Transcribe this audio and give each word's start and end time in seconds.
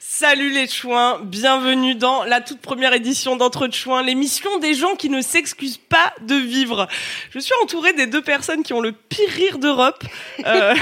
Salut 0.00 0.50
les 0.50 0.66
chouins, 0.66 1.20
bienvenue 1.22 1.94
dans 1.94 2.24
la 2.24 2.40
toute 2.40 2.60
première 2.60 2.92
édition 2.94 3.36
d'Entre 3.36 3.68
Chouins, 3.70 4.02
l'émission 4.02 4.58
des 4.58 4.74
gens 4.74 4.96
qui 4.96 5.10
ne 5.10 5.20
s'excusent 5.20 5.76
pas 5.76 6.12
de 6.22 6.34
vivre. 6.34 6.88
Je 7.30 7.38
suis 7.38 7.52
entourée 7.62 7.92
des 7.92 8.06
deux 8.06 8.22
personnes 8.22 8.62
qui 8.62 8.72
ont 8.72 8.80
le 8.80 8.92
pire 8.92 9.28
rire 9.28 9.58
d'Europe. 9.58 10.02
Euh, 10.44 10.74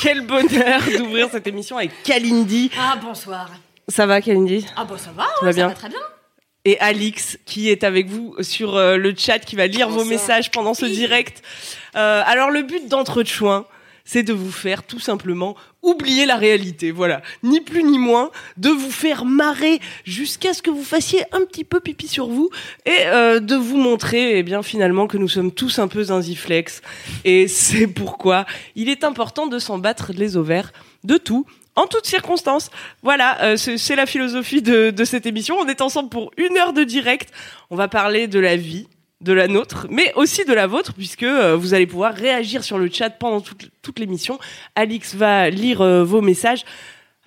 quel 0.00 0.20
bonheur 0.20 0.80
d'ouvrir 0.98 1.28
cette 1.30 1.46
émission 1.46 1.78
avec 1.78 1.90
Kalindi. 2.02 2.70
Ah 2.78 2.96
bonsoir. 2.96 3.50
Ça 3.88 4.06
va 4.06 4.20
Kalindi 4.20 4.66
Ah 4.76 4.84
bah 4.84 4.96
ça 4.98 5.10
va, 5.10 5.24
ouais, 5.24 5.28
va 5.42 5.52
bien 5.52 5.68
ça 5.68 5.74
va 5.74 5.74
très 5.74 5.88
bien. 5.88 5.98
Et 6.66 6.78
Alix 6.80 7.38
qui 7.46 7.70
est 7.70 7.84
avec 7.84 8.08
vous 8.08 8.34
sur 8.42 8.74
euh, 8.74 8.96
le 8.96 9.14
chat, 9.16 9.38
qui 9.38 9.54
va 9.56 9.68
lire 9.68 9.88
vos 9.88 10.04
messages 10.04 10.50
pendant 10.50 10.74
ce 10.74 10.84
direct. 10.84 11.42
Euh, 11.94 12.22
alors 12.26 12.50
le 12.50 12.62
but 12.62 12.88
d'entre 12.88 13.22
chouins, 13.22 13.66
c'est 14.04 14.24
de 14.24 14.32
vous 14.32 14.50
faire 14.50 14.82
tout 14.82 14.98
simplement 14.98 15.56
oublier 15.82 16.26
la 16.26 16.36
réalité, 16.36 16.90
voilà, 16.90 17.22
ni 17.44 17.60
plus 17.60 17.84
ni 17.84 17.98
moins, 17.98 18.30
de 18.56 18.68
vous 18.68 18.90
faire 18.90 19.24
marrer 19.24 19.80
jusqu'à 20.04 20.54
ce 20.54 20.62
que 20.62 20.70
vous 20.70 20.82
fassiez 20.82 21.22
un 21.32 21.44
petit 21.44 21.64
peu 21.64 21.78
pipi 21.78 22.08
sur 22.08 22.26
vous 22.26 22.50
et 22.84 23.06
euh, 23.06 23.38
de 23.38 23.54
vous 23.54 23.76
montrer, 23.76 24.38
eh 24.38 24.42
bien 24.42 24.64
finalement 24.64 25.06
que 25.06 25.18
nous 25.18 25.28
sommes 25.28 25.52
tous 25.52 25.78
un 25.78 25.86
peu 25.86 26.02
zinziflex. 26.04 26.82
Et 27.24 27.46
c'est 27.46 27.86
pourquoi 27.86 28.44
il 28.74 28.88
est 28.88 29.04
important 29.04 29.46
de 29.46 29.60
s'en 29.60 29.78
battre 29.78 30.10
les 30.12 30.36
ovaires 30.36 30.72
de 31.04 31.16
tout 31.16 31.46
en 31.76 31.86
toutes 31.86 32.06
circonstances. 32.06 32.70
Voilà, 33.02 33.42
euh, 33.42 33.56
c'est 33.56 33.96
la 33.96 34.06
philosophie 34.06 34.62
de, 34.62 34.90
de 34.90 35.04
cette 35.04 35.26
émission. 35.26 35.56
On 35.58 35.68
est 35.68 35.80
ensemble 35.80 36.08
pour 36.08 36.30
une 36.36 36.56
heure 36.56 36.72
de 36.72 36.82
direct. 36.84 37.30
On 37.70 37.76
va 37.76 37.88
parler 37.88 38.26
de 38.26 38.38
la 38.38 38.56
vie, 38.56 38.88
de 39.20 39.32
la 39.32 39.48
nôtre, 39.48 39.86
mais 39.90 40.12
aussi 40.14 40.44
de 40.44 40.52
la 40.52 40.66
vôtre, 40.66 40.92
puisque 40.94 41.22
euh, 41.22 41.56
vous 41.56 41.74
allez 41.74 41.86
pouvoir 41.86 42.14
réagir 42.14 42.64
sur 42.64 42.78
le 42.78 42.90
chat 42.90 43.10
pendant 43.10 43.40
toute, 43.40 43.70
toute 43.82 43.98
l'émission. 43.98 44.38
Alix 44.74 45.14
va 45.14 45.50
lire 45.50 45.80
euh, 45.80 46.04
vos 46.04 46.20
messages. 46.20 46.64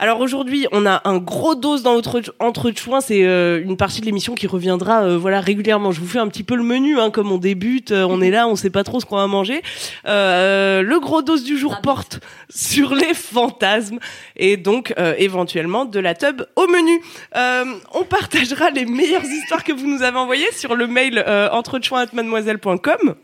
Alors 0.02 0.22
aujourd'hui, 0.22 0.66
on 0.72 0.86
a 0.86 1.02
un 1.04 1.18
gros 1.18 1.56
dose 1.56 1.84
dans 1.84 1.94
notre 1.94 2.22
entre 2.40 2.72
chouins. 2.72 3.02
C'est 3.02 3.26
euh, 3.26 3.62
une 3.62 3.76
partie 3.76 4.00
de 4.00 4.06
l'émission 4.06 4.34
qui 4.34 4.48
reviendra 4.48 5.04
euh, 5.04 5.18
voilà 5.18 5.42
régulièrement. 5.42 5.92
Je 5.92 6.00
vous 6.00 6.08
fais 6.08 6.20
un 6.20 6.30
petit 6.30 6.44
peu 6.44 6.56
le 6.56 6.64
menu, 6.64 6.98
hein, 6.98 7.12
comme 7.12 7.30
on 7.34 7.38
débute, 7.38 7.92
euh, 7.92 8.08
on 8.10 8.22
est 8.22 8.32
là, 8.32 8.48
on 8.48 8.56
sait 8.56 8.70
pas 8.70 8.86
trop 8.86 9.02
ce 9.02 9.06
qu'on 9.06 9.18
va 9.18 9.28
manger. 9.28 9.62
Euh, 10.08 10.84
le 10.84 11.00
gros 11.02 11.22
dose 11.22 11.44
du 11.44 11.58
jour 11.58 11.82
porte 11.82 12.22
sur 12.50 12.96
les 12.96 13.14
fantasmes 13.14 14.00
et 14.38 14.56
donc 14.56 14.94
euh, 14.98 15.16
éventuellement 15.18 15.84
de 15.84 16.00
la 16.00 16.16
tub 16.16 16.44
au 16.56 16.68
menu. 16.68 17.02
Euh, 17.36 17.66
on 17.94 18.06
partagera 18.06 18.70
les 18.70 18.86
meilleures 18.86 19.26
histoires 19.26 19.66
que 19.66 19.74
vous 19.74 19.86
nous 19.86 20.02
avez 20.02 20.18
envoyées 20.18 20.52
sur 20.54 20.76
le 20.76 20.88
mail 20.88 21.22
euh, 21.28 21.50
entrechouins@mademoiselle.com. 21.52 23.16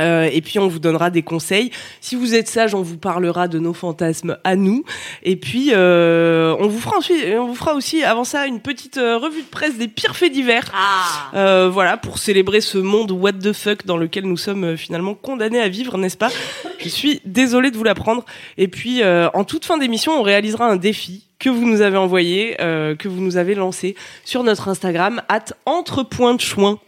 Euh, 0.00 0.28
et 0.32 0.40
puis 0.40 0.58
on 0.58 0.68
vous 0.68 0.78
donnera 0.78 1.10
des 1.10 1.22
conseils. 1.22 1.70
Si 2.00 2.16
vous 2.16 2.34
êtes 2.34 2.48
sage, 2.48 2.74
on 2.74 2.82
vous 2.82 2.96
parlera 2.96 3.48
de 3.48 3.58
nos 3.58 3.74
fantasmes 3.74 4.38
à 4.44 4.56
nous. 4.56 4.84
Et 5.22 5.36
puis 5.36 5.70
euh, 5.72 6.56
on 6.58 6.66
vous 6.66 6.80
fera 6.80 6.96
ensuite, 6.96 7.24
on 7.38 7.46
vous 7.46 7.54
fera 7.54 7.74
aussi 7.74 8.02
avant 8.02 8.24
ça 8.24 8.46
une 8.46 8.60
petite 8.60 8.98
euh, 8.98 9.18
revue 9.18 9.42
de 9.42 9.48
presse 9.48 9.76
des 9.76 9.88
pires 9.88 10.16
faits 10.16 10.32
divers. 10.32 10.70
Ah 10.74 11.30
Euh, 11.34 11.68
voilà 11.70 11.96
pour 11.96 12.18
célébrer 12.18 12.60
ce 12.60 12.78
monde 12.78 13.10
what 13.12 13.32
the 13.34 13.52
fuck 13.52 13.84
dans 13.86 13.96
lequel 13.96 14.24
nous 14.24 14.36
sommes 14.36 14.64
euh, 14.64 14.76
finalement 14.76 15.14
condamnés 15.14 15.60
à 15.60 15.68
vivre, 15.68 15.98
n'est-ce 15.98 16.16
pas? 16.16 16.30
Je 16.78 16.88
suis 16.88 17.20
désolée 17.24 17.70
de 17.70 17.76
vous 17.76 17.84
l'apprendre. 17.84 18.24
Et 18.58 18.68
puis 18.68 19.02
euh, 19.02 19.28
en 19.34 19.44
toute 19.44 19.64
fin 19.64 19.78
d'émission, 19.78 20.12
on 20.18 20.22
réalisera 20.22 20.66
un 20.66 20.76
défi 20.76 21.28
que 21.42 21.50
vous 21.50 21.66
nous 21.66 21.80
avez 21.80 21.96
envoyé, 21.96 22.56
euh, 22.60 22.94
que 22.94 23.08
vous 23.08 23.20
nous 23.20 23.36
avez 23.36 23.56
lancé 23.56 23.96
sur 24.24 24.44
notre 24.44 24.68
Instagram 24.68 25.22
at 25.28 25.46
entrepointchouin. 25.66 26.78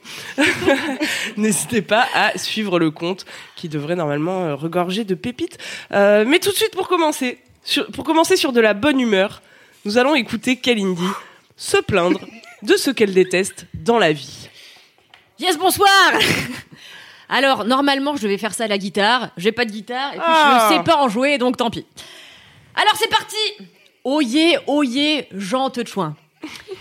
N'hésitez 1.36 1.82
pas 1.82 2.06
à 2.14 2.38
suivre 2.38 2.78
le 2.78 2.92
compte 2.92 3.26
qui 3.56 3.68
devrait 3.68 3.96
normalement 3.96 4.44
euh, 4.44 4.54
regorger 4.54 5.02
de 5.02 5.16
pépites. 5.16 5.58
Euh, 5.92 6.24
mais 6.24 6.38
tout 6.38 6.50
de 6.50 6.54
suite 6.54 6.70
pour 6.70 6.86
commencer, 6.86 7.38
sur, 7.64 7.84
pour 7.88 8.04
commencer 8.04 8.36
sur 8.36 8.52
de 8.52 8.60
la 8.60 8.74
bonne 8.74 9.00
humeur, 9.00 9.42
nous 9.84 9.98
allons 9.98 10.14
écouter 10.14 10.54
Kalindi 10.54 11.02
se 11.56 11.78
plaindre 11.78 12.20
de 12.62 12.76
ce 12.76 12.92
qu'elle 12.92 13.12
déteste 13.12 13.66
dans 13.74 13.98
la 13.98 14.12
vie. 14.12 14.48
Yes, 15.40 15.58
bonsoir 15.58 15.88
Alors, 17.28 17.64
normalement, 17.64 18.14
je 18.14 18.22
devais 18.22 18.38
faire 18.38 18.54
ça 18.54 18.64
à 18.64 18.68
la 18.68 18.78
guitare. 18.78 19.30
J'ai 19.36 19.50
pas 19.50 19.64
de 19.64 19.72
guitare, 19.72 20.14
et 20.14 20.18
puis 20.18 20.24
Ah. 20.24 20.68
je 20.70 20.74
ne 20.74 20.78
sais 20.78 20.84
pas 20.84 20.98
en 20.98 21.08
jouer, 21.08 21.38
donc 21.38 21.56
tant 21.56 21.70
pis. 21.70 21.86
Alors, 22.76 22.94
c'est 22.96 23.10
parti 23.10 23.36
Oyez, 24.04 24.58
oyez, 24.66 25.28
Jean 25.32 25.72
Chouin. 25.86 26.14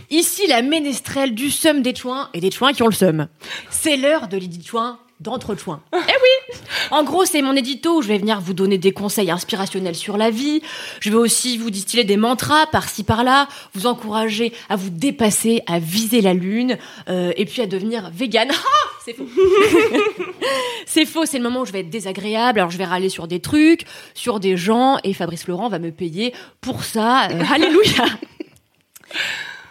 Ici, 0.09 0.45
la 0.47 0.61
ménestrelle 0.61 1.33
du 1.33 1.49
seum 1.51 1.81
des 1.81 1.95
chouins 1.95 2.29
et 2.33 2.41
des 2.41 2.51
chouins 2.51 2.73
qui 2.73 2.83
ont 2.83 2.87
le 2.87 2.93
seum. 2.93 3.29
C'est 3.69 3.95
l'heure 3.95 4.27
de 4.27 4.35
l'édit 4.35 4.61
chouin 4.65 4.99
d'entre 5.23 5.55
chouins. 5.55 5.81
Eh 5.93 5.97
oui 5.97 6.57
En 6.91 7.03
gros, 7.03 7.25
c'est 7.25 7.41
mon 7.41 7.55
édito 7.55 7.97
où 7.97 8.01
je 8.01 8.07
vais 8.07 8.17
venir 8.17 8.41
vous 8.41 8.53
donner 8.53 8.77
des 8.77 8.91
conseils 8.91 9.31
inspirationnels 9.31 9.95
sur 9.95 10.17
la 10.17 10.29
vie. 10.29 10.61
Je 10.99 11.09
vais 11.09 11.15
aussi 11.15 11.57
vous 11.57 11.71
distiller 11.71 12.03
des 12.03 12.17
mantras 12.17 12.67
par-ci 12.67 13.03
par-là, 13.03 13.47
vous 13.73 13.87
encourager 13.87 14.53
à 14.69 14.75
vous 14.75 14.89
dépasser, 14.89 15.63
à 15.65 15.79
viser 15.79 16.21
la 16.21 16.33
lune, 16.33 16.77
euh, 17.09 17.31
et 17.37 17.45
puis 17.45 17.61
à 17.61 17.67
devenir 17.67 18.11
vegan. 18.13 18.49
Ah 18.65 18.89
c'est 19.05 19.13
faux. 19.13 19.27
c'est 20.85 21.05
faux, 21.05 21.25
c'est 21.25 21.37
le 21.37 21.43
moment 21.43 21.61
où 21.61 21.65
je 21.65 21.73
vais 21.73 21.81
être 21.81 21.89
désagréable. 21.89 22.59
Alors 22.59 22.71
je 22.71 22.77
vais 22.77 22.85
râler 22.85 23.09
sur 23.09 23.27
des 23.27 23.41
trucs, 23.41 23.85
sur 24.13 24.39
des 24.39 24.55
gens, 24.55 24.97
et 25.03 25.13
Fabrice 25.13 25.47
Laurent 25.47 25.67
va 25.67 25.79
me 25.79 25.91
payer 25.91 26.33
pour 26.61 26.83
ça. 26.83 27.27
Euh, 27.29 27.43
alléluia 27.53 28.05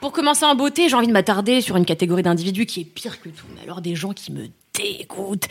Pour 0.01 0.13
commencer 0.13 0.45
en 0.45 0.55
beauté, 0.55 0.89
j'ai 0.89 0.97
envie 0.97 1.07
de 1.07 1.13
m'attarder 1.13 1.63
sur 1.63 1.77
une 1.77 1.87
catégorie 1.87 2.23
d'individus 2.23 2.67
qui 2.67 2.81
est 2.81 2.85
pire 2.85 3.21
que 3.23 3.31
tout. 3.31 3.47
Mais 3.55 3.63
alors 3.63 3.81
des 3.81 3.95
gens 3.95 4.13
qui 4.13 4.33
me 4.33 4.49
dégoûtent, 4.75 5.49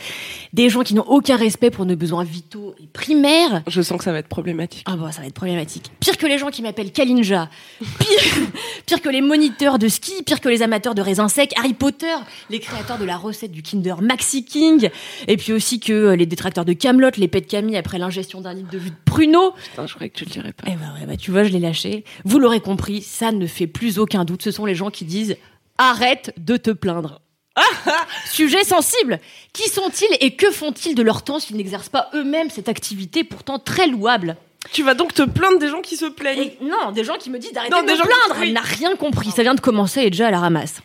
des 0.52 0.68
gens 0.68 0.82
qui 0.82 0.94
n'ont 0.94 1.06
aucun 1.06 1.36
respect 1.36 1.70
pour 1.70 1.86
nos 1.86 1.96
besoins 1.96 2.24
vitaux 2.24 2.74
et 2.82 2.86
primaires. 2.86 3.62
Je 3.68 3.80
sens 3.82 3.98
que 3.98 4.04
ça 4.04 4.12
va 4.12 4.18
être 4.18 4.28
problématique. 4.28 4.84
Ah 4.86 4.96
bah 4.96 5.12
ça 5.12 5.20
va 5.20 5.26
être 5.26 5.34
problématique. 5.34 5.90
Pire 6.00 6.16
que 6.16 6.26
les 6.26 6.38
gens 6.38 6.50
qui 6.50 6.62
m'appellent 6.62 6.92
Kalinja, 6.92 7.48
pire, 7.78 8.48
pire 8.86 9.00
que 9.00 9.08
les 9.08 9.20
moniteurs 9.20 9.78
de 9.78 9.88
ski, 9.88 10.22
pire 10.24 10.40
que 10.40 10.48
les 10.48 10.62
amateurs 10.62 10.94
de 10.94 11.02
raisins 11.02 11.28
secs, 11.28 11.52
Harry 11.56 11.74
Potter, 11.74 12.14
les 12.50 12.58
créateurs 12.58 12.98
de 12.98 13.04
la 13.04 13.16
recette 13.16 13.52
du 13.52 13.62
Kinder 13.62 14.02
Maxi 14.02 14.44
King, 14.44 14.90
et 15.28 15.36
puis 15.36 15.52
aussi 15.52 15.78
que 15.78 15.92
euh, 15.92 16.16
les 16.16 16.26
détracteurs 16.26 16.64
de 16.64 16.72
Camelot, 16.72 17.10
les 17.16 17.28
pets 17.28 17.44
de 17.44 17.50
Camille 17.50 17.76
après 17.76 17.98
l'ingestion 17.98 18.40
d'un 18.40 18.54
litre 18.54 18.70
de 18.70 18.78
jus 18.78 18.90
de 18.90 18.96
pruneau. 19.04 19.52
Putain, 19.70 19.86
je 19.86 19.94
croyais 19.94 20.10
que 20.10 20.18
tu 20.18 20.24
le 20.24 20.30
dirais 20.30 20.52
pas. 20.52 20.64
Eh 20.66 20.76
ben 20.76 20.94
ouais, 20.98 21.06
bah 21.06 21.16
tu 21.16 21.30
vois, 21.30 21.44
je 21.44 21.50
l'ai 21.50 21.60
lâché. 21.60 22.04
Vous 22.24 22.38
l'aurez 22.38 22.60
compris, 22.60 23.02
ça 23.02 23.30
ne 23.30 23.46
fait 23.46 23.66
plus 23.66 23.98
aucun 23.98 24.24
doute. 24.24 24.42
Ce 24.42 24.50
sont 24.50 24.66
les 24.66 24.74
gens 24.74 24.90
qui 24.90 25.04
disent 25.04 25.36
arrête 25.78 26.32
de 26.38 26.56
te 26.56 26.70
plaindre. 26.70 27.20
Sujet 28.30 28.64
sensible. 28.64 29.20
Qui 29.52 29.68
sont-ils 29.68 30.16
et 30.20 30.34
que 30.36 30.50
font-ils 30.50 30.94
de 30.94 31.02
leur 31.02 31.22
temps 31.22 31.38
s'ils 31.38 31.56
n'exercent 31.56 31.88
pas 31.90 32.08
eux-mêmes 32.14 32.50
cette 32.50 32.68
activité 32.68 33.24
pourtant 33.24 33.58
très 33.58 33.86
louable? 33.86 34.36
Tu 34.72 34.82
vas 34.82 34.94
donc 34.94 35.12
te 35.12 35.22
plaindre 35.22 35.58
des 35.58 35.68
gens 35.68 35.80
qui 35.82 35.96
se 35.96 36.06
plaignent. 36.06 36.40
Et 36.40 36.58
non, 36.62 36.92
des 36.92 37.04
gens 37.04 37.16
qui 37.18 37.30
me 37.30 37.38
disent 37.38 37.52
d'arrêter 37.52 37.74
de 37.74 37.82
me 37.82 37.88
gens 37.96 38.02
qui- 38.04 38.08
plaindre. 38.08 38.40
oui. 38.40 38.46
Elle 38.48 38.52
n'a 38.54 38.60
rien 38.60 38.94
compris. 38.96 39.30
Ça 39.32 39.42
vient 39.42 39.54
de 39.54 39.60
commencer 39.60 40.02
et 40.02 40.10
déjà 40.10 40.28
à 40.28 40.30
la 40.30 40.38
ramasse. 40.38 40.76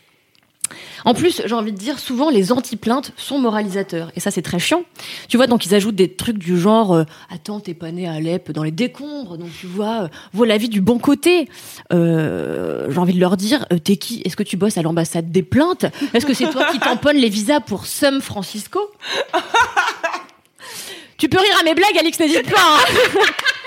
En 1.06 1.13
plus, 1.13 1.42
j'ai 1.45 1.54
envie 1.56 1.71
de 1.71 1.77
dire, 1.77 2.00
souvent 2.00 2.30
les 2.30 2.51
anti-plaintes 2.51 3.12
sont 3.18 3.39
moralisateurs. 3.39 4.12
Et 4.16 4.19
ça, 4.19 4.31
c'est 4.31 4.42
très 4.42 4.60
chiant. 4.60 4.83
Tu 5.30 5.38
vois, 5.38 5.48
donc 5.48 5.66
ils 5.66 5.75
ajoutent 5.75 5.95
des 5.95 6.12
trucs 6.13 6.38
du 6.38 6.57
genre 6.60 6.94
euh, 6.94 7.04
Attends, 7.30 7.60
t'es 7.60 7.74
pas 7.74 7.92
né 7.92 8.07
à 8.07 8.13
Alep 8.13 8.51
dans 8.51 8.63
les 8.63 8.71
décombres, 8.71 9.38
donc 9.38 9.50
tu 9.60 9.68
vois, 9.68 10.04
euh, 10.04 10.07
vois 10.33 10.48
la 10.48 10.57
vie 10.57 10.69
du 10.69 10.81
bon 10.81 11.00
côté. 11.00 11.50
Euh, 11.94 12.88
j'ai 12.89 12.98
envie 12.98 13.13
de 13.13 13.19
leur 13.19 13.38
dire 13.38 13.66
euh, 13.71 13.77
T'es 13.77 13.98
qui? 13.98 14.21
Est-ce 14.25 14.36
que 14.36 14.44
tu 14.44 14.57
bosses 14.57 14.77
à 14.77 14.81
l'ambassade 14.81 15.31
des 15.31 15.44
plaintes? 15.44 15.86
Est-ce 16.13 16.25
que 16.25 16.33
c'est 16.33 16.50
toi 16.50 16.66
qui 16.71 16.80
tamponnes 16.80 17.18
les 17.18 17.30
visas 17.30 17.60
pour 17.60 17.86
San 17.86 18.21
Francisco? 18.21 18.80
Tu 21.18 21.30
peux 21.30 21.39
rire 21.39 21.57
à 21.60 21.63
mes 21.63 21.74
blagues, 21.74 21.98
Alix, 21.98 22.19
n'hésite 22.19 22.48
pas. 22.48 22.60
hein. 22.60 22.80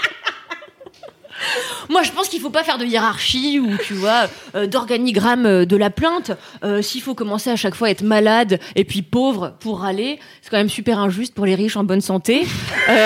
Moi, 1.89 2.03
je 2.03 2.13
pense 2.13 2.29
qu'il 2.29 2.41
faut 2.41 2.51
pas 2.51 2.65
faire 2.65 2.79
de 2.79 2.85
hiérarchie 2.85 3.59
ou 3.59 3.77
tu 3.79 3.95
vois 3.95 4.29
euh, 4.55 4.67
d'organigramme 4.67 5.47
euh, 5.47 5.65
de 5.65 5.77
la 5.77 5.91
plainte. 5.91 6.33
Euh, 6.63 6.83
S'il 6.83 7.03
faut 7.03 7.15
commencer 7.15 7.51
à 7.51 7.57
chaque 7.57 7.75
fois 7.75 7.89
à 7.89 7.91
être 7.91 8.03
malade 8.03 8.61
et 8.77 8.85
puis 8.85 9.03
pauvre 9.03 9.55
pour 9.61 9.81
râler, 9.81 10.19
c'est 10.43 10.51
quand 10.51 10.59
même 10.59 10.69
super 10.69 10.99
injuste 10.99 11.35
pour 11.35 11.47
les 11.47 11.55
riches 11.55 11.77
en 11.77 11.85
bonne 11.85 12.01
santé. 12.01 12.47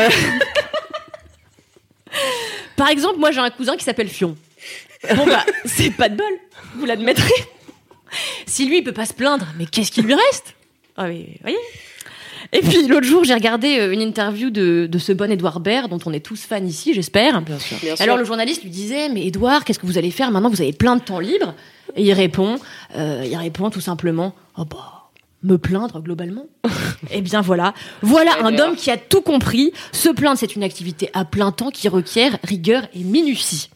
Par 2.77 2.89
exemple, 2.89 3.19
moi 3.19 3.31
j'ai 3.31 3.41
un 3.41 3.51
cousin 3.51 3.77
qui 3.77 3.85
s'appelle 3.85 4.09
Fion. 4.09 4.37
Bon 5.17 5.27
bah, 5.27 5.45
c'est 5.65 5.91
pas 5.91 6.09
de 6.09 6.17
bol, 6.17 6.33
vous 6.77 6.87
l'admettrez. 6.87 7.33
Si 8.47 8.67
lui, 8.67 8.79
il 8.79 8.85
peut 8.85 8.93
pas 8.93 9.07
se 9.07 9.13
plaindre, 9.15 9.47
mais 9.59 9.67
qu'est-ce 9.67 9.91
qui 9.91 10.03
lui 10.03 10.15
reste? 10.15 10.55
Ah 10.97 11.07
mais, 11.07 11.39
voyez? 11.43 11.59
Et 12.55 12.61
puis 12.63 12.87
l'autre 12.87 13.07
jour, 13.07 13.25
j'ai 13.25 13.35
regardé 13.35 13.79
euh, 13.79 13.93
une 13.93 14.01
interview 14.01 14.51
de, 14.51 14.87
de 14.91 14.99
ce 14.99 15.13
bon 15.13 15.31
Edouard 15.31 15.61
Baird, 15.61 15.91
dont 15.91 15.99
on 16.07 16.13
est 16.13 16.25
tous 16.25 16.45
fans 16.45 16.65
ici, 16.65 16.95
j'espère. 16.95 17.43
Bien 17.43 17.59
sûr. 17.59 17.77
Bien 17.83 17.97
sûr. 17.97 18.03
Alors 18.03 18.17
le 18.17 18.25
journaliste 18.25 18.63
lui 18.63 18.71
disait, 18.71 19.09
mais 19.09 19.27
Edouard, 19.27 19.65
qu'est-ce 19.65 19.79
que 19.79 19.87
vous 19.87 19.99
allez 19.99 20.11
faire 20.11 20.31
maintenant? 20.31 20.49
Vous 20.51 20.63
avez 20.63 20.73
plein 20.73 20.97
de 20.97 21.03
temps 21.03 21.19
libre. 21.19 21.55
Et 21.97 22.03
il 22.05 22.13
répond, 22.13 22.57
euh, 22.97 23.25
il 23.29 23.37
répond 23.37 23.71
tout 23.71 23.81
simplement, 23.81 24.35
oh 24.57 24.65
bah, 24.65 25.11
me 25.43 25.59
plaindre 25.59 26.01
globalement. 26.01 26.47
Eh 27.11 27.21
bien 27.21 27.43
voilà, 27.43 27.75
voilà 28.01 28.31
Eh 28.41 28.45
un 28.45 28.59
homme 28.59 28.77
qui 28.77 28.91
a 28.91 28.97
tout 28.97 29.21
compris. 29.21 29.73
Se 29.93 30.09
plaindre, 30.09 30.39
c'est 30.39 30.57
une 30.57 30.63
activité 30.63 31.11
à 31.13 31.27
plein 31.27 31.53
temps 31.53 31.71
qui 31.71 31.89
requiert 31.89 32.39
rigueur 32.43 32.85
et 32.95 33.01
minutie. 33.01 33.69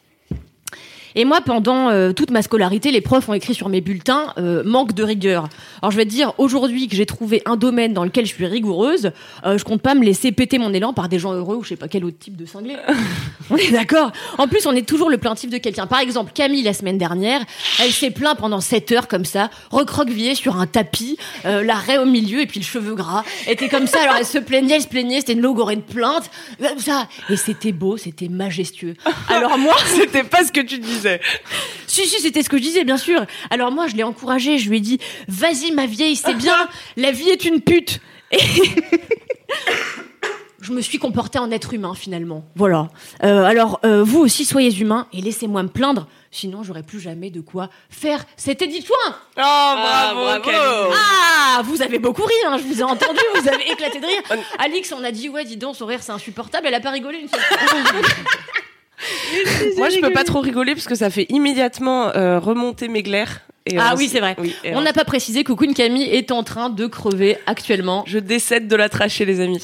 Et 1.18 1.24
moi, 1.24 1.40
pendant 1.40 1.90
euh, 1.90 2.12
toute 2.12 2.30
ma 2.30 2.42
scolarité, 2.42 2.92
les 2.92 3.00
profs 3.00 3.28
ont 3.28 3.34
écrit 3.34 3.52
sur 3.52 3.68
mes 3.68 3.80
bulletins 3.80 4.34
euh, 4.38 4.62
manque 4.64 4.92
de 4.94 5.02
rigueur. 5.02 5.48
Alors 5.82 5.90
je 5.90 5.96
vais 5.96 6.04
te 6.04 6.10
dire, 6.10 6.32
aujourd'hui 6.38 6.86
que 6.86 6.94
j'ai 6.94 7.06
trouvé 7.06 7.42
un 7.44 7.56
domaine 7.56 7.92
dans 7.92 8.04
lequel 8.04 8.24
je 8.24 8.32
suis 8.32 8.46
rigoureuse, 8.46 9.10
euh, 9.44 9.58
je 9.58 9.64
compte 9.64 9.82
pas 9.82 9.96
me 9.96 10.04
laisser 10.04 10.30
péter 10.30 10.60
mon 10.60 10.72
élan 10.72 10.92
par 10.92 11.08
des 11.08 11.18
gens 11.18 11.32
heureux 11.32 11.56
ou 11.56 11.64
je 11.64 11.70
sais 11.70 11.76
pas 11.76 11.88
quel 11.88 12.04
autre 12.04 12.20
type 12.20 12.36
de 12.36 12.46
cinglé. 12.46 12.76
on 13.50 13.56
est 13.56 13.72
d'accord? 13.72 14.12
En 14.38 14.46
plus, 14.46 14.64
on 14.66 14.76
est 14.76 14.86
toujours 14.86 15.10
le 15.10 15.18
plaintif 15.18 15.50
de 15.50 15.58
quelqu'un. 15.58 15.88
Par 15.88 15.98
exemple, 15.98 16.30
Camille, 16.32 16.62
la 16.62 16.72
semaine 16.72 16.98
dernière, 16.98 17.40
elle 17.82 17.90
s'est 17.90 18.12
plaint 18.12 18.38
pendant 18.38 18.60
7 18.60 18.92
heures 18.92 19.08
comme 19.08 19.24
ça, 19.24 19.50
recroquevillée 19.72 20.36
sur 20.36 20.56
un 20.56 20.68
tapis, 20.68 21.18
la 21.42 21.74
raie 21.74 21.98
au 21.98 22.06
milieu 22.06 22.42
et 22.42 22.46
puis 22.46 22.60
le 22.60 22.64
cheveu 22.64 22.94
gras. 22.94 23.24
Elle 23.48 23.54
était 23.54 23.68
comme 23.68 23.88
ça, 23.88 24.02
alors 24.02 24.14
elle 24.20 24.24
se 24.24 24.38
plaignait, 24.38 24.76
elle 24.76 24.82
se 24.82 24.86
plaignait, 24.86 25.18
c'était 25.18 25.32
une 25.32 25.40
logorée 25.40 25.74
de 25.74 25.80
plainte. 25.80 26.30
Comme 26.62 26.78
ça. 26.78 27.08
Et 27.28 27.36
c'était 27.36 27.72
beau, 27.72 27.96
c'était 27.96 28.28
majestueux. 28.28 28.94
Alors 29.28 29.58
moi... 29.58 29.74
C'était 29.86 30.22
pas 30.22 30.44
ce 30.44 30.52
que 30.52 30.60
tu 30.60 30.78
disais. 30.78 31.07
Si, 31.86 32.06
si, 32.06 32.20
c'était 32.20 32.42
ce 32.42 32.48
que 32.48 32.58
je 32.58 32.62
disais, 32.62 32.84
bien 32.84 32.96
sûr. 32.96 33.24
Alors 33.50 33.72
moi, 33.72 33.86
je 33.86 33.96
l'ai 33.96 34.02
encouragée, 34.02 34.58
je 34.58 34.68
lui 34.68 34.76
ai 34.76 34.80
dit, 34.80 34.98
vas-y 35.26 35.72
ma 35.72 35.86
vieille, 35.86 36.16
c'est 36.16 36.34
bien, 36.34 36.68
la 36.96 37.10
vie 37.10 37.28
est 37.28 37.44
une 37.44 37.60
pute. 37.60 38.00
Et 38.30 38.38
je 40.60 40.72
me 40.72 40.82
suis 40.82 40.98
comportée 40.98 41.38
en 41.38 41.50
être 41.50 41.72
humain, 41.72 41.94
finalement. 41.94 42.44
Voilà. 42.54 42.88
Euh, 43.24 43.44
alors, 43.44 43.80
euh, 43.84 44.04
vous 44.04 44.20
aussi, 44.20 44.44
soyez 44.44 44.76
humains 44.78 45.06
et 45.12 45.22
laissez-moi 45.22 45.62
me 45.62 45.68
plaindre, 45.68 46.08
sinon 46.30 46.62
j'aurai 46.62 46.82
plus 46.82 47.00
jamais 47.00 47.30
de 47.30 47.40
quoi 47.40 47.70
faire 47.88 48.26
cet 48.36 48.60
édit 48.60 48.80
de 48.80 48.84
soin. 48.84 48.96
Oh, 49.08 49.14
bravo, 49.36 50.20
bravo. 50.20 50.42
Camille. 50.42 50.94
Ah, 50.94 51.62
vous 51.64 51.80
avez 51.80 51.98
beaucoup 51.98 52.24
ri, 52.24 52.34
hein, 52.46 52.58
je 52.58 52.64
vous 52.64 52.80
ai 52.80 52.84
entendu, 52.84 53.20
vous 53.34 53.48
avez 53.48 53.70
éclaté 53.70 53.98
de 53.98 54.06
rire. 54.06 54.22
Alix, 54.58 54.92
on 54.92 55.02
a 55.02 55.10
dit, 55.10 55.30
ouais, 55.30 55.44
dis 55.44 55.56
donc, 55.56 55.74
son 55.74 55.86
rire, 55.86 56.00
c'est 56.02 56.12
insupportable, 56.12 56.66
elle 56.66 56.74
a 56.74 56.80
pas 56.80 56.90
rigolé 56.90 57.20
une 57.20 57.28
seule 57.28 57.40
fois. 57.40 57.56
Moi, 59.76 59.88
je 59.90 60.00
peux 60.00 60.12
pas 60.12 60.24
trop 60.24 60.40
rigoler 60.40 60.74
parce 60.74 60.86
que 60.86 60.94
ça 60.94 61.10
fait 61.10 61.26
immédiatement 61.28 62.14
euh, 62.16 62.38
remonter 62.38 62.88
mes 62.88 63.02
glaires. 63.02 63.40
Et 63.66 63.76
Ah 63.78 63.94
oui, 63.96 64.08
c'est 64.10 64.20
vrai. 64.20 64.34
oui, 64.38 64.54
On 64.72 64.80
n'a 64.80 64.92
pas 64.92 65.04
précisé 65.04 65.44
que 65.44 65.52
Queen 65.52 65.74
Camille 65.74 66.04
est 66.08 66.30
en 66.30 66.42
train 66.42 66.70
de 66.70 66.86
crever 66.86 67.36
actuellement. 67.46 68.04
Je 68.06 68.18
décède 68.18 68.66
de 68.68 68.76
la 68.76 68.88
trachée, 68.88 69.24
les 69.26 69.40
amis. 69.40 69.62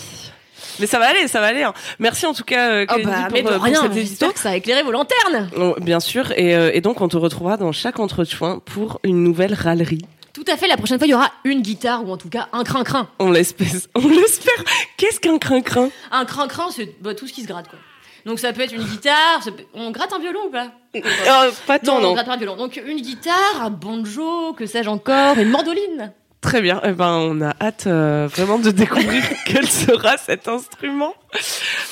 Mais 0.81 0.87
ça 0.87 0.99
va 0.99 1.07
aller, 1.07 1.29
ça 1.29 1.41
va 1.41 1.47
aller. 1.47 1.63
hein. 1.63 1.73
Merci 2.01 2.27
en 2.27 2.35
tout 2.35 2.43
cas, 2.45 2.71
euh, 2.71 2.87
Oh 2.91 2.95
bah, 3.05 3.29
pour, 3.29 3.51
euh, 3.51 3.59
rien, 3.59 3.81
cette 4.05 4.33
que 4.35 4.39
ça 4.41 4.51
a 4.51 4.57
éclairé 4.57 4.83
vos 4.83 4.91
lanternes. 4.91 5.49
Oh, 5.57 5.77
bien 5.81 6.01
sûr, 6.01 6.33
et, 6.33 6.55
euh, 6.57 6.71
et 6.75 6.81
donc 6.81 7.01
on 7.01 7.09
te 7.09 7.17
retrouvera 7.17 7.57
dans 7.57 7.71
chaque 7.73 8.01
entretien 8.01 8.61
pour 8.65 8.99
une 9.05 9.23
nouvelle 9.23 9.55
râlerie. 9.55 10.03
Tout 10.33 10.45
à 10.49 10.57
fait, 10.57 10.67
la 10.67 10.77
prochaine 10.77 10.99
fois, 10.99 11.07
il 11.07 11.11
y 11.11 11.15
aura 11.15 11.31
une 11.45 11.63
guitare 11.63 12.05
ou 12.05 12.11
en 12.11 12.17
tout 12.17 12.29
cas 12.29 12.49
un 12.53 12.65
crin-crin. 12.65 13.09
On 13.21 13.31
l'espère. 13.31 13.69
On 13.95 14.09
l'espère. 14.09 14.65
Qu'est-ce 14.97 15.21
qu'un 15.21 15.39
crin-crin? 15.39 15.91
Un 16.11 16.25
crin-crin, 16.25 16.71
c'est 16.75 16.93
bah, 17.01 17.15
tout 17.15 17.29
ce 17.29 17.33
qui 17.33 17.43
se 17.43 17.47
gratte, 17.47 17.69
quoi. 17.69 17.79
Donc 18.27 18.39
ça 18.39 18.53
peut 18.53 18.63
être 18.63 18.73
une 18.75 18.85
guitare, 18.85 19.41
peut- 19.45 19.65
on 19.75 19.91
gratte 19.91 20.13
un 20.13 20.19
violon 20.19 20.47
ou 20.49 20.51
pas? 20.51 20.73
Euh, 20.97 21.51
pas 21.67 21.79
tant, 21.79 21.99
on 21.99 22.01
non. 22.01 22.13
gratte 22.15 22.27
pas 22.27 22.35
un 22.35 22.37
violon. 22.39 22.57
Donc 22.57 22.81
une 22.87 23.01
guitare, 23.01 23.61
un 23.63 23.71
banjo, 23.71 24.53
que 24.55 24.67
sais-je 24.67 24.89
encore, 24.89 25.39
une 25.39 25.51
mandoline. 25.51 26.13
Très 26.41 26.61
bien. 26.61 26.81
Eh 26.85 26.93
ben, 26.93 27.09
on 27.13 27.41
a 27.41 27.55
hâte 27.61 27.87
euh, 27.87 28.29
vraiment 28.31 28.59
de 28.59 28.71
découvrir 28.71 29.23
quel 29.47 29.67
sera 29.69 30.17
cet 30.19 30.47
instrument. 30.49 31.15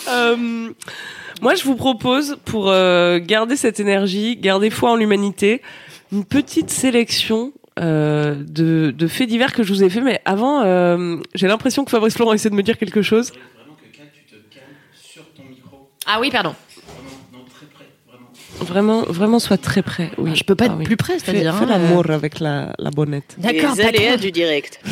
Euh, 0.08 0.70
moi, 1.40 1.54
je 1.54 1.64
vous 1.64 1.74
propose, 1.76 2.36
pour 2.44 2.68
euh, 2.70 3.18
garder 3.18 3.56
cette 3.56 3.80
énergie, 3.80 4.36
garder 4.36 4.70
foi 4.70 4.90
en 4.90 4.96
l'humanité, 4.96 5.62
une 6.12 6.24
petite 6.24 6.70
sélection 6.70 7.52
euh, 7.78 8.34
de, 8.36 8.90
de 8.90 9.06
faits 9.06 9.28
divers 9.28 9.52
que 9.52 9.62
je 9.62 9.72
vous 9.72 9.82
ai 9.82 9.88
fait. 9.90 10.02
Mais 10.02 10.20
avant, 10.26 10.62
euh, 10.62 11.16
j'ai 11.34 11.48
l'impression 11.48 11.84
que 11.84 11.90
Fabrice 11.90 12.14
Florent 12.14 12.34
essaie 12.34 12.50
de 12.50 12.54
me 12.54 12.62
dire 12.62 12.76
quelque 12.76 13.00
chose. 13.02 13.30
Vraiment 13.32 13.76
que 13.80 13.98
là, 13.98 14.04
tu 14.14 14.36
te 14.36 14.54
calmes 14.54 14.66
sur 14.92 15.24
ton 15.32 15.44
micro. 15.44 15.88
Ah 16.06 16.18
oui, 16.20 16.30
pardon. 16.30 16.54
Vraiment, 18.60 19.02
près, 19.02 19.12
vraiment. 19.12 19.38
Sois 19.38 19.58
très 19.58 19.82
prêt. 19.82 20.10
Oui. 20.18 20.36
Je 20.36 20.44
peux 20.44 20.54
pas 20.54 20.64
Ah 20.64 20.72
être 20.72 20.78
oui. 20.78 20.84
plus 20.84 20.96
près, 20.96 21.18
c'est-à-dire. 21.18 21.54
fais 21.56 21.64
hein, 21.64 21.66
l'amour 21.68 22.10
avec 22.10 22.38
la, 22.40 22.72
la 22.78 22.90
bonnette. 22.90 23.34
D'accord, 23.38 23.74
Les 23.76 23.82
aléas 23.84 24.16
du 24.16 24.30
direct. 24.30 24.80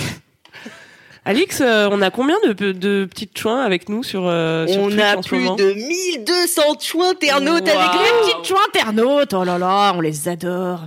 Alix, 1.30 1.60
euh, 1.60 1.88
on 1.92 2.02
a 2.02 2.10
combien 2.10 2.36
de, 2.44 2.52
de 2.72 3.04
petites 3.08 3.38
chouins 3.38 3.62
avec 3.62 3.88
nous 3.88 4.02
sur, 4.02 4.22
euh, 4.26 4.66
sur 4.66 4.82
On 4.82 4.88
Twitch 4.88 5.00
a 5.00 5.16
en 5.18 5.22
ce 5.22 5.28
plus 5.28 5.38
moment 5.38 5.54
de 5.56 5.72
1200 5.72 6.62
chouins 6.80 7.10
internautes 7.10 7.68
Wow. 7.68 7.78
avec 7.78 7.92
Les 7.92 8.10
nous. 8.10 8.32
petites 8.32 8.48
chouins 8.48 8.60
internautes, 8.74 9.32
oh 9.34 9.44
là 9.44 9.56
là, 9.58 9.92
on 9.96 10.00
les 10.00 10.28
adore. 10.28 10.80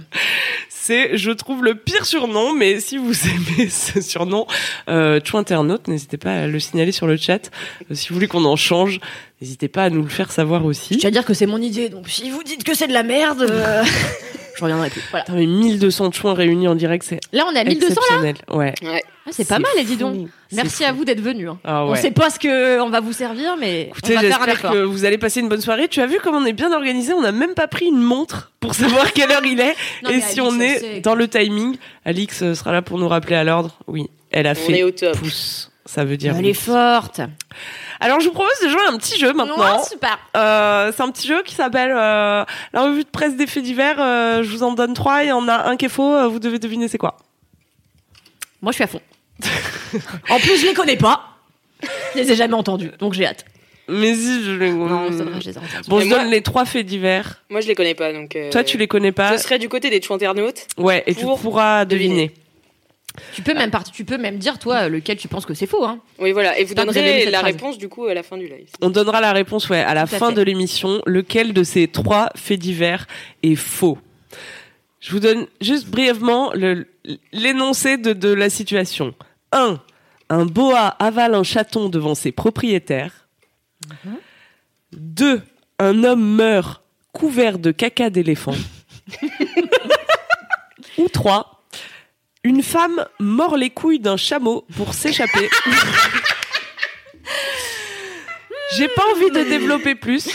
C'est, 0.70 1.18
je 1.18 1.32
trouve, 1.32 1.64
le 1.64 1.76
pire 1.76 2.06
surnom, 2.06 2.54
mais 2.54 2.82
si 2.82 2.98
vous 2.98 3.14
aimez 3.58 3.70
ce 3.70 4.02
surnom, 4.02 4.46
euh, 4.90 5.22
Internaute, 5.34 5.88
n'hésitez 5.88 6.18
pas 6.18 6.32
à 6.34 6.48
le 6.48 6.60
signaler 6.60 6.92
sur 6.92 7.08
le 7.08 7.16
chat. 7.16 7.50
Euh, 7.90 7.96
si 7.96 8.10
vous 8.10 8.16
voulez 8.16 8.28
qu'on 8.28 8.44
en 8.44 8.58
change, 8.58 9.00
n'hésitez 9.42 9.70
pas 9.70 9.84
à 9.86 9.90
nous 9.90 10.04
le 10.04 10.10
faire 10.10 10.30
savoir 10.32 10.64
Je 10.64 10.68
aussi. 10.68 10.98
tiens 10.98 11.08
à 11.08 11.12
dire 11.12 11.24
que 11.24 11.34
c'est 11.34 11.46
mon 11.46 11.62
idée, 11.62 11.88
donc 11.88 12.10
si 12.10 12.30
vous 12.30 12.44
dites 12.44 12.66
que 12.66 12.74
c'est 12.76 12.88
de 12.88 12.94
la 12.94 13.04
merde, 13.04 13.48
euh, 13.50 13.84
je 14.58 14.62
reviendrai 14.64 14.90
plus. 14.90 15.02
Voilà. 15.12 15.26
Putain, 15.26 15.38
mais 15.38 15.46
1200 15.46 16.12
chouins 16.12 16.34
réunis 16.34 16.68
en 16.68 16.76
direct, 16.76 17.06
c'est 17.08 17.20
Là, 17.32 17.46
on 17.50 17.56
est 17.56 17.60
à 17.60 17.64
1200 17.64 18.02
là. 18.12 18.34
Ouais. 18.56 18.74
Ouais. 18.84 19.04
Ah, 19.26 19.30
C'est 19.32 19.48
pas 19.48 19.60
mal, 19.60 19.72
et 19.78 19.84
dis 19.84 19.96
donc. 19.96 20.28
Merci 20.52 20.84
fou. 20.84 20.90
à 20.90 20.92
vous 20.92 21.06
d'être 21.06 21.22
venus. 21.22 21.50
hein. 21.50 21.58
Ah 21.64 21.86
On 21.86 21.92
ouais. 21.92 21.98
sait 22.02 22.12
pas 22.12 22.30
ce 22.30 22.38
que 22.38 22.80
on 22.82 22.90
va 22.90 23.00
vous 23.00 23.14
servir, 23.14 23.56
mais 23.58 23.84
Écoutez, 23.84 24.14
on 24.18 24.22
va 24.22 24.28
faire 24.28 24.42
un 24.42 24.46
j'espère 24.46 24.54
effort. 24.60 24.72
que 24.74 24.84
vous 24.84 25.06
allez 25.06 25.18
passer 25.18 25.40
une 25.40 25.50
bonne 25.50 25.62
soirée. 25.62 25.88
Tu 25.88 26.02
as 26.02 26.06
vu 26.08 26.18
comme 26.20 26.36
on 26.36 26.46
est 26.46 26.54
bien 26.54 26.72
organisé, 26.74 27.14
on 27.14 27.22
n'a 27.22 27.32
même 27.32 27.54
pas 27.54 27.68
pris 27.68 27.86
une 27.86 28.02
montre 28.02 28.52
pour 28.60 28.76
savoir 28.76 29.12
quelle 29.14 29.32
heure 29.32 29.46
il 29.46 29.60
est. 29.62 29.76
Non, 30.04 30.10
Et 30.12 30.20
si 30.22 30.40
Alix, 30.40 30.42
on 30.42 30.60
est 30.60 31.00
dans 31.00 31.16
le 31.16 31.28
timing, 31.28 31.78
Alix 32.06 32.44
euh, 32.44 32.54
sera 32.54 32.72
là 32.74 32.82
pour 32.82 33.00
nous 33.00 33.08
rappeler 33.08 33.36
à 33.38 33.44
l'ordre. 33.46 33.78
Oui, 33.88 34.08
elle 34.32 34.46
a 34.48 34.52
On 34.52 34.56
fait 34.56 34.80
est 34.80 34.84
au 34.84 34.92
top. 34.92 35.18
pouce. 35.18 35.72
Ça 35.86 36.04
veut 36.06 36.16
dire 36.18 36.36
Elle 36.38 36.44
oui. 36.46 36.52
est 36.52 36.54
forte. 36.54 37.20
Alors 38.04 38.20
je 38.20 38.28
vous 38.28 38.34
propose 38.34 38.60
de 38.64 38.70
jouer 38.70 38.82
à 38.88 38.92
un 38.92 38.98
petit 38.98 39.18
jeu 39.18 39.34
maintenant. 39.34 39.58
Ouais, 39.58 39.84
super. 39.90 40.20
Euh, 40.38 40.92
c'est 40.96 41.02
un 41.02 41.10
petit 41.12 41.28
jeu 41.28 41.42
qui 41.44 41.56
s'appelle 41.56 41.92
euh, 41.92 42.44
la 42.74 42.82
revue 42.84 43.04
de 43.04 43.10
presse 43.10 43.36
des 43.36 43.48
faits 43.48 43.64
divers. 43.64 43.96
Euh, 44.00 44.44
je 44.44 44.50
vous 44.50 44.64
en 44.64 44.74
donne 44.74 44.94
trois. 44.94 45.24
Il 45.24 45.30
y 45.30 45.32
en 45.32 45.48
a 45.48 45.68
un 45.70 45.78
qui 45.78 45.86
est 45.86 45.90
faux. 45.90 46.14
euh, 46.14 46.28
vous 46.28 46.40
devez 46.40 46.60
deviner 46.60 46.88
c'est 46.88 46.98
quoi. 46.98 47.18
Moi, 48.62 48.72
je 48.72 48.76
suis 48.76 48.84
à 48.84 48.88
fond. 48.88 49.02
en 50.30 50.40
plus, 50.40 50.58
je 50.62 50.68
les 50.68 50.74
connais 50.74 50.96
pas. 50.98 51.22
Je 52.14 52.20
les 52.20 52.32
ai 52.32 52.36
jamais 52.36 52.54
entendus, 52.54 52.92
donc 53.00 53.14
j'ai 53.14 53.26
hâte. 53.26 53.44
Mais 53.90 54.14
si 54.16 54.44
je 54.44 54.52
les. 54.52 54.72
Non, 54.72 55.08
je 55.12 55.18
les 55.18 55.20
ai 55.20 55.58
entendus. 55.58 55.90
Bon, 55.90 55.98
Mais 55.98 56.04
je 56.04 56.10
moi- 56.10 56.20
donne 56.20 56.30
les 56.30 56.42
trois 56.42 56.64
faits 56.66 56.86
divers. 56.86 57.44
Moi, 57.50 57.60
je 57.60 57.68
les 57.68 57.76
connais 57.76 57.96
pas, 57.96 58.14
donc. 58.14 58.36
euh, 58.38 58.50
Toi, 58.52 58.64
tu 58.64 58.78
les 58.78 58.88
connais 58.88 59.12
pas. 59.12 59.38
Ce 59.38 59.44
serait 59.44 59.60
du 59.60 59.68
côté 59.68 59.90
des 59.90 60.02
chouins 60.02 60.16
internautes. 60.16 60.68
Ouais, 60.78 61.04
et 61.08 61.14
tu 61.16 61.24
pour 61.26 61.40
pourras 61.40 61.84
deviner. 61.84 62.28
deviner. 62.28 62.34
Tu 63.34 63.42
peux 63.44 63.54
même 63.54 63.70
partir, 63.70 63.94
tu 63.94 64.06
peux 64.06 64.18
même 64.18 64.38
dire 64.38 64.58
toi 64.58 64.90
lequel 64.90 65.18
tu 65.18 65.28
penses 65.28 65.46
que 65.46 65.54
c'est 65.54 65.68
faux. 65.68 65.86
Hein. 65.86 66.00
Oui, 66.20 66.32
voilà. 66.32 66.58
Et 66.58 66.64
vous 66.64 66.74
donnerez 66.74 67.26
la 67.26 67.40
phrase. 67.40 67.54
réponse, 67.54 67.78
du 67.78 67.88
coup, 67.90 68.06
à 68.06 68.14
la 68.14 68.24
fin 68.24 68.38
du 68.38 68.48
live. 68.48 68.70
On 68.82 68.90
donnera 68.90 69.22
la 69.22 69.34
réponse 69.34 69.70
ouais 69.70 69.82
à 69.82 69.94
la 69.94 70.08
Tout 70.08 70.16
fin 70.16 70.32
de 70.32 70.42
l'émission. 70.42 71.02
Lequel 71.06 71.54
de 71.54 71.64
ces 71.64 71.88
trois 71.88 72.30
faits 72.36 72.60
divers 72.60 73.06
est 73.44 73.56
faux? 73.56 74.00
Je 75.00 75.12
vous 75.12 75.20
donne 75.20 75.48
juste 75.62 75.88
brièvement 75.88 76.54
l'énoncé 77.32 77.98
de, 77.98 78.14
de 78.14 78.30
la 78.34 78.50
situation. 78.50 79.14
1. 79.52 79.80
Un 80.30 80.46
boa 80.46 80.88
avale 80.88 81.36
un 81.36 81.44
chaton 81.44 81.90
devant 81.90 82.16
ses 82.16 82.32
propriétaires. 82.32 83.28
2. 84.94 85.42
Un 85.80 86.04
homme 86.04 86.36
meurt 86.36 86.82
couvert 87.12 87.60
de 87.60 87.72
caca 87.72 88.10
d'éléphant. 88.10 88.56
Ou 90.98 91.10
3. 91.10 91.53
Une 92.44 92.62
femme 92.62 93.06
mord 93.20 93.56
les 93.56 93.70
couilles 93.70 94.00
d'un 94.00 94.18
chameau 94.18 94.66
pour 94.76 94.94
s'échapper. 94.94 95.50
J'ai 98.76 98.88
pas 98.90 99.04
envie 99.14 99.30
de 99.32 99.44
développer 99.44 99.96
plus. 99.96 100.28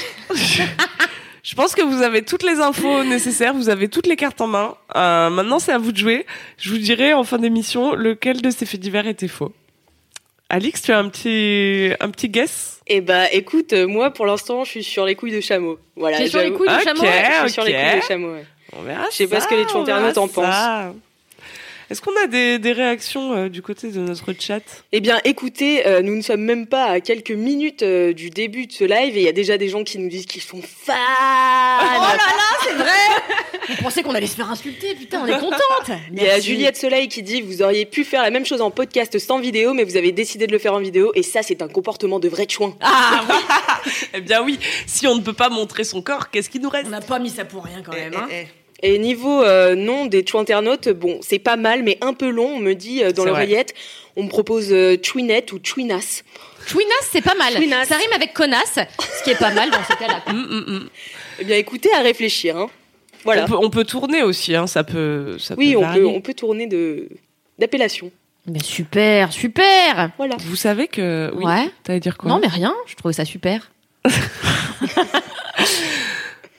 Je 1.42 1.54
pense 1.54 1.74
que 1.74 1.82
vous 1.82 2.02
avez 2.02 2.22
toutes 2.22 2.42
les 2.44 2.60
infos 2.60 3.04
nécessaires, 3.04 3.52
vous 3.54 3.68
avez 3.68 3.88
toutes 3.88 4.06
les 4.06 4.16
cartes 4.16 4.40
en 4.40 4.46
main. 4.46 4.74
Euh, 4.96 5.28
maintenant, 5.30 5.58
c'est 5.58 5.72
à 5.72 5.78
vous 5.78 5.92
de 5.92 5.96
jouer. 5.98 6.24
Je 6.56 6.70
vous 6.70 6.78
dirai 6.78 7.12
en 7.14 7.24
fin 7.24 7.38
d'émission 7.38 7.94
lequel 7.94 8.40
de 8.42 8.50
ces 8.50 8.64
faits 8.66 8.80
divers 8.80 9.06
était 9.06 9.28
faux. 9.28 9.52
Alix, 10.50 10.80
tu 10.80 10.92
as 10.92 10.98
un 10.98 11.08
petit, 11.08 11.92
un 12.00 12.08
petit 12.10 12.28
guess? 12.30 12.80
Eh 12.86 13.00
bah, 13.02 13.30
écoute, 13.32 13.72
euh, 13.74 13.86
moi, 13.86 14.10
pour 14.12 14.24
l'instant, 14.24 14.64
je 14.64 14.70
suis 14.70 14.84
sur 14.84 15.04
les 15.04 15.14
couilles 15.14 15.32
de 15.34 15.40
chameau. 15.42 15.78
Voilà. 15.96 16.16
T'es 16.18 16.28
sur 16.28 16.38
les 16.38 16.46
j'avoue. 16.46 16.56
couilles 16.58 16.68
Ok. 16.74 16.84
chameau 16.84 17.02
Ouais, 17.02 17.24
je 17.34 17.40
suis 17.42 17.50
sur 17.52 17.64
les 17.64 17.72
ok. 17.74 17.80
couilles 17.90 18.00
de 18.00 18.04
chameau, 18.06 18.32
ouais. 18.32 18.44
On 18.74 18.82
verra 18.82 19.04
Je 19.10 19.16
sais 19.16 19.26
pas 19.26 19.40
ça, 19.40 19.44
ce 19.46 19.48
que 19.50 19.54
les 19.56 19.62
on 19.74 19.82
internautes 19.82 20.14
verra 20.14 20.20
en 20.20 20.28
pensent. 20.28 20.94
Est-ce 21.90 22.02
qu'on 22.02 22.16
a 22.22 22.26
des, 22.26 22.58
des 22.58 22.72
réactions 22.72 23.32
euh, 23.32 23.48
du 23.48 23.62
côté 23.62 23.90
de 23.90 24.00
notre 24.00 24.34
chat? 24.38 24.60
Eh 24.92 25.00
bien, 25.00 25.20
écoutez, 25.24 25.86
euh, 25.86 26.02
nous 26.02 26.16
ne 26.16 26.20
sommes 26.20 26.42
même 26.42 26.66
pas 26.66 26.84
à 26.84 27.00
quelques 27.00 27.30
minutes 27.30 27.82
euh, 27.82 28.12
du 28.12 28.28
début 28.28 28.66
de 28.66 28.72
ce 28.72 28.84
live 28.84 29.16
et 29.16 29.20
il 29.20 29.24
y 29.24 29.28
a 29.28 29.32
déjà 29.32 29.56
des 29.56 29.70
gens 29.70 29.84
qui 29.84 29.98
nous 29.98 30.10
disent 30.10 30.26
qu'ils 30.26 30.42
sont 30.42 30.60
fans. 30.60 30.92
Oh 30.92 31.84
là 31.84 32.16
là, 32.16 32.58
c'est 32.62 32.74
vrai 32.74 33.38
On 33.70 33.82
pensait 33.82 34.02
qu'on 34.02 34.14
allait 34.14 34.26
se 34.26 34.36
faire 34.36 34.50
insulter, 34.50 34.94
putain, 34.94 35.22
on 35.22 35.26
est 35.26 35.38
contente 35.38 35.98
Il 36.12 36.22
y 36.22 36.28
a 36.28 36.40
Juliette 36.40 36.76
Soleil 36.76 37.08
qui 37.08 37.22
dit 37.22 37.40
Vous 37.40 37.62
auriez 37.62 37.86
pu 37.86 38.04
faire 38.04 38.22
la 38.22 38.30
même 38.30 38.44
chose 38.44 38.60
en 38.60 38.70
podcast 38.70 39.18
sans 39.18 39.40
vidéo, 39.40 39.72
mais 39.72 39.84
vous 39.84 39.96
avez 39.96 40.12
décidé 40.12 40.46
de 40.46 40.52
le 40.52 40.58
faire 40.58 40.74
en 40.74 40.80
vidéo, 40.80 41.12
et 41.14 41.22
ça, 41.22 41.42
c'est 41.42 41.62
un 41.62 41.68
comportement 41.68 42.18
de 42.18 42.28
vrai 42.28 42.46
chouin. 42.48 42.76
Ah 42.80 43.24
oui 43.28 43.34
Eh 44.14 44.20
bien 44.20 44.42
oui, 44.42 44.58
si 44.86 45.06
on 45.06 45.14
ne 45.14 45.22
peut 45.22 45.32
pas 45.32 45.48
montrer 45.48 45.84
son 45.84 46.02
corps, 46.02 46.30
qu'est-ce 46.30 46.50
qui 46.50 46.60
nous 46.60 46.68
reste? 46.68 46.86
On 46.86 46.90
n'a 46.90 47.00
pas 47.00 47.18
mis 47.18 47.30
ça 47.30 47.44
pour 47.44 47.64
rien 47.64 47.82
quand 47.82 47.92
même. 47.92 48.14
Hein. 48.14 48.28
Eh, 48.30 48.42
eh, 48.42 48.46
Et 48.82 48.96
niveau 48.98 49.42
euh, 49.42 49.74
nom 49.74 50.06
des 50.06 50.24
internautes, 50.34 50.88
bon, 50.88 51.18
c'est 51.20 51.40
pas 51.40 51.56
mal, 51.56 51.82
mais 51.82 51.98
un 52.00 52.14
peu 52.14 52.28
long, 52.30 52.54
on 52.54 52.58
me 52.58 52.74
dit 52.74 53.02
euh, 53.02 53.10
dans 53.12 53.24
l'oreillette. 53.24 53.74
On 54.16 54.22
me 54.24 54.28
propose 54.28 54.72
euh, 54.72 54.96
Chouinette 55.02 55.52
ou 55.52 55.58
Chouinas. 55.62 56.22
Chouinas, 56.66 56.92
c'est 57.10 57.20
pas 57.22 57.34
mal. 57.34 57.54
Chouinas. 57.54 57.86
Ça 57.86 57.96
rime 57.96 58.12
avec 58.14 58.32
connasse, 58.34 58.78
ce 59.18 59.24
qui 59.24 59.30
est 59.30 59.38
pas 59.38 59.52
mal 59.52 59.70
dans 59.70 59.82
ce 59.82 59.96
cas-là. 59.98 60.22
eh. 60.26 60.30
Hum, 60.30 60.46
hum, 60.50 60.64
hum. 60.68 60.88
Eh 61.40 61.44
bien, 61.44 61.56
écoutez, 61.56 61.92
à 61.92 62.00
réfléchir. 62.00 62.56
Hein. 62.56 62.68
Voilà. 63.24 63.44
On, 63.44 63.48
peut, 63.48 63.56
on 63.56 63.70
peut 63.70 63.84
tourner 63.84 64.22
aussi, 64.22 64.54
hein, 64.54 64.66
ça 64.68 64.84
peut. 64.84 65.38
Ça 65.38 65.54
Oui, 65.58 65.72
peut 65.72 65.78
on 65.78 65.82
varier. 65.82 66.00
peut, 66.02 66.06
on 66.06 66.20
peut 66.20 66.34
tourner 66.34 66.66
de 66.68 67.08
d'appellation. 67.58 68.12
Mais 68.46 68.62
super, 68.62 69.32
super 69.32 70.10
Voilà. 70.18 70.36
Vous 70.38 70.56
savez 70.56 70.86
que. 70.86 71.30
Oui, 71.34 71.44
Ouais. 71.44 71.68
T'allais 71.82 71.98
dire 72.00 72.16
quoi? 72.16 72.30
Non 72.30 72.38
mais 72.40 72.46
rien, 72.48 72.74
je 72.86 72.94
trouvais 72.94 73.12
ça 73.14 73.24
super. 73.24 73.72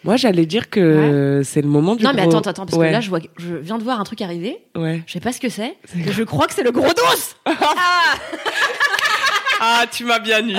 Moi, 0.04 0.16
j'allais 0.18 0.46
dire 0.46 0.70
que 0.70 1.42
c'est 1.44 1.62
le 1.62 1.68
moment 1.68 1.96
du 1.96 2.04
non 2.04 2.12
mais 2.16 2.22
gros- 2.26 2.38
attends, 2.38 2.50
attends, 2.50 2.66
parce 2.66 2.78
Ouais, 2.78 2.88
que 2.88 2.94
là 2.94 3.02
je, 3.02 3.10
vois, 3.10 3.20
je 3.38 3.56
viens 3.56 3.78
de 3.78 3.84
voir 3.84 4.00
un 4.00 4.04
truc 4.06 4.22
arriver, 4.22 4.58
Ouais. 4.76 5.02
je 5.06 5.12
sais 5.14 5.20
pas 5.20 5.34
ce 5.34 5.40
que 5.42 5.50
c'est, 5.50 5.76
je 5.96 6.24
crois 6.24 6.48
que 6.48 6.54
c'est 6.54 6.64
le 6.64 6.72
gros 6.72 6.88
dos 6.94 7.54
Ah, 9.62 9.86
tu 9.92 10.06
m'as 10.06 10.20
bien 10.20 10.48
eu. 10.48 10.56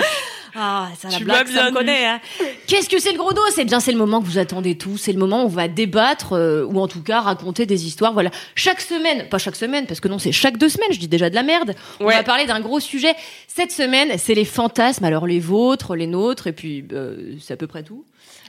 Ah, 0.54 0.88
ça 0.98 1.08
la 1.08 1.16
Tu 1.16 1.24
blague, 1.24 1.46
m'as 1.46 1.54
ça 1.54 1.60
bien 1.62 1.70
me 1.70 1.76
connaît. 1.76 2.06
Hein. 2.06 2.20
Qu'est-ce 2.66 2.88
que 2.88 2.98
c'est 3.00 3.12
le 3.12 3.18
gros 3.18 3.32
dos? 3.32 3.40
Eh 3.56 3.64
bien, 3.64 3.78
c'est 3.80 3.92
le 3.92 3.98
moment 3.98 4.20
que 4.20 4.26
vous 4.26 4.36
attendez 4.36 4.76
tous. 4.76 4.98
C'est 4.98 5.12
le 5.12 5.18
moment 5.18 5.42
où 5.42 5.46
on 5.46 5.48
va 5.48 5.68
débattre, 5.68 6.32
euh, 6.34 6.64
ou 6.66 6.80
en 6.80 6.88
tout 6.88 7.02
cas 7.02 7.20
raconter 7.20 7.66
des 7.66 7.86
histoires. 7.86 8.12
Voilà, 8.12 8.30
chaque 8.56 8.80
semaine, 8.80 9.28
pas 9.28 9.38
chaque 9.38 9.54
semaine, 9.56 9.86
parce 9.86 10.00
que 10.00 10.08
non, 10.08 10.18
c'est 10.18 10.32
chaque 10.32 10.58
deux 10.58 10.68
semaines. 10.68 10.88
Je 10.92 10.98
dis 10.98 11.08
déjà 11.08 11.30
de 11.30 11.34
la 11.36 11.44
merde. 11.44 11.74
On 12.00 12.06
va 12.06 12.22
parler 12.24 12.44
d'un 12.46 12.60
gros 12.60 12.80
sujet. 12.80 13.14
Cette 13.46 13.70
semaine, 13.72 14.10
c'est 14.18 14.34
les 14.34 14.44
fantasmes. 14.44 15.04
Alors 15.04 15.26
les 15.26 15.38
vôtres, 15.40 15.94
les 15.94 16.08
nôtres, 16.08 16.48
et 16.48 16.52
puis 16.52 16.84
euh, 16.92 17.34
c'est 17.40 17.54
à 17.54 17.56
peu 17.56 17.68
près 17.68 17.82
tout. 17.84 18.04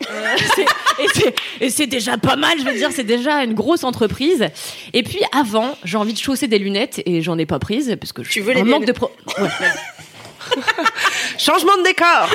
Euh, 0.10 1.04
et 1.60 1.70
c'est- 1.70 1.88
déjà 1.88 2.18
pas 2.18 2.36
mal, 2.36 2.58
je 2.60 2.64
veux 2.64 2.74
dire, 2.74 2.90
c'est 2.94 3.04
déjà 3.04 3.44
une 3.44 3.54
grosse 3.54 3.84
entreprise. 3.84 4.46
Et 4.94 5.04
puis 5.04 5.20
avant, 5.34 5.78
j'ai 5.84 5.98
envie 5.98 6.14
de 6.14 6.18
chausser 6.20 6.48
des 6.48 6.58
lunettes 6.60 7.02
et 7.06 7.22
j'en 7.22 7.38
ai 7.38 7.46
pas 7.46 7.60
prise 7.60 7.96
parce 8.00 8.14
que 8.14 8.24
je 8.24 8.28
Tu 8.28 8.34
suis 8.34 8.42
veux 8.42 8.54
les 8.54 8.64
manque 8.64 8.86
de 8.86 8.92
pro. 8.92 9.12
Ouais. 9.38 9.50
Changement 11.38 11.78
de 11.78 11.84
décor. 11.84 12.30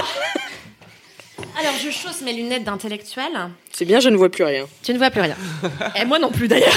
Alors 1.58 1.74
je 1.82 1.90
chausse 1.90 2.20
mes 2.22 2.32
lunettes 2.32 2.64
d'intellectuel. 2.64 3.26
C'est 3.72 3.84
bien, 3.84 4.00
je 4.00 4.08
ne 4.08 4.16
vois 4.16 4.30
plus 4.30 4.44
rien. 4.44 4.66
Tu 4.82 4.92
ne 4.92 4.98
vois 4.98 5.10
plus 5.10 5.20
rien. 5.22 5.36
Et 6.00 6.04
moi 6.04 6.18
non 6.18 6.30
plus 6.30 6.48
d'ailleurs. 6.48 6.74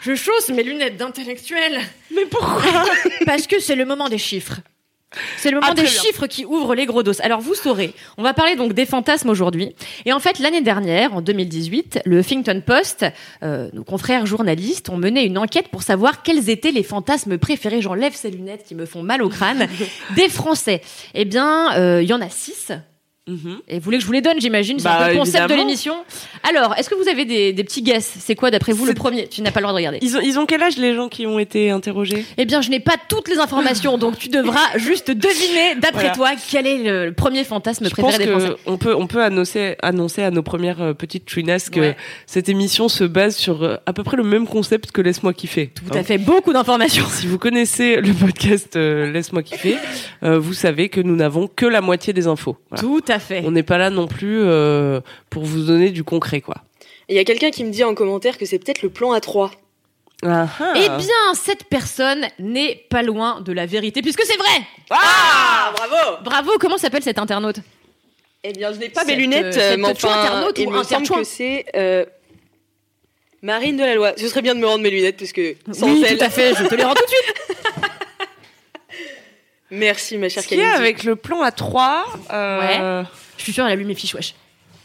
Je 0.00 0.14
chausse 0.14 0.48
mes 0.50 0.62
lunettes 0.62 0.96
d'intellectuel 0.96 1.80
Mais 2.14 2.26
pourquoi? 2.26 2.84
Parce 3.26 3.46
que 3.46 3.58
c'est 3.58 3.74
le 3.74 3.84
moment 3.84 4.08
des 4.08 4.18
chiffres. 4.18 4.60
C'est 5.38 5.50
le 5.50 5.56
moment 5.56 5.68
Ah, 5.70 5.74
des 5.74 5.82
bien. 5.82 5.90
chiffres 5.90 6.26
qui 6.26 6.44
ouvrent 6.44 6.74
les 6.74 6.86
gros 6.86 7.02
dos. 7.02 7.12
Alors 7.22 7.40
vous 7.40 7.54
saurez, 7.54 7.94
on 8.18 8.22
va 8.22 8.34
parler 8.34 8.56
donc 8.56 8.72
des 8.72 8.86
fantasmes 8.86 9.28
aujourd'hui. 9.30 9.74
Et 10.04 10.12
en 10.12 10.20
fait, 10.20 10.38
l'année 10.38 10.60
dernière, 10.62 11.14
en 11.14 11.20
2018, 11.20 12.00
le 12.04 12.18
Huffington 12.20 12.62
Post, 12.64 13.04
euh, 13.42 13.68
nos 13.72 13.84
confrères 13.84 14.26
journalistes, 14.26 14.88
ont 14.90 14.96
mené 14.96 15.24
une 15.24 15.38
enquête 15.38 15.68
pour 15.68 15.82
savoir 15.82 16.22
quels 16.22 16.50
étaient 16.50 16.70
les 16.72 16.82
fantasmes 16.82 17.38
préférés. 17.38 17.80
J'enlève 17.80 18.14
ces 18.14 18.30
lunettes 18.30 18.64
qui 18.66 18.74
me 18.74 18.86
font 18.86 19.02
mal 19.02 19.22
au 19.22 19.28
crâne 19.28 19.68
des 20.16 20.28
Français. 20.28 20.80
Eh 21.14 21.24
bien, 21.24 21.74
euh, 21.76 22.02
il 22.02 22.08
y 22.08 22.12
en 22.12 22.20
a 22.20 22.28
six. 22.28 22.72
Mhm. 23.26 23.60
Et 23.68 23.78
vous 23.78 23.84
voulez 23.84 23.96
que 23.96 24.02
je 24.02 24.06
vous 24.06 24.12
les 24.12 24.20
donne, 24.20 24.38
j'imagine 24.38 24.78
C'est 24.78 24.84
Bah, 24.84 25.10
le 25.10 25.16
concept 25.16 25.48
de 25.48 25.54
l'émission. 25.54 25.94
Alors, 26.46 26.74
est-ce 26.76 26.90
que 26.90 26.94
vous 26.94 27.08
avez 27.08 27.24
des, 27.24 27.54
des 27.54 27.64
petits 27.64 27.80
guesses 27.80 28.16
C'est 28.20 28.34
quoi, 28.34 28.50
d'après 28.50 28.72
vous, 28.72 28.84
le 28.84 28.92
premier? 28.92 29.28
Tu 29.28 29.40
n'as 29.40 29.50
pas 29.50 29.60
le 29.60 29.64
droit 29.64 29.72
de 29.72 29.76
regarder. 29.78 29.98
ils 30.02 30.14
ont, 30.16 30.20
ils 30.20 30.38
ont 30.38 30.44
quel 30.44 30.62
âge 30.62 30.76
les 30.76 30.94
gens 30.94 31.08
qui 31.08 31.26
ont 31.26 31.38
été 31.38 31.70
interrogés? 31.70 32.26
Eh 32.36 32.44
bien, 32.44 32.60
je 32.60 32.68
n'ai 32.68 32.80
pas 32.80 32.96
toutes 33.08 33.28
les 33.28 33.38
informations, 33.38 33.96
donc 33.96 34.18
tu 34.18 34.28
devras 34.28 34.60
juste 34.76 35.10
deviner, 35.10 35.74
d'après 35.80 36.12
Voilà. 36.12 36.14
toi, 36.14 36.30
quel 36.50 36.66
est 36.66 37.06
le 37.06 37.12
premier 37.14 37.44
fantasme 37.44 37.86
Je 37.88 37.94
pense 37.94 38.04
préféré 38.14 38.26
des 38.26 38.30
Français. 38.38 38.56
qu'on 38.66 38.76
peut, 38.76 38.94
on 38.94 39.06
peut 39.06 39.22
annoncer, 39.22 39.76
annoncer 39.80 40.22
à 40.22 40.30
nos 40.30 40.42
premières 40.42 40.82
euh, 40.82 40.92
petites 40.92 41.28
chouinasses 41.30 41.70
que 41.70 41.80
Ouais. 41.80 41.96
cette 42.26 42.50
émission 42.50 42.88
se 42.90 43.04
base 43.04 43.36
sur 43.36 43.62
euh, 43.62 43.76
à 43.86 43.94
peu 43.94 44.02
près 44.02 44.18
le 44.18 44.24
même 44.24 44.46
concept 44.46 44.92
que 44.92 45.00
Laisse-moi 45.00 45.32
kiffer. 45.32 45.68
Tout 45.74 45.96
à 45.96 46.02
fait, 46.02 46.18
beaucoup 46.18 46.52
d'informations. 46.52 47.06
Si 47.08 47.26
vous 47.26 47.38
connaissez 47.38 47.96
le 48.02 48.12
podcast 48.12 48.76
euh, 48.76 49.10
Laisse-moi 49.10 49.42
kiffer, 49.42 49.76
euh, 50.24 50.38
vous 50.38 50.52
savez 50.52 50.90
que 50.90 51.00
nous 51.00 51.16
n'avons 51.16 51.46
que 51.48 51.64
la 51.64 51.80
moitié 51.80 52.12
des 52.12 52.26
infos. 52.26 52.58
Voilà. 52.70 52.82
Tout 52.82 53.00
à 53.08 53.13
fait. 53.18 53.42
On 53.44 53.50
n'est 53.50 53.62
pas 53.62 53.78
là 53.78 53.90
non 53.90 54.06
plus 54.06 54.42
euh, 54.42 55.00
pour 55.30 55.44
vous 55.44 55.64
donner 55.64 55.90
du 55.90 56.04
concret, 56.04 56.40
quoi. 56.40 56.56
Il 57.08 57.16
y 57.16 57.18
a 57.18 57.24
quelqu'un 57.24 57.50
qui 57.50 57.64
me 57.64 57.70
dit 57.70 57.84
en 57.84 57.94
commentaire 57.94 58.38
que 58.38 58.46
c'est 58.46 58.58
peut-être 58.58 58.82
le 58.82 58.88
plan 58.88 59.16
A3. 59.16 59.50
Ah, 60.26 60.48
ah. 60.58 60.72
Eh 60.76 60.88
bien, 60.88 61.34
cette 61.34 61.64
personne 61.64 62.26
n'est 62.38 62.86
pas 62.88 63.02
loin 63.02 63.40
de 63.40 63.52
la 63.52 63.66
vérité, 63.66 64.00
puisque 64.00 64.22
c'est 64.22 64.36
vrai 64.38 64.62
Ah, 64.90 65.72
bravo 65.76 66.22
Bravo, 66.24 66.52
comment 66.58 66.78
s'appelle 66.78 67.02
cet 67.02 67.18
internaute? 67.18 67.56
Eh 68.42 68.52
bien, 68.52 68.72
je 68.72 68.78
n'ai 68.78 68.88
pas 68.88 69.00
Cette, 69.00 69.08
mes 69.10 69.16
lunettes, 69.16 69.56
euh, 69.56 69.72
euh, 69.72 69.76
mais 69.78 69.88
enfin, 69.88 70.20
internaute 70.20 70.58
il 70.58 70.68
ou 70.68 70.70
me 70.70 70.82
semble 70.82 71.08
que 71.08 71.24
c'est 71.24 71.64
euh, 71.76 72.04
Marine 73.42 73.76
Delaloi. 73.76 74.12
Ce 74.16 74.28
serait 74.28 74.42
bien 74.42 74.54
de 74.54 74.60
me 74.60 74.66
rendre 74.66 74.82
mes 74.82 74.90
lunettes 74.90 75.16
parce 75.18 75.32
que 75.32 75.56
sans 75.72 75.86
Oui, 75.86 76.04
elle. 76.06 76.18
tout 76.18 76.24
à 76.24 76.30
fait, 76.30 76.54
je 76.54 76.64
te 76.64 76.74
les 76.74 76.84
rends 76.84 76.94
tout 76.94 77.04
de 77.04 77.08
suite. 77.08 77.34
Merci, 79.70 80.18
ma 80.18 80.28
chère 80.28 80.46
Kalindi. 80.46 80.68
avec 80.68 81.04
le 81.04 81.16
plan 81.16 81.42
à 81.42 81.50
3 81.50 82.04
euh... 82.32 83.02
Je 83.36 83.42
suis 83.42 83.52
sûre, 83.52 83.66
elle 83.66 83.72
a 83.72 83.76
lu 83.76 83.84
mes 83.84 83.94
fiches, 83.94 84.14
wesh. 84.14 84.34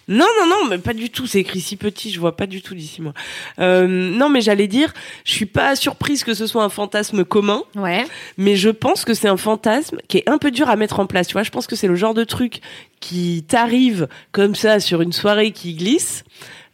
Non, 0.08 0.26
non, 0.40 0.48
non, 0.48 0.66
mais 0.68 0.80
pas 0.80 0.94
du 0.94 1.12
tout. 1.12 1.28
C'est 1.28 1.40
écrit 1.40 1.62
si 1.62 1.76
petit, 1.76 2.12
je 2.12 2.20
vois 2.20 2.36
pas 2.36 2.48
du 2.48 2.64
tout 2.64 2.74
d'ici 2.74 3.00
moi. 3.00 3.14
Euh, 3.60 3.86
non, 3.88 4.28
mais 4.28 4.42
j'allais 4.42 4.66
dire, 4.66 4.92
je 5.24 5.32
suis 5.34 5.46
pas 5.46 5.76
surprise 5.76 6.24
que 6.24 6.34
ce 6.34 6.48
soit 6.48 6.64
un 6.64 6.70
fantasme 6.70 7.24
commun, 7.24 7.62
Ouais. 7.76 8.06
mais 8.36 8.56
je 8.56 8.72
pense 8.72 9.06
que 9.06 9.14
c'est 9.14 9.28
un 9.28 9.38
fantasme 9.38 10.00
qui 10.08 10.18
est 10.18 10.28
un 10.28 10.40
peu 10.40 10.50
dur 10.50 10.68
à 10.68 10.76
mettre 10.78 11.00
en 11.00 11.06
place. 11.06 11.28
Tu 11.28 11.34
vois, 11.34 11.44
je 11.44 11.52
pense 11.52 11.68
que 11.68 11.76
c'est 11.76 11.88
le 11.88 11.94
genre 11.94 12.16
de 12.16 12.24
truc 12.24 12.60
qui 13.00 13.46
t'arrive 13.48 14.08
comme 14.32 14.56
ça 14.56 14.80
sur 14.80 15.02
une 15.04 15.14
soirée 15.14 15.52
qui 15.52 15.76
glisse. 15.76 16.24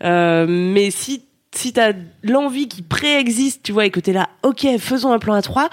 Euh, 0.01 0.45
mais 0.47 0.89
si 0.89 1.25
si 1.57 1.73
t'as 1.73 1.93
l'envie 2.23 2.67
qui 2.67 2.81
préexiste, 2.81 3.61
tu 3.63 3.71
vois, 3.71 3.85
et 3.85 3.89
que 3.89 3.99
t'es 3.99 4.13
là, 4.13 4.29
ok, 4.43 4.67
faisons 4.79 5.11
un 5.13 5.19
plan 5.19 5.33
à 5.33 5.41
trois, 5.41 5.69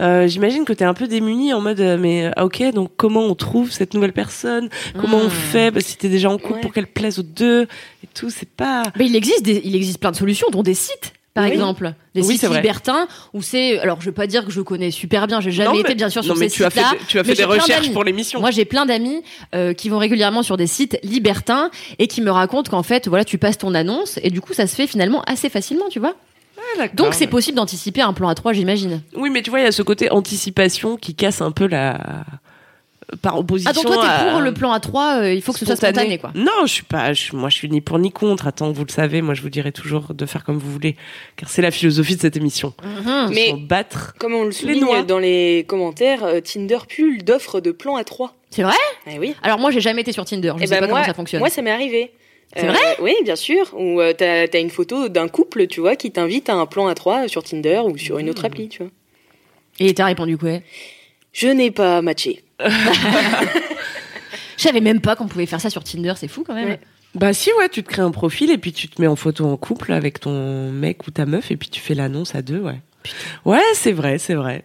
euh, 0.00 0.26
j'imagine 0.26 0.64
que 0.64 0.72
t'es 0.72 0.84
un 0.84 0.94
peu 0.94 1.06
démuni 1.08 1.52
en 1.52 1.60
mode, 1.60 1.80
euh, 1.80 1.98
mais 1.98 2.30
ah, 2.36 2.44
ok, 2.44 2.62
donc 2.72 2.90
comment 2.96 3.20
on 3.22 3.34
trouve 3.34 3.70
cette 3.70 3.94
nouvelle 3.94 4.12
personne? 4.12 4.68
Comment 4.98 5.18
on 5.18 5.26
Hmm. 5.26 5.30
fait? 5.30 5.70
Bah, 5.70 5.80
Si 5.80 5.96
t'es 5.96 6.08
déjà 6.08 6.30
en 6.30 6.38
couple 6.38 6.54
Ouais. 6.54 6.60
pour 6.60 6.72
qu'elle 6.72 6.86
plaise 6.86 7.18
aux 7.18 7.22
deux 7.22 7.62
et 7.62 8.08
tout, 8.14 8.30
c'est 8.30 8.48
pas. 8.48 8.84
Mais 8.96 9.06
il 9.06 9.16
existe, 9.16 9.42
des, 9.42 9.60
il 9.64 9.74
existe 9.76 9.98
plein 9.98 10.10
de 10.12 10.16
solutions, 10.16 10.46
dont 10.50 10.62
des 10.62 10.74
sites, 10.74 11.12
par 11.36 11.44
Oui. 11.44 11.50
exemple. 11.52 11.92
Des 12.14 12.22
Oui, 12.22 12.38
sites 12.38 12.50
libertins, 12.50 13.06
où 13.34 13.42
c'est. 13.42 13.78
Alors, 13.78 14.00
je 14.00 14.06
veux 14.06 14.12
pas 14.12 14.26
dire 14.26 14.44
que 14.44 14.50
je 14.50 14.60
connais 14.62 14.90
super 14.90 15.26
bien, 15.26 15.40
j'ai 15.40 15.52
jamais 15.52 15.68
Non, 15.68 15.74
été 15.78 15.90
mais- 15.90 15.94
bien 15.94 16.08
sûr 16.08 16.22
non, 16.22 16.28
sur 16.28 16.36
mais 16.36 16.48
ces 16.48 16.64
sites-là. 16.64 16.94
tu 17.06 17.18
as 17.18 17.24
fait 17.24 17.34
des 17.34 17.44
recherches 17.44 17.92
pour 17.92 18.02
l'émission. 18.04 18.40
Moi, 18.40 18.50
j'ai 18.50 18.64
plein 18.64 18.86
d'amis 18.86 19.22
euh, 19.54 19.74
qui 19.74 19.88
vont 19.90 19.98
régulièrement 19.98 20.42
sur 20.42 20.56
des 20.56 20.66
sites 20.66 20.98
libertins 21.04 21.70
et 21.98 22.06
qui 22.08 22.22
me 22.22 22.30
racontent 22.30 22.70
qu'en 22.70 22.82
fait, 22.82 23.06
voilà, 23.06 23.24
tu 23.24 23.36
passes 23.38 23.58
ton 23.58 23.74
annonce 23.74 24.18
et 24.22 24.30
du 24.30 24.40
coup, 24.40 24.54
ça 24.54 24.66
se 24.66 24.74
fait 24.74 24.86
finalement 24.86 25.22
assez 25.26 25.48
facilement, 25.50 25.84
tu 25.90 25.98
vois. 26.00 26.14
Ah. 26.80 26.88
Donc, 26.94 27.12
c'est 27.14 27.26
possible 27.26 27.56
d'anticiper 27.56 28.00
un 28.00 28.12
plan 28.14 28.28
à 28.28 28.34
trois, 28.34 28.52
j'imagine. 28.54 29.02
Oui, 29.14 29.28
mais 29.30 29.42
tu 29.42 29.50
vois, 29.50 29.60
il 29.60 29.64
y 29.64 29.68
a 29.68 29.72
ce 29.72 29.82
côté 29.82 30.10
anticipation 30.10 30.96
qui 30.96 31.14
casse 31.14 31.40
un 31.42 31.50
peu 31.52 31.66
la. 31.66 32.24
Par 33.22 33.38
opposition. 33.38 33.70
Ah, 33.70 33.74
donc 33.74 33.86
toi, 33.86 34.02
t'es 34.02 34.08
à- 34.08 34.30
pour 34.32 34.40
le 34.40 34.52
plan 34.52 34.72
à 34.72 34.80
trois, 34.80 35.18
euh, 35.20 35.32
il 35.32 35.40
faut 35.40 35.52
que 35.52 35.60
ce 35.60 35.64
soit 35.64 35.76
spontané, 35.76 36.18
quoi. 36.18 36.32
Non, 36.34 36.62
je 36.66 36.72
suis 36.72 36.82
pas. 36.82 37.12
je- 37.12 37.36
moi, 37.36 37.48
je 37.50 37.54
suis 37.54 37.68
ni 37.70 37.80
pour 37.80 38.00
ni 38.00 38.10
contre. 38.10 38.48
Attends, 38.48 38.72
vous 38.72 38.84
le 38.84 38.90
savez, 38.90 39.22
moi, 39.22 39.34
je 39.34 39.42
vous 39.42 39.48
dirai 39.48 39.70
toujours 39.70 40.12
de 40.12 40.26
faire 40.26 40.42
comme 40.42 40.58
vous 40.58 40.72
voulez, 40.72 40.96
car 41.36 41.48
c'est 41.48 41.62
la 41.62 41.70
philosophie 41.70 42.16
de 42.16 42.20
cette 42.20 42.36
émission. 42.36 42.74
Mhm. 42.82 43.30
Mais- 43.32 43.50
S'en 43.50 43.56
battre. 43.58 44.14
Comme 44.18 44.34
on 44.34 44.42
le 44.44 44.50
souligne 44.50 45.04
dans 45.06 45.20
les 45.20 45.64
commentaires, 45.68 46.24
euh, 46.24 46.40
Tinder 46.40 46.78
pull 46.88 47.22
d'offres 47.22 47.60
de 47.60 47.70
plans 47.70 47.96
A3. 47.96 48.30
C'est 48.50 48.64
vrai? 48.64 48.74
Eh 49.06 49.18
oui. 49.20 49.34
Alors, 49.44 49.60
moi, 49.60 49.70
j'ai 49.70 49.80
jamais 49.80 50.00
été 50.02 50.10
sur 50.10 50.24
Tinder, 50.24 50.54
je 50.56 50.64
Eh 50.64 50.66
sais 50.66 50.74
ben 50.74 50.80
pas 50.80 50.86
moi, 50.88 50.94
comment 50.98 51.06
ça 51.06 51.14
fonctionne. 51.14 51.38
Moi, 51.40 51.50
ça 51.50 51.62
m'est 51.62 51.70
arrivé. 51.70 52.10
C'est 52.56 52.64
Euh, 52.64 52.72
vrai 52.72 52.96
Oui, 53.02 53.14
bien 53.22 53.36
sûr. 53.36 53.72
Où 53.76 54.00
euh, 54.00 54.14
t'as 54.16 54.46
as 54.52 54.58
une 54.58 54.70
photo 54.70 55.08
d'un 55.08 55.28
couple, 55.28 55.66
tu 55.68 55.80
vois, 55.80 55.94
qui 55.94 56.10
t'invite 56.10 56.48
à 56.48 56.54
un 56.54 56.66
plan 56.66 56.88
A3 56.92 57.28
sur 57.28 57.44
Tinder 57.44 57.82
ou 57.84 57.96
sur 57.98 58.18
une 58.18 58.30
autre 58.30 58.42
Hmm. 58.42 58.46
appli, 58.46 58.68
tu 58.68 58.82
vois. 58.82 58.90
Et 59.78 59.94
t'as 59.94 60.06
répondu 60.06 60.36
quoi? 60.38 60.58
Je 61.32 61.48
n'ai 61.48 61.70
pas 61.70 62.02
matché. 62.02 62.42
Je 62.60 64.62
savais 64.62 64.80
même 64.80 65.00
pas 65.00 65.16
qu'on 65.16 65.28
pouvait 65.28 65.46
faire 65.46 65.60
ça 65.60 65.70
sur 65.70 65.84
Tinder, 65.84 66.14
c'est 66.16 66.28
fou 66.28 66.44
quand 66.46 66.54
même. 66.54 66.68
Ouais. 66.68 66.80
Bah 67.14 67.32
si, 67.32 67.50
ouais, 67.58 67.68
tu 67.68 67.82
te 67.82 67.88
crées 67.88 68.02
un 68.02 68.10
profil 68.10 68.50
et 68.50 68.58
puis 68.58 68.72
tu 68.72 68.88
te 68.88 69.00
mets 69.00 69.06
en 69.06 69.16
photo 69.16 69.46
en 69.46 69.56
couple 69.56 69.92
avec 69.92 70.20
ton 70.20 70.70
mec 70.70 71.06
ou 71.06 71.10
ta 71.10 71.24
meuf 71.26 71.50
et 71.50 71.56
puis 71.56 71.68
tu 71.68 71.80
fais 71.80 71.94
l'annonce 71.94 72.34
à 72.34 72.42
deux, 72.42 72.60
ouais. 72.60 72.80
Ouais, 73.44 73.62
c'est 73.74 73.92
vrai, 73.92 74.18
c'est 74.18 74.34
vrai. 74.34 74.64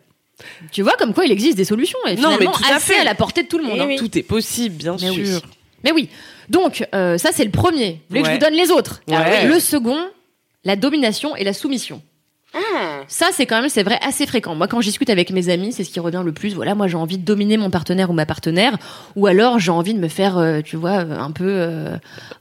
Tu 0.72 0.82
vois 0.82 0.94
comme 0.98 1.14
quoi 1.14 1.26
il 1.26 1.32
existe 1.32 1.56
des 1.56 1.66
solutions 1.66 2.00
et 2.08 2.16
Non, 2.16 2.36
mais 2.40 2.46
tout 2.46 2.64
à 2.70 2.76
assez 2.76 2.94
fait. 2.94 3.00
à 3.00 3.04
la 3.04 3.16
portée 3.16 3.44
de 3.44 3.48
tout 3.48 3.58
le 3.58 3.66
monde. 3.66 3.76
Eh 3.78 3.82
hein. 3.82 3.86
oui. 3.88 3.96
Tout 3.98 4.18
est 4.18 4.24
possible, 4.24 4.76
bien 4.76 4.96
Mais 5.00 5.10
oui. 5.12 5.28
sûr. 5.28 5.42
Mais 5.84 5.92
oui. 5.92 6.10
Donc 6.50 6.86
euh, 6.96 7.18
ça 7.18 7.30
c'est 7.32 7.46
le 7.46 7.52
premier. 7.52 8.02
Vous 8.10 8.10
voulez 8.10 8.22
que 8.24 8.28
je 8.28 8.34
vous 8.34 8.40
donne 8.40 8.54
les 8.54 8.72
autres? 8.72 9.02
Ouais. 9.08 9.46
Le 9.48 9.60
second, 9.60 10.00
la 10.64 10.76
domination 10.76 11.36
et 11.36 11.44
la 11.44 11.54
soumission. 11.54 12.02
Ah, 12.54 13.04
Ça, 13.08 13.28
c'est 13.32 13.46
quand 13.46 13.62
même, 13.62 13.70
c'est 13.70 13.84
vrai, 13.84 13.98
assez 14.02 14.26
fréquent. 14.28 14.56
Moi, 14.56 14.68
quand 14.68 14.82
je 14.82 14.88
discute 14.88 15.10
avec 15.10 15.30
mes 15.32 15.48
amis, 15.50 15.72
c'est 15.72 15.86
ce 15.86 15.90
qui 15.90 16.02
revient 16.02 16.22
le 16.26 16.34
plus. 16.34 16.54
Voilà, 16.54 16.76
moi, 16.76 16.88
j'ai 16.88 16.98
envie 16.98 17.18
de 17.18 17.24
dominer 17.24 17.56
mon 17.56 17.70
partenaire 17.70 18.10
ou 18.10 18.14
ma 18.14 18.26
partenaire, 18.26 18.78
ou 19.16 19.26
alors 19.28 19.58
j'ai 19.58 19.72
envie 19.72 19.94
de 19.94 20.00
me 20.00 20.10
faire, 20.10 20.38
euh, 20.38 20.60
tu 20.62 20.76
vois, 20.76 21.00
euh, 21.06 21.18
un 21.18 21.32
peu, 21.32 21.48
euh, 21.48 21.96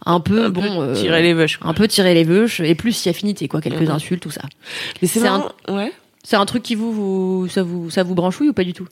un 0.05 0.19
peu, 0.19 0.47
Un 0.47 0.49
bon, 0.50 0.62
peu 0.62 0.69
euh, 0.83 0.95
tirer 0.95 1.23
les 1.23 1.33
vaches. 1.33 1.61
un 1.62 1.75
peu 1.75 1.87
tirer 1.87 2.12
les 2.14 2.25
veuches, 2.25 2.59
et 2.61 2.75
plus 2.75 2.93
si 2.93 3.09
affinité, 3.09 3.47
quoi, 3.47 3.61
quelques 3.61 3.83
Mhm. 3.83 3.90
insultes, 3.90 4.23
tout 4.23 4.33
ça. 4.33 4.43
Mais 5.00 5.07
c'est 5.07 5.21
marrant. 5.21 5.52
Ouais. 5.69 5.93
C'est 6.25 6.37
un 6.37 6.45
truc 6.47 6.62
qui 6.64 6.75
vous, 6.75 6.93
vous, 6.93 7.49
ça 7.49 7.62
vous, 7.62 7.88
ça 7.90 8.02
vous 8.02 8.14
branchouille 8.17 8.49
ou 8.49 8.52
pas 8.52 8.64
du 8.64 8.73
tout? 8.73 8.88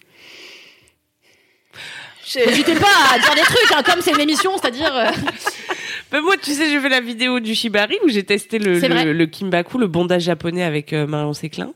N'hésitez 2.36 2.74
pas 2.74 2.86
à 3.14 3.18
dire 3.18 3.34
des 3.34 3.40
trucs, 3.40 3.72
hein, 3.74 3.82
comme 3.84 4.00
c'est 4.02 4.12
une 4.12 4.20
émission, 4.20 4.52
c'est-à-dire. 4.60 4.94
euh, 4.94 5.10
Ben 6.10 6.22
moi, 6.22 6.36
tu 6.42 6.52
sais, 6.52 6.70
j'ai 6.70 6.80
fait 6.80 6.88
la 6.88 7.00
vidéo 7.00 7.38
du 7.38 7.54
Shibari 7.54 7.96
où 8.04 8.08
j'ai 8.08 8.22
testé 8.22 8.58
le, 8.58 9.26
kimbaku, 9.26 9.78
le 9.78 9.86
bondage 9.86 10.22
japonais 10.22 10.62
avec 10.62 10.92
euh, 10.92 11.06
Marion 11.06 11.34
Séclin. 11.34 11.72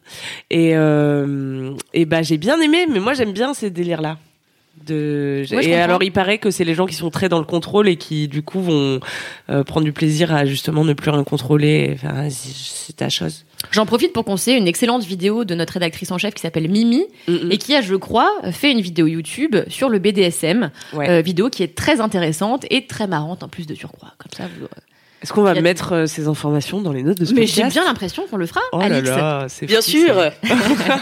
Et, 0.48 0.72
euh, 0.74 1.74
et 1.92 2.06
bah, 2.06 2.22
j'ai 2.22 2.38
bien 2.38 2.58
aimé, 2.60 2.86
mais 2.88 3.00
moi, 3.00 3.12
j'aime 3.12 3.32
bien 3.32 3.52
ces 3.52 3.70
délires-là. 3.70 4.18
De... 4.86 5.44
Et 5.62 5.74
alors, 5.76 6.02
il 6.02 6.10
paraît 6.12 6.38
que 6.38 6.50
c'est 6.50 6.64
les 6.64 6.74
gens 6.74 6.86
qui 6.86 6.94
sont 6.94 7.10
très 7.10 7.28
dans 7.28 7.38
le 7.38 7.44
contrôle 7.44 7.88
et 7.88 7.96
qui, 7.96 8.26
du 8.26 8.42
coup, 8.42 8.60
vont 8.60 8.98
euh, 9.48 9.62
prendre 9.64 9.84
du 9.84 9.92
plaisir 9.92 10.34
à 10.34 10.44
justement 10.44 10.84
ne 10.84 10.92
plus 10.92 11.10
rien 11.10 11.22
contrôler. 11.22 11.92
Enfin, 11.94 12.28
c'est 12.30 12.96
ta 12.96 13.08
chose. 13.08 13.44
J'en 13.70 13.86
profite 13.86 14.12
pour 14.12 14.24
conseiller 14.24 14.56
une 14.56 14.66
excellente 14.66 15.04
vidéo 15.04 15.44
de 15.44 15.54
notre 15.54 15.74
rédactrice 15.74 16.10
en 16.10 16.18
chef 16.18 16.34
qui 16.34 16.40
s'appelle 16.40 16.68
Mimi 16.68 17.04
Mm, 17.28 17.52
et 17.52 17.58
qui 17.58 17.76
a, 17.76 17.80
je 17.80 17.94
crois, 17.94 18.28
fait 18.50 18.72
une 18.72 18.80
vidéo 18.80 19.06
YouTube 19.06 19.54
sur 19.68 19.88
le 19.88 20.00
BDSM, 20.00 20.72
Ouais. 20.94 21.08
euh, 21.08 21.20
vidéo 21.20 21.48
qui 21.48 21.62
est 21.62 21.76
très 21.76 22.00
intéressante 22.00 22.66
et 22.70 22.86
très 22.86 23.06
marrante 23.06 23.44
en 23.44 23.48
plus 23.48 23.66
de 23.66 23.74
surcroît. 23.76 24.14
Comme 24.18 24.32
ça, 24.36 24.44
vous... 24.58 24.66
Est-ce 25.22 25.32
qu'on 25.32 25.42
va 25.42 25.54
mettre 25.60 25.92
euh, 25.92 26.06
ces 26.06 26.26
informations 26.28 26.80
dans 26.80 26.92
les 26.92 27.02
notes 27.02 27.18
de 27.18 27.24
ce 27.24 27.32
Mais 27.34 27.46
j'ai 27.46 27.64
bien 27.64 27.84
l'impression 27.84 28.24
qu'on 28.30 28.36
le 28.36 28.46
fera, 28.46 28.60
Oh 28.72 28.78
là 28.80 28.86
Alix. 28.86 29.08
là, 29.08 29.46
c'est 29.48 29.66
Bien 29.66 29.80
fou, 29.80 29.90
sûr. 29.90 30.14
ça. 30.14 30.32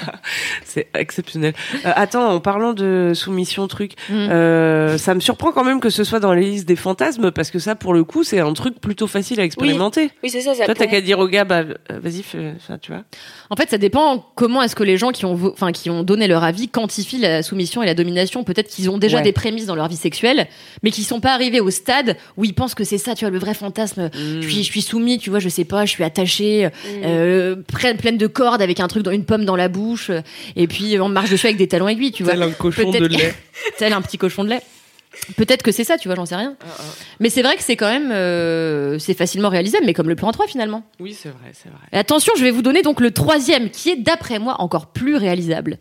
c'est 0.64 0.88
exceptionnel. 0.94 1.54
Euh, 1.86 1.92
attends, 1.94 2.28
en 2.34 2.40
parlant 2.40 2.72
de 2.72 3.12
soumission 3.14 3.66
truc, 3.68 3.92
Mm. 4.08 4.12
euh, 4.30 4.98
ça 4.98 5.14
me 5.14 5.20
surprend 5.20 5.52
quand 5.52 5.64
même 5.64 5.80
que 5.80 5.90
ce 5.90 6.04
soit 6.04 6.20
dans 6.20 6.32
les 6.32 6.42
listes 6.42 6.68
des 6.68 6.76
fantasmes 6.76 7.30
parce 7.30 7.50
que 7.50 7.58
ça, 7.58 7.74
pour 7.74 7.94
le 7.94 8.04
coup, 8.04 8.24
c'est 8.24 8.40
un 8.40 8.52
truc 8.52 8.80
plutôt 8.80 9.06
facile 9.06 9.40
à 9.40 9.44
expérimenter. 9.44 10.10
Oui, 10.22 10.30
c'est 10.30 10.40
ça, 10.40 10.54
ça 10.54 10.64
Toi, 10.66 10.74
t'as 10.74 10.86
qu'à 10.86 11.00
dire 11.00 11.18
au 11.18 11.26
gars, 11.28 11.44
bah, 11.44 11.60
euh, 11.62 11.74
vas-y, 12.02 12.22
fais 12.22 12.54
tu 12.82 12.92
vois. 12.92 13.02
En 13.50 13.56
fait, 13.56 13.70
ça 13.70 13.78
dépend 13.78 14.24
comment 14.34 14.62
est-ce 14.62 14.76
que 14.76 14.82
les 14.84 14.96
gens 14.96 15.10
qui 15.10 15.24
ont, 15.24 15.34
vo- 15.34 15.52
enfin, 15.52 15.72
qui 15.72 15.90
ont 15.90 16.02
donné 16.02 16.26
leur 16.28 16.44
avis 16.44 16.68
quantifient 16.68 17.18
la 17.18 17.42
soumission 17.42 17.82
et 17.82 17.86
la 17.86 17.94
domination. 17.94 18.44
Peut-être 18.44 18.68
qu'ils 18.68 18.90
ont 18.90 18.98
déjà 18.98 19.18
Ouais. 19.18 19.22
des 19.22 19.32
prémices 19.32 19.66
dans 19.66 19.74
leur 19.74 19.88
vie 19.88 19.96
sexuelle, 19.96 20.46
mais 20.82 20.90
qui 20.90 21.02
sont 21.04 21.20
pas 21.20 21.32
arrivés 21.34 21.60
au 21.60 21.70
stade 21.70 22.16
où 22.36 22.44
ils 22.44 22.54
pensent 22.54 22.74
que 22.74 22.84
c'est 22.84 22.98
ça, 22.98 23.14
tu 23.14 23.24
vois, 23.24 23.30
le 23.30 23.38
vrai 23.38 23.54
fantasme. 23.54 24.09
Je 24.14 24.40
suis, 24.40 24.62
je 24.64 24.70
suis 24.70 24.82
soumis, 24.82 25.18
tu 25.18 25.30
vois, 25.30 25.38
je 25.38 25.48
sais 25.48 25.64
pas, 25.64 25.84
je 25.84 25.90
suis 25.90 26.04
attachée, 26.04 26.68
euh, 27.04 27.56
pleine, 27.56 27.96
pleine 27.96 28.18
de 28.18 28.26
cordes 28.26 28.62
avec 28.62 28.80
un 28.80 28.88
truc 28.88 29.02
dans 29.02 29.10
une 29.10 29.24
pomme 29.24 29.44
dans 29.44 29.56
la 29.56 29.68
bouche, 29.68 30.10
euh, 30.10 30.20
et 30.56 30.66
puis 30.66 30.98
on 31.00 31.08
marche 31.08 31.30
dessus 31.30 31.46
avec 31.46 31.56
des 31.56 31.68
talons 31.68 31.88
aiguilles, 31.88 32.12
tu 32.12 32.22
vois. 32.22 32.32
Tel 32.32 32.42
un 32.42 32.50
cochon 32.50 32.90
de 32.90 33.06
lait. 33.06 33.34
Tel 33.78 33.92
un 33.92 34.02
petit 34.02 34.18
cochon 34.18 34.44
de 34.44 34.50
lait. 34.50 34.62
Peut-être 35.36 35.62
que 35.62 35.72
c'est 35.72 35.84
ça, 35.84 35.98
tu 35.98 36.08
vois, 36.08 36.14
j'en 36.14 36.26
sais 36.26 36.36
rien. 36.36 36.56
Mais 37.18 37.30
c'est 37.30 37.42
vrai 37.42 37.56
que 37.56 37.62
c'est 37.62 37.76
quand 37.76 37.90
même, 37.90 38.10
euh, 38.12 38.98
c'est 38.98 39.14
facilement 39.14 39.48
réalisable, 39.48 39.84
mais 39.84 39.92
comme 39.92 40.08
le 40.08 40.14
plan 40.14 40.30
3 40.30 40.46
finalement. 40.46 40.84
Oui, 41.00 41.16
c'est 41.20 41.30
vrai, 41.30 41.50
c'est 41.52 41.68
vrai. 41.68 41.80
Et 41.92 41.96
attention, 41.98 42.32
je 42.36 42.44
vais 42.44 42.50
vous 42.52 42.62
donner 42.62 42.82
donc 42.82 43.00
le 43.00 43.10
troisième, 43.10 43.70
qui 43.70 43.90
est 43.90 43.96
d'après 43.96 44.38
moi 44.38 44.56
encore 44.60 44.92
plus 44.92 45.16
réalisable. 45.16 45.78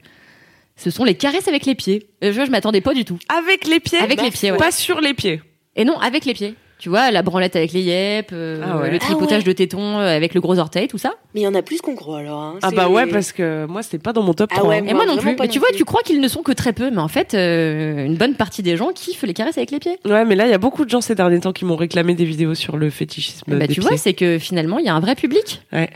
Ce 0.75 0.89
sont 0.89 1.03
les 1.03 1.15
caresses 1.15 1.47
avec 1.47 1.65
les 1.65 1.75
pieds. 1.75 2.07
Euh, 2.23 2.31
je, 2.31 2.45
je 2.45 2.49
m'attendais 2.51 2.81
pas 2.81 2.93
du 2.93 3.05
tout. 3.05 3.19
Avec 3.29 3.67
les 3.67 3.79
pieds 3.79 3.99
Avec 3.99 4.21
les 4.21 4.31
pieds, 4.31 4.51
ouais. 4.51 4.57
Pas 4.57 4.71
sur 4.71 4.99
les 5.01 5.13
pieds. 5.13 5.41
Et 5.75 5.85
non, 5.85 5.99
avec 5.99 6.25
les 6.25 6.33
pieds. 6.33 6.55
Tu 6.79 6.87
vois, 6.87 7.11
la 7.11 7.21
branlette 7.23 7.57
avec 7.57 7.73
les 7.73 7.81
yep, 7.81 8.29
euh, 8.31 8.63
Ah 8.65 8.77
ouais. 8.77 8.89
le 8.89 8.99
tripotage 8.99 9.31
Ah 9.31 9.37
ouais. 9.39 9.43
de 9.43 9.51
tétons 9.51 9.99
euh, 9.99 10.15
avec 10.15 10.33
le 10.33 10.39
gros 10.39 10.57
orteil, 10.59 10.87
tout 10.87 10.97
ça. 10.97 11.15
Mais 11.35 11.41
il 11.41 11.43
y 11.43 11.47
en 11.47 11.53
a 11.53 11.61
plus 11.61 11.81
qu'on 11.81 11.93
croit 11.95 12.19
alors. 12.19 12.39
hein. 12.39 12.55
Ah 12.61 12.69
C'est- 12.69 12.75
bah 12.77 12.87
ouais, 12.87 13.05
parce 13.05 13.33
que 13.33 13.65
moi, 13.65 13.83
c'était 13.83 13.97
pas 13.99 14.13
dans 14.13 14.23
mon 14.23 14.33
top 14.33 14.49
Ah 14.53 14.59
3. 14.59 14.69
ouais. 14.69 14.77
Et 14.87 14.93
Moi, 14.93 15.05
non 15.05 15.17
plus. 15.17 15.35
pas 15.35 15.43
Mais 15.43 15.47
non 15.47 15.51
tu 15.53 15.59
vois, 15.59 15.67
plus. 15.69 15.77
tu 15.77 15.83
crois 15.83 16.01
qu'ils 16.03 16.21
ne 16.21 16.27
sont 16.29 16.41
que 16.41 16.53
très 16.53 16.71
peu, 16.71 16.89
mais 16.89 17.01
en 17.01 17.09
fait, 17.09 17.33
euh, 17.33 18.05
une 18.05 18.15
bonne 18.15 18.35
partie 18.35 18.63
des 18.63 18.77
gens 18.77 18.93
kiffent 18.93 19.23
les 19.23 19.33
caresses 19.33 19.57
avec 19.57 19.71
les 19.71 19.79
pieds. 19.79 19.99
Ouais, 20.05 20.23
mais 20.23 20.35
là, 20.35 20.45
il 20.45 20.51
y 20.51 20.53
a 20.53 20.57
beaucoup 20.57 20.85
de 20.85 20.89
gens 20.89 21.01
ces 21.01 21.15
derniers 21.15 21.41
temps 21.41 21.51
qui 21.51 21.65
m'ont 21.65 21.75
réclamé 21.75 22.15
des 22.15 22.23
vidéos 22.25 22.55
sur 22.55 22.77
le 22.77 22.89
fétichisme 22.89 23.43
bah, 23.47 23.57
des 23.57 23.67
tu 23.67 23.81
pieds. 23.81 23.89
vois, 23.89 23.97
c'est 23.97 24.13
que 24.13 24.39
finalement, 24.39 24.79
il 24.79 24.85
y 24.85 24.89
a 24.89 24.95
un 24.95 25.01
vrai 25.01 25.15
public. 25.15 25.61
Ouais. 25.73 25.89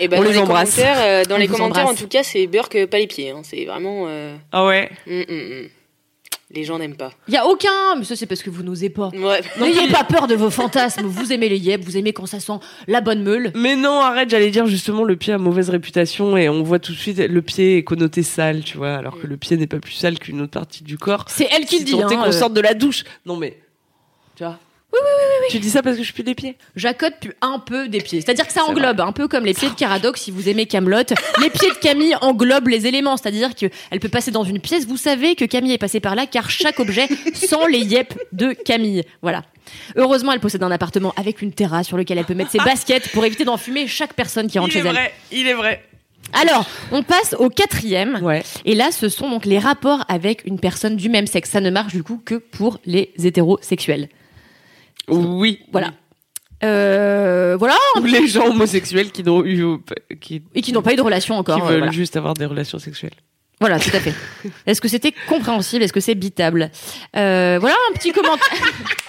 Et 0.00 0.08
bah, 0.08 0.16
On 0.18 0.22
dans 0.24 0.30
les 0.30 0.38
embrasse. 0.38 0.74
commentaires, 0.76 0.96
euh, 1.06 1.24
dans 1.24 1.34
On 1.34 1.38
les 1.38 1.46
commentaires, 1.48 1.82
embrasse. 1.84 2.00
en 2.00 2.02
tout 2.02 2.08
cas, 2.08 2.22
c'est 2.22 2.46
Burke, 2.46 2.86
pas 2.86 2.98
les 2.98 3.06
pieds. 3.06 3.30
hein. 3.30 3.42
C'est 3.44 3.64
vraiment. 3.66 4.06
euh, 4.08 4.34
Ah 4.52 4.64
ouais. 4.66 4.90
hum, 5.06 5.22
hum, 5.28 5.38
hum. 5.38 5.68
Les 6.54 6.62
gens 6.64 6.78
n'aiment 6.78 6.96
pas. 6.96 7.10
Il 7.26 7.34
y 7.34 7.36
a 7.36 7.46
aucun, 7.46 7.96
mais 7.98 8.04
ça 8.04 8.14
c'est 8.14 8.26
parce 8.26 8.42
que 8.42 8.50
vous 8.50 8.62
n'osez 8.62 8.88
pas. 8.90 9.08
Ouais. 9.08 9.40
N'ayez 9.58 9.88
pas 9.92 10.04
peur 10.04 10.26
de 10.28 10.34
vos 10.34 10.50
fantasmes. 10.50 11.06
Vous 11.06 11.32
aimez 11.32 11.48
les 11.48 11.58
yep, 11.58 11.82
vous 11.82 11.96
aimez 11.96 12.12
quand 12.12 12.26
ça 12.26 12.38
sent 12.38 12.58
la 12.86 13.00
bonne 13.00 13.22
meule. 13.22 13.50
Mais 13.56 13.74
non, 13.76 14.00
arrête, 14.00 14.30
j'allais 14.30 14.50
dire 14.50 14.66
justement 14.66 15.02
le 15.02 15.16
pied 15.16 15.32
a 15.32 15.38
mauvaise 15.38 15.68
réputation 15.70 16.36
et 16.36 16.48
on 16.48 16.62
voit 16.62 16.78
tout 16.78 16.92
de 16.92 16.96
suite 16.98 17.18
le 17.18 17.42
pied 17.42 17.78
est 17.78 17.82
connoté 17.82 18.22
sale, 18.22 18.62
tu 18.62 18.76
vois, 18.76 18.94
alors 18.94 19.20
que 19.20 19.26
le 19.26 19.36
pied 19.36 19.56
n'est 19.56 19.66
pas 19.66 19.80
plus 19.80 19.92
sale 19.94 20.18
qu'une 20.18 20.40
autre 20.42 20.52
partie 20.52 20.84
du 20.84 20.96
corps. 20.96 21.24
C'est 21.28 21.48
elle 21.50 21.64
qui 21.66 21.78
Si 21.78 21.84
le 21.84 21.86
dit. 21.86 22.02
hein, 22.02 22.06
qu'on 22.06 22.22
euh. 22.22 22.32
sorte 22.32 22.54
de 22.54 22.60
la 22.60 22.74
douche. 22.74 23.02
Non 23.26 23.36
mais, 23.36 23.58
tu 24.36 24.44
vois. 24.44 24.58
Oui, 24.94 25.00
oui, 25.02 25.10
oui, 25.18 25.34
oui. 25.42 25.46
Tu 25.50 25.58
dis 25.58 25.70
ça 25.70 25.82
parce 25.82 25.96
que 25.96 26.02
je 26.02 26.12
pue 26.12 26.22
des 26.22 26.34
pieds. 26.34 26.56
Jacotte 26.76 27.14
pue 27.20 27.34
un 27.40 27.58
peu 27.58 27.88
des 27.88 28.00
pieds. 28.00 28.20
C'est-à-dire 28.20 28.46
que 28.46 28.52
ça 28.52 28.64
englobe, 28.64 29.00
un 29.00 29.12
peu 29.12 29.26
comme 29.26 29.44
les 29.44 29.54
pieds 29.54 29.68
de 29.68 29.74
Caradoc, 29.74 30.16
si 30.16 30.30
vous 30.30 30.48
aimez 30.48 30.66
Camelot. 30.66 30.98
les 31.40 31.50
pieds 31.50 31.70
de 31.70 31.74
Camille 31.80 32.14
englobent 32.20 32.68
les 32.68 32.86
éléments. 32.86 33.16
C'est-à-dire 33.16 33.54
qu'elle 33.54 34.00
peut 34.00 34.08
passer 34.08 34.30
dans 34.30 34.44
une 34.44 34.60
pièce. 34.60 34.86
Vous 34.86 34.96
savez 34.96 35.34
que 35.34 35.44
Camille 35.44 35.72
est 35.72 35.78
passée 35.78 36.00
par 36.00 36.14
là, 36.14 36.26
car 36.26 36.48
chaque 36.50 36.78
objet 36.80 37.08
sent 37.34 37.56
les 37.70 37.80
yep 37.80 38.14
de 38.32 38.52
Camille. 38.52 39.02
Voilà. 39.22 39.42
Heureusement, 39.96 40.32
elle 40.32 40.40
possède 40.40 40.62
un 40.62 40.70
appartement 40.70 41.12
avec 41.16 41.42
une 41.42 41.52
terrasse 41.52 41.88
sur 41.88 41.96
lequel 41.96 42.18
elle 42.18 42.24
peut 42.24 42.34
mettre 42.34 42.50
ses 42.52 42.58
baskets 42.58 43.08
pour 43.08 43.24
éviter 43.24 43.44
d'enfumer 43.44 43.86
chaque 43.88 44.14
personne 44.14 44.46
qui 44.46 44.58
rentre 44.58 44.74
Il 44.74 44.78
est 44.78 44.82
chez 44.82 44.88
elle. 44.88 44.94
vrai, 44.94 45.14
il 45.32 45.46
est 45.48 45.54
vrai. 45.54 45.82
Alors, 46.32 46.66
on 46.92 47.02
passe 47.02 47.34
au 47.38 47.48
quatrième. 47.48 48.20
Ouais. 48.22 48.42
Et 48.64 48.74
là, 48.74 48.90
ce 48.92 49.08
sont 49.08 49.28
donc 49.28 49.44
les 49.44 49.58
rapports 49.58 50.04
avec 50.08 50.44
une 50.46 50.58
personne 50.58 50.96
du 50.96 51.08
même 51.08 51.26
sexe. 51.26 51.50
Ça 51.50 51.60
ne 51.60 51.70
marche 51.70 51.92
du 51.92 52.02
coup 52.02 52.20
que 52.24 52.36
pour 52.36 52.78
les 52.86 53.12
hétérosexuels. 53.22 54.08
Oui. 55.08 55.60
Voilà. 55.72 55.92
Euh, 56.62 57.56
voilà. 57.58 57.76
Ou 58.00 58.04
les 58.04 58.26
gens 58.26 58.46
homosexuels 58.46 59.10
qui 59.10 59.22
n'ont 59.22 59.44
eu, 59.44 59.64
qui, 60.20 60.42
Et 60.54 60.62
qui 60.62 60.72
n'ont 60.72 60.82
pas 60.82 60.92
eu 60.92 60.96
de 60.96 61.02
relation 61.02 61.36
encore. 61.36 61.56
qui 61.56 61.62
euh, 61.62 61.66
veulent 61.66 61.78
voilà. 61.78 61.92
juste 61.92 62.16
avoir 62.16 62.34
des 62.34 62.46
relations 62.46 62.78
sexuelles. 62.78 63.12
Voilà, 63.60 63.78
tout 63.78 63.90
à 63.94 64.00
fait. 64.00 64.14
Est-ce 64.66 64.80
que 64.80 64.88
c'était 64.88 65.14
compréhensible? 65.28 65.84
Est-ce 65.84 65.92
que 65.92 66.00
c'est 66.00 66.14
bitable? 66.14 66.70
Euh, 67.16 67.58
Voilà 67.60 67.76
un 67.90 67.94
petit 67.94 68.12
commentaire. 68.12 68.48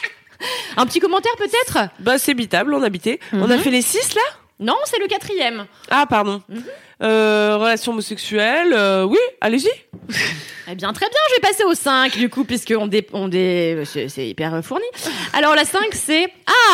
un 0.78 0.86
petit 0.86 1.00
commentaire 1.00 1.34
peut-être? 1.38 1.90
Bah 2.00 2.18
c'est 2.18 2.34
bitable, 2.34 2.74
on 2.74 2.84
habitait. 2.84 3.20
On 3.34 3.50
a 3.50 3.56
Mhm. 3.56 3.62
fait 3.64 3.72
les 3.72 3.82
six 3.82 4.14
là? 4.16 4.22
Non, 4.60 4.76
c'est 4.86 5.00
le 5.00 5.08
quatrième. 5.08 5.66
Ah 5.90 6.06
pardon. 6.10 6.42
Mhm. 6.48 6.64
Euh, 7.04 7.58
relations 7.58 7.92
homosexuelles, 7.92 8.72
euh, 8.74 9.04
oui, 9.04 9.20
allez-y. 9.42 9.70
Eh 10.68 10.74
bien, 10.74 10.92
très 10.94 11.06
bien, 11.06 11.20
je 11.30 11.36
vais 11.36 11.42
passer 11.42 11.64
au 11.64 11.76
5 11.76 12.18
du 12.18 12.28
coup, 12.28 12.44
puisqu'on 12.44 12.88
dé... 12.88 13.06
on 13.14 13.28
dé... 13.28 13.84
c'est 13.86 14.28
hyper 14.28 14.66
fourni. 14.66 14.86
Alors, 15.34 15.54
la 15.54 15.64
5, 15.64 15.80
c'est. 15.92 16.28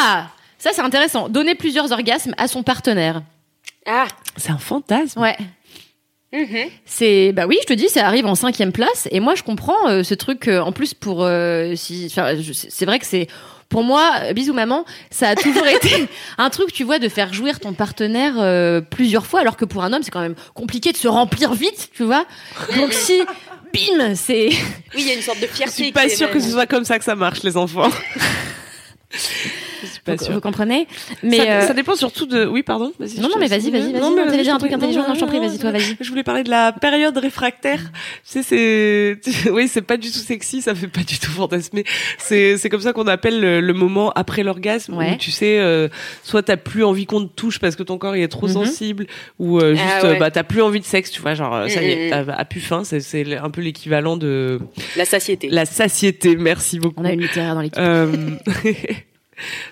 Ah 0.06 0.30
Ça, 0.58 0.70
c'est 0.72 0.82
intéressant. 0.82 1.28
Donner 1.28 1.56
plusieurs 1.56 1.92
orgasmes 1.92 2.34
à 2.38 2.48
son 2.48 2.64
partenaire. 2.64 3.22
Ah. 3.86 4.08
C'est 4.38 4.52
un 4.52 4.58
fantasme. 4.58 5.20
Ouais. 5.20 5.36
mhm. 6.32 6.70
C'est 6.86 7.34
bah 7.34 7.48
oui, 7.48 7.58
je 7.64 7.68
te 7.68 7.74
dis, 7.74 7.90
ça 7.90 8.08
arrive 8.08 8.26
en 8.26 8.36
cinquième 8.36 8.72
place. 8.72 9.10
Et 9.12 9.20
moi, 9.20 9.36
je 9.36 9.44
comprends 9.44 9.90
euh, 9.90 10.04
ce 10.04 10.14
truc. 10.14 10.48
euh, 10.48 10.62
en 10.62 10.72
plus, 10.72 10.94
pour 10.94 11.26
euh, 11.26 11.76
si, 11.76 12.10
c'est 12.10 12.86
vrai 12.86 13.00
que 13.00 13.06
c'est 13.06 13.28
pour 13.72 13.84
moi, 13.84 14.12
euh, 14.22 14.34
bisous 14.34 14.54
maman, 14.54 14.86
ça 15.10 15.30
a 15.30 15.36
toujours 15.36 15.66
été 15.76 16.08
un 16.38 16.50
truc, 16.52 16.72
tu 16.72 16.84
vois, 16.84 17.00
de 17.00 17.10
faire 17.10 17.34
jouir 17.34 17.60
ton 17.60 17.74
partenaire 17.74 18.34
euh, 18.38 18.82
plusieurs 18.82 19.26
fois, 19.26 19.40
alors 19.40 19.58
que 19.58 19.66
pour 19.66 19.84
un 19.84 19.94
homme, 19.94 20.04
c'est 20.04 20.12
quand 20.12 20.22
même 20.22 20.36
compliqué 20.54 20.92
de 20.92 20.98
se 20.98 21.08
remplir 21.08 21.54
vite, 21.54 21.90
tu 21.94 22.04
vois. 22.04 22.26
Donc 22.76 22.94
si, 22.94 23.22
bim, 23.74 24.14
c'est 24.14 24.50
Oui, 24.94 25.00
il 25.00 25.08
y 25.08 25.12
a 25.12 25.14
une 25.16 25.22
sorte 25.22 25.40
de 25.40 25.48
Je 25.48 25.52
fierté. 25.54 25.72
suis 25.74 25.92
pas 25.92 26.10
sûre 26.10 26.30
que 26.30 26.40
ce 26.40 26.52
soit 26.52 26.68
comme 26.68 26.84
ça 26.84 27.00
que 27.00 27.06
ça 27.06 27.16
marche, 27.16 27.42
les 27.44 27.58
enfants. 27.58 27.90
Pas 30.06 30.16
vous, 30.16 30.34
vous 30.34 30.42
comprenez. 30.42 30.88
Mais 31.24 31.38
ça, 31.38 31.44
euh, 31.52 31.68
ça 31.68 31.74
dépend 31.74 31.96
surtout 31.96 32.26
de. 32.26 32.46
Oui, 32.46 32.64
pardon. 32.64 32.92
vas-y, 33.00 33.20
Non, 33.20 33.30
non, 33.30 33.36
mais 33.40 33.48
vas-y, 33.48 33.70
vas-y, 33.72 33.92
vas-y. 33.92 34.02
Non, 34.02 34.16
mais 34.16 34.42
dire 34.42 34.56
un 34.56 34.58
truc 34.58 34.72
intelligent. 34.72 35.08
Non, 35.08 35.14
je 35.16 35.20
t'en 35.20 35.28
prie, 35.28 35.40
vas-y, 35.40 35.58
toi, 35.60 35.72
vas-y. 35.72 35.98
Je 36.00 36.10
voulais 36.10 36.24
parler 36.24 36.44
de 36.44 36.50
la 36.50 36.72
période 36.72 37.18
réfractaire. 37.18 37.80
Tu 38.30 38.42
sais, 38.44 38.44
c'est. 38.44 39.50
Oui, 39.52 39.68
c'est 39.68 39.82
pas 39.82 39.98
du 39.98 40.10
tout 40.12 40.18
sexy, 40.20 40.62
ça 40.62 40.74
fait 40.76 40.88
pas 40.88 41.02
du 41.02 41.18
tout 41.20 41.32
fantasmer. 41.32 41.84
C'est 42.18 42.58
c'est 42.58 42.70
comme 42.70 42.82
ça 42.82 42.94
qu'on 42.94 43.08
appelle 43.08 43.40
le, 43.40 43.62
le 43.62 43.74
moment 43.74 44.12
après 44.12 44.44
l'orgasme 44.44 44.96
Ouais. 44.98 45.14
où 45.14 45.18
tu 45.18 45.32
sais, 45.32 45.60
euh, 45.60 45.88
soit 46.24 46.44
t'as 46.44 46.58
plus 46.58 46.84
envie 46.84 47.06
qu'on 47.06 47.26
te 47.26 47.34
touche 47.34 47.60
parce 47.60 47.76
que 47.76 47.84
ton 47.84 47.98
corps 47.98 48.16
il 48.16 48.22
est 48.24 48.28
trop 48.28 48.48
Mhm. 48.48 48.54
sensible, 48.54 49.08
ou 49.40 49.60
euh, 49.60 49.74
juste 49.76 49.86
Ah 50.00 50.04
ouais. 50.04 50.16
euh, 50.16 50.20
bah 50.20 50.32
t'as 50.32 50.44
plus 50.44 50.62
envie 50.62 50.80
de 50.80 50.86
sexe, 50.86 51.12
tu 51.12 51.22
vois, 51.22 51.34
genre 51.34 51.54
euh, 51.56 51.68
ça 51.68 51.82
y 51.84 51.92
est, 51.92 52.06
Mhm. 52.12 52.26
t'as 52.28 52.34
à 52.34 52.46
plus 52.46 52.60
faim. 52.62 52.84
C'est 52.84 53.00
c'est 53.00 53.38
un 53.38 53.50
peu 53.50 53.62
l'équivalent 53.62 54.18
de 54.18 54.60
La 54.96 55.06
satiété. 55.06 55.50
la 55.50 55.66
satiété. 55.66 56.36
Merci 56.36 56.80
beaucoup. 56.80 57.02
on 57.02 57.06
a 57.06 57.12
une 57.14 57.22
littéraire 57.22 57.56
dans 57.56 57.62
l'équipe. 57.62 57.82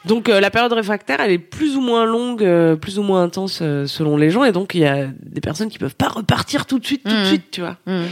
Donc 0.06 0.30
euh, 0.30 0.40
la 0.40 0.52
période 0.52 0.74
réfractaire, 0.74 1.20
elle 1.20 1.32
est 1.32 1.40
plus 1.40 1.76
ou 1.76 1.82
moins 1.82 2.06
longue, 2.06 2.44
euh, 2.44 2.76
plus 2.76 3.00
ou 3.00 3.04
moins 3.04 3.24
intense 3.24 3.60
euh, 3.62 3.86
selon 3.88 4.18
les 4.18 4.30
gens, 4.30 4.44
et 4.44 4.52
donc 4.52 4.74
il 4.76 4.82
y 4.82 4.86
a 4.86 5.08
des 5.22 5.42
personnes 5.42 5.70
qui 5.70 5.80
peuvent 5.80 5.96
pas 5.96 6.08
repartir 6.08 6.66
tout 6.66 6.80
de 6.80 6.86
suite, 6.86 7.04
tout 7.04 7.12
de 7.12 7.22
mmh. 7.22 7.26
suite, 7.26 7.52
tu 7.52 7.62
vois. 7.62 7.78
Mmh. 7.86 8.04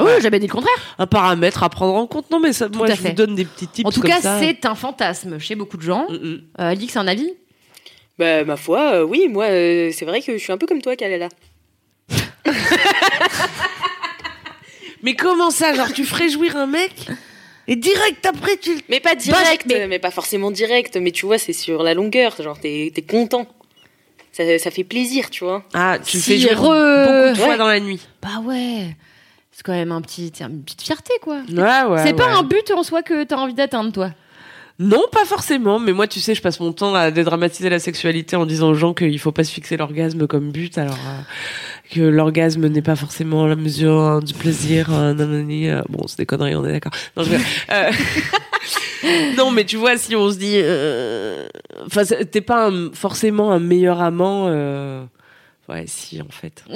Oui, 0.00 0.10
oh, 0.16 0.20
j'avais 0.20 0.38
dit 0.38 0.46
le 0.46 0.52
contraire. 0.52 0.96
Un 0.98 1.08
paramètre 1.08 1.64
à 1.64 1.70
prendre 1.70 1.94
en 1.94 2.06
compte. 2.06 2.30
Non, 2.30 2.38
mais 2.38 2.52
ça, 2.52 2.68
moi, 2.68 2.86
je 2.86 3.02
vous 3.02 3.12
donne 3.12 3.34
des 3.34 3.44
petits 3.44 3.66
tips. 3.66 3.84
en 3.84 3.90
tout 3.90 4.00
cas, 4.00 4.20
c'est 4.20 4.64
un 4.64 4.76
fantasme 4.76 5.40
chez 5.40 5.56
beaucoup 5.56 5.76
de 5.76 5.82
gens. 5.82 6.06
Mm, 6.08 6.14
mm. 6.14 6.42
Euh, 6.60 6.70
Alix, 6.70 6.96
un 6.96 7.08
avis? 7.08 7.32
Bah, 8.16 8.44
ma 8.44 8.56
foi, 8.56 9.04
oui, 9.04 9.26
moi, 9.28 9.46
c'est 9.48 10.04
vrai 10.04 10.22
que 10.22 10.32
je 10.34 10.38
suis 10.38 10.52
un 10.52 10.58
peu 10.58 10.66
comme 10.66 10.82
toi, 10.82 10.94
Kalala. 10.94 11.28
Mais 15.02 15.14
comment 15.14 15.50
ça, 15.50 15.74
genre 15.74 15.92
tu 15.92 16.04
ferais 16.04 16.28
jouir 16.28 16.56
un 16.56 16.66
mec? 16.66 16.92
Et 17.68 17.76
direct 17.76 18.26
après, 18.26 18.56
tu. 18.56 18.70
Mais 18.88 18.98
pas 18.98 19.14
direct, 19.14 19.66
mais- 19.68 19.86
mais... 19.86 19.98
pas 20.00 20.10
forcément 20.10 20.50
direct, 20.50 20.96
mais 20.96 21.12
tu 21.12 21.26
vois, 21.26 21.38
c'est 21.38 21.52
sur 21.52 21.82
la 21.84 21.94
longueur, 21.94 22.34
genre 22.42 22.58
t'es 22.58 22.92
es 22.96 23.02
content. 23.02 23.46
Ça, 24.32 24.58
ça 24.58 24.70
fait 24.70 24.84
plaisir, 24.84 25.30
tu 25.30 25.44
vois. 25.44 25.64
Ah, 25.74 25.98
tu 26.04 26.18
Si, 26.18 26.32
fais 26.32 26.38
jouer 26.38 26.52
re- 26.54 26.54
beaucoup 26.54 26.68
de 26.68 27.34
fois 27.36 27.48
Ouais. 27.52 27.56
dans 27.58 27.66
la 27.68 27.80
nuit. 27.80 28.00
Bah 28.22 28.40
ouais. 28.44 28.96
C'est 29.52 29.62
quand 29.64 29.72
même 29.72 29.90
un 29.90 30.00
petit, 30.00 30.32
une 30.40 30.62
petite 30.62 30.82
fierté, 30.82 31.12
quoi. 31.20 31.38
Ouais, 31.50 31.82
ouais. 31.90 32.02
c'est 32.06 32.12
pas 32.14 32.26
ouais. 32.28 32.38
un 32.38 32.42
but 32.44 32.70
en 32.70 32.82
soi 32.84 33.02
que 33.02 33.24
t'as 33.24 33.36
envie 33.36 33.54
d'atteindre, 33.54 33.90
toi. 33.92 34.10
Non, 34.78 35.02
pas 35.10 35.24
forcément. 35.24 35.80
Mais 35.80 35.92
moi, 35.92 36.06
tu 36.06 36.20
sais, 36.20 36.36
je 36.36 36.40
passe 36.42 36.60
mon 36.60 36.72
temps 36.72 36.94
à 36.94 37.10
dédramatiser 37.10 37.68
la 37.68 37.80
sexualité 37.80 38.36
en 38.36 38.46
disant 38.46 38.68
aux 38.68 38.74
gens 38.74 38.94
qu'il 38.94 39.18
faut 39.18 39.32
pas 39.32 39.42
se 39.42 39.50
fixer 39.52 39.76
l'orgasme 39.76 40.28
comme 40.28 40.52
but, 40.52 40.78
alors 40.78 40.94
euh, 40.94 41.20
que 41.90 42.00
l'orgasme 42.00 42.66
n'est 42.68 42.82
pas 42.82 42.96
forcément 42.96 43.46
la 43.46 43.56
mesure 43.56 43.92
hein, 44.00 44.20
du 44.20 44.34
plaisir. 44.34 44.92
euh, 44.92 45.14
nanani, 45.14 45.68
euh, 45.70 45.82
bon, 45.88 46.06
c'est 46.06 46.18
des 46.18 46.26
conneries, 46.26 46.54
on 46.54 46.64
est 46.64 46.72
d'accord. 46.72 46.92
Non, 47.16 47.22
je 47.24 47.30
veux 47.30 47.36
dire, 47.38 47.46
euh, 47.72 47.90
non, 49.36 49.50
mais 49.50 49.64
tu 49.64 49.76
vois, 49.76 49.96
si 49.96 50.14
on 50.16 50.30
se 50.30 50.36
dit, 50.38 50.58
enfin, 51.86 52.04
t'es 52.30 52.40
pas 52.40 52.68
un- 52.68 52.92
forcément 52.92 53.52
un 53.52 53.58
meilleur 53.60 54.00
amant. 54.00 54.46
Ouais, 55.68 55.84
si, 55.86 56.20
en 56.22 56.28
fait. 56.30 56.64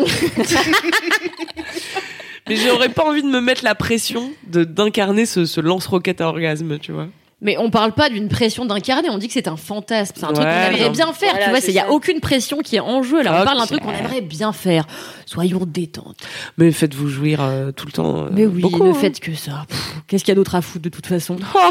mais 2.49 2.57
j'aurais 2.57 2.89
pas 2.91 3.05
envie 3.05 3.23
de 3.23 3.29
me 3.29 3.41
mettre 3.41 3.65
la 3.65 3.75
pression 3.75 4.31
de 4.49 4.65
d'incarner 4.65 5.27
ce, 5.27 5.45
ce 5.47 5.61
lance-roquette 5.61 6.21
à 6.21 6.29
orgasme, 6.29 6.79
tu 6.79 6.93
vois. 6.93 7.09
Mais 7.45 7.59
on 7.59 7.71
parle 7.71 7.93
pas 7.93 8.09
d'une 8.09 8.29
pression 8.29 8.65
d'incarner, 8.65 9.11
on 9.11 9.19
dit 9.19 9.27
que 9.27 9.33
c'est 9.35 9.49
un 9.49 9.57
fantasme. 9.57 10.15
C'est 10.17 10.25
un 10.25 10.33
truc 10.33 10.47
qu'on 10.47 10.51
aimerait 10.51 10.91
bien 10.91 11.13
faire, 11.13 11.33
Voilà, 11.33 11.47
tu 11.47 11.51
vois. 11.51 11.59
Il 11.69 11.75
y 11.75 11.79
a 11.81 11.91
aucune 11.91 12.21
pression 12.21 12.59
qui 12.59 12.77
est 12.77 12.81
en 12.81 13.03
jeu. 13.03 13.21
Là, 13.23 13.41
on 13.43 13.45
parle 13.45 13.59
d'un 13.59 13.67
truc 13.67 13.81
qu'on 13.83 13.93
aimerait 13.93 14.21
bien 14.21 14.53
faire. 14.53 14.87
Soyons 15.27 15.65
détente. 15.67 16.17
Mais 16.57 16.71
faites-vous 16.71 17.09
jouir 17.09 17.41
euh, 17.43 17.73
tout 17.73 17.87
le 17.87 17.93
temps. 17.93 18.27
euh, 18.27 18.29
Mais 18.33 18.47
oui, 18.47 18.63
beaucoup, 18.63 18.85
ne 18.85 18.91
hein. 18.91 18.95
faites 18.95 19.19
que 19.19 19.35
ça. 19.35 19.67
Qu'est-ce 20.07 20.23
qu'il 20.25 20.31
y 20.31 20.33
a 20.33 20.37
d'autre 20.37 20.55
à 20.55 20.63
foutre 20.63 20.85
de 20.85 20.89
toute 20.89 21.07
façon 21.07 21.37
Oh 21.57 21.71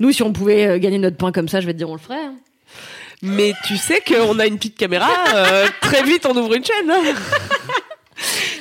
Nous, 0.00 0.10
si 0.12 0.22
on 0.24 0.32
pouvait 0.32 0.66
euh, 0.66 0.78
gagner 0.78 0.98
notre 0.98 1.16
pain 1.16 1.30
comme 1.30 1.46
ça, 1.48 1.60
je 1.60 1.66
vais 1.66 1.72
te 1.74 1.78
dire, 1.78 1.88
on 1.88 1.94
le 1.94 2.00
ferait. 2.00 2.16
hein. 2.24 2.34
Mais 3.22 3.52
tu 3.66 3.76
sais 3.76 4.00
qu'on 4.06 4.38
a 4.40 4.46
une 4.46 4.56
petite 4.58 4.76
caméra, 4.76 5.10
euh, 5.34 5.66
très 5.80 6.02
vite 6.04 6.24
on 6.26 6.36
ouvre 6.36 6.54
une 6.54 6.64
chaîne. 6.64 6.90
hein. 6.90 7.14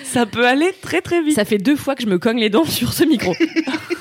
Ça 0.03 0.25
peut 0.25 0.47
aller 0.47 0.71
très 0.81 1.01
très 1.01 1.21
vite. 1.21 1.35
Ça 1.35 1.45
fait 1.45 1.57
deux 1.57 1.75
fois 1.75 1.95
que 1.95 2.01
je 2.03 2.07
me 2.07 2.17
cogne 2.19 2.39
les 2.39 2.49
dents 2.49 2.63
sur 2.65 2.93
ce 2.93 3.03
micro. 3.03 3.33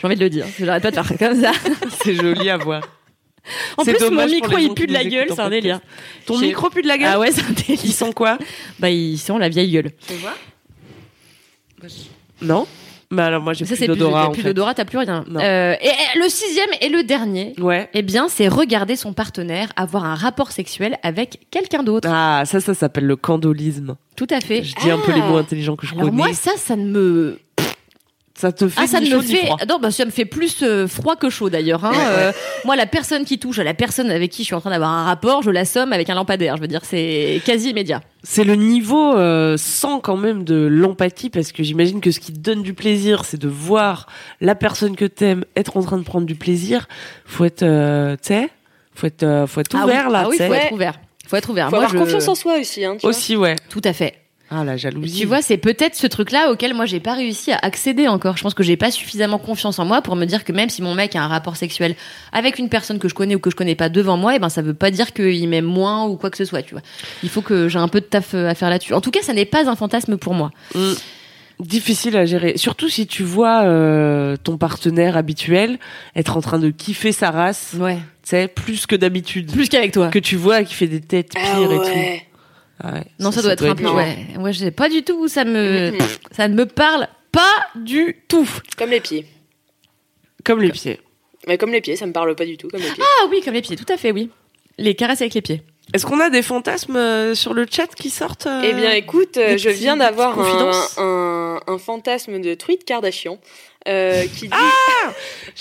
J'ai 0.00 0.06
envie 0.06 0.16
de 0.16 0.20
le 0.20 0.30
dire. 0.30 0.46
J'arrête 0.58 0.82
pas 0.82 0.90
de 0.90 0.94
faire 0.96 1.18
comme 1.18 1.40
ça. 1.40 1.52
C'est 2.02 2.14
joli 2.14 2.48
à 2.50 2.56
voir. 2.56 2.82
En 3.76 3.84
C'est 3.84 3.92
plus, 3.94 4.02
mon 4.04 4.10
dommage 4.10 4.30
pour 4.40 4.48
micro, 4.48 4.58
il 4.58 4.74
pue 4.74 4.86
de 4.88 4.92
la 4.92 5.04
gueule, 5.04 5.28
c'est 5.30 5.38
un 5.40 5.50
délire. 5.50 5.78
Ton 6.26 6.36
micro 6.38 6.68
pue 6.68 6.82
de 6.82 6.88
la 6.88 6.98
gueule 6.98 7.10
Ah 7.12 7.18
ouais, 7.20 7.30
c'est 7.30 7.42
un 7.42 7.52
délire. 7.52 7.80
Ils 7.84 7.92
sont 7.92 8.10
quoi? 8.12 8.38
Bah, 8.80 8.90
ils 8.90 9.18
sont 9.18 9.38
la 9.38 9.48
vieille 9.48 9.70
gueule. 9.70 9.92
Tu 10.08 10.14
vois? 10.14 10.34
Non? 12.42 12.66
Mais 13.12 13.22
alors 13.22 13.40
moi 13.40 13.52
j'ai 13.52 13.64
Ça, 13.64 13.76
plus 13.76 13.86
d'odorat 13.86 14.32
plus 14.32 14.42
d'odorat, 14.42 14.74
t'as 14.74 14.84
plus 14.84 14.98
rien. 14.98 15.24
Euh, 15.36 15.76
et, 15.80 15.86
et 15.86 16.18
le 16.18 16.28
sixième 16.28 16.68
et 16.80 16.88
le 16.88 17.04
dernier, 17.04 17.54
Ouais. 17.60 17.88
eh 17.94 18.02
bien, 18.02 18.28
c'est 18.28 18.48
regarder 18.48 18.96
son 18.96 19.12
partenaire 19.12 19.68
avoir 19.76 20.04
un 20.04 20.16
rapport 20.16 20.50
sexuel 20.50 20.98
avec 21.04 21.46
quelqu'un 21.52 21.84
d'autre. 21.84 22.08
Ah, 22.10 22.42
ça, 22.46 22.58
ça 22.60 22.74
s'appelle 22.74 23.04
le 23.06 23.14
candolisme. 23.14 23.94
Tout 24.16 24.26
à 24.30 24.40
fait. 24.40 24.64
Je 24.64 24.74
dis 24.74 24.90
un 24.90 24.98
peu 24.98 25.12
les 25.12 25.20
mots 25.22 25.36
intelligents 25.36 25.76
que 25.76 25.86
je 25.86 25.92
Alors 25.92 26.06
connais. 26.06 26.16
moi, 26.16 26.32
ça, 26.32 26.50
ça 26.56 26.74
ne 26.74 26.84
me... 26.90 27.38
ça 28.38 28.52
te 28.52 28.68
fait 28.68 28.80
Ah, 28.82 28.86
ça 28.86 29.00
me 29.00 29.20
fait... 29.22 29.36
froid. 29.46 29.56
Non, 29.68 29.78
bah, 29.80 29.90
ça 29.90 30.04
me 30.04 30.10
fait 30.10 30.24
plus 30.26 30.62
euh, 30.62 30.86
froid 30.86 31.16
que 31.16 31.30
chaud 31.30 31.48
d'ailleurs. 31.48 31.84
Hein. 31.84 31.92
Euh, 31.96 32.32
moi, 32.64 32.76
la 32.76 32.86
personne 32.86 33.24
qui 33.24 33.38
touche 33.38 33.58
à 33.58 33.64
la 33.64 33.72
personne 33.74 34.10
avec 34.10 34.30
qui 34.30 34.42
je 34.42 34.46
suis 34.46 34.54
en 34.54 34.60
train 34.60 34.70
d'avoir 34.70 34.90
un 34.90 35.04
rapport, 35.04 35.42
je 35.42 35.50
l'assomme 35.50 35.92
avec 35.92 36.10
un 36.10 36.14
lampadaire. 36.14 36.56
Je 36.56 36.60
veux 36.60 36.68
dire, 36.68 36.82
c'est 36.84 37.40
quasi 37.46 37.70
immédiat. 37.70 38.00
C'est 38.22 38.44
le 38.44 38.54
niveau 38.56 39.14
euh, 39.16 39.56
sans 39.56 40.00
quand 40.00 40.16
même 40.16 40.44
de 40.44 40.66
l'empathie 40.66 41.30
parce 41.30 41.52
que 41.52 41.62
j'imagine 41.62 42.00
que 42.00 42.10
ce 42.10 42.20
qui 42.20 42.32
te 42.32 42.38
donne 42.38 42.62
du 42.62 42.74
plaisir, 42.74 43.24
c'est 43.24 43.40
de 43.40 43.48
voir 43.48 44.06
la 44.40 44.54
personne 44.54 44.96
que 44.96 45.04
t'aimes 45.04 45.44
être 45.56 45.76
en 45.76 45.82
train 45.82 45.96
de 45.98 46.04
prendre 46.04 46.26
du 46.26 46.34
plaisir. 46.34 46.88
Faut 47.24 47.44
être, 47.44 47.62
euh, 47.62 48.16
tu 48.16 48.28
sais, 48.34 48.48
faut 48.94 49.06
être, 49.06 49.22
euh, 49.22 49.46
faut 49.46 49.60
être 49.60 49.74
Ah 49.78 49.84
ouvert 49.84 50.06
oui, 50.08 50.12
là. 50.12 50.22
Ah 50.24 50.28
oui, 50.28 50.36
sais. 50.36 50.46
faut 50.48 50.54
être 50.54 50.72
ouvert. 50.72 51.00
Faut 51.28 51.36
être 51.36 51.50
ouvert. 51.50 51.66
Faut 51.70 51.76
Moi, 51.76 51.84
avoir 51.84 51.92
je- 51.92 52.04
confiance 52.04 52.28
en 52.28 52.34
soi 52.34 52.58
aussi, 52.60 52.84
hein, 52.84 52.94
tu 52.96 53.00
vois. 53.02 53.10
Aussi, 53.10 53.36
ouais. 53.36 53.56
Tout 53.70 53.80
à 53.84 53.92
fait. 53.92 54.14
Ah 54.48 54.62
la 54.62 54.76
jalousie. 54.76 55.20
Tu 55.20 55.26
vois, 55.26 55.42
c'est 55.42 55.56
peut-être 55.56 55.96
ce 55.96 56.06
truc-là 56.06 56.52
auquel 56.52 56.72
moi 56.72 56.86
j'ai 56.86 57.00
pas 57.00 57.14
réussi 57.14 57.50
à 57.50 57.58
accéder 57.62 58.06
encore. 58.06 58.36
Je 58.36 58.42
pense 58.44 58.54
que 58.54 58.62
j'ai 58.62 58.76
pas 58.76 58.92
suffisamment 58.92 59.38
confiance 59.38 59.78
en 59.80 59.84
moi 59.84 60.02
pour 60.02 60.14
me 60.14 60.24
dire 60.24 60.44
que 60.44 60.52
même 60.52 60.68
si 60.70 60.82
mon 60.82 60.94
mec 60.94 61.16
a 61.16 61.22
un 61.22 61.26
rapport 61.26 61.56
sexuel 61.56 61.96
avec 62.32 62.58
une 62.60 62.68
personne 62.68 63.00
que 63.00 63.08
je 63.08 63.14
connais 63.14 63.34
ou 63.34 63.40
que 63.40 63.50
je 63.50 63.56
connais 63.56 63.74
pas 63.74 63.88
devant 63.88 64.16
moi, 64.16 64.36
et 64.36 64.38
ben 64.38 64.48
ça 64.48 64.62
veut 64.62 64.72
pas 64.74 64.92
dire 64.92 65.12
qu'il 65.12 65.48
m'aime 65.48 65.64
moins 65.64 66.04
ou 66.06 66.16
quoi 66.16 66.30
que 66.30 66.36
ce 66.36 66.44
soit, 66.44 66.62
tu 66.62 66.74
vois. 66.74 66.82
Il 67.24 67.28
faut 67.28 67.42
que 67.42 67.68
j'ai 67.68 67.78
un 67.80 67.88
peu 67.88 68.00
de 68.00 68.06
taf 68.06 68.34
euh, 68.34 68.48
à 68.48 68.54
faire 68.54 68.70
là-dessus. 68.70 68.94
En 68.94 69.00
tout 69.00 69.10
cas, 69.10 69.22
ça 69.22 69.32
n'est 69.32 69.46
pas 69.46 69.68
un 69.68 69.74
fantasme 69.74 70.16
pour 70.16 70.34
moi. 70.34 70.52
Mm. 70.76 70.92
difficile 71.58 72.16
à 72.16 72.26
gérer. 72.26 72.56
Surtout 72.56 72.88
si 72.88 73.06
tu 73.06 73.22
vois 73.22 73.62
euh, 73.64 74.36
ton 74.36 74.58
partenaire 74.58 75.16
habituel 75.16 75.78
être 76.14 76.36
en 76.36 76.40
train 76.40 76.58
de 76.58 76.70
kiffer 76.70 77.12
sa 77.12 77.30
race, 77.30 77.74
Ouais. 77.78 77.96
tu 77.96 78.02
sais, 78.24 78.46
plus 78.48 78.86
que 78.86 78.94
d'habitude. 78.94 79.50
Plus 79.52 79.68
qu'avec 79.68 79.92
toi. 79.92 80.08
Que 80.08 80.18
tu 80.18 80.36
vois 80.36 80.64
qui 80.64 80.74
fait 80.74 80.86
des 80.86 81.00
têtes 81.00 81.30
pires 81.32 81.42
Ah 81.70 81.74
et 81.74 81.78
tout. 81.78 82.24
Ouais. 82.84 82.90
Ah 82.90 82.94
ouais, 82.94 83.04
Non, 83.18 83.30
ça, 83.32 83.42
doit 83.42 83.52
être 83.52 83.64
un 83.64 83.74
peu. 83.74 83.88
Ouais. 83.88 84.16
Moi, 84.38 84.52
je 84.52 84.58
sais 84.60 84.70
pas 84.70 84.88
du 84.88 85.02
tout 85.02 85.18
où 85.18 85.28
ça 85.28 85.44
me. 85.44 85.90
Mhm. 85.92 85.98
Ça 86.32 86.48
ne 86.48 86.54
me 86.54 86.66
parle 86.66 87.08
pas 87.32 87.54
du 87.74 88.16
tout. 88.28 88.48
Comme 88.76 88.90
les 88.90 89.00
pieds. 89.00 89.26
Comme 90.44 90.60
les 90.62 90.70
pieds. 90.70 91.00
Mais 91.46 91.58
comme 91.58 91.70
les 91.72 91.80
pieds, 91.80 91.96
ça 91.96 92.06
me 92.06 92.12
parle 92.12 92.34
pas 92.34 92.44
du 92.46 92.56
tout, 92.56 92.68
comme 92.68 92.80
les 92.80 92.90
pieds. 92.90 93.02
Ah 93.02 93.26
oui, 93.30 93.40
comme 93.44 93.54
les 93.54 93.62
pieds, 93.62 93.76
tout 93.76 93.90
à 93.92 93.96
fait, 93.96 94.10
oui. 94.10 94.30
Les 94.78 94.94
caresses 94.94 95.20
avec 95.20 95.34
les 95.34 95.42
pieds. 95.42 95.62
Est-ce 95.94 96.04
qu'on 96.04 96.18
a 96.18 96.30
des 96.30 96.42
fantasmes 96.42 96.96
euh, 96.96 97.34
sur 97.36 97.54
le 97.54 97.64
chat 97.70 97.86
qui 97.94 98.10
sortent 98.10 98.46
euh, 98.46 98.62
Eh 98.64 98.72
bien, 98.72 98.92
écoute, 98.92 99.36
euh, 99.36 99.56
je 99.56 99.68
viens 99.70 99.96
d'avoir 99.96 100.38
un, 100.40 100.72
un, 100.98 101.60
un 101.66 101.78
fantasme 101.78 102.40
de 102.40 102.54
Tweet 102.54 102.84
Kardashian 102.84 103.38
euh, 103.86 104.22
qui 104.22 104.48
dit. 104.48 104.54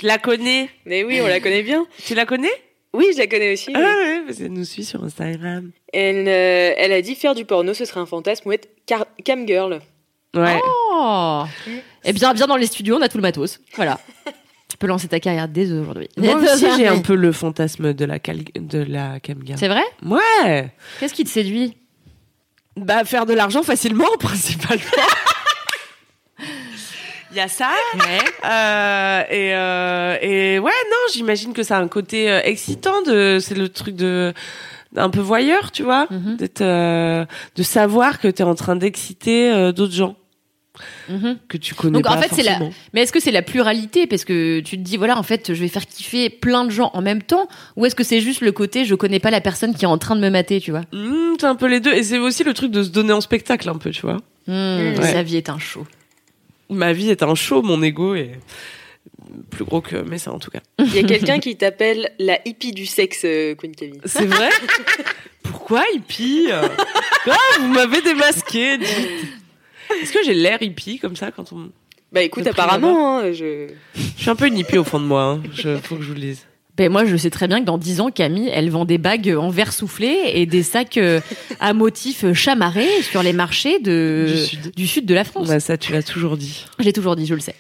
Je 0.01 0.07
la 0.07 0.17
connais. 0.17 0.69
Mais 0.85 1.03
oui, 1.03 1.21
on 1.21 1.27
la 1.27 1.39
connaît 1.39 1.61
bien. 1.61 1.85
Tu 2.05 2.15
la 2.15 2.25
connais? 2.25 2.49
Oui, 2.95 3.07
je 3.13 3.19
la 3.19 3.27
connais 3.27 3.53
aussi. 3.53 3.71
Ah 3.75 3.79
oui. 3.79 3.85
ouais, 3.85 4.21
parce 4.25 4.37
qu'elle 4.37 4.51
nous 4.53 4.65
suit 4.65 4.83
sur 4.85 5.03
Instagram. 5.03 5.71
Elle, 5.93 6.27
euh, 6.27 6.73
elle 6.77 6.91
a 6.93 7.01
dit 7.01 7.15
faire 7.15 7.35
du 7.35 7.45
porno, 7.45 7.73
ce 7.73 7.85
serait 7.85 7.99
un 7.99 8.05
fantasme 8.05 8.47
ou 8.49 8.51
être 8.51 8.67
car- 8.85 9.05
cam 9.23 9.47
girl. 9.47 9.79
Ouais. 10.35 10.59
Oh 10.63 11.43
Eh 12.03 12.13
bien, 12.13 12.33
viens 12.33 12.47
dans 12.47 12.57
les 12.57 12.67
studios, 12.67 12.97
on 12.97 13.01
a 13.01 13.07
tout 13.09 13.17
le 13.17 13.21
matos. 13.21 13.59
Voilà. 13.75 13.99
tu 14.69 14.77
peux 14.77 14.87
lancer 14.87 15.07
ta 15.07 15.19
carrière 15.19 15.47
dès 15.47 15.71
aujourd'hui. 15.71 16.09
Moi 16.17 16.35
aussi, 16.35 16.65
j'ai 16.77 16.87
un 16.87 16.99
peu 16.99 17.15
le 17.15 17.31
fantasme 17.31 17.93
de 17.93 18.05
la, 18.05 18.19
cal... 18.19 18.39
de 18.55 18.79
la 18.79 19.19
camgirl. 19.21 19.57
C'est 19.57 19.69
vrai? 19.69 19.83
Ouais. 20.03 20.71
Qu'est-ce 20.99 21.13
qui 21.13 21.23
te 21.23 21.29
séduit? 21.29 21.77
Bah, 22.77 23.05
faire 23.05 23.25
de 23.25 23.33
l'argent 23.33 23.63
facilement, 23.63 24.09
principalement. 24.19 24.83
Il 27.35 27.39
y 27.39 27.41
a 27.41 27.47
ça. 27.49 27.69
Euh, 28.45 29.21
et, 29.29 29.53
euh, 29.53 30.17
et 30.21 30.57
ouais, 30.59 30.71
non, 30.71 30.97
j'imagine 31.13 31.51
que 31.53 31.63
ça 31.63 31.77
a 31.77 31.81
un 31.81 31.87
côté 31.89 32.31
euh, 32.31 32.39
excitant. 32.45 33.01
De, 33.01 33.39
c'est 33.41 33.55
le 33.55 33.67
truc 33.69 33.95
de 33.95 34.33
un 34.95 35.09
peu 35.09 35.19
voyeur, 35.19 35.71
tu 35.73 35.83
vois, 35.83 36.07
d'être, 36.37 36.61
euh, 36.61 37.25
de 37.57 37.63
savoir 37.63 38.19
que 38.21 38.29
tu 38.29 38.41
es 38.41 38.45
en 38.45 38.55
train 38.55 38.77
d'exciter 38.77 39.71
d'autres 39.73 39.93
gens 39.93 40.15
Mhm. 41.07 41.37
que 41.47 41.57
tu 41.57 41.73
connais 41.73 41.93
Donc, 42.01 42.05
en 42.05 42.15
pas 42.15 42.21
fait, 42.23 42.35
c'est 42.35 42.43
la- 42.43 42.51
forcément. 42.57 42.73
Mais 42.93 43.01
est-ce 43.03 43.13
que 43.13 43.21
c'est 43.21 43.31
la 43.31 43.41
pluralité? 43.41 44.07
Parce 44.07 44.25
que 44.25 44.59
tu 44.59 44.77
te 44.77 44.81
dis, 44.81 44.97
voilà, 44.97 45.17
en 45.17 45.23
fait, 45.23 45.53
je 45.53 45.59
vais 45.61 45.69
faire 45.69 45.85
kiffer 45.85 46.29
plein 46.29 46.65
de 46.65 46.69
gens 46.69 46.91
en 46.93 47.01
même 47.01 47.21
temps 47.21 47.47
Ou 47.77 47.85
est-ce 47.85 47.95
que 47.95 48.03
c'est 48.03 48.19
juste 48.19 48.41
le 48.41 48.51
côté, 48.51 48.83
je 48.83 48.93
connais 48.95 49.19
pas 49.21 49.31
la 49.31 49.39
personne 49.41 49.73
qui 49.73 49.85
est 49.85 49.87
en 49.87 49.97
train 49.97 50.15
de 50.17 50.21
me 50.21 50.29
mater, 50.29 50.59
tu 50.59 50.71
vois? 50.71 50.81
Mmh, 50.91 51.35
c'est 51.39 51.45
un 51.45 51.55
peu 51.55 51.67
les 51.67 51.79
deux. 51.79 51.93
Et 51.93 52.03
c'est 52.03 52.17
aussi 52.17 52.43
le 52.43 52.53
truc 52.53 52.71
de 52.71 52.83
se 52.83 52.89
donner 52.89 53.13
en 53.13 53.21
spectacle 53.21 53.69
un 53.69 53.75
peu, 53.77 53.91
tu 53.91 54.01
vois. 54.01 54.17
Hmm, 54.47 54.95
Ouais. 54.99 55.11
Sa 55.13 55.23
vie 55.23 55.37
est 55.37 55.49
un 55.49 55.59
show. 55.59 55.85
Ma 56.69 56.93
vie 56.93 57.09
est 57.09 57.23
un 57.23 57.35
show, 57.35 57.61
mon 57.61 57.81
ego 57.83 58.15
est 58.15 58.31
plus 59.49 59.63
gros 59.63 59.81
que 59.81 59.97
mais 59.97 60.17
ça 60.17 60.31
en 60.31 60.39
tout 60.39 60.51
cas. 60.51 60.61
Il 60.79 60.95
y 60.95 60.99
a 60.99 61.03
quelqu'un 61.03 61.39
qui 61.39 61.55
t'appelle 61.55 62.11
la 62.19 62.39
hippie 62.45 62.71
du 62.71 62.85
sexe, 62.85 63.21
euh, 63.25 63.55
Queen 63.55 63.75
Camille. 63.75 64.01
C'est 64.05 64.25
vrai? 64.25 64.49
Pourquoi 65.43 65.83
hippie? 65.93 66.47
Ah, 66.51 66.67
vous 67.59 67.67
m'avez 67.67 68.01
démasqué. 68.01 68.77
Est-ce 70.01 70.11
que 70.11 70.23
j'ai 70.23 70.33
l'air 70.33 70.61
hippie 70.61 70.99
comme 70.99 71.15
ça 71.15 71.31
quand 71.31 71.51
on 71.53 71.71
Bah 72.11 72.21
écoute, 72.21 72.47
apparemment, 72.47 73.19
hein, 73.19 73.31
je. 73.31 73.69
Je 73.95 74.21
suis 74.21 74.29
un 74.29 74.35
peu 74.35 74.47
une 74.47 74.57
hippie 74.57 74.77
au 74.77 74.83
fond 74.83 74.99
de 74.99 75.05
moi. 75.05 75.23
Hein. 75.23 75.43
Je... 75.53 75.77
Faut 75.77 75.95
que 75.95 76.01
je 76.01 76.07
vous 76.07 76.13
le 76.13 76.19
dise. 76.19 76.45
Ben 76.77 76.91
moi, 76.91 77.05
je 77.05 77.15
sais 77.15 77.29
très 77.29 77.47
bien 77.47 77.61
que 77.61 77.65
dans 77.65 77.77
10 77.77 78.01
ans, 78.01 78.11
Camille, 78.11 78.49
elle 78.53 78.69
vend 78.69 78.83
des 78.85 78.97
bagues 78.97 79.33
en 79.39 79.49
verre 79.49 79.71
soufflé 79.71 80.17
et 80.33 80.45
des 80.45 80.61
sacs 80.63 80.97
euh, 80.97 81.21
à 81.61 81.73
motifs 81.73 82.31
chamarrés 82.33 83.01
sur 83.01 83.23
les 83.23 83.31
marchés 83.33 83.79
de... 83.79 84.25
Du 84.29 84.37
sud. 84.37 84.75
du 84.75 84.87
sud 84.87 85.05
de 85.05 85.13
la 85.13 85.23
France. 85.23 85.47
Bah, 85.47 85.59
ça, 85.61 85.77
tu 85.77 85.93
l'as 85.93 86.03
toujours 86.03 86.35
dit. 86.35 86.65
J'ai 86.79 86.91
toujours 86.91 87.15
dit, 87.15 87.25
je 87.25 87.33
le 87.33 87.39
sais. 87.39 87.55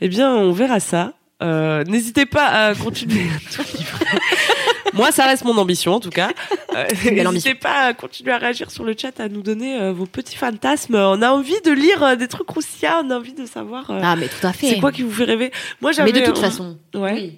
Eh 0.00 0.08
bien, 0.08 0.34
on 0.34 0.52
verra 0.52 0.80
ça. 0.80 1.12
Euh, 1.42 1.84
N'hésitez 1.84 2.24
pas 2.24 2.46
à 2.46 2.74
continuer 2.74 3.26
à 3.36 3.54
tout 3.54 3.62
livrer. 3.76 4.04
Moi, 4.94 5.12
ça 5.12 5.26
reste 5.26 5.44
mon 5.44 5.58
ambition, 5.58 5.92
en 5.92 6.00
tout 6.00 6.08
cas. 6.08 6.30
Euh, 6.74 6.86
N'hésitez 7.04 7.54
pas 7.54 7.88
à 7.88 7.92
continuer 7.92 8.32
à 8.32 8.38
réagir 8.38 8.70
sur 8.70 8.84
le 8.84 8.94
chat, 8.98 9.20
à 9.20 9.28
nous 9.28 9.42
donner 9.42 9.78
euh, 9.78 9.92
vos 9.92 10.06
petits 10.06 10.36
fantasmes. 10.36 10.94
On 10.94 11.20
a 11.20 11.28
envie 11.30 11.60
de 11.66 11.72
lire 11.72 12.02
euh, 12.02 12.16
des 12.16 12.28
trucs 12.28 12.46
croustillants, 12.46 13.02
on 13.04 13.10
a 13.10 13.16
envie 13.18 13.34
de 13.34 13.44
savoir 13.44 13.90
euh, 13.90 14.00
Ah, 14.02 14.16
mais 14.16 14.28
tout 14.28 14.46
à 14.46 14.54
fait. 14.54 14.68
c'est 14.68 14.80
quoi 14.80 14.92
qui 14.92 15.02
vous 15.02 15.10
fait 15.12 15.24
rêver. 15.24 15.50
Moi, 15.82 15.92
j'avais 15.92 16.10
Mais 16.12 16.20
de 16.20 16.24
toute 16.24 16.38
façon. 16.38 16.78
Ouais. 16.94 17.12
Oui. 17.14 17.32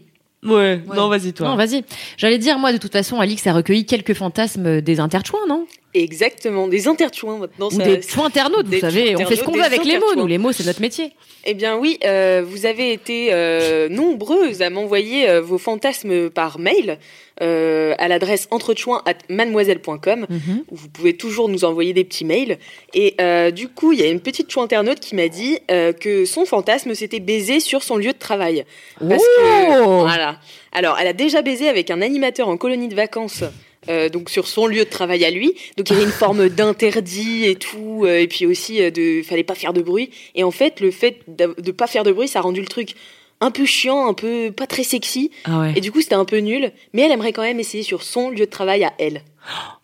Ouais. 0.44 0.80
Ouais. 0.86 0.96
Non, 0.96 1.08
vas-y 1.08 1.32
toi. 1.32 1.48
Non, 1.48 1.56
vas-y. 1.56 1.84
J'allais 2.16 2.38
dire, 2.38 2.58
moi, 2.58 2.72
de 2.72 2.78
toute 2.78 2.92
façon, 2.92 3.20
Alix 3.20 3.46
a 3.46 3.52
recueilli 3.52 3.86
quelques 3.86 4.14
fantasmes 4.14 4.80
des 4.80 5.00
interchouins, 5.00 5.46
non? 5.48 5.66
Exactement, 6.02 6.68
des 6.68 6.86
interchouins 6.88 7.38
maintenant. 7.38 7.68
Ou 7.68 7.70
ça- 7.72 7.84
des 7.84 8.02
chouins 8.02 8.26
internautes, 8.26 8.66
vous 8.66 8.78
savez. 8.78 9.14
On 9.16 9.26
fait 9.26 9.36
ce 9.36 9.42
qu'on 9.44 9.52
veut 9.52 9.62
avec 9.62 9.84
les 9.84 9.98
mots, 9.98 10.14
nous. 10.16 10.26
Les 10.26 10.38
mots, 10.38 10.52
c'est 10.52 10.64
notre 10.66 10.80
métier. 10.80 11.12
Eh 11.44 11.54
bien 11.54 11.76
oui, 11.76 11.98
euh, 12.04 12.42
vous 12.46 12.66
avez 12.66 12.92
été 12.92 13.28
euh, 13.32 13.88
nombreuses 13.88 14.60
à 14.60 14.70
m'envoyer 14.70 15.28
euh, 15.28 15.40
vos 15.40 15.56
fantasmes 15.58 16.30
par 16.30 16.58
mail 16.58 16.98
à 17.40 18.08
l'adresse 18.08 18.48
entrechouin@mademoiselle.com 18.50 20.26
Mhm. 20.28 20.64
où 20.70 20.76
vous 20.76 20.88
pouvez 20.88 21.16
toujours 21.16 21.48
nous 21.48 21.64
envoyer 21.64 21.92
des 21.92 22.04
petits 22.04 22.24
mails. 22.24 22.58
Et 22.94 23.14
du 23.52 23.68
coup, 23.68 23.92
il 23.92 24.00
y 24.00 24.02
a 24.02 24.08
une 24.08 24.20
petite 24.20 24.50
chou 24.50 24.60
internaute 24.60 25.00
qui 25.00 25.14
m'a 25.14 25.28
dit 25.28 25.58
que 25.68 26.24
son 26.24 26.44
fantasme 26.44 26.94
c'était 26.94 27.20
baiser 27.20 27.60
sur 27.60 27.82
son 27.82 27.96
lieu 27.96 28.12
de 28.12 28.18
travail. 28.18 28.64
Parce 28.98 29.22
que 29.22 29.82
Oh 29.84 30.00
voilà. 30.00 30.38
Alors, 30.72 30.98
elle 31.00 31.06
a 31.06 31.12
déjà 31.12 31.42
baisé 31.42 31.68
avec 31.68 31.90
un 31.90 32.02
animateur 32.02 32.48
en 32.48 32.56
colonie 32.56 32.88
de 32.88 32.94
vacances. 32.94 33.44
Euh, 33.88 34.08
donc 34.08 34.30
sur 34.30 34.46
son 34.46 34.66
lieu 34.66 34.84
de 34.84 34.90
travail 34.90 35.24
à 35.24 35.30
lui, 35.30 35.54
donc 35.76 35.88
il 35.90 35.92
y 35.92 35.96
avait 35.96 36.04
une 36.04 36.10
forme 36.12 36.48
d'interdit 36.48 37.44
et 37.44 37.54
tout, 37.56 38.02
euh, 38.04 38.18
et 38.20 38.26
puis 38.26 38.46
aussi 38.46 38.82
euh, 38.82 38.90
de 38.90 39.22
fallait 39.22 39.44
pas 39.44 39.54
faire 39.54 39.72
de 39.72 39.82
bruit. 39.82 40.10
Et 40.34 40.44
en 40.44 40.50
fait, 40.50 40.80
le 40.80 40.90
fait 40.90 41.20
de 41.28 41.72
pas 41.72 41.86
faire 41.86 42.04
de 42.04 42.12
bruit, 42.12 42.28
ça 42.28 42.40
a 42.40 42.42
rendu 42.42 42.60
le 42.60 42.66
truc 42.66 42.94
un 43.40 43.50
peu 43.50 43.64
chiant, 43.64 44.08
un 44.08 44.14
peu 44.14 44.50
pas 44.50 44.66
très 44.66 44.82
sexy. 44.82 45.30
Ah 45.44 45.60
ouais. 45.60 45.72
Et 45.76 45.80
du 45.80 45.92
coup, 45.92 46.00
c'était 46.00 46.16
un 46.16 46.24
peu 46.24 46.38
nul. 46.38 46.72
Mais 46.92 47.02
elle 47.02 47.12
aimerait 47.12 47.32
quand 47.32 47.42
même 47.42 47.60
essayer 47.60 47.82
sur 47.84 48.02
son 48.02 48.30
lieu 48.30 48.46
de 48.46 48.50
travail 48.50 48.84
à 48.84 48.92
elle. 48.98 49.22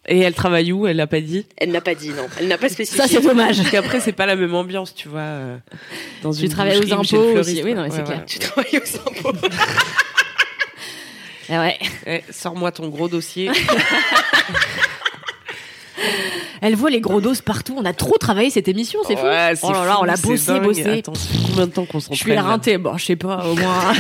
Et 0.07 0.19
elle 0.19 0.35
travaille 0.35 0.73
où? 0.73 0.87
Elle 0.87 0.97
l'a 0.97 1.07
pas 1.07 1.21
dit? 1.21 1.47
Elle 1.57 1.71
n'a 1.71 1.81
pas 1.81 1.95
dit 1.95 2.11
non. 2.11 2.27
Elle 2.39 2.49
n'a 2.49 2.59
pas 2.59 2.69
spécifié. 2.69 3.01
Ça, 3.01 3.09
c'est 3.09 3.23
dommage. 3.23 3.57
Parce 3.63 3.71
qu'après, 3.71 4.01
c'est 4.01 4.13
pas 4.13 4.27
la 4.27 4.37
même 4.37 4.55
ambiance, 4.55 4.95
tu 4.95 5.09
vois. 5.09 5.21
euh, 5.21 5.57
dans 6.23 6.33
Tu 6.33 6.43
une 6.45 6.49
travailles 6.51 6.79
aux 6.79 6.93
impôts 6.93 7.39
aussi. 7.39 7.63
Oui, 7.63 7.75
non, 7.75 7.83
mais 7.85 7.91
c'est 7.91 8.05
clair. 8.05 8.19
ouais. 8.19 8.25
Tu 8.27 8.39
travailles 8.41 8.79
aux 8.79 9.09
impôts. 9.09 9.39
Ah 11.51 11.61
ouais. 11.61 11.79
Eh, 12.07 12.23
Sors-moi 12.31 12.73
ton 12.73 12.89
gros 12.89 13.09
dossier. 13.09 13.51
Elle 16.61 16.77
voit 16.77 16.91
les 16.91 17.01
gros 17.01 17.21
doses 17.21 17.43
partout. 17.43 17.75
On 17.79 17.85
a 17.85 17.93
trop 17.93 18.17
travaillé 18.17 18.49
cette 18.51 18.69
émission, 18.69 19.01
c'est 19.07 19.17
fou. 19.17 19.25
Ouais, 19.27 19.53
c'est 19.55 19.67
oh 19.67 19.73
là 19.73 19.85
là, 19.85 19.93
fou, 19.95 19.99
on 20.01 20.05
l'a 20.05 20.17
c'est 20.17 20.27
bossé, 20.29 20.47
dingue. 20.47 20.63
bossé. 20.63 20.99
Attends, 20.99 21.15
ça 21.15 21.29
fait 21.29 21.39
combien 21.47 21.67
de 21.67 21.73
temps 21.73 21.85
qu'on 21.85 21.99
Je 22.01 22.05
suis 22.07 22.17
s'entraîne 22.17 22.35
là 22.37 22.41
éreinté. 22.43 22.79
Bon, 22.79 22.97
je 22.97 23.05
sais 23.05 23.17
pas, 23.17 23.45
au 23.47 23.55
moins. 23.55 23.93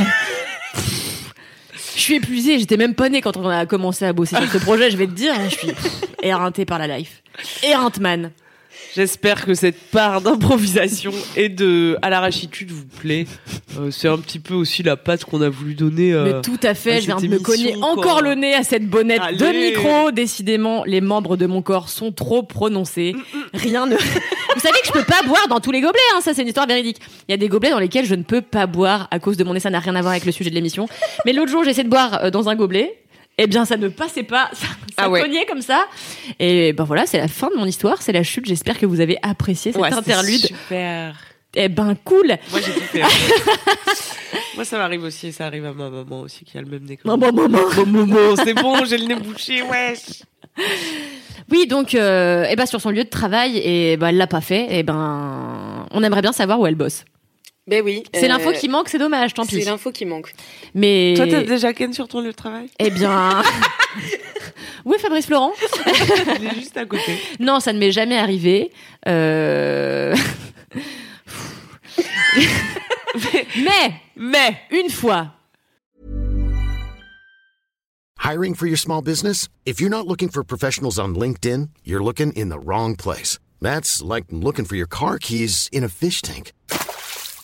Je 1.94 2.00
suis 2.00 2.14
épuisée, 2.14 2.58
j'étais 2.58 2.76
même 2.76 2.94
pas 2.94 3.08
née 3.08 3.20
quand 3.20 3.36
on 3.36 3.48
a 3.48 3.66
commencé 3.66 4.04
à 4.04 4.12
bosser 4.12 4.36
sur 4.36 4.50
ce 4.50 4.58
projet, 4.58 4.90
je 4.90 4.96
vais 4.96 5.06
te 5.06 5.12
dire, 5.12 5.34
je 5.48 5.54
suis 5.56 5.70
éreintée 6.22 6.64
par 6.64 6.78
la 6.78 6.98
life. 6.98 7.22
Éreinte 7.62 7.98
man. 8.00 8.30
J'espère 8.94 9.44
que 9.44 9.54
cette 9.54 9.78
part 9.90 10.20
d'improvisation 10.20 11.12
et 11.36 11.48
de 11.48 11.96
à 12.02 12.10
l'arrachitude 12.10 12.70
vous 12.70 12.84
plaît. 12.84 13.26
Euh, 13.78 13.90
c'est 13.90 14.08
un 14.08 14.18
petit 14.18 14.38
peu 14.38 14.54
aussi 14.54 14.82
la 14.82 14.96
patte 14.96 15.24
qu'on 15.24 15.42
a 15.42 15.48
voulu 15.48 15.74
donner. 15.74 16.12
euh, 16.12 16.24
Mais 16.24 16.40
tout 16.42 16.60
à 16.62 16.74
fait, 16.74 16.92
à 16.96 17.00
je 17.00 17.06
viens 17.06 17.16
de 17.16 17.26
me 17.26 17.38
cogner 17.38 17.74
encore 17.82 18.22
le 18.22 18.34
nez 18.34 18.54
à 18.54 18.62
cette 18.62 18.88
bonnette 18.88 19.22
de 19.38 19.46
micro. 19.46 20.10
Décidément, 20.12 20.84
les 20.84 21.00
membres 21.00 21.36
de 21.36 21.46
mon 21.46 21.62
corps 21.62 21.88
sont 21.88 22.12
trop 22.12 22.42
prononcés. 22.42 23.14
Rien 23.52 23.86
ne. 23.86 23.96
Vous 24.54 24.60
savez 24.60 24.78
que 24.80 24.86
je 24.86 24.92
peux 24.92 25.02
pas 25.04 25.22
boire 25.26 25.48
dans 25.48 25.58
tous 25.58 25.72
les 25.72 25.80
gobelets, 25.80 25.98
hein, 26.16 26.20
ça 26.20 26.32
c'est 26.32 26.42
une 26.42 26.48
histoire 26.48 26.68
véridique. 26.68 26.98
Il 27.28 27.32
y 27.32 27.34
a 27.34 27.36
des 27.36 27.48
gobelets 27.48 27.70
dans 27.70 27.80
lesquels 27.80 28.04
je 28.06 28.14
ne 28.14 28.22
peux 28.22 28.40
pas 28.40 28.66
boire 28.66 29.08
à 29.10 29.18
cause 29.18 29.36
de 29.36 29.42
mon 29.42 29.52
nez, 29.54 29.58
ça 29.60 29.70
n'a 29.70 29.80
rien 29.80 29.96
à 29.96 30.00
voir 30.00 30.12
avec 30.12 30.24
le 30.24 30.30
sujet 30.32 30.50
de 30.50 30.54
l'émission. 30.54 30.86
Mais 31.26 31.32
l'autre 31.32 31.50
jour, 31.50 31.64
j'ai 31.64 31.70
essayé 31.70 31.82
de 31.82 31.88
boire 31.90 32.20
euh, 32.22 32.30
dans 32.30 32.48
un 32.48 32.54
gobelet. 32.54 33.00
Eh 33.38 33.46
bien, 33.46 33.64
ça 33.64 33.76
ne 33.76 33.88
passait 33.88 34.22
pas, 34.22 34.48
ça, 34.52 34.66
ça 34.66 34.74
Ah 34.96 35.10
ouais. 35.10 35.20
cognait 35.20 35.46
comme 35.46 35.62
ça. 35.62 35.86
Et 36.38 36.72
ben 36.72 36.84
voilà, 36.84 37.06
c'est 37.06 37.18
la 37.18 37.28
fin 37.28 37.48
de 37.50 37.56
mon 37.56 37.66
histoire, 37.66 38.00
c'est 38.02 38.12
la 38.12 38.22
chute. 38.22 38.46
J'espère 38.46 38.78
que 38.78 38.86
vous 38.86 39.00
avez 39.00 39.18
apprécié 39.22 39.72
cet 39.72 39.80
ouais, 39.80 39.92
interlude. 39.92 40.40
Super. 40.46 41.16
Eh 41.56 41.68
ben 41.68 41.94
cool. 42.04 42.36
Moi 42.50 42.60
j'ai 42.64 42.72
kiffé. 42.72 43.02
Moi 44.56 44.64
ça 44.64 44.78
m'arrive 44.78 45.02
aussi, 45.04 45.32
ça 45.32 45.46
arrive 45.46 45.64
à 45.66 45.72
ma 45.72 45.90
maman 45.90 46.20
aussi 46.20 46.44
qui 46.44 46.56
a 46.58 46.60
le 46.62 46.68
même 46.68 46.84
nez. 46.84 46.98
Bon, 47.04 47.16
bon, 47.16 47.30
bon, 47.32 48.36
c'est 48.44 48.54
bon, 48.54 48.84
j'ai 48.84 48.98
le 48.98 49.06
nez 49.06 49.14
bouché, 49.16 49.62
wesh. 49.62 50.22
Oui, 51.50 51.66
donc, 51.66 51.94
euh, 51.94 52.46
eh 52.48 52.56
ben, 52.56 52.66
sur 52.66 52.80
son 52.80 52.90
lieu 52.90 53.04
de 53.04 53.08
travail, 53.08 53.58
et 53.58 53.96
ben, 53.96 54.08
elle 54.08 54.16
l'a 54.16 54.26
pas 54.26 54.40
fait. 54.40 54.78
Et 54.78 54.82
ben, 54.82 55.86
on 55.90 56.02
aimerait 56.02 56.22
bien 56.22 56.32
savoir 56.32 56.58
où 56.60 56.66
elle 56.66 56.74
bosse. 56.74 57.04
Ben 57.66 57.82
oui. 57.82 58.02
C'est 58.12 58.26
euh, 58.26 58.28
l'info 58.28 58.52
qui 58.52 58.68
manque, 58.68 58.90
c'est 58.90 58.98
dommage, 58.98 59.32
tant 59.32 59.44
C'est 59.44 59.58
pis. 59.58 59.64
l'info 59.64 59.90
qui 59.90 60.04
manque. 60.04 60.34
Mais, 60.74 61.14
Toi 61.16 61.26
t'as 61.26 61.42
déjà 61.42 61.72
Ken 61.72 61.94
sur 61.94 62.08
ton 62.08 62.20
lieu 62.20 62.30
de 62.30 62.36
travail? 62.36 62.68
Eh 62.78 62.90
bien, 62.90 63.42
où 64.84 64.92
est 64.92 64.98
Fabrice 64.98 65.24
Florent? 65.26 65.52
Il 66.40 66.46
est 66.46 66.54
juste 66.56 66.76
à 66.76 66.84
côté. 66.84 67.18
Non, 67.40 67.60
ça 67.60 67.72
ne 67.72 67.78
m'est 67.78 67.92
jamais 67.92 68.18
arrivé. 68.18 68.70
Euh... 69.08 70.14
Mais, 73.56 73.94
Mais 74.16 74.56
une 74.70 74.90
fois, 74.90 75.30
Hiring 78.18 78.54
for 78.54 78.66
your 78.66 78.78
small 78.78 79.02
business? 79.02 79.48
If 79.66 79.80
you're 79.80 79.90
not 79.90 80.06
looking 80.06 80.28
for 80.30 80.42
professionals 80.42 80.98
on 80.98 81.14
LinkedIn, 81.14 81.68
you're 81.84 82.02
looking 82.02 82.32
in 82.32 82.48
the 82.48 82.58
wrong 82.58 82.96
place. 82.96 83.38
That's 83.60 84.02
like 84.02 84.24
looking 84.30 84.64
for 84.64 84.76
your 84.76 84.86
car 84.86 85.18
keys 85.18 85.68
in 85.72 85.84
a 85.84 85.88
fish 85.88 86.22
tank. 86.22 86.52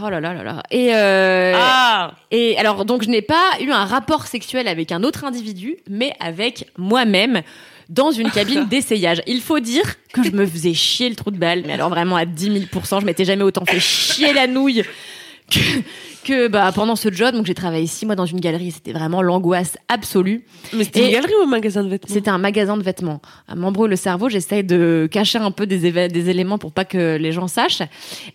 Oh 0.00 0.08
là 0.08 0.20
là 0.20 0.32
là 0.32 0.42
là. 0.42 0.62
Et, 0.70 0.94
euh, 0.94 1.52
Ah 1.54 2.12
Et 2.30 2.56
alors, 2.58 2.84
donc, 2.84 3.02
je 3.02 3.08
n'ai 3.08 3.22
pas 3.22 3.50
eu 3.60 3.70
un 3.70 3.84
rapport 3.84 4.26
sexuel 4.26 4.68
avec 4.68 4.92
un 4.92 5.02
autre 5.02 5.24
individu, 5.24 5.76
mais 5.88 6.14
avec 6.20 6.68
moi-même 6.78 7.42
dans 7.88 8.10
une 8.10 8.30
cabine 8.30 8.64
d'essayage. 8.70 9.22
Il 9.26 9.40
faut 9.40 9.60
dire 9.60 9.84
que 10.12 10.22
je 10.22 10.30
me 10.30 10.46
faisais 10.46 10.72
chier 10.74 11.08
le 11.08 11.14
trou 11.16 11.30
de 11.30 11.38
balle, 11.38 11.62
mais 11.66 11.74
alors 11.74 11.90
vraiment 11.90 12.16
à 12.16 12.24
10 12.24 12.68
000% 12.72 13.00
Je 13.00 13.06
m'étais 13.06 13.24
jamais 13.24 13.42
autant 13.42 13.64
fait 13.66 13.80
chier 13.80 14.32
la 14.32 14.46
nouille 14.46 14.82
que, 15.52 15.82
que 16.24 16.48
bah, 16.48 16.70
pendant 16.74 16.96
ce 16.96 17.12
job. 17.12 17.34
Donc, 17.34 17.46
j'ai 17.46 17.54
travaillé 17.54 17.86
six 17.86 18.06
mois 18.06 18.14
dans 18.14 18.26
une 18.26 18.40
galerie. 18.40 18.70
C'était 18.70 18.92
vraiment 18.92 19.22
l'angoisse 19.22 19.76
absolue. 19.88 20.44
Mais 20.72 20.84
c'était 20.84 21.06
une 21.06 21.12
galerie 21.12 21.34
ou 21.40 21.42
un 21.42 21.46
magasin 21.46 21.82
de 21.84 21.88
vêtements? 21.88 22.12
C'était 22.12 22.30
un 22.30 22.38
magasin 22.38 22.76
de 22.76 22.82
vêtements. 22.82 23.20
À 23.48 23.54
m'embrouille 23.54 23.90
le 23.90 23.96
cerveau, 23.96 24.28
j'essaye 24.28 24.64
de 24.64 25.08
cacher 25.10 25.38
un 25.38 25.50
peu 25.50 25.66
des, 25.66 25.86
éléments 25.86 26.58
pour 26.58 26.72
pas 26.72 26.84
que 26.84 27.16
les 27.16 27.32
gens 27.32 27.48
sachent. 27.48 27.82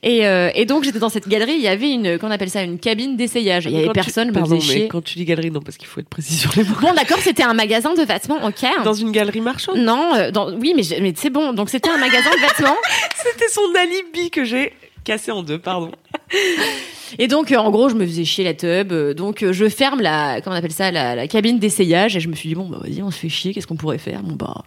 Et, 0.03 0.25
euh, 0.27 0.49
et 0.56 0.65
donc 0.65 0.84
j'étais 0.84 0.99
dans 0.99 1.10
cette 1.10 1.27
galerie, 1.27 1.53
il 1.56 1.62
y 1.62 1.67
avait 1.67 1.91
une, 1.91 2.17
qu'on 2.19 2.32
appelle 2.32 2.49
ça, 2.49 2.62
une 2.62 2.80
cabine 2.80 3.17
d'essayage. 3.17 3.65
Il 3.65 3.71
y 3.71 3.77
avait 3.77 3.88
tu- 3.88 3.93
personne, 3.93 4.30
me 4.30 4.34
Pardon, 4.34 4.60
mais 4.67 4.88
quand 4.88 5.03
tu 5.03 5.17
dis 5.17 5.25
galerie, 5.25 5.51
non, 5.51 5.62
parce 5.62 5.77
qu'il 5.77 5.88
faut 5.88 5.99
être 5.99 6.10
précis 6.10 6.36
sur 6.36 6.51
les 6.56 6.63
mots. 6.63 6.75
Bon 6.82 6.93
d'accord, 6.93 7.19
c'était 7.19 7.43
un 7.43 7.53
magasin 7.53 7.93
de 7.93 8.01
vêtements, 8.03 8.43
ok. 8.45 8.65
Dans 8.84 8.93
une 8.93 9.12
galerie 9.12 9.41
marchande? 9.41 9.77
Non, 9.77 10.13
euh, 10.15 10.32
dans- 10.32 10.53
oui, 10.53 10.73
mais 10.75 11.13
c'est 11.15 11.30
bon. 11.30 11.53
Donc 11.53 11.69
c'était 11.69 11.89
un 11.89 11.97
magasin 11.97 12.30
de 12.32 12.41
vêtements. 12.41 12.77
C'était 13.15 13.49
son 13.49 13.62
alibi 13.75 14.30
que 14.30 14.45
j'ai 14.45 14.73
cassé 15.08 15.32
en 15.32 15.41
deux, 15.41 15.58
pardon. 15.60 15.91
Et 17.20 17.28
donc, 17.30 17.52
euh, 17.52 17.56
en 17.58 17.72
gros, 17.72 17.88
je 17.88 17.96
me 17.96 18.06
faisais 18.06 18.26
chier 18.26 18.43
la 18.43 18.54
tub. 18.54 18.91
euh, 18.91 19.13
donc, 19.13 19.41
euh, 19.41 19.54
je 19.54 19.70
ferme 19.70 20.02
la, 20.02 20.41
comment 20.41 20.56
on 20.56 20.60
appelle 20.60 20.74
ça, 20.74 20.91
la, 20.91 21.15
la 21.15 21.28
cabine 21.28 21.58
d'essayage. 21.58 22.17
Et 22.17 22.20
je 22.20 22.28
me 22.28 22.36
suis 22.36 22.50
dit, 22.50 22.56
bon, 22.56 22.67
bah, 22.67 22.80
vas-y, 22.84 23.02
on 23.02 23.10
se 23.12 23.17
fait 23.17 23.30
chier. 23.30 23.54
Qu'est-ce 23.54 23.65
qu'on 23.67 23.78
pourrait 23.78 23.98
faire? 23.98 24.22
Bon, 24.24 24.36
bah, 24.36 24.63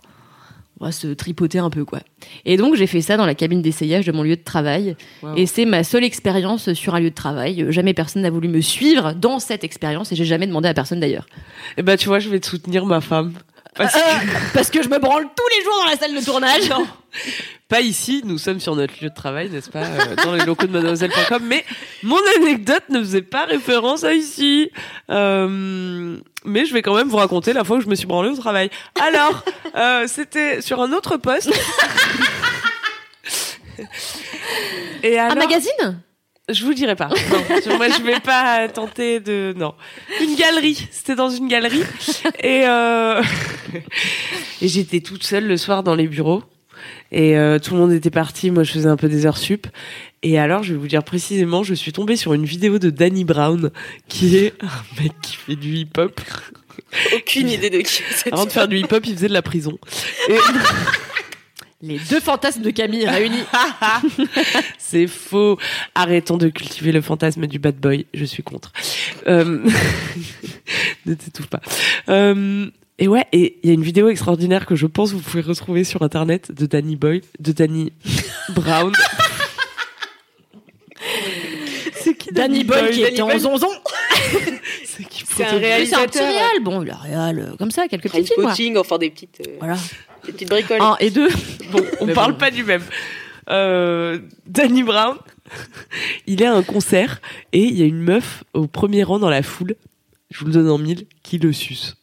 on 0.81 0.87
va 0.87 0.93
se 0.93 1.09
tripoter 1.09 1.59
un 1.59 1.69
peu, 1.69 1.85
quoi. 1.85 2.01
Et 2.47 2.57
donc, 2.57 2.75
j'ai 2.77 2.87
fait 2.87 3.03
ça 3.03 3.19
dans 3.19 3.27
la 3.27 3.35
cabine 3.35 3.61
d'essayage 3.61 4.07
de 4.07 4.13
mon 4.13 4.23
lieu 4.23 4.37
de 4.37 4.43
travail. 4.43 4.97
Wow. 5.23 5.35
Et 5.37 5.45
c'est 5.45 5.67
ma 5.67 5.85
seule 5.85 6.05
expérience 6.05 6.73
sur 6.73 6.95
un 6.95 7.01
lieu 7.01 7.11
de 7.11 7.15
travail. 7.15 7.63
Euh, 7.63 7.71
Jamais 7.71 7.93
personne 7.93 8.23
n'a 8.23 8.31
voulu 8.31 8.49
me 8.49 8.63
suivre 8.63 9.13
dans 9.13 9.39
cette 9.39 9.63
expérience. 9.63 10.11
Et 10.13 10.17
j'ai 10.17 10.25
jamais 10.25 10.47
demandé 10.47 10.69
à 10.69 10.73
personne 10.75 11.01
d'ailleurs. 11.01 11.27
Eh 11.77 11.83
ben, 11.83 11.99
tu 11.99 12.09
vois, 12.09 12.19
je 12.19 12.31
vais 12.31 12.41
te 12.41 12.47
soutenir, 12.47 12.87
ma 12.87 13.03
femme. 13.03 13.35
Parce 13.85 13.95
que, 13.95 14.53
Parce 14.55 14.71
que 14.71 14.83
je 14.83 14.89
me 14.89 14.99
branle 14.99 15.25
tous 15.25 15.59
les 15.59 15.65
jours 15.65 15.75
dans 15.85 15.91
la 15.91 15.97
salle 15.97 16.15
de 16.15 16.25
tournage. 16.25 16.69
non, 16.69 16.87
pas 17.69 17.81
ici, 17.81 18.23
nous 18.25 18.37
sommes 18.37 18.59
sur 18.61 18.75
notre 18.75 18.95
lieu 19.01 19.09
de 19.11 19.15
travail, 19.15 19.49
n'est-ce 19.49 19.71
pas, 19.71 19.85
euh, 19.85 20.17
dans 20.25 20.35
les 20.35 20.45
locaux 20.45 20.67
de 20.67 20.73
mademoiselle.com, 20.73 21.43
mais 21.45 21.65
mon 22.03 22.19
anecdote 22.37 22.83
ne 22.89 22.99
faisait 22.99 23.23
pas 23.23 23.45
référence 23.45 24.03
à 24.03 24.13
ici. 24.13 24.71
Euh, 25.09 26.17
mais 26.45 26.67
je 26.67 26.75
vais 26.75 26.83
quand 26.83 26.97
même 26.97 27.09
vous 27.09 27.17
raconter 27.17 27.53
la 27.53 27.63
fois 27.63 27.77
où 27.77 27.81
je 27.81 27.87
me 27.87 27.95
suis 27.95 28.07
branlée 28.07 28.31
au 28.31 28.37
travail. 28.37 28.71
Alors, 29.01 29.45
euh, 29.77 30.07
c'était 30.09 30.61
sur 30.63 30.81
un 30.83 30.93
autre 30.93 31.17
poste. 31.17 31.51
Et 35.03 35.19
Un 35.19 35.27
alors, 35.27 35.37
magazine? 35.37 36.01
Je 36.53 36.65
vous 36.65 36.75
dirai 36.75 36.97
pas. 36.97 37.09
Non, 37.67 37.77
moi 37.77 37.89
je 37.89 38.03
vais 38.03 38.21
pas 38.21 38.69
tenter 38.69 39.21
de 39.21 39.55
non. 39.57 39.75
Une 40.21 40.35
galerie. 40.35 40.89
C'était 40.91 41.15
dans 41.15 41.31
une 41.31 41.47
galerie 41.49 41.83
et 42.43 42.63
euh... 42.67 43.23
et 44.63 44.69
j'étais 44.69 45.01
toute 45.01 45.25
seule 45.25 45.47
le 45.47 45.57
soir 45.57 45.83
dans 45.83 45.95
les 45.95 46.07
bureaux 46.07 46.43
et 47.13 47.37
euh, 47.37 47.59
tout 47.59 47.75
le 47.75 47.81
monde 47.81 47.93
était 47.93 48.11
parti. 48.11 48.51
Moi 48.51 48.63
je 48.63 48.73
faisais 48.73 48.89
un 48.89 48.97
peu 48.97 49.09
des 49.09 49.27
heures 49.27 49.37
sup. 49.37 49.67
Et 50.23 50.39
alors 50.39 50.63
je 50.63 50.73
vais 50.73 50.79
vous 50.79 50.89
dire 50.89 51.05
précisément, 51.05 51.63
je 51.63 51.75
suis 51.75 51.93
tombée 51.93 52.17
sur 52.17 52.35
une 52.35 52.45
vidéo 52.45 52.79
de 52.79 52.91
Danny 52.91 53.25
Brown 53.25 53.71
qui 54.09 54.37
est 54.37 54.55
un 54.63 55.03
mec 55.03 55.13
qui 55.23 55.37
fait 55.37 55.57
du 55.57 55.75
hip 55.75 55.99
hop. 55.99 56.21
Aucune 57.15 57.51
idée 57.51 57.71
de 57.71 57.79
qui 57.79 58.03
c'est. 58.11 58.33
Avant 58.33 58.47
de 58.47 58.51
faire 58.51 58.69
du 58.69 58.79
hip 58.79 58.89
hop, 58.91 59.05
il 59.07 59.15
faisait 59.15 59.29
de 59.29 59.35
la 59.35 59.43
prison. 59.43 59.79
Et... 60.29 60.37
Les 61.83 61.99
deux 61.99 62.21
fantasmes 62.21 62.61
de 62.63 62.71
Camille 62.71 63.07
réunis. 63.09 63.43
C'est 64.79 65.07
faux. 65.07 65.59
Arrêtons 65.95 66.37
de 66.37 66.49
cultiver 66.49 66.93
le 66.93 67.01
fantasme 67.01 67.47
du 67.47 67.59
bad 67.59 67.77
boy. 67.77 68.07
Je 68.13 68.25
suis 68.27 68.43
contre. 68.43 68.73
Euh... 69.27 69.65
ne 71.07 71.15
t'étouffe 71.15 71.47
pas. 71.47 71.61
Euh... 72.11 72.67
Et 72.99 73.09
ouais, 73.09 73.25
et 73.33 73.59
il 73.63 73.69
y 73.69 73.71
a 73.71 73.75
une 73.75 73.83
vidéo 73.83 74.11
extraordinaire 74.11 74.67
que 74.67 74.77
je 74.77 74.87
pense 74.87 75.13
vous 75.13 75.21
pouvez 75.21 75.41
retrouver 75.41 75.85
sur 75.85 76.03
internet 76.03 76.53
de 76.53 76.67
Danny 76.67 76.97
Boy, 76.97 77.23
de 77.39 77.53
Danny 77.53 77.95
Brown. 78.51 78.93
C'est 81.95 82.15
qui 82.15 82.31
Danny 82.33 82.65
Boy 82.65 82.91
qui 82.91 83.03
était 83.03 83.23
en 83.23 83.39
zonzon. 83.39 83.69
C'est 84.85 85.05
qui 85.05 85.25
C'est 85.27 85.45
un 85.45 85.55
Oui, 85.55 85.57
C'est 85.57 85.57
un 85.57 85.59
réalisateur. 85.59 86.07
petit 86.07 86.19
réal. 86.19 86.61
Bon, 86.63 86.83
il 86.83 86.91
a 86.91 86.97
réal 86.97 87.39
euh, 87.39 87.57
comme 87.57 87.71
ça, 87.71 87.89
quelques 87.89 88.11
films. 88.11 88.25
quoi. 88.27 88.45
Trainspotting, 88.45 88.77
enfin 88.77 88.99
des 88.99 89.09
petites, 89.11 89.41
euh, 89.47 89.57
Voilà. 89.61 89.77
Des 90.25 90.33
petites 90.33 90.49
bricoles. 90.49 90.81
Un 90.81 90.97
et 91.01 91.11
deux. 91.11 91.29
Bon, 91.71 91.85
on 92.01 92.07
Mais 92.07 92.15
parle 92.15 92.33
bon. 92.33 92.39
pas 92.39 92.51
du 92.51 92.65
même. 92.65 92.83
Euh, 93.49 94.19
Danny 94.47 94.83
Brown, 94.83 95.17
il 96.27 96.43
est 96.43 96.47
à 96.47 96.53
un 96.55 96.65
concert 96.65 97.21
et 97.53 97.63
il 97.63 97.79
y 97.79 97.83
a 97.83 97.87
une 97.87 98.01
meuf 98.03 98.43
au 98.55 98.67
premier 98.67 99.05
rang 99.05 99.21
dans 99.21 99.31
la 99.31 99.45
foule. 99.45 99.77
Je 100.31 100.41
vous 100.41 100.47
le 100.47 100.53
donne 100.53 100.69
en 100.69 100.79
mille, 100.79 101.07
qui 101.23 101.39
le 101.39 101.53
suce. 101.53 101.97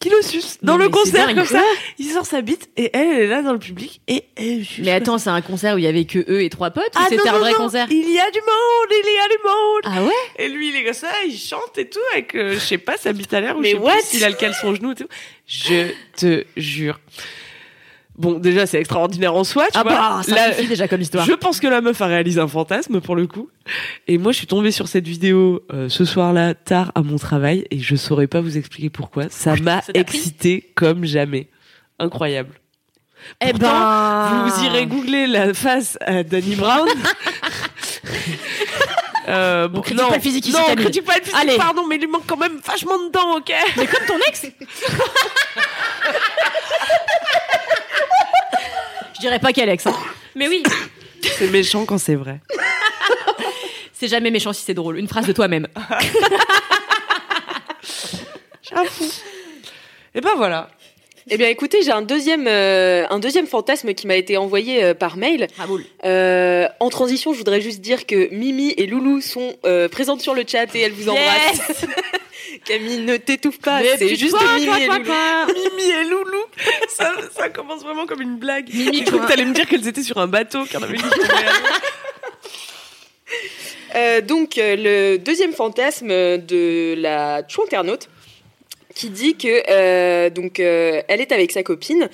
Qui 0.00 0.08
le 0.08 0.22
suce 0.22 0.56
dans 0.62 0.78
le 0.78 0.86
mais 0.86 0.90
concert 0.90 1.26
dingue. 1.26 1.36
comme 1.36 1.44
ça. 1.46 1.62
Il 1.98 2.06
sort 2.06 2.24
sa 2.24 2.40
bite 2.40 2.70
et 2.78 2.88
elle, 2.94 3.06
elle 3.08 3.20
est 3.20 3.26
là 3.26 3.42
dans 3.42 3.52
le 3.52 3.58
public 3.58 4.00
et 4.08 4.24
elle 4.34 4.64
suce. 4.64 4.82
Mais 4.82 4.92
attends, 4.92 5.18
c'est 5.18 5.28
un 5.28 5.42
concert 5.42 5.74
où 5.74 5.78
il 5.78 5.84
y 5.84 5.86
avait 5.86 6.06
que 6.06 6.18
eux 6.30 6.42
et 6.42 6.48
trois 6.48 6.70
potes 6.70 6.86
ou 6.86 6.98
Ah, 6.98 7.06
c'était 7.10 7.28
non, 7.28 7.34
un 7.36 7.38
vrai 7.38 7.50
non, 7.52 7.58
concert? 7.58 7.86
Il 7.90 8.10
y 8.10 8.18
a 8.18 8.30
du 8.30 8.38
monde, 8.40 8.88
il 8.90 9.14
y 9.14 9.18
a 9.18 9.28
du 9.28 9.42
monde. 9.44 9.82
Ah 9.84 10.02
ouais? 10.02 10.44
Et 10.44 10.48
lui, 10.48 10.70
il 10.70 10.76
est 10.76 10.84
comme 10.84 10.94
ça, 10.94 11.08
il 11.26 11.36
chante 11.36 11.76
et 11.76 11.86
tout 11.86 12.00
avec, 12.14 12.34
euh, 12.34 12.54
je 12.54 12.58
sais 12.58 12.78
pas, 12.78 12.96
sa 12.96 13.12
bite 13.12 13.34
à 13.34 13.42
l'air 13.42 13.58
ou 13.58 13.62
je 13.62 13.68
sais 13.68 13.76
plus 13.76 13.90
s'il 14.04 14.24
a 14.24 14.30
le 14.30 14.36
caleçon 14.36 14.68
au 14.68 14.74
genou 14.74 14.92
et 14.92 14.94
tout. 14.94 15.08
Je 15.46 15.92
te 16.16 16.44
jure. 16.56 16.98
Bon, 18.20 18.38
déjà, 18.38 18.66
c'est 18.66 18.78
extraordinaire 18.78 19.34
en 19.34 19.44
soi, 19.44 19.64
tu 19.72 19.78
Ah 19.78 19.82
vois. 19.82 19.92
bah, 19.92 20.20
ça 20.22 20.52
suffit 20.52 20.68
déjà 20.68 20.86
comme 20.86 21.00
histoire. 21.00 21.24
je 21.24 21.32
pense 21.32 21.58
que 21.58 21.66
la 21.66 21.80
meuf 21.80 21.98
a 22.02 22.06
réalisé 22.06 22.38
un 22.38 22.48
fantasme 22.48 23.00
pour 23.00 23.16
le 23.16 23.26
coup. 23.26 23.48
Et 24.08 24.18
moi, 24.18 24.32
je 24.32 24.36
suis 24.36 24.46
tombée 24.46 24.72
sur 24.72 24.88
cette 24.88 25.08
vidéo 25.08 25.62
euh, 25.72 25.88
ce 25.88 26.04
soir-là, 26.04 26.52
tard 26.54 26.92
à 26.94 27.00
mon 27.02 27.16
travail, 27.16 27.66
et 27.70 27.78
je 27.78 27.96
saurais 27.96 28.26
pas 28.26 28.42
vous 28.42 28.58
expliquer 28.58 28.90
pourquoi. 28.90 29.30
Ça 29.30 29.56
m'a 29.56 29.80
excité 29.94 30.70
comme 30.74 31.06
jamais. 31.06 31.48
Incroyable. 31.98 32.52
Eh 33.40 33.50
Pourtant, 33.52 33.68
ben, 33.70 34.44
Vous 34.48 34.64
irez 34.64 34.84
googler 34.86 35.26
la 35.26 35.54
face 35.54 35.96
à 36.02 36.22
Danny 36.22 36.56
Brown. 36.56 36.88
euh, 39.28 39.68
bon, 39.68 39.78
On 39.78 39.82
critique 39.82 40.08
pas 40.08 40.14
le 40.16 40.20
physique 40.20 40.46
ici, 40.46 40.54
non, 40.56 40.74
critique 40.74 41.04
pas 41.04 41.14
le 41.16 41.22
physique, 41.22 41.38
Allez. 41.40 41.56
pardon, 41.56 41.86
mais 41.86 41.94
il 41.96 42.00
lui 42.02 42.08
manque 42.08 42.26
quand 42.26 42.36
même 42.38 42.58
vachement 42.66 42.98
de 42.98 43.10
dents, 43.12 43.36
ok 43.38 43.50
Mais 43.78 43.86
comme 43.86 44.04
ton 44.06 44.18
ex 44.28 44.46
Je 49.20 49.26
dirais 49.26 49.38
pas 49.38 49.52
quel 49.52 49.68
ex. 49.68 49.86
hein. 49.86 49.94
Mais 50.34 50.48
oui, 50.48 50.62
C'est 51.36 51.50
méchant 51.50 51.84
quand 51.84 51.98
c'est 51.98 52.14
vrai. 52.14 52.40
c'est 53.92 54.08
jamais 54.08 54.30
méchant 54.30 54.54
si 54.54 54.62
c'est 54.64 54.72
drôle. 54.72 54.98
Une 54.98 55.08
phrase 55.08 55.26
de 55.26 55.32
toi-même. 55.32 55.66
J'avoue. 58.62 59.12
Et 60.14 60.22
ben 60.22 60.30
voilà. 60.36 60.70
Eh 61.28 61.36
bien, 61.36 61.48
écoutez, 61.48 61.82
j'ai 61.82 61.90
un 61.92 62.00
deuxième, 62.00 62.46
euh, 62.48 63.04
un 63.10 63.18
deuxième 63.18 63.46
fantasme 63.46 63.92
qui 63.92 64.06
m'a 64.06 64.16
été 64.16 64.38
envoyé 64.38 64.82
euh, 64.82 64.94
par 64.94 65.18
mail. 65.18 65.48
Raoul. 65.58 65.84
Euh, 66.04 66.66
en 66.80 66.88
transition, 66.88 67.32
je 67.34 67.38
voudrais 67.38 67.60
juste 67.60 67.82
dire 67.82 68.06
que 68.06 68.32
Mimi 68.34 68.72
et 68.78 68.86
Loulou 68.86 69.20
sont 69.20 69.54
euh, 69.66 69.86
présentes 69.88 70.22
sur 70.22 70.34
le 70.34 70.44
chat 70.46 70.74
et 70.74 70.80
elles 70.80 70.92
vous 70.92 71.10
embrassent. 71.10 71.84
Camille, 72.64 72.98
ne 73.04 73.16
t'étouffe 73.16 73.60
pas, 73.60 73.80
c'est 73.98 74.16
juste 74.16 74.36
toi, 74.36 74.54
Mimi 74.54 74.66
toi, 74.66 74.80
et 74.80 74.86
toi, 74.86 74.94
Loulou. 74.98 75.06
toi. 75.06 75.46
Mimi 75.46 75.90
et 75.90 76.04
Loulou, 76.04 76.42
ça, 77.00 77.14
ça 77.30 77.48
commence 77.48 77.82
vraiment 77.82 78.06
comme 78.06 78.20
une 78.20 78.36
blague. 78.36 78.72
Mimi, 78.72 79.04
que 79.04 79.28
t'allais 79.28 79.44
me 79.44 79.54
dire 79.54 79.66
qu'elles 79.66 79.88
étaient 79.88 80.02
sur 80.02 80.18
un 80.18 80.26
bateau, 80.26 80.64
qu'il 80.64 80.74
y 80.74 80.76
en 80.76 80.82
avait 80.82 80.94
une 80.94 81.02
qui 81.02 81.08
tombait 81.08 81.34
à 81.34 81.52
l'eau. 81.52 81.66
Euh, 83.96 84.20
donc, 84.20 84.56
euh, 84.56 84.76
le 84.76 85.18
deuxième 85.18 85.52
fantasme 85.52 86.08
de 86.08 86.94
la 86.96 87.42
internaute 87.64 88.08
qui 88.94 89.10
dit 89.10 89.36
que 89.36 89.62
euh, 89.70 90.30
donc 90.30 90.60
euh, 90.60 91.00
elle 91.08 91.20
est 91.20 91.32
avec 91.32 91.52
sa 91.52 91.62
copine 91.62 92.08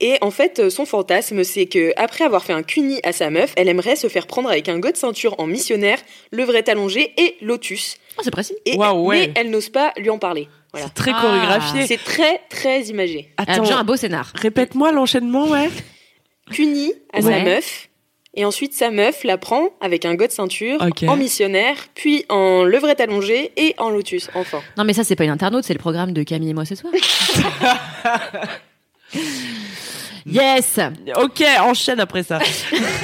et 0.00 0.16
en 0.20 0.30
fait 0.30 0.70
son 0.70 0.86
fantasme 0.86 1.44
c'est 1.44 1.66
que 1.66 1.92
après 1.96 2.24
avoir 2.24 2.44
fait 2.44 2.52
un 2.52 2.62
cuni 2.62 3.00
à 3.02 3.12
sa 3.12 3.30
meuf, 3.30 3.52
elle 3.56 3.68
aimerait 3.68 3.96
se 3.96 4.08
faire 4.08 4.26
prendre 4.26 4.48
avec 4.48 4.68
un 4.68 4.78
go 4.78 4.90
de 4.90 4.96
ceinture 4.96 5.34
en 5.38 5.46
missionnaire, 5.46 5.98
levrette 6.32 6.68
allongée 6.68 7.12
et 7.18 7.36
lotus. 7.42 7.96
Oh, 8.16 8.22
c'est 8.24 8.30
précis. 8.30 8.56
Et 8.64 8.76
ouais. 8.76 9.26
mais 9.26 9.32
elle 9.34 9.50
n'ose 9.50 9.68
pas 9.68 9.92
lui 9.96 10.10
en 10.10 10.18
parler. 10.18 10.48
Voilà. 10.72 10.86
C'est 10.86 10.94
très 10.94 11.12
Ah. 11.14 11.20
chorégraphié. 11.20 11.86
C'est 11.86 12.02
très 12.04 12.40
très 12.48 12.82
imagé. 12.84 13.32
Attends, 13.36 13.62
déjà 13.62 13.78
un 13.78 13.84
beau 13.84 13.96
scénar. 13.96 14.32
répète-moi 14.34 14.92
l'enchaînement, 14.92 15.48
ouais. 15.48 15.68
Cuni 16.50 16.92
à 17.12 17.20
Ouais. 17.20 17.38
sa 17.38 17.44
meuf. 17.44 17.86
Et 18.34 18.44
ensuite, 18.44 18.74
sa 18.74 18.92
meuf 18.92 19.24
la 19.24 19.38
prend 19.38 19.70
avec 19.80 20.04
un 20.04 20.14
go 20.14 20.24
de 20.24 20.30
ceinture, 20.30 20.78
en 21.08 21.16
missionnaire, 21.16 21.74
puis 21.96 22.24
en 22.28 22.62
levrette 22.62 23.00
allongée 23.00 23.50
et 23.56 23.74
en 23.78 23.90
lotus, 23.90 24.30
enfin. 24.34 24.60
Non, 24.78 24.84
mais 24.84 24.92
ça, 24.92 25.02
c'est 25.02 25.16
pas 25.16 25.24
une 25.24 25.30
internaute, 25.30 25.64
c'est 25.64 25.72
le 25.72 25.80
programme 25.80 26.12
de 26.12 26.22
Camille 26.22 26.50
et 26.50 26.54
moi 26.54 26.64
ce 26.64 26.76
soir. 26.76 26.92
yes 30.26 30.78
Ok, 31.16 31.42
enchaîne 31.60 31.98
après 32.00 32.22
ça. 32.22 32.38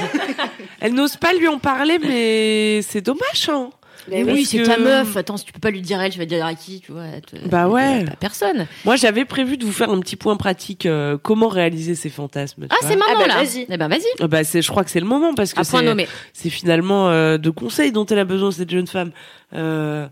Elle 0.79 0.93
n'ose 0.93 1.17
pas 1.17 1.33
lui 1.33 1.47
en 1.49 1.59
parler, 1.59 1.99
mais 1.99 2.81
c'est 2.81 3.01
dommage, 3.01 3.49
hein. 3.49 3.69
Ben 4.09 4.25
Parce 4.25 4.37
Oui, 4.37 4.45
c'est 4.45 4.59
que- 4.59 4.65
ta 4.65 4.77
meuf. 4.77 5.15
Attends, 5.17 5.37
si 5.37 5.45
tu 5.45 5.51
peux 5.53 5.59
pas 5.59 5.69
lui 5.71 5.81
dire 5.81 6.01
elle, 6.01 6.11
tu 6.11 6.19
vas 6.19 6.25
dire 6.25 6.45
à 6.45 6.53
qui, 6.55 6.79
tu 6.81 6.91
vois. 6.91 7.03
te- 7.25 7.47
Bah 7.49 7.67
ouais. 7.67 8.05
Pas 8.05 8.15
personne. 8.15 8.67
Moi, 8.85 8.95
j'avais 8.95 9.25
prévu 9.25 9.57
de 9.57 9.65
vous 9.65 9.71
faire 9.71 9.89
un 9.89 9.99
petit 9.99 10.15
point 10.15 10.37
pratique, 10.37 10.85
euh, 10.85 11.17
comment 11.21 11.47
réaliser 11.49 11.95
ces 11.95 12.09
fantasmes. 12.09 12.67
Ah, 12.69 12.75
c'est 12.81 12.95
maintenant 12.95 13.19
bah, 13.19 13.27
là. 13.27 13.35
vas-y. 13.43 13.65
Eh 13.69 13.77
ben, 13.77 13.87
vas-y. 13.87 14.01
Ah 14.19 14.27
Bah, 14.27 14.43
c'est, 14.43 14.61
je 14.61 14.69
crois 14.69 14.83
que 14.83 14.91
c'est 14.91 14.99
le 14.99 15.05
moment 15.05 15.33
parce 15.33 15.53
que 15.53 15.63
c'est, 15.63 15.81
nommé. 15.81 16.07
c'est 16.33 16.49
finalement 16.49 17.09
euh, 17.09 17.37
de 17.37 17.49
conseils 17.49 17.91
dont 17.91 18.05
elle 18.05 18.19
a 18.19 18.25
besoin 18.25 18.51
cette 18.51 18.69
jeune 18.71 18.87
femme. 18.87 19.11
Euh, 19.53 20.07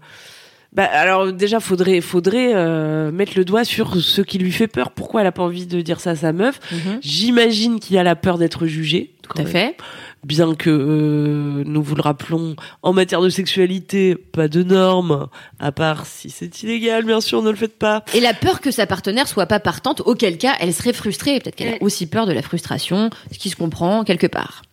bah, 0.73 0.83
alors 0.91 1.31
déjà, 1.31 1.61
faudrait, 1.61 2.01
faudrait 2.01 2.51
euh, 2.53 3.09
mettre 3.11 3.31
le 3.37 3.45
doigt 3.45 3.63
sur 3.63 3.95
ce 4.01 4.21
qui 4.21 4.37
lui 4.37 4.51
fait 4.51 4.67
peur. 4.67 4.91
Pourquoi 4.91 5.21
elle 5.21 5.27
a 5.27 5.31
pas 5.31 5.43
envie 5.43 5.65
de 5.65 5.79
dire 5.79 6.01
ça 6.01 6.11
à 6.11 6.15
sa 6.17 6.33
meuf? 6.33 6.59
J'imagine 7.01 7.79
qu'il 7.79 7.97
a 7.97 8.03
la 8.03 8.15
peur 8.17 8.37
d'être 8.37 8.65
jugé. 8.67 9.14
Tout 9.27 9.41
à 9.41 9.45
fait. 9.45 9.77
Bien 10.23 10.55
que 10.55 10.69
euh, 10.69 11.63
nous 11.65 11.83
vous 11.83 11.95
le 11.95 12.01
rappelons, 12.01 12.55
en 12.81 12.93
matière 12.93 13.21
de 13.21 13.29
sexualité, 13.29 14.15
pas 14.15 14.47
de 14.47 14.63
normes, 14.63 15.27
à 15.59 15.71
part 15.71 16.05
si 16.05 16.29
c'est 16.29 16.63
illégal, 16.63 17.03
bien 17.05 17.21
sûr, 17.21 17.41
ne 17.43 17.49
le 17.51 17.55
faites 17.55 17.77
pas. 17.77 18.03
Et 18.13 18.19
la 18.19 18.33
peur 18.33 18.59
que 18.61 18.71
sa 18.71 18.87
partenaire 18.87 19.27
soit 19.27 19.45
pas 19.45 19.59
partante, 19.59 20.01
auquel 20.01 20.37
cas 20.37 20.55
elle 20.59 20.73
serait 20.73 20.93
frustrée. 20.93 21.39
Peut-être 21.39 21.55
qu'elle 21.55 21.75
a 21.75 21.83
aussi 21.83 22.07
peur 22.07 22.25
de 22.25 22.33
la 22.33 22.41
frustration, 22.41 23.09
ce 23.31 23.37
qui 23.37 23.49
se 23.49 23.55
comprend 23.55 24.03
quelque 24.03 24.27
part. 24.27 24.63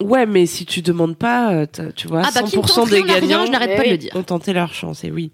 Ouais, 0.00 0.24
mais 0.24 0.46
si 0.46 0.64
tu 0.64 0.80
demandes 0.80 1.16
pas, 1.16 1.52
euh, 1.52 1.66
tu 1.94 2.08
vois, 2.08 2.22
Ah 2.24 2.30
bah, 2.34 2.42
qui 2.42 2.56
ne 2.56 2.62
100% 2.62 2.74
tente 2.74 2.88
des 2.90 3.02
n'a 3.02 3.12
rien, 3.14 3.20
gagnants 3.20 3.46
je 3.46 3.50
n'arrête 3.52 3.76
pas 3.76 3.84
de 3.84 3.90
le 3.90 3.98
dire. 3.98 4.16
ont 4.16 4.22
tenté 4.22 4.52
leur 4.54 4.72
chance, 4.72 5.04
et 5.04 5.10
oui. 5.10 5.30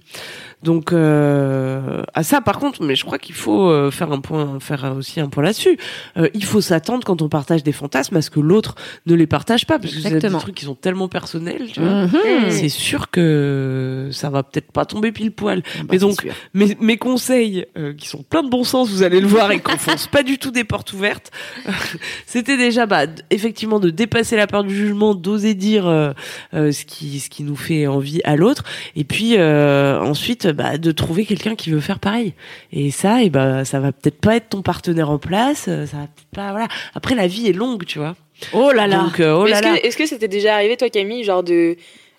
Donc, 0.63 0.93
euh, 0.93 2.03
à 2.15 2.23
ça, 2.23 2.41
par 2.41 2.59
contre, 2.59 2.83
mais 2.83 2.97
je 2.97 3.05
crois 3.05 3.19
qu'il 3.19 3.35
faut 3.35 3.69
euh, 3.69 3.91
faire 3.91 4.11
un 4.11 4.21
point, 4.21 4.59
faire 4.59 4.95
aussi 4.97 5.21
un 5.21 5.29
point 5.29 5.43
là-dessus. 5.43 5.79
Euh, 6.17 6.29
il 6.35 6.45
faut 6.45 6.61
s'attendre 6.61 7.05
quand 7.05 7.21
on 7.23 7.29
partage 7.29 7.63
des 7.63 7.73
fantasmes 7.73 8.17
à 8.17 8.23
ce 8.23 8.31
que 8.31 8.41
l'autre 8.41 8.75
ne 9.07 9.15
les 9.15 9.27
partage 9.27 9.67
pas, 9.67 9.79
parce 9.79 9.93
que 9.95 10.01
c'est 10.01 10.09
des 10.09 10.17
Exactement. 10.17 10.39
trucs 10.41 10.55
qui 10.55 10.65
sont 10.65 10.75
tellement 10.75 11.09
personnels, 11.09 11.69
tu 11.73 11.81
vois. 11.81 12.07
Mhm. 12.07 12.51
C'est 12.51 12.71
sûr 12.71 13.11
que 13.11 14.09
ça 14.13 14.31
va 14.31 14.43
peut-être 14.43 14.73
pas 14.73 14.87
tomber 14.87 15.13
pile 15.13 15.31
poil. 15.31 15.61
Bah, 15.61 15.85
mais 15.93 15.99
donc, 15.99 16.27
mes, 16.55 16.77
mes 16.81 16.97
conseils, 16.97 17.67
euh, 17.77 17.93
qui 17.93 18.09
sont 18.09 18.23
plein 18.23 18.43
de 18.43 18.49
bon 18.49 18.65
sens, 18.65 18.89
vous 18.91 19.03
allez 19.03 19.21
le 19.21 19.29
voir, 19.29 19.53
et 19.53 19.61
qu'on 19.61 19.77
fonce 19.77 20.07
pas 20.07 20.23
du 20.23 20.39
tout 20.39 20.51
des 20.51 20.65
portes 20.65 20.93
ouvertes, 20.95 21.31
c'était 22.27 22.57
déjà, 22.57 22.87
bah, 22.87 23.05
effectivement, 23.31 23.79
de 23.79 23.91
dépasser 23.91 24.37
la 24.37 24.47
peur 24.47 24.65
du 24.65 24.75
jugement, 24.75 25.15
d'oser 25.15 25.55
dire 25.55 25.87
euh, 25.87 26.13
euh, 26.55 26.73
ce 26.73 26.85
qui 26.85 27.21
ce 27.21 27.29
qui 27.31 27.43
nous 27.43 27.57
fait 27.57 27.87
envie 27.87 28.21
à 28.25 28.37
l'autre, 28.37 28.65
et 28.95 29.05
puis 29.05 29.37
euh, 29.37 30.01
ensuite, 30.47 30.57
bah, 30.57 30.79
de 30.79 30.93
trouver 30.93 31.25
quelqu'un 31.25 31.55
qui 31.55 31.71
veut 31.71 31.81
faire 31.81 31.99
pareil. 31.99 32.35
Et 32.73 32.91
ça, 32.91 33.23
et 33.23 33.31
bah, 33.31 33.65
ça 33.65 33.81
va 33.81 33.93
peut-être 33.93 34.21
pas 34.21 34.37
être 34.37 34.51
ton 34.51 34.63
partenaire 34.63 35.11
en 35.11 35.19
place, 35.19 35.67
euh, 35.69 35.87
ça 35.87 35.97
va 35.99 36.09
pas, 36.35 36.51
voilà. 36.51 36.69
Après, 36.95 37.15
la 37.15 37.27
vie 37.27 37.49
est 37.49 37.53
longue, 37.53 37.85
tu 37.85 37.99
vois. 37.99 38.17
Oh 38.53 38.71
là 38.73 38.87
là. 38.87 38.99
Donc, 38.99 39.21
euh, 39.21 39.33
oh 39.33 39.47
là 39.47 39.59
est-ce 39.59 39.63
là. 39.63 39.79
que 39.79 39.87
est-ce 39.87 39.97
que 39.97 40.07
c'était 40.07 40.29
déjà 40.29 40.55
arrivé, 40.55 40.77
toi, 40.77 40.91
Camille, 40.91 41.25
genre 41.25 41.43
de. 41.43 41.77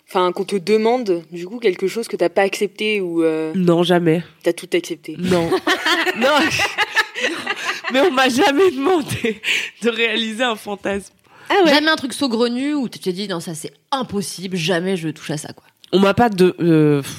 Enfin, 0.08 0.32
qu'on 0.32 0.44
te 0.44 0.56
demande, 0.56 1.22
du 1.32 1.46
coup, 1.46 1.58
quelque 1.58 1.86
chose 1.86 2.08
que 2.08 2.16
t'as 2.16 2.30
pas 2.30 2.40
accepté 2.40 3.00
ou 3.02 3.22
euh, 3.22 3.52
Non, 3.54 3.82
jamais. 3.82 4.22
t'as 4.42 4.54
tout 4.54 4.68
accepté? 4.72 5.16
Non. 5.18 5.50
non. 6.16 6.28
Mais 7.92 8.00
on 8.00 8.10
m'a 8.10 8.28
jamais 8.28 8.70
demandé 8.70 9.40
de 9.82 9.90
réaliser 9.90 10.44
un 10.44 10.56
fantasme. 10.56 11.12
Ah 11.50 11.54
Jamais 11.66 11.88
un 11.88 11.96
truc 11.96 12.12
saugrenu 12.12 12.74
où 12.74 12.88
tu 12.88 12.98
t'es 12.98 13.12
dit 13.12 13.26
non 13.26 13.40
ça 13.40 13.54
c'est 13.54 13.72
impossible, 13.90 14.56
jamais 14.56 14.96
je 14.96 15.08
touche 15.08 15.30
à 15.30 15.38
ça 15.38 15.52
quoi. 15.54 15.64
On 15.92 15.98
m'a 15.98 16.12
pas 16.12 16.28
de 16.28 16.54
euh, 16.60 17.00
pff, 17.00 17.16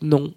non. 0.00 0.32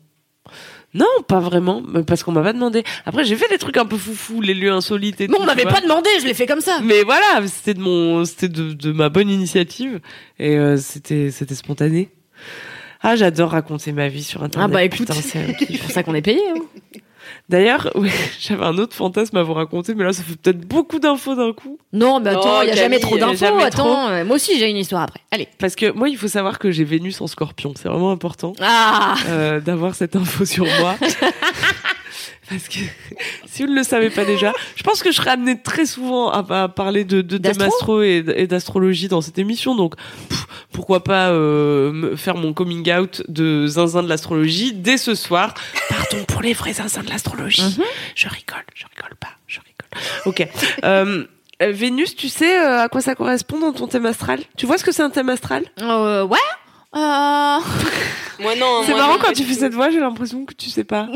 Non, 0.94 1.06
pas 1.28 1.40
vraiment, 1.40 1.82
mais 1.88 2.04
parce 2.04 2.22
qu'on 2.24 2.34
m'a 2.34 2.42
pas 2.44 2.52
demandé. 2.54 2.84
Après, 3.06 3.24
j'ai 3.24 3.36
fait 3.38 3.48
des 3.50 3.58
trucs 3.58 3.78
un 3.78 3.86
peu 3.86 3.96
foufou, 3.98 4.42
les 4.42 4.54
lieux 4.54 4.72
insolites 4.72 5.22
et 5.22 5.28
Non, 5.30 5.38
tout. 5.38 5.44
on 5.44 5.46
m'avait 5.46 5.64
pas 5.64 5.80
demandé, 5.82 6.10
je 6.20 6.26
l'ai 6.26 6.34
fait 6.34 6.46
comme 6.48 6.60
ça. 6.62 6.80
Mais 6.84 7.04
voilà, 7.04 7.46
c'était 7.48 7.74
de 7.74 7.80
mon, 7.80 8.26
c'était 8.26 8.50
de, 8.50 8.74
de 8.74 8.92
ma 8.92 9.08
bonne 9.10 9.30
initiative 9.30 10.02
et 10.38 10.58
euh, 10.58 10.76
c'était, 10.78 11.32
c'était 11.32 11.56
spontané. 11.56 12.10
Ah, 13.02 13.16
j'adore 13.16 13.52
raconter 13.52 13.94
ma 13.94 14.10
vie 14.10 14.24
sur 14.24 14.44
internet. 14.44 14.70
Ah 14.70 14.74
bah 14.74 14.84
écoute, 14.84 15.08
Putain, 15.08 15.14
c'est 15.14 15.78
pour 15.82 15.92
ça 15.92 16.04
qu'on 16.04 16.14
est 16.14 16.22
payé. 16.22 16.42
hein. 16.50 17.00
D'ailleurs, 17.50 17.92
j'avais 18.40 18.64
un 18.66 18.78
autre 18.78 18.96
fantasme 18.96 19.38
à 19.38 19.44
vous 19.44 19.54
raconter, 19.54 19.94
mais 19.96 20.04
là, 20.04 20.14
ça 20.14 20.24
fait 20.24 20.36
peut-être 20.36 20.60
beaucoup 20.68 21.00
d'infos 21.00 21.36
d'un 21.36 21.54
coup. 21.54 21.78
Non, 21.94 22.20
mais 22.20 22.30
attends, 22.32 22.60
Oh, 22.60 22.64
il 22.64 22.68
y 22.68 22.72
a 22.72 22.76
Camille, 22.76 22.78
jamais 22.78 23.00
trop 23.00 23.18
d'infos. 23.18 23.60
Attends, 23.60 24.10
euh, 24.10 24.26
moi 24.26 24.36
aussi 24.36 24.58
j'ai 24.58 24.70
une 24.70 24.78
histoire 24.78 25.04
après. 25.04 25.20
Allez. 25.32 25.48
Parce 25.60 25.76
que 25.76 25.92
moi, 25.92 26.10
il 26.10 26.18
faut 26.18 26.28
savoir 26.28 26.60
que 26.60 26.72
j'ai 26.72 26.84
Vénus 26.84 27.20
en 27.22 27.28
scorpion. 27.28 27.74
C'est 27.76 27.90
vraiment 27.90 28.12
important 28.12 28.54
Ah 28.62 29.16
euh, 29.28 29.60
d'avoir 29.60 29.96
cette 29.96 30.16
info 30.16 30.46
sur 30.46 30.66
moi. 30.66 30.96
Parce 32.52 32.68
que 32.68 32.80
si 33.46 33.64
vous 33.64 33.70
ne 33.70 33.76
le 33.76 33.84
savez 33.84 34.10
pas 34.10 34.26
déjà, 34.26 34.54
je 34.76 34.84
pense 34.84 35.02
que 35.02 35.12
je 35.12 35.16
serai 35.16 35.32
amenée 35.32 35.62
très 35.62 35.86
souvent 35.86 36.30
à, 36.30 36.64
à 36.64 36.68
parler 36.68 37.06
de, 37.06 37.22
D'astro 37.22 37.64
astro 37.66 38.02
et, 38.02 38.24
et 38.36 38.48
d'astrologie 38.48 39.08
dans 39.08 39.22
cette 39.22 39.40
émission. 39.40 39.76
Donc, 39.76 39.96
pff, 40.30 40.46
pourquoi 40.72 41.04
pas 41.04 41.30
euh, 41.30 41.92
me 41.92 42.16
faire 42.16 42.36
mon 42.36 42.54
coming 42.54 42.92
out 42.92 43.24
de 43.28 43.68
zinzin 43.68 44.04
de 44.04 44.10
l'astrologie 44.10 44.74
dès 44.74 44.98
ce 44.98 45.16
soir. 45.16 45.54
Pardon 45.90 46.24
pour 46.26 46.42
les 46.42 46.54
vrais 46.54 46.74
zinzins 46.74 47.04
de 47.04 47.10
l'astrologie. 47.10 47.62
Mhm. 47.62 47.86
Je 48.16 48.28
rigole, 48.28 48.66
je 48.76 48.86
rigole 48.96 49.16
pas, 49.20 49.32
je 49.48 49.60
rigole. 49.60 50.22
Ok. 50.26 50.48
Euh, 51.64 51.74
Vénus, 51.74 52.16
tu 52.16 52.28
sais 52.28 52.60
euh, 52.60 52.82
à 52.82 52.90
quoi 52.90 53.02
ça 53.02 53.14
correspond 53.14 53.60
dans 53.60 53.72
ton 53.72 53.86
thème 53.86 54.08
astral? 54.08 54.40
Tu 54.58 54.66
vois 54.66 54.80
ce 54.80 54.84
que 54.84 54.92
c'est 54.92 55.04
un 55.04 55.12
thème 55.12 55.30
astral? 55.30 55.64
Euh, 55.80 56.26
ouais. 56.26 56.40
Euh... 56.96 56.98
Moi 58.40 58.56
non. 58.56 58.82
C'est 58.84 58.96
marrant 58.96 59.14
non, 59.14 59.20
quand 59.22 59.32
tu 59.34 59.44
fais 59.44 59.54
tout. 59.54 59.60
cette 59.60 59.74
voix, 59.76 59.92
j'ai 59.92 60.00
l'impression 60.00 60.44
que 60.46 60.56
tu 60.56 60.72
sais 60.72 60.84
pas. 60.84 61.08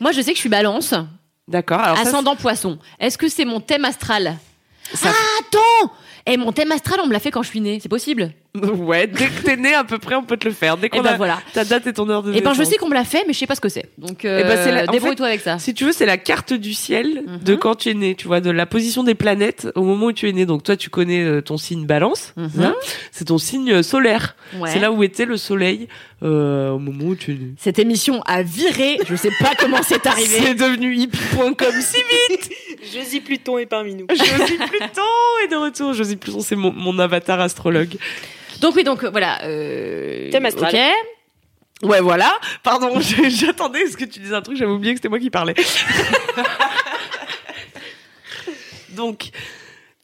Moi, 0.00 0.12
je 0.12 0.20
sais 0.20 0.30
que 0.30 0.36
je 0.36 0.40
suis 0.40 0.48
balance, 0.48 0.94
D'accord. 1.46 1.80
Alors 1.80 1.98
ascendant 1.98 2.36
poisson. 2.36 2.78
Est-ce 2.98 3.18
que 3.18 3.28
c'est 3.28 3.44
mon 3.44 3.60
thème 3.60 3.84
astral? 3.84 4.36
Ça- 4.94 5.10
Ah, 5.12 5.40
attends 5.40 5.92
Et 6.26 6.36
mon 6.38 6.52
thème 6.52 6.72
astral, 6.72 7.00
on 7.02 7.06
me 7.06 7.12
l'a 7.12 7.20
fait 7.20 7.30
quand 7.30 7.42
je 7.42 7.48
suis 7.48 7.60
née, 7.60 7.78
c'est 7.82 7.88
possible 7.90 8.32
Ouais, 8.54 9.06
dès 9.06 9.26
que 9.26 9.42
t'es 9.44 9.56
né, 9.56 9.74
à 9.74 9.84
peu 9.84 9.98
près, 9.98 10.14
on 10.14 10.22
peut 10.22 10.36
te 10.36 10.46
le 10.48 10.54
faire. 10.54 10.76
Dès 10.76 10.86
Et 10.86 10.90
qu'on 10.90 11.02
ben 11.02 11.14
a 11.14 11.16
voilà. 11.16 11.38
ta 11.52 11.64
date 11.64 11.86
et 11.88 11.92
ton 11.92 12.08
heure 12.08 12.22
de 12.22 12.30
Et 12.32 12.40
ben 12.40 12.52
je 12.54 12.58
naissance. 12.60 12.72
sais 12.72 12.78
qu'on 12.78 12.88
me 12.88 12.94
l'a 12.94 13.04
fait, 13.04 13.24
mais 13.26 13.32
je 13.34 13.38
sais 13.40 13.46
pas 13.48 13.56
ce 13.56 13.60
que 13.60 13.68
c'est. 13.68 13.86
Donc 13.98 14.24
euh, 14.24 14.40
Eh 14.42 14.44
ben, 14.48 14.58
c'est 14.62 14.70
la- 14.72 14.84
en 14.88 14.92
débrouille-toi 14.92 15.26
avec 15.26 15.40
ça. 15.40 15.58
Si 15.58 15.74
tu 15.74 15.84
veux, 15.84 15.92
c'est 15.92 16.06
la 16.06 16.16
carte 16.16 16.52
du 16.54 16.72
ciel 16.72 17.24
Mhm. 17.26 17.38
de 17.44 17.54
quand 17.56 17.74
tu 17.74 17.90
es 17.90 17.94
né. 17.94 18.14
Tu 18.14 18.26
vois, 18.28 18.40
de 18.40 18.50
la 18.50 18.64
position 18.64 19.02
des 19.02 19.14
planètes 19.16 19.68
au 19.74 19.82
moment 19.82 20.06
où 20.06 20.12
tu 20.12 20.28
es 20.28 20.32
né. 20.32 20.46
Donc 20.46 20.62
toi, 20.62 20.76
tu 20.76 20.88
connais 20.88 21.22
euh, 21.24 21.42
ton 21.42 21.58
signe 21.58 21.84
Balance. 21.84 22.32
Mhm. 22.36 22.50
hein. 22.62 22.74
c'est 23.12 23.26
ton 23.26 23.38
signe 23.38 23.72
euh, 23.72 23.82
solaire. 23.82 24.36
Ouais. 24.58 24.70
C'est 24.72 24.78
là 24.78 24.92
où 24.92 25.02
était 25.02 25.26
le 25.26 25.36
soleil 25.36 25.88
euh, 26.22 26.70
au 26.70 26.78
moment 26.78 27.06
où 27.06 27.16
tu 27.16 27.32
es 27.32 27.34
né. 27.34 27.48
Cette 27.58 27.78
émission 27.80 28.22
a 28.22 28.42
viré, 28.42 28.98
je 29.06 29.16
sais 29.16 29.32
pas 29.40 29.50
comment 29.58 29.82
c'est 29.82 30.06
arrivé. 30.06 30.38
C'est 30.40 30.54
devenu 30.54 30.94
hippie.com 30.96 31.72
si 31.80 31.96
vite. 32.30 32.50
Josie 32.92 33.20
Pluton 33.20 33.58
est 33.58 33.66
parmi 33.66 33.94
nous. 33.94 34.06
Josie 34.10 34.58
Pluton 34.58 35.02
est 35.44 35.48
de 35.48 35.56
retour. 35.56 35.92
Josie 35.94 36.16
Pluton, 36.16 36.40
c'est 36.40 36.56
mon, 36.56 36.72
mon 36.72 36.98
avatar 36.98 37.40
astrologue. 37.40 37.96
Donc 38.60 38.76
oui, 38.76 38.84
donc 38.84 39.04
euh, 39.04 39.10
voilà. 39.10 39.42
Euh... 39.44 40.30
Thème 40.30 40.46
astral. 40.46 40.74
Ok. 40.74 40.80
Ouais, 41.88 42.00
voilà. 42.00 42.32
Pardon, 42.62 42.98
j'attendais 43.28 43.82
à 43.84 43.90
ce 43.90 43.96
que 43.96 44.04
tu 44.04 44.20
dises 44.20 44.32
un 44.32 44.42
truc, 44.42 44.56
j'avais 44.56 44.70
oublié 44.70 44.94
que 44.94 44.98
c'était 44.98 45.08
moi 45.08 45.18
qui 45.18 45.30
parlais. 45.30 45.54
Donc, 48.90 49.30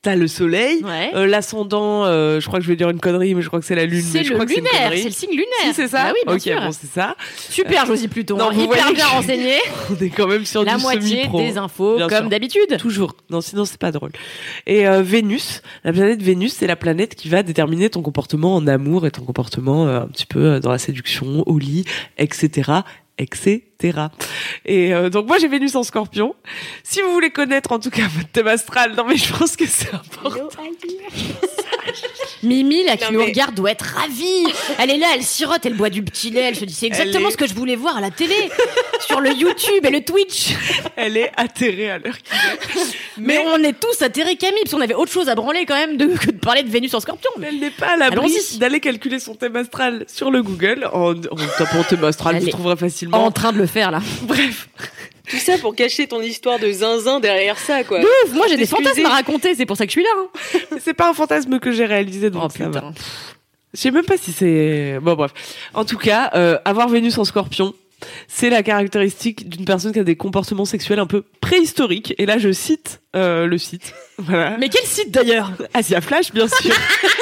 t'as 0.02 0.16
le 0.16 0.28
soleil, 0.28 0.82
Ouais. 0.82 1.10
euh, 1.14 1.26
l'ascendant, 1.26 2.04
euh, 2.06 2.40
je 2.40 2.46
crois 2.46 2.58
que 2.58 2.64
je 2.64 2.70
vais 2.70 2.76
dire 2.76 2.88
une 2.88 3.00
connerie, 3.00 3.34
mais 3.34 3.42
je 3.42 3.48
crois 3.48 3.60
que 3.60 3.66
c'est 3.66 3.74
la 3.74 3.84
lune. 3.84 4.00
c'est 4.02 4.22
le 4.22 4.30
crois 4.34 4.46
lunaire, 4.46 4.92
c'est 4.94 5.04
le 5.04 5.10
signe 5.10 5.30
lunaire. 5.30 5.46
Si, 5.66 5.74
c'est 5.74 5.88
ça 5.88 6.04
Bah 6.04 6.12
oui, 6.14 6.20
bien 6.26 6.34
Ok, 6.36 6.40
sûr. 6.40 6.60
bon, 6.60 6.72
c'est 6.72 6.86
ça. 6.90 7.16
Super, 7.36 7.84
Josie 7.84 8.08
Pluton. 8.08 8.36
Non, 8.38 8.50
vous 8.50 8.62
hyper 8.62 8.78
voyez 8.82 8.94
bien 8.94 9.06
renseigné. 9.06 9.54
On 9.90 10.02
est 10.02 10.08
quand 10.08 10.26
même 10.26 10.46
sur 10.46 10.64
La 10.64 10.76
du 10.76 10.82
moitié 10.82 11.26
des 11.28 11.58
infos, 11.58 11.96
Bien 11.96 12.08
comme 12.08 12.28
d'habitude. 12.30 12.78
Toujours. 12.78 13.14
Non, 13.28 13.40
sinon 13.42 13.64
c'est 13.66 13.78
pas 13.80 13.92
drôle. 13.92 14.12
Et 14.66 14.88
euh, 14.88 15.02
Vénus, 15.02 15.60
la 15.84 15.92
planète 15.92 16.22
Vénus, 16.22 16.54
c'est 16.54 16.66
la 16.66 16.76
planète 16.76 17.14
qui 17.14 17.28
va 17.28 17.42
déterminer 17.42 17.90
ton 17.90 18.00
comportement 18.00 18.56
en 18.56 18.66
amour 18.66 19.06
et 19.06 19.10
ton 19.10 19.22
comportement 19.24 19.86
euh, 19.86 20.00
un 20.00 20.06
petit 20.08 20.26
peu 20.26 20.40
euh, 20.44 20.60
dans 20.60 20.70
la 20.70 20.78
séduction, 20.78 21.42
au 21.46 21.58
lit, 21.58 21.84
etc., 22.16 22.70
etc. 23.20 23.62
Et 24.64 24.94
euh, 24.94 25.10
donc 25.10 25.26
moi 25.26 25.38
j'ai 25.38 25.48
Vénus 25.48 25.74
en 25.74 25.82
Scorpion. 25.82 26.34
Si 26.82 27.02
vous 27.02 27.12
voulez 27.12 27.30
connaître 27.30 27.72
en 27.72 27.78
tout 27.78 27.90
cas 27.90 28.08
votre 28.08 28.28
thème 28.28 28.48
astral, 28.48 28.94
non 28.96 29.04
mais 29.04 29.16
je 29.16 29.32
pense 29.32 29.56
que 29.56 29.66
c'est 29.66 29.94
important. 29.94 30.48
Mimi, 32.42 32.84
là, 32.84 32.96
qui 32.96 33.04
Non, 33.04 33.12
nous 33.12 33.18
mais- 33.20 33.24
regarde, 33.26 33.54
doit 33.54 33.70
être 33.72 33.82
ravie. 33.84 34.46
Elle 34.78 34.90
est 34.90 34.98
là, 34.98 35.08
elle 35.14 35.22
sirote, 35.22 35.64
elle 35.66 35.74
boit 35.74 35.90
du 35.90 36.02
petit 36.02 36.30
lait, 36.30 36.40
elle 36.42 36.56
se 36.56 36.64
dit 36.64 36.72
c'est 36.72 36.86
exactement 36.86 37.28
est- 37.28 37.32
ce 37.32 37.36
que 37.36 37.46
je 37.46 37.54
voulais 37.54 37.76
voir 37.76 37.96
à 37.98 38.00
la 38.00 38.10
télé, 38.10 38.34
sur 39.06 39.20
le 39.20 39.30
YouTube 39.32 39.84
et 39.84 39.90
le 39.90 40.02
Twitch. 40.02 40.54
Elle 40.96 41.16
est 41.16 41.30
atterrée 41.36 41.90
à 41.90 41.98
l'heure 41.98 42.16
qu'il 42.18 42.34
est. 42.80 42.84
Mais, 43.18 43.38
on 43.46 43.62
est 43.62 43.78
tous 43.78 44.00
atterrés, 44.02 44.36
Camille, 44.36 44.60
parce 44.64 44.74
qu'on 44.74 44.80
avait 44.80 44.94
autre 44.94 45.12
chose 45.12 45.28
à 45.28 45.34
branler 45.34 45.66
quand 45.66 45.74
même 45.74 45.96
de, 45.98 46.06
que 46.06 46.26
de 46.30 46.38
parler 46.38 46.62
de 46.62 46.70
Vénus 46.70 46.94
en 46.94 47.00
scorpion. 47.00 47.30
Mais 47.38 47.48
elle 47.48 47.58
n'est 47.60 47.70
pas 47.70 47.88
à 47.88 47.96
l'abri 47.98 48.32
d'aller 48.58 48.80
calculer 48.80 49.18
son 49.18 49.34
thème 49.34 49.56
astral 49.56 50.06
sur 50.08 50.30
le 50.30 50.42
Google. 50.42 50.88
En, 50.92 51.10
en 51.12 51.14
tapant 51.58 51.82
thème 51.88 52.04
astral, 52.04 52.36
Elle 52.36 52.44
vous 52.44 52.48
trouverez 52.50 52.76
facilement. 52.76 53.22
En 53.24 53.30
train 53.30 53.52
de 53.52 53.58
le 53.58 53.66
faire, 53.66 53.90
là. 53.90 54.00
Bref. 54.22 54.68
Tout 55.28 55.36
ça 55.38 55.58
pour 55.58 55.74
cacher 55.74 56.06
ton 56.06 56.20
histoire 56.22 56.58
de 56.58 56.70
zinzin 56.72 57.20
derrière 57.20 57.58
ça, 57.58 57.84
quoi. 57.84 58.00
De 58.00 58.06
ouf, 58.26 58.32
moi 58.34 58.46
j'ai 58.48 58.56
des 58.56 58.66
fantasmes 58.66 59.04
à 59.06 59.10
raconter, 59.10 59.54
c'est 59.54 59.66
pour 59.66 59.76
ça 59.76 59.84
que 59.86 59.90
je 59.92 60.00
suis 60.00 60.02
là. 60.02 60.10
hein. 60.16 60.78
C'est 60.82 60.94
pas 60.94 61.10
un 61.10 61.14
fantasme 61.14 61.58
que 61.60 61.72
j'ai 61.72 61.84
réalisé, 61.86 62.30
donc 62.30 62.42
Oh 62.46 62.48
ça 62.56 62.68
va. 62.68 62.80
putain. 62.80 62.94
Je 63.74 63.80
sais 63.80 63.90
même 63.92 64.04
pas 64.04 64.16
si 64.16 64.32
c'est. 64.32 64.98
Bon, 65.00 65.14
bref. 65.14 65.32
En 65.74 65.84
tout 65.84 65.98
cas, 65.98 66.30
euh, 66.34 66.58
avoir 66.64 66.88
Vénus 66.88 67.16
en 67.18 67.24
scorpion, 67.24 67.72
c'est 68.26 68.50
la 68.50 68.62
caractéristique 68.64 69.48
d'une 69.48 69.64
personne 69.64 69.92
qui 69.92 69.98
a 70.00 70.04
des 70.04 70.16
comportements 70.16 70.64
sexuels 70.64 70.98
un 70.98 71.06
peu 71.06 71.22
préhistoriques. 71.40 72.14
Et 72.18 72.26
là, 72.26 72.38
je 72.38 72.50
cite 72.50 73.00
euh, 73.14 73.46
le 73.46 73.58
site. 73.58 73.92
Voilà. 74.18 74.56
Mais 74.58 74.68
quel 74.68 74.84
site 74.84 75.10
d'ailleurs? 75.12 75.52
Asia 75.72 76.00
Flash, 76.02 76.32
bien 76.32 76.46
sûr. 76.46 76.74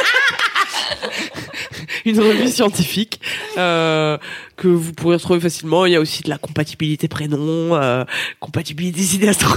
Une 2.05 2.19
revue 2.21 2.49
scientifique 2.49 3.21
euh, 3.57 4.19
que 4.57 4.69
vous 4.69 4.93
pourrez 4.93 5.17
retrouver 5.17 5.41
facilement. 5.41 5.87
Il 5.87 5.93
y 5.93 5.97
a 5.97 6.01
aussi 6.01 6.23
de 6.23 6.29
la 6.31 6.39
compatibilité 6.39 7.09
prénom, 7.09 7.75
euh, 7.77 8.05
compatibilité 8.41 9.01
sinastro. 9.03 9.55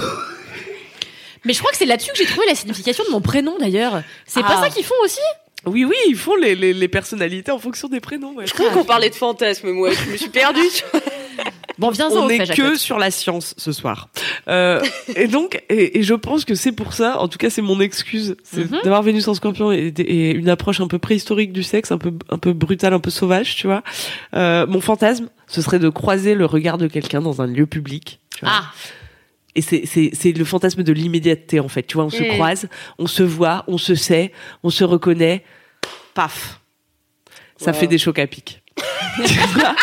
Mais 1.43 1.53
je 1.53 1.59
crois 1.59 1.71
que 1.71 1.77
c'est 1.77 1.85
là-dessus 1.85 2.11
que 2.11 2.17
j'ai 2.17 2.25
trouvé 2.25 2.45
la 2.47 2.55
signification 2.55 3.03
de 3.03 3.09
mon 3.09 3.21
prénom 3.21 3.57
d'ailleurs. 3.59 4.03
C'est 4.27 4.41
pas 4.41 4.57
Ah. 4.59 4.61
ça 4.63 4.69
qu'ils 4.69 4.85
font 4.85 4.93
aussi? 5.03 5.19
Oui, 5.65 5.85
oui, 5.85 5.95
ils 6.07 6.15
font 6.15 6.35
les, 6.35 6.55
les, 6.55 6.73
les 6.73 6.87
personnalités 6.87 7.51
en 7.51 7.59
fonction 7.59 7.87
des 7.87 7.99
prénoms. 7.99 8.33
ouais. 8.35 8.47
Je 8.47 8.53
croyais 8.53 8.71
qu'on 8.71 8.83
parlait 8.83 9.09
de 9.09 9.15
fantasmes, 9.15 9.71
moi. 9.71 9.91
Je 9.91 10.11
me 10.11 10.17
suis 10.17 10.29
perdue. 10.29 10.59
Bon, 11.79 11.89
viens 11.89 12.09
On 12.11 12.27
n'est 12.27 12.45
que 12.45 12.75
sur 12.77 12.99
la 12.99 13.09
science 13.09 13.55
ce 13.57 13.71
soir. 13.71 14.09
Euh, 14.47 14.83
et 15.15 15.25
donc, 15.27 15.63
et, 15.69 15.97
et 15.97 16.03
je 16.03 16.13
pense 16.13 16.45
que 16.45 16.53
c'est 16.53 16.73
pour 16.73 16.93
ça, 16.93 17.19
en 17.19 17.27
tout 17.27 17.39
cas 17.39 17.49
c'est 17.49 17.63
mon 17.63 17.79
excuse, 17.79 18.35
c'est 18.43 18.69
Mhm. 18.69 18.81
d'avoir 18.83 19.01
Vénus 19.01 19.27
en 19.27 19.33
scorpion 19.33 19.71
et, 19.71 19.87
et 19.97 20.31
une 20.31 20.49
approche 20.49 20.79
un 20.79 20.87
peu 20.87 20.99
préhistorique 20.99 21.51
du 21.53 21.63
sexe, 21.63 21.91
un 21.91 21.97
peu, 21.97 22.13
un 22.29 22.37
peu 22.37 22.53
brutale, 22.53 22.93
un 22.93 22.99
peu 22.99 23.09
sauvage, 23.09 23.55
tu 23.55 23.65
vois. 23.65 23.81
Euh, 24.35 24.67
mon 24.67 24.79
fantasme, 24.79 25.29
ce 25.47 25.61
serait 25.63 25.79
de 25.79 25.89
croiser 25.89 26.35
le 26.35 26.45
regard 26.45 26.77
de 26.77 26.85
quelqu'un 26.85 27.21
dans 27.21 27.41
un 27.41 27.47
lieu 27.47 27.65
public. 27.65 28.19
Tu 28.37 28.45
vois. 28.45 28.53
Ah, 28.57 28.65
Et 29.55 29.61
c'est, 29.61 29.83
c'est, 29.85 30.11
c'est 30.13 30.31
le 30.31 30.45
fantasme 30.45 30.83
de 30.83 30.93
l'immédiateté, 30.93 31.59
en 31.59 31.67
fait. 31.67 31.83
Tu 31.83 31.95
vois, 31.95 32.05
on 32.05 32.09
se 32.09 32.23
Mm. 32.23 32.27
croise, 32.29 32.67
on 32.99 33.07
se 33.07 33.23
voit, 33.23 33.63
on 33.67 33.77
se 33.77 33.95
sait, 33.95 34.31
on 34.63 34.69
se 34.69 34.83
reconnaît. 34.83 35.43
Paf. 36.13 36.59
Ça 37.57 37.71
Wow. 37.71 37.77
fait 37.77 37.87
des 37.87 37.97
chocs 37.97 38.19
à 38.19 38.27
pic. 38.27 38.61
Tu 39.25 39.33
vois 39.53 39.75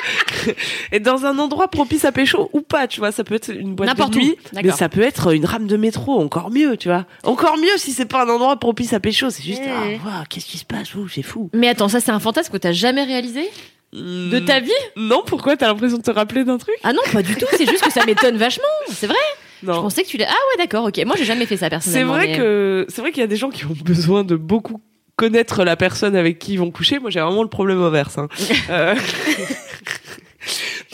et 0.93 1.01
dans 1.01 1.27
un 1.27 1.39
endroit 1.39 1.69
propice 1.69 2.05
à 2.07 2.13
pécho 2.13 2.49
ou 2.55 2.63
pas, 2.63 2.87
tu 2.89 3.01
vois, 3.01 3.13
ça 3.13 3.25
peut 3.25 3.35
être 3.35 3.51
une 3.55 3.75
boîte 3.75 3.95
de 3.97 4.17
nuit, 4.19 4.37
mais 4.55 4.71
ça 4.71 4.89
peut 4.89 5.03
être 5.03 5.35
une 5.35 5.45
rame 5.45 5.67
de 5.67 5.77
métro, 5.77 6.19
encore 6.19 6.51
mieux, 6.51 6.77
tu 6.79 6.89
vois. 6.89 7.05
Encore 7.25 7.59
mieux 7.59 7.77
si 7.77 7.93
c'est 7.93 8.07
pas 8.07 8.25
un 8.25 8.29
endroit 8.29 8.57
propice 8.59 8.95
à 8.95 9.01
pécho, 9.01 9.29
c'est 9.31 9.43
juste, 9.43 9.63
Mm. 9.63 9.99
ah, 10.07 10.25
qu'est-ce 10.31 10.47
qui 10.47 10.57
se 10.59 10.65
passe, 10.65 10.89
c'est 11.15 11.23
fou. 11.23 11.51
mais 11.53 11.69
attends, 11.69 11.89
ça 11.89 12.01
c'est 12.01 12.11
un 12.11 12.21
fantasme 12.21 12.51
que 12.53 12.57
t'as 12.57 12.73
jamais 12.73 13.05
réalisé 13.05 13.49
de 13.93 14.39
ta 14.39 14.61
vie? 14.61 14.71
Non, 14.97 15.23
pourquoi 15.27 15.57
t'as 15.57 15.67
l'impression 15.67 15.99
de 15.99 16.03
te 16.03 16.11
rappeler 16.11 16.45
d'un 16.45 16.59
truc? 16.59 16.75
Ah 16.83 16.93
non, 16.93 17.03
pas 17.13 17.23
du 17.23 17.35
tout. 17.37 17.47
C'est 17.57 17.67
juste 17.69 17.83
que 17.83 17.93
ça 17.93 18.05
m'étonne 18.07 18.37
vachement. 18.39 18.65
C'est 18.91 19.07
vrai. 19.07 19.17
Je 19.63 19.67
Non. 19.67 19.83
pensais 19.83 20.03
que 20.03 20.09
tu 20.09 20.17
l'as. 20.17 20.27
Ah 20.29 20.33
ouais, 20.33 20.65
d'accord. 20.65 20.85
Ok. 20.87 20.99
Moi, 21.05 21.17
j'ai 21.19 21.25
jamais 21.25 21.47
fait 21.47 21.57
ça 21.57 21.67
C'est 21.67 21.71
personnellement. 21.71 22.13
vrai 22.15 22.27
mais- 22.29 22.37
que 22.39 22.87
c'est 22.89 23.01
vrai 23.01 23.11
qu'il 23.13 23.21
y 23.21 23.25
a 23.25 23.29
des 23.29 23.37
gens 23.37 23.51
qui 23.51 23.65
ont 23.65 23.77
besoin 23.85 24.25
de 24.25 24.37
beaucoup 24.37 24.81
connaître 25.17 25.65
la 25.65 25.75
personne 25.77 26.15
avec 26.15 26.39
qui 26.39 26.53
ils 26.53 26.59
vont 26.59 26.71
coucher. 26.71 26.99
Moi, 27.01 27.11
j'ai 27.11 27.21
vraiment 27.21 27.43
le 27.43 27.49
problème 27.49 27.83
inverse. 27.83 28.19
hein. 28.19 28.29
Euh, 28.71 28.95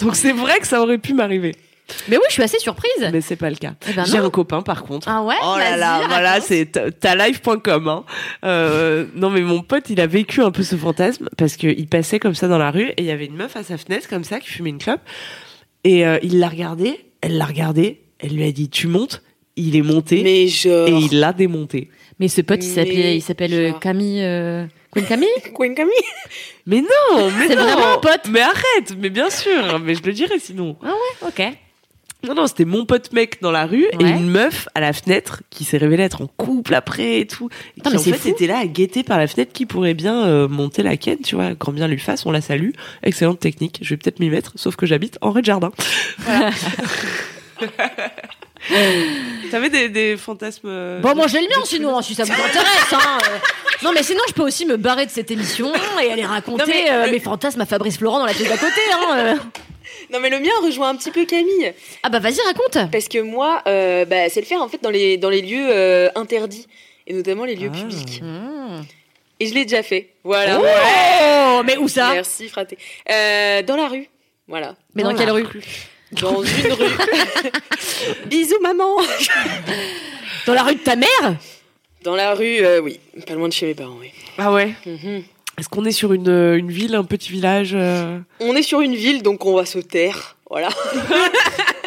Donc 0.01 0.17
c'est 0.17 0.33
vrai 0.33 0.59
que 0.59 0.67
ça 0.67 0.81
aurait 0.81 0.99
pu 0.99 1.15
m'arriver, 1.15 1.55
Mais 2.09 2.17
oui, 2.17 2.23
je 2.29 2.33
suis 2.35 2.43
assez 2.43 2.59
surprise. 2.59 2.91
mais 3.13 3.21
c'est 3.21 3.37
pas 3.37 3.51
le 3.51 3.57
cas. 3.57 3.75
Eh 3.89 3.93
ben 3.93 4.05
j'ai 4.05 4.19
un 4.19 4.29
copain 4.31 4.63
par 4.63 4.83
contre. 4.83 5.07
Ah 5.09 5.23
ouais. 5.23 5.35
Oh 5.43 5.57
là 5.57 5.77
là, 5.77 6.03
voilà, 6.09 6.41
c'est 6.41 6.67
ta- 6.73 6.91
talive.com. 6.91 7.89
Hein. 7.89 8.05
Euh, 8.45 9.07
non 9.15 9.31
mais 9.31 9.43
mon 9.43 9.63
pote, 9.63 9.91
il 9.91 10.01
a 10.01 10.07
vécu 10.07 10.43
un 10.43 10.51
peu 10.51 10.63
ce 10.63 10.75
fantasme 10.77 11.29
parce 11.37 11.57
qu'il 11.57 11.87
passait 11.87 12.19
comme 12.19 12.35
ça 12.35 12.49
dans 12.49 12.59
la 12.59 12.71
rue 12.71 12.89
et 12.89 12.95
il 12.99 13.05
y 13.05 13.11
avait 13.11 13.27
une 13.27 13.37
meuf 13.37 13.57
à 13.57 13.63
sa 13.63 13.79
fenêtre 13.79 14.09
comme 14.09 14.25
ça 14.25 14.41
qui 14.41 14.49
fumait 14.49 14.71
une 14.71 14.79
clope 14.79 15.01
et 15.85 16.05
euh, 16.07 16.19
il 16.23 16.41
l'a 16.41 16.49
regardée, 16.49 16.99
elle 17.21 17.37
l'a 17.39 17.45
regardé, 17.47 18.01
elle 18.25 18.35
lui 18.37 18.45
a 18.45 18.53
dit 18.53 18.69
tu 18.69 18.87
montes, 18.87 19.23
il 19.57 19.77
est 19.77 19.83
monté 19.83 20.23
Mais 20.23 20.49
genre. 20.49 20.89
et 20.89 20.93
il 20.93 21.21
l'a 21.21 21.33
démonté. 21.33 21.91
Mais 22.21 22.29
ce 22.29 22.41
pote, 22.41 22.65
il 22.65 22.69
Mais 22.69 22.75
s'appelle, 22.75 23.15
il 23.17 23.23
s'appelle 23.23 23.55
euh, 23.55 23.69
genre. 23.71 23.81
Camille. 23.81 24.23
Euh... 24.23 24.67
Queen 24.93 25.07
Camille 25.07 25.29
Queen 25.55 25.75
Camille 25.75 25.93
Mais 26.67 26.81
non, 26.81 27.31
mais 27.39 27.49
C'est 27.49 27.57
non. 27.57 27.63
vraiment 27.65 27.95
un 27.95 27.99
pote. 27.99 28.29
Mais 28.31 28.41
arrête, 28.41 28.95
mais 28.99 29.11
bien 29.11 29.31
sûr, 29.31 29.79
mais 29.81 29.95
je 29.95 30.03
le 30.03 30.13
dirais 30.13 30.39
sinon. 30.39 30.77
Ah 30.83 30.93
ouais. 31.23 31.29
Ok. 31.29 31.57
Non, 32.27 32.35
non, 32.35 32.47
c'était 32.47 32.65
mon 32.65 32.87
pote 32.87 33.13
mec 33.13 33.43
dans 33.43 33.51
la 33.51 33.67
rue 33.67 33.85
et 33.93 33.97
Ouais. 33.99 34.09
une 34.11 34.29
meuf 34.31 34.67
à 34.75 34.81
la 34.81 34.95
fenêtre 34.95 35.43
qui 35.51 35.65
s'est 35.65 35.77
révélée 35.77 36.05
être 36.05 36.23
en 36.23 36.27
couple 36.27 36.75
après 36.75 37.21
et 37.21 37.27
tout. 37.27 37.51
Et 37.77 37.83
Putain, 37.83 37.91
qui 37.91 37.97
mais 37.97 38.01
en 38.01 38.05
fait 38.05 38.19
fou. 38.19 38.29
était 38.29 38.47
là 38.47 38.59
à 38.61 38.67
guetter 38.67 39.03
par 39.03 39.19
la 39.19 39.27
fenêtre 39.27 39.53
qui 39.53 39.67
pourrait 39.67 39.93
bien 39.93 40.25
euh, 40.27 40.49
monter 40.49 40.83
la 40.83 40.97
ken, 40.97 41.19
tu 41.19 41.35
vois, 41.35 41.53
grand 41.53 41.73
bien 41.73 41.87
lui 41.87 41.99
fasse, 41.99 42.25
on 42.25 42.31
la 42.31 42.41
salue. 42.41 42.71
Excellente 43.03 43.41
technique, 43.41 43.79
je 43.83 43.91
vais 43.91 43.99
peut-être 43.99 44.21
m'y 44.21 44.31
mettre, 44.31 44.53
sauf 44.55 44.75
que 44.75 44.87
j'habite 44.87 45.19
en 45.21 45.33
rez 45.33 45.43
de 45.43 45.47
jardin. 45.47 45.71
Voilà. 46.21 46.51
T'avais 49.51 49.69
des, 49.71 49.89
des 49.89 50.17
fantasmes. 50.17 50.69
euh, 50.69 51.01
Bon, 51.01 51.11
de- 51.11 51.17
moi 51.17 51.27
j'ai 51.27 51.41
le 51.41 51.49
mien 51.49 51.61
de 51.61 51.67
sinon, 51.67 52.01
si 52.03 52.15
ça 52.15 52.25
vous 52.25 52.33
intéresse. 52.33 52.93
Hein. 52.93 53.19
euh. 53.23 53.39
Non, 53.83 53.93
mais 53.93 54.03
sinon, 54.03 54.21
je 54.29 54.33
peux 54.33 54.43
aussi 54.43 54.65
me 54.65 54.77
barrer 54.77 55.05
de 55.07 55.11
cette 55.11 55.31
émission 55.31 55.71
et 56.03 56.11
aller 56.11 56.25
raconter 56.25 56.65
Non, 56.65 56.69
mais 56.69 56.91
euh, 56.91 57.07
le- 57.07 57.13
mes 57.13 57.21
fantasmes 57.21 57.61
à 57.61 57.67
Fabrice 57.67 57.99
Florent 57.99 58.19
dans 58.21 58.27
la 58.27 58.33
pièce 58.33 58.49
d'à 58.49 58.57
côté. 58.57 58.81
Hein. 58.93 59.17
euh. 59.19 59.35
Non, 60.13 60.21
mais 60.21 60.31
le 60.31 60.39
mien 60.41 60.51
rejoint 60.63 60.89
un 60.91 60.97
petit 60.97 61.11
peu 61.11 61.25
Camille. 61.27 61.73
Ah 62.03 62.09
bah 62.09 62.21
vas-y, 62.21 62.41
raconte. 62.47 62.91
Parce 62.91 63.09
que 63.09 63.19
moi, 63.21 63.63
euh, 63.67 64.05
bah, 64.07 64.29
c'est 64.31 64.41
le 64.41 64.47
faire 64.47 64.63
en 64.63 64.69
fait 64.69 64.83
dans 64.83 64.91
les, 64.91 65.17
dans 65.19 65.31
les 65.31 65.43
lieux 65.43 65.67
euh, 65.71 66.09
interdits. 66.15 66.67
Et 67.07 67.13
notamment 67.13 67.45
les 67.45 67.55
lieux 67.55 67.71
Ah. 67.75 67.79
publics. 67.79 68.23
Mmh. 68.23 68.83
Et 69.41 69.47
je 69.47 69.55
l'ai 69.55 69.65
déjà 69.65 69.83
fait. 69.83 70.11
Voilà. 70.25 70.59
Oh, 70.61 71.63
mais 71.65 71.77
où 71.77 71.87
ça? 71.89 72.13
Merci, 72.15 72.49
fraté. 72.49 72.79
Euh, 73.11 73.63
dans 73.63 73.77
la 73.77 73.89
rue. 73.89 74.09
Voilà. 74.49 74.75
Mais 74.95 75.03
dans, 75.03 75.13
Dans 75.13 75.19
quelle 75.19 75.31
rue 75.31 75.47
Dans 76.13 76.43
une 76.43 76.73
rue. 76.73 76.93
Bisous, 78.27 78.61
maman. 78.63 78.97
Dans 80.47 80.55
la 80.55 80.63
rue 80.63 80.75
de 80.75 80.81
ta 80.81 80.97
mère 80.97 81.37
Dans 82.03 82.15
la 82.17 82.35
rue, 82.35 82.59
euh, 82.61 82.81
oui. 82.81 83.01
Pas 83.27 83.35
loin 83.35 83.49
de 83.49 83.53
chez 83.53 83.67
mes 83.67 83.75
parents, 83.75 83.97
oui. 84.01 84.11
Ah 84.39 84.53
ouais. 84.53 84.75
Mhm. 84.87 85.23
Est-ce 85.59 85.69
qu'on 85.69 85.85
est 85.85 85.93
sur 85.93 86.13
une, 86.13 86.29
euh, 86.29 86.57
une 86.59 86.71
ville, 86.71 86.95
un 86.97 87.05
petit 87.05 87.31
village 87.31 87.73
euh, 87.75 88.19
On 88.41 88.57
est 88.57 88.63
sur 88.63 88.81
une 88.81 88.95
ville, 88.95 89.23
donc 89.23 89.45
on 89.47 89.55
va 89.55 89.65
se 89.67 89.79
taire. 89.79 90.37
Voilà. 90.51 90.69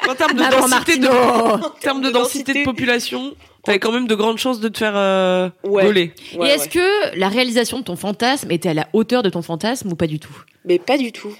En 0.09 0.15
termes 0.15 0.35
de 0.35 0.39
Maman 0.39 0.69
densité 0.69 0.97
de, 0.99 1.05
Martineau. 1.05 1.65
en 1.65 1.69
termes 1.81 2.01
de 2.01 2.09
densité 2.09 2.53
de 2.53 2.63
population, 2.63 3.35
t'avais 3.65 3.77
quand 3.79 3.91
même 3.91 4.07
de 4.07 4.15
grandes 4.15 4.37
chances 4.37 4.61
de 4.61 4.69
te 4.69 4.77
faire 4.77 4.93
euh, 4.95 5.49
Ouais. 5.65 5.85
Ouais, 5.91 6.13
Et 6.45 6.45
est-ce 6.45 6.63
ouais. 6.63 6.69
que 6.69 7.19
la 7.19 7.27
réalisation 7.27 7.79
de 7.79 7.83
ton 7.83 7.97
fantasme 7.97 8.49
était 8.51 8.69
à 8.69 8.73
la 8.73 8.87
hauteur 8.93 9.21
de 9.21 9.29
ton 9.29 9.41
fantasme 9.41 9.91
ou 9.91 9.95
pas 9.97 10.07
du 10.07 10.17
tout? 10.17 10.31
Mais 10.63 10.79
pas 10.79 10.97
du 10.97 11.11
tout. 11.11 11.35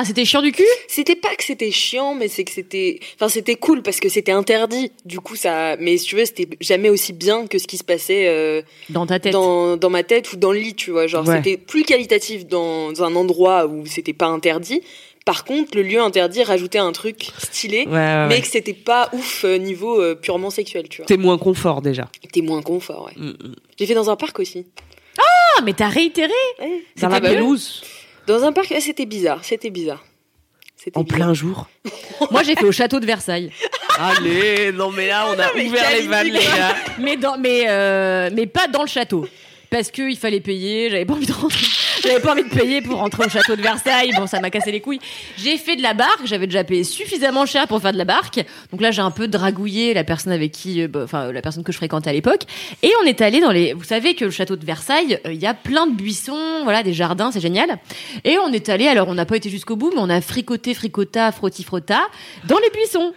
Ah, 0.00 0.04
c'était 0.04 0.24
chiant 0.24 0.42
du 0.42 0.52
cul? 0.52 0.62
C'était 0.86 1.16
pas 1.16 1.34
que 1.36 1.42
c'était 1.42 1.72
chiant, 1.72 2.14
mais 2.14 2.28
c'est 2.28 2.44
que 2.44 2.52
c'était. 2.52 3.00
Enfin, 3.16 3.28
c'était 3.28 3.56
cool 3.56 3.82
parce 3.82 3.98
que 3.98 4.08
c'était 4.08 4.30
interdit. 4.30 4.92
Du 5.04 5.18
coup, 5.18 5.34
ça. 5.34 5.76
Mais 5.80 5.96
si 5.96 6.06
tu 6.06 6.14
veux, 6.14 6.24
c'était 6.24 6.48
jamais 6.60 6.88
aussi 6.88 7.12
bien 7.12 7.48
que 7.48 7.58
ce 7.58 7.66
qui 7.66 7.78
se 7.78 7.82
passait 7.82 8.28
euh, 8.28 8.62
dans 8.90 9.06
ta 9.06 9.18
tête 9.18 9.32
dans, 9.32 9.76
dans 9.76 9.90
ma 9.90 10.04
tête 10.04 10.32
ou 10.32 10.36
dans 10.36 10.52
le 10.52 10.60
lit, 10.60 10.74
tu 10.74 10.92
vois. 10.92 11.08
Genre, 11.08 11.26
Ouais. 11.26 11.38
c'était 11.38 11.56
plus 11.56 11.82
qualitatif 11.82 12.46
dans 12.46 13.02
un 13.02 13.16
endroit 13.16 13.66
où 13.66 13.86
c'était 13.86 14.12
pas 14.12 14.26
interdit. 14.26 14.82
Par 15.26 15.44
contre, 15.44 15.76
le 15.76 15.82
lieu 15.82 16.00
interdit 16.00 16.44
rajoutait 16.44 16.78
un 16.78 16.92
truc 16.92 17.30
stylé, 17.38 17.84
Ouais, 17.86 17.92
ouais, 17.92 18.26
mais 18.28 18.40
que 18.40 18.46
c'était 18.46 18.72
pas 18.74 19.10
ouf 19.12 19.44
euh, 19.44 19.58
niveau 19.58 20.00
euh, 20.00 20.14
purement 20.14 20.50
sexuel, 20.50 20.88
tu 20.88 20.98
vois. 20.98 21.06
T'es 21.06 21.16
moins 21.16 21.38
confort 21.38 21.82
déjà. 21.82 22.08
T'es 22.32 22.40
moins 22.40 22.62
confort, 22.62 23.06
ouais. 23.06 23.20
Mm, 23.22 23.30
mm. 23.30 23.54
J'ai 23.78 23.86
fait 23.86 23.94
dans 23.94 24.10
un 24.10 24.16
parc 24.16 24.38
aussi. 24.38 24.64
Ah, 25.18 25.62
mais 25.64 25.72
t'as 25.72 25.88
réitéré. 25.88 26.30
Dans 27.00 27.08
la 27.08 27.20
pelouse, 27.20 27.82
Dans 28.28 28.44
un 28.44 28.52
parc, 28.52 28.74
c'était 28.80 29.06
bizarre, 29.06 29.42
c'était 29.42 29.70
bizarre. 29.70 30.04
C'était 30.76 30.98
en 30.98 31.02
bizarre. 31.02 31.16
plein 31.18 31.32
jour. 31.34 31.66
Moi, 32.30 32.42
j'ai 32.42 32.54
fait 32.56 32.66
au 32.66 32.72
château 32.72 33.00
de 33.00 33.06
Versailles. 33.06 33.50
Allez, 33.98 34.70
non 34.70 34.90
mais 34.90 35.06
là, 35.06 35.26
on 35.34 35.38
a 35.38 35.50
ouvert 35.66 35.90
les 35.92 36.06
vannes, 36.06 36.26
les 36.26 36.44
gars. 36.44 36.76
mais 36.98 37.16
dans 37.16 37.38
mais 37.38 37.64
euh, 37.68 38.28
mais 38.34 38.46
pas 38.46 38.68
dans 38.68 38.82
le 38.82 38.86
château 38.86 39.26
parce 39.70 39.90
que 39.90 40.02
il 40.08 40.16
fallait 40.16 40.40
payer 40.40 40.90
j'avais 40.90 41.04
pas 41.04 41.14
envie 41.14 41.26
de 41.26 41.32
rentrer. 41.32 41.66
J'avais 42.02 42.20
pas 42.20 42.32
envie 42.32 42.44
de 42.44 42.48
payer 42.48 42.80
pour 42.80 42.96
rentrer 42.98 43.24
au 43.26 43.28
château 43.28 43.56
de 43.56 43.62
Versailles. 43.62 44.12
Bon 44.16 44.26
ça 44.26 44.40
m'a 44.40 44.50
cassé 44.50 44.70
les 44.70 44.80
couilles. 44.80 45.00
J'ai 45.36 45.56
fait 45.56 45.76
de 45.76 45.82
la 45.82 45.94
barque. 45.94 46.26
J'avais 46.26 46.46
déjà 46.46 46.62
payé 46.64 46.84
suffisamment 46.84 47.44
cher 47.44 47.66
pour 47.66 47.80
faire 47.82 47.92
de 47.92 47.98
la 47.98 48.04
barque. 48.04 48.40
Donc 48.70 48.80
là 48.80 48.90
j'ai 48.92 49.02
un 49.02 49.10
peu 49.10 49.26
dragouillé 49.28 49.94
la 49.94 50.04
personne 50.04 50.32
avec 50.32 50.52
qui 50.52 50.82
euh, 50.82 50.88
bah, 50.88 51.00
enfin 51.04 51.32
la 51.32 51.42
personne 51.42 51.64
que 51.64 51.72
je 51.72 51.76
fréquentais 51.76 52.10
à 52.10 52.12
l'époque. 52.12 52.42
Et 52.82 52.92
on 53.02 53.06
est 53.06 53.20
allé 53.20 53.40
dans 53.40 53.50
les 53.50 53.72
vous 53.72 53.84
savez 53.84 54.14
que 54.14 54.24
le 54.24 54.30
château 54.30 54.56
de 54.56 54.64
Versailles 54.64 55.18
euh, 55.26 55.32
il 55.32 55.40
y 55.40 55.46
a 55.46 55.54
plein 55.54 55.86
de 55.86 55.94
buissons 55.94 56.62
voilà 56.62 56.82
des 56.82 56.92
jardins 56.92 57.30
c'est 57.32 57.40
génial. 57.40 57.78
Et 58.24 58.38
on 58.38 58.52
est 58.52 58.68
allé 58.68 58.86
alors 58.86 59.08
on 59.08 59.14
n'a 59.14 59.26
pas 59.26 59.36
été 59.36 59.50
jusqu'au 59.50 59.76
bout 59.76 59.90
mais 59.94 60.00
on 60.00 60.08
a 60.10 60.20
fricoté 60.20 60.72
fricota 60.74 61.32
frotti 61.32 61.64
frotta 61.64 62.00
dans 62.46 62.58
les 62.58 62.70
buissons. 62.70 63.12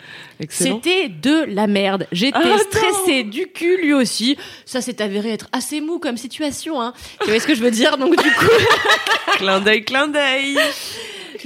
C'était 0.50 1.08
de 1.08 1.46
la 1.54 1.68
merde. 1.68 2.08
J'étais 2.12 2.38
Ah, 2.44 2.58
stressée 2.58 3.24
du 3.24 3.46
cul 3.48 3.78
lui 3.84 3.94
aussi. 3.94 4.38
Ça 4.66 4.82
s'est 4.82 5.02
avéré 5.02 5.30
être 5.30 5.48
assez 5.52 5.82
mou 5.82 6.00
comme 6.00 6.18
situation. 6.18 6.41
Hein. 6.82 6.94
Tu 7.24 7.30
vois 7.30 7.40
ce 7.40 7.48
que 7.48 7.56
je 7.56 7.62
veux 7.62 7.72
dire 7.72 7.98
Donc 7.98 8.12
du 8.22 8.32
coup, 8.32 8.46
Clin 9.38 9.60
d'œil, 9.60 9.84
clin 9.84 10.08
d'œil. 10.08 10.58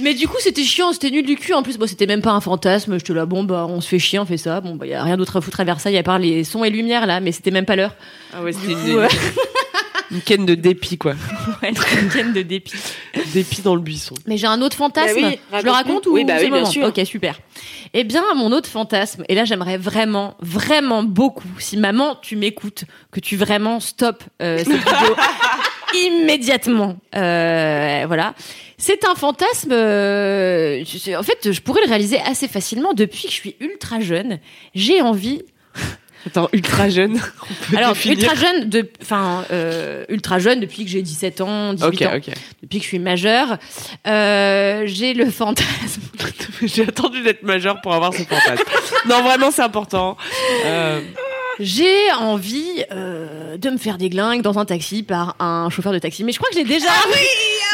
mais 0.00 0.14
du 0.14 0.26
coup 0.28 0.36
c'était 0.40 0.62
chiant, 0.64 0.92
c'était 0.92 1.10
nul 1.10 1.24
du 1.24 1.36
cul. 1.36 1.52
En 1.54 1.62
plus, 1.62 1.78
bon, 1.78 1.86
c'était 1.86 2.06
même 2.06 2.22
pas 2.22 2.32
un 2.32 2.40
fantasme. 2.40 2.98
J'étais 2.98 3.14
là, 3.14 3.26
bon 3.26 3.44
bah 3.44 3.66
on 3.68 3.80
se 3.80 3.88
fait 3.88 3.98
chier, 3.98 4.18
on 4.18 4.26
fait 4.26 4.36
ça. 4.36 4.60
Bon 4.60 4.74
bah 4.74 4.86
y 4.86 4.94
a 4.94 5.02
rien 5.02 5.16
d'autre 5.16 5.36
à 5.36 5.40
foutre 5.40 5.60
à 5.60 5.64
Versailles 5.64 5.96
à 5.98 6.02
part 6.02 6.18
les 6.18 6.44
sons 6.44 6.64
et 6.64 6.70
lumières 6.70 7.06
là, 7.06 7.20
mais 7.20 7.32
c'était 7.32 7.50
même 7.50 7.66
pas 7.66 7.76
l'heure. 7.76 7.94
Ah 8.34 8.42
ouais, 8.42 8.52
c'était 8.52 8.74
une, 10.10 10.20
ken 10.20 10.46
de 10.46 10.54
dépit, 10.54 10.98
quoi. 10.98 11.12
ouais, 11.62 11.72
une 12.02 12.08
ken 12.08 12.32
de 12.32 12.42
dépit. 12.42 12.78
Dépit 13.32 13.62
dans 13.62 13.74
le 13.74 13.80
buisson. 13.80 14.14
Mais 14.26 14.36
j'ai 14.36 14.46
un 14.46 14.62
autre 14.62 14.76
fantasme. 14.76 15.20
Bah 15.20 15.28
oui, 15.28 15.38
je 15.60 15.64
le 15.64 15.70
raconte 15.70 16.06
ou 16.06 16.12
Oui, 16.12 16.24
bah 16.24 16.34
oui, 16.38 16.46
le 16.46 16.52
bien 16.52 16.64
sûr. 16.64 16.86
Ok, 16.86 17.00
super. 17.04 17.38
Eh 17.94 18.04
bien, 18.04 18.22
mon 18.34 18.52
autre 18.52 18.68
fantasme, 18.68 19.24
et 19.28 19.34
là 19.34 19.44
j'aimerais 19.44 19.78
vraiment, 19.78 20.34
vraiment 20.40 21.02
beaucoup, 21.02 21.48
si 21.58 21.76
maman 21.76 22.16
tu 22.20 22.36
m'écoutes, 22.36 22.84
que 23.10 23.20
tu 23.20 23.36
vraiment 23.36 23.80
stoppes 23.80 24.24
euh, 24.42 24.58
cette 24.58 24.66
vidéo 24.68 25.16
immédiatement. 25.94 26.96
Euh, 27.14 28.04
voilà. 28.06 28.34
C'est 28.78 29.06
un 29.06 29.14
fantasme. 29.14 29.72
euh, 29.72 30.84
en 31.16 31.22
fait, 31.22 31.52
je 31.52 31.60
pourrais 31.60 31.80
le 31.82 31.88
réaliser 31.88 32.18
assez 32.20 32.48
facilement 32.48 32.92
depuis 32.92 33.24
que 33.24 33.30
je 33.30 33.34
suis 33.34 33.56
ultra 33.60 34.00
jeune. 34.00 34.38
J'ai 34.74 35.00
envie 35.00 35.42
Attends, 36.26 36.48
ultra 36.52 36.88
jeune. 36.88 37.20
on 37.42 37.70
peut 37.70 37.76
alors, 37.78 37.92
définir. 37.92 38.18
ultra 38.18 38.34
jeune, 38.34 38.68
de, 38.68 38.90
enfin, 39.00 39.44
euh, 39.52 40.04
ultra 40.08 40.38
jeune 40.38 40.60
depuis 40.60 40.84
que 40.84 40.90
j'ai 40.90 41.02
17 41.02 41.40
ans, 41.40 41.72
18 41.74 41.86
Ok, 41.86 42.02
ans, 42.02 42.20
depuis 42.62 42.78
que 42.78 42.82
je 42.84 42.88
suis 42.88 42.98
majeure. 42.98 43.58
Euh, 44.06 44.82
j'ai 44.86 45.14
le 45.14 45.30
fantasme. 45.30 46.02
J'ai 46.62 46.84
attendu 46.88 47.20
d'être 47.22 47.42
majeur 47.42 47.80
pour 47.82 47.92
avoir 47.92 48.14
ce 48.14 48.22
fantasme. 48.22 48.64
non, 49.08 49.22
vraiment, 49.22 49.50
c'est 49.50 49.60
important. 49.62 50.16
Euh, 50.64 51.02
J'ai 51.60 52.10
envie 52.18 52.82
euh, 52.92 53.58
de 53.58 53.70
me 53.70 53.76
faire 53.76 53.98
des 53.98 54.08
glingues 54.08 54.40
dans 54.40 54.58
un 54.58 54.64
taxi 54.64 55.02
par 55.02 55.36
un 55.38 55.68
chauffeur 55.68 55.92
de 55.92 55.98
taxi. 55.98 56.24
Mais 56.24 56.32
je 56.32 56.38
crois 56.38 56.48
que 56.48 56.54
je 56.56 56.60
l'ai 56.60 56.66
déjà. 56.66 56.88
Ah 56.90 57.08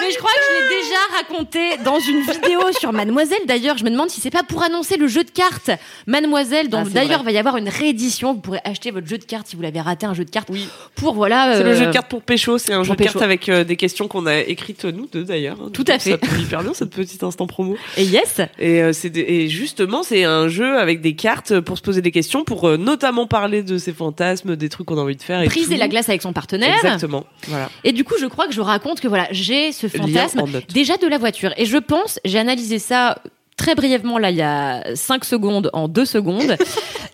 mais 0.01 0.11
je 0.11 0.19
crois 0.19 0.31
que 0.31 0.41
je 0.49 0.75
l'ai 0.75 0.83
déjà 0.83 1.17
raconté 1.17 1.77
dans 1.85 1.99
une 2.01 2.21
vidéo 2.33 2.61
sur 2.79 2.93
Mademoiselle. 2.93 3.41
D'ailleurs, 3.47 3.79
je 3.79 3.85
me 3.85 3.91
demande 3.91 4.11
si 4.11 4.21
c'est 4.21 4.31
pas 4.31 4.43
pour 4.43 4.63
annoncer 4.63 4.97
le 4.97 5.07
jeu 5.07 5.25
de 5.25 5.31
cartes 5.31 5.71
Mademoiselle. 6.07 6.69
dont 6.69 6.83
Ah, 6.85 6.89
d'ailleurs 6.89 7.23
va 7.23 7.33
y 7.33 7.39
avoir 7.39 7.57
une 7.57 7.69
réédition. 7.69 8.35
Vous 8.35 8.41
pourrez 8.41 8.61
acheter 8.65 8.91
votre 8.91 9.07
jeu 9.07 9.19
de 9.19 9.25
cartes 9.25 9.49
si 9.49 9.57
vous 9.57 9.63
l'avez 9.63 9.81
raté 9.81 10.07
un 10.07 10.15
jeu 10.15 10.25
de 10.25 10.31
cartes. 10.31 10.49
Oui. 10.51 10.69
Pour 10.95 11.15
voilà. 11.15 11.57
c'est 11.57 11.63
le 11.63 11.71
euh, 11.71 11.77
jeu 11.77 11.87
de 11.87 11.93
cartes 11.93 12.09
pour 12.09 12.23
pécho. 12.23 12.59
C'est 12.59 12.73
un 12.73 12.83
jeu 12.83 12.95
de 12.95 13.03
cartes 13.03 13.23
avec 13.23 13.49
euh, 13.49 13.65
des 13.65 13.77
questions 13.77 14.09
qu'on 14.09 14.27
a 14.27 14.39
écrites 14.39 14.85
nous 14.85 15.07
deux 15.07 15.25
d'ailleurs. 15.25 15.59
Tout 15.73 15.85
à 15.89 15.99
fait. 15.99 16.13
Ça 16.13 16.19
tombe 16.19 16.39
hyper 16.39 16.63
bien, 16.63 16.75
cette 16.75 16.91
petite 16.91 17.23
instant 17.23 17.47
promo. 17.47 17.77
Et 17.97 18.05
yes. 18.05 18.41
Et, 18.59 18.83
euh, 18.83 18.93
c'est 18.93 19.17
et 19.17 19.49
justement, 19.49 20.03
c'est 20.03 20.25
un 20.25 20.49
jeu 20.49 20.79
avec 20.79 21.01
des 21.01 21.15
cartes 21.15 21.61
pour 21.61 21.77
se 21.77 21.83
poser 21.83 22.03
des 22.03 22.11
questions, 22.11 22.45
pour 22.45 22.79
notamment 22.79 23.27
parler 23.27 23.63
de 23.63 23.79
ses 23.79 23.93
fantasmes, 23.93 24.57
des 24.57 24.69
trucs 24.69 24.87
qu'on 24.87 24.99
a 24.99 25.03
envie 25.03 25.17
de 25.17 25.23
faire. 25.23 25.43
Et 25.43 25.47
Briser 25.47 25.75
tout. 25.75 25.81
la 25.81 25.89
glace 25.89 26.09
avec 26.09 26.23
son 26.23 26.33
partenaire. 26.33 26.75
Exactement. 26.77 27.25
Voilà. 27.49 27.71
Et 27.85 27.93
du 27.93 28.05
coup, 28.05 28.15
je 28.21 28.27
crois 28.27 28.47
que 28.47 28.55
je 28.55 28.61
raconte 28.61 29.01
que 29.01 29.09
voilà, 29.09 29.29
j'ai 29.31 29.73
ce 29.89 29.97
fantasme 29.97 30.43
déjà 30.73 30.97
de 30.97 31.07
la 31.07 31.19
voiture. 31.19 31.53
Et 31.57 31.65
je 31.67 31.77
pense, 31.79 32.19
j'ai 32.25 32.39
analysé 32.39 32.79
ça 32.79 33.19
très 33.57 33.75
brièvement 33.75 34.19
là 34.19 34.31
il 34.31 34.37
y 34.37 34.43
a 34.43 34.83
5 34.95 35.25
secondes 35.25 35.71
en 35.73 35.89
2 35.89 36.05
secondes. 36.05 36.57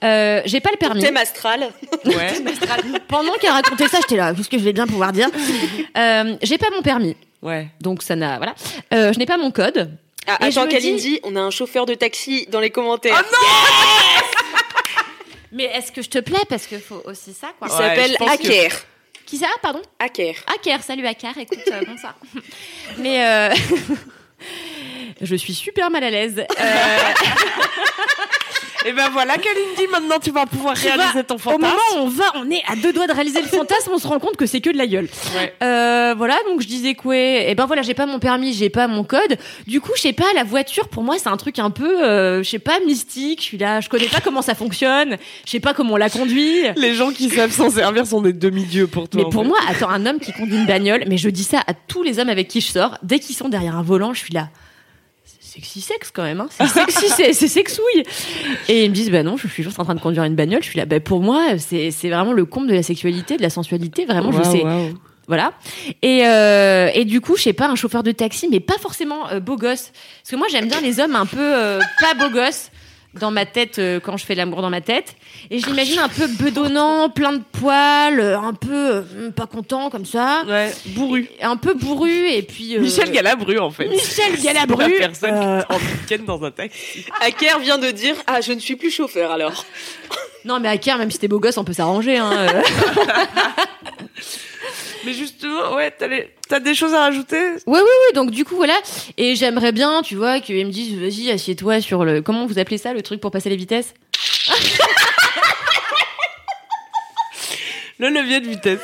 Euh, 0.05 0.43
j'ai 0.45 0.61
pas 0.61 0.71
le 0.71 0.77
permis. 0.77 1.03
Thème 1.03 1.17
astral. 1.17 1.73
Ouais. 2.05 2.33
Pendant 3.09 3.33
qu'elle 3.33 3.51
racontait 3.51 3.89
ça, 3.89 3.99
j'étais 4.01 4.15
là, 4.15 4.33
qu'est-ce 4.33 4.49
que 4.49 4.57
je 4.57 4.63
vais 4.63 4.73
bien 4.73 4.87
pouvoir 4.87 5.11
dire 5.11 5.27
euh, 5.99 6.37
J'ai 6.41 6.57
pas 6.57 6.69
mon 6.73 6.83
permis, 6.83 7.17
ouais. 7.43 7.67
donc 7.81 8.05
ça 8.05 8.15
n'a 8.15 8.37
voilà. 8.37 8.55
Euh, 8.95 9.13
je 9.13 9.19
n'ai 9.19 9.27
pas 9.27 9.37
mon 9.39 9.51
code. 9.51 9.91
Ah, 10.29 10.37
attends, 10.41 10.69
Kalindi, 10.69 11.19
on 11.25 11.35
a 11.35 11.41
un 11.41 11.51
chauffeur 11.51 11.85
de 11.85 11.95
taxi 11.95 12.47
dans 12.49 12.61
les 12.61 12.71
commentaires. 12.71 13.21
Mais 15.51 15.65
est-ce 15.65 15.91
que 15.91 16.01
je 16.03 16.11
te 16.11 16.19
plais? 16.19 16.39
Parce 16.49 16.67
qu'il 16.69 16.79
faut 16.81 17.03
aussi 17.05 17.33
ça 17.33 17.49
quoi. 17.59 17.67
Il 17.69 17.73
Ouais, 17.73 17.89
s'appelle 17.89 18.17
que- 18.19 18.31
Hacker. 18.31 18.71
Qui 19.29 19.37
ça 19.37 19.47
Pardon 19.61 19.83
Hacker. 19.99 20.37
Aker, 20.47 20.83
salut 20.83 21.07
Aker, 21.07 21.37
écoute, 21.37 21.59
euh, 21.71 21.85
bon 21.85 21.99
ça. 21.99 22.15
Mais 22.99 23.27
euh, 23.27 23.55
je 25.21 25.37
suis 25.37 25.53
super 25.53 25.91
mal 25.91 26.03
à 26.03 26.09
l'aise. 26.09 26.39
Euh, 26.39 26.45
Et 28.87 28.93
ben 28.93 29.09
voilà, 29.13 29.35
Kalindi, 29.37 29.91
maintenant 29.91 30.19
tu 30.23 30.31
vas 30.31 30.47
pouvoir 30.47 30.77
réaliser 30.77 31.25
ton 31.25 31.35
Au 31.35 31.39
fantasme. 31.39 31.63
moment 31.63 31.77
où 31.97 32.07
on 32.07 32.09
va, 32.09 32.25
on 32.37 32.49
est 32.51 32.63
à 32.69 32.77
deux 32.77 32.93
doigts 32.93 33.07
de 33.07 33.13
réaliser 33.13 33.41
le 33.43 33.49
fantasme, 33.49 33.91
on 33.93 33.99
se 33.99 34.07
rend 34.07 34.19
compte 34.21 34.37
que 34.37 34.47
c'est 34.47 34.61
que 34.61 34.71
de 34.71 34.79
la 34.79 34.87
gueule. 34.87 35.09
Ouais. 35.37 35.53
Euh, 35.63 36.15
voilà, 36.17 36.37
donc 36.47 36.61
je 36.61 36.67
disais 36.69 36.95
quoi 36.95 37.17
Et 37.17 37.55
ben 37.57 37.67
voilà, 37.67 37.83
j'ai 37.83 37.95
pas 37.95 38.07
mon 38.07 38.19
permis, 38.21 38.53
j'ai 38.53 38.71
pas 38.71 38.87
mon 38.87 39.03
code. 39.03 39.37
Du 39.67 39.81
coup, 39.81 39.91
je 39.97 40.03
sais 40.03 40.13
pas, 40.13 40.27
la 40.35 40.45
voiture 40.45 40.89
pour 40.89 41.03
moi 41.03 41.17
c'est 41.19 41.29
un 41.29 41.37
truc 41.37 41.59
un 41.59 41.71
peu, 41.71 42.05
euh, 42.05 42.43
je 42.43 42.49
sais 42.49 42.59
pas, 42.61 42.79
mystique. 42.87 43.41
Je 43.41 43.45
suis 43.45 43.59
là, 43.59 43.81
je 43.81 43.89
connais 43.89 44.07
pas 44.09 44.21
comment 44.21 44.43
ça 44.43 44.55
fonctionne, 44.55 45.17
je 45.45 45.51
sais 45.51 45.61
pas 45.61 45.75
comment 45.75 45.95
on 45.95 45.97
la 45.97 46.11
conduit. 46.11 46.63
Les 46.77 46.95
gens 46.95 47.11
qui 47.11 47.29
savent 47.31 47.53
s'en 47.53 47.71
servir 47.71 48.07
sont 48.07 48.21
des 48.23 48.33
demi-dieux 48.33 48.87
pour 48.87 49.09
toi. 49.09 49.23
Mais 49.25 49.31
pour 49.31 49.43
fait. 49.43 49.49
moi, 49.49 49.59
attends, 49.69 49.91
un 49.91 50.07
homme 50.07 50.21
qui 50.21 50.33
conduit 50.33 50.57
une 50.57 50.67
bagnole, 50.67 51.05
mais 51.09 51.19
je 51.19 51.29
dis 51.29 51.45
ça 51.45 51.63
à 51.67 51.75
tous 51.75 52.03
les 52.03 52.21
hommes 52.21 52.29
avec 52.31 52.47
qui 52.49 52.61
je 52.61 52.69
sors, 52.71 52.97
dès 53.03 53.19
qu'ils 53.19 53.37
sont 53.37 53.49
derrière 53.49 53.77
un 53.77 53.83
volant, 53.83 54.15
je 54.15 54.21
suis 54.21 54.35
là. 54.35 54.49
Sexy 55.41 55.81
sexe 55.81 56.11
quand 56.13 56.25
même, 56.25 56.41
hein. 56.41 56.49
C'est 56.51 56.67
sexy, 56.67 57.09
c'est 57.17 57.33
c'est 57.33 57.49
sexouille. 57.49 58.03
Et 58.69 58.85
ils 58.85 58.91
me 58.91 58.95
disent, 58.95 59.11
bah 59.11 59.23
non, 59.23 59.37
je 59.37 59.47
suis 59.47 59.63
juste 59.63 59.79
en 59.79 59.85
train 59.85 59.95
de 59.95 60.01
conduire 60.01 60.25
une 60.25 60.35
bagnole. 60.35 60.63
Je 60.63 60.69
suis 60.69 60.79
là, 60.79 60.85
bah 60.85 61.01
pour 61.01 61.21
moi, 61.21 61.59
c'est 61.59 61.91
c'est 61.91 62.09
vraiment 62.09 62.33
le 62.33 62.45
comble 62.45 62.67
de 62.67 62.75
la 62.75 62.83
sexualité, 62.83 63.37
de 63.37 63.43
la 63.43 63.51
sensualité. 63.51 64.05
Vraiment, 64.05 64.33
je 64.33 64.43
sais. 64.43 64.65
Voilà. 65.29 65.53
Et, 66.01 66.27
euh, 66.27 66.91
et 66.95 67.05
du 67.05 67.21
coup, 67.21 67.37
je 67.37 67.43
sais 67.43 67.53
pas, 67.53 67.69
un 67.69 67.77
chauffeur 67.77 68.03
de 68.03 68.13
taxi, 68.13 68.49
mais 68.51 68.61
pas 68.61 68.79
forcément 68.81 69.29
euh, 69.29 69.41
beau 69.41 69.57
gosse. 69.57 69.93
Parce 70.23 70.31
que 70.31 70.37
moi, 70.37 70.47
j'aime 70.51 70.69
bien 70.69 70.81
les 70.81 71.01
hommes 71.01 71.15
un 71.15 71.27
peu 71.27 71.39
euh, 71.39 71.81
pas 72.01 72.15
beau 72.15 72.33
gosse. 72.33 72.71
Dans 73.15 73.31
ma 73.31 73.47
tête 73.47 73.79
euh, 73.79 74.01
quand 74.01 74.17
je 74.17 74.25
fais 74.27 74.35
l'amour 74.35 74.63
dans 74.63 74.71
ma 74.71 74.81
tête. 74.81 75.17
Et 75.51 75.59
je 75.59 75.67
l'imagine 75.67 75.99
un 75.99 76.09
peu 76.09 76.27
bedonnant, 76.27 77.09
plein 77.11 77.33
de 77.33 77.43
poils, 77.53 78.21
euh, 78.21 78.39
un 78.39 78.53
peu 78.55 79.03
euh, 79.17 79.31
pas 79.35 79.47
content 79.47 79.91
comme 79.91 80.05
ça. 80.05 80.45
Ouais, 80.47 80.73
bourru. 80.89 81.29
Et 81.41 81.45
Un 81.45 81.57
peu 81.57 81.75
bourru 81.75 82.29
et 82.29 82.43
puis... 82.43 82.77
euh, 82.77 82.81
Michel 82.81 83.11
Galabru, 83.11 83.59
en 83.59 83.71
fait. 83.71 83.89
Michel 83.89 84.33
C'est 84.37 84.43
Galabru. 84.45 84.93
La 84.93 85.09
personne 85.09 85.31
euh, 85.35 85.61
qui 85.63 85.73
est 85.73 85.75
en 85.75 85.79
week-end 85.79 86.25
dans 86.27 86.45
un 86.45 86.51
taxi. 86.51 87.07
Aker 87.21 87.59
vient 87.61 87.79
de 87.79 87.91
dire 87.91 88.15
Ah, 88.27 88.41
je 88.41 88.53
ne 88.53 88.61
suis 88.61 88.77
plus 88.77 88.91
chauffeur 88.91 89.31
alors. 89.33 89.65
Non 90.45 90.61
mais 90.61 90.69
Aker, 90.69 90.99
même 90.99 91.11
si 91.11 91.19
t'es 91.19 91.29
beau 91.29 91.41
gosse, 91.41 91.57
on 91.59 91.65
peut 91.65 91.73
s'arranger. 91.73 92.19
Hein. 92.19 92.31
euh. 92.33 92.63
Mais 95.09 95.15
justement, 95.15 95.75
ouais, 95.75 95.91
t'as, 95.91 96.07
les- 96.07 96.29
t'as 96.49 96.61
des 96.61 96.75
choses 96.75 96.93
à 96.93 97.01
rajouter? 97.01 97.41
Oui, 97.67 97.79
oui, 97.79 97.81
oui. 97.83 98.15
Donc 98.15 98.31
du 98.31 98.45
coup, 98.45 98.57
voilà. 98.57 98.75
Et 99.17 99.37
j'aimerais 99.37 99.73
bien, 99.73 100.03
tu 100.03 100.17
vois, 100.17 100.39
qu'ils 100.41 100.67
me 100.67 100.71
disent, 100.71 100.99
vas-y, 100.99 101.31
assieds-toi 101.31 101.81
sur 101.81 102.05
le... 102.05 102.21
Comment 102.21 102.45
vous 102.47 102.59
appelez 102.59 102.77
ça, 102.79 102.93
le 102.93 103.01
truc 103.03 103.21
pour 103.21 103.31
passer 103.31 103.49
les 103.49 103.57
vitesses? 103.57 103.95
Le 107.99 108.11
levier 108.11 108.41
de 108.41 108.49
vitesse. 108.49 108.81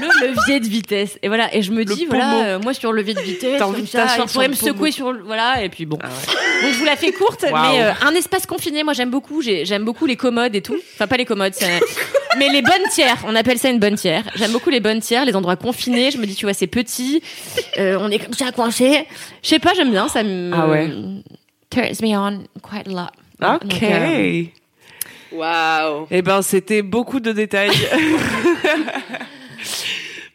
Le 0.00 0.26
levier 0.26 0.60
de 0.60 0.66
vitesse. 0.66 1.18
Et 1.22 1.28
voilà. 1.28 1.54
Et 1.54 1.62
je 1.62 1.70
me 1.72 1.84
dis, 1.84 2.06
voilà, 2.06 2.44
euh, 2.44 2.58
moi 2.58 2.74
sur 2.74 2.92
le 2.92 2.98
levier 2.98 3.14
de 3.14 3.20
vitesse, 3.20 3.58
T'as 3.58 3.64
envie 3.66 3.76
comme 3.76 3.84
de 3.84 3.88
ça, 3.90 4.02
t'asseoir 4.06 4.26
il 4.28 4.32
pourrait 4.32 4.48
me 4.48 4.54
secouer 4.54 4.90
sur 4.90 5.12
le... 5.12 5.22
Voilà, 5.22 5.62
et 5.62 5.68
puis 5.68 5.86
bon. 5.86 5.98
Ah 6.02 6.08
ouais. 6.08 6.62
Donc 6.64 6.72
je 6.72 6.78
vous 6.78 6.84
la 6.84 6.96
fais 6.96 7.12
courte, 7.12 7.44
mais 7.44 7.82
euh, 7.82 7.92
un 8.02 8.14
espace 8.14 8.46
confiné, 8.46 8.82
moi 8.84 8.92
j'aime 8.94 9.10
beaucoup. 9.10 9.42
J'ai- 9.42 9.64
J'aime 9.64 9.84
beaucoup 9.84 10.06
les 10.06 10.16
commodes 10.16 10.54
et 10.56 10.62
tout. 10.62 10.76
Enfin, 10.94 11.06
pas 11.06 11.16
les 11.16 11.24
commodes, 11.26 11.54
c'est- 11.54 11.80
mais 12.38 12.48
les 12.48 12.62
bonnes 12.62 12.88
tiers. 12.90 13.16
On 13.26 13.34
appelle 13.34 13.58
ça 13.58 13.68
une 13.70 13.78
bonne 13.78 13.96
tière. 13.96 14.24
J'aime 14.34 14.52
beaucoup 14.52 14.70
les 14.70 14.80
bonnes 14.80 15.00
tiers, 15.00 15.24
les 15.24 15.34
endroits 15.36 15.56
confinés. 15.56 16.10
Je 16.10 16.18
me 16.18 16.26
dis, 16.26 16.34
tu 16.34 16.46
vois, 16.46 16.54
c'est 16.54 16.66
petit. 16.66 17.22
euh, 17.78 17.96
on 18.00 18.10
est 18.10 18.18
comme 18.18 18.34
ça 18.34 18.52
coincé. 18.52 19.06
Je 19.42 19.48
sais 19.48 19.58
pas, 19.58 19.74
j'aime 19.74 19.90
bien. 19.90 20.08
Ça 20.08 20.22
me. 20.22 20.50
Ah 20.54 20.68
ouais. 20.68 20.90
Turns 21.70 22.00
me 22.02 22.16
on 22.16 22.42
quite 22.62 22.88
a 22.88 22.90
lot. 22.90 23.54
Ok. 23.54 23.68
Donc, 23.68 23.82
euh, 23.82 24.44
Waouh. 25.32 26.06
Eh 26.10 26.20
ben, 26.22 26.42
c'était 26.42 26.82
beaucoup 26.82 27.18
de 27.20 27.32
détails. 27.32 27.70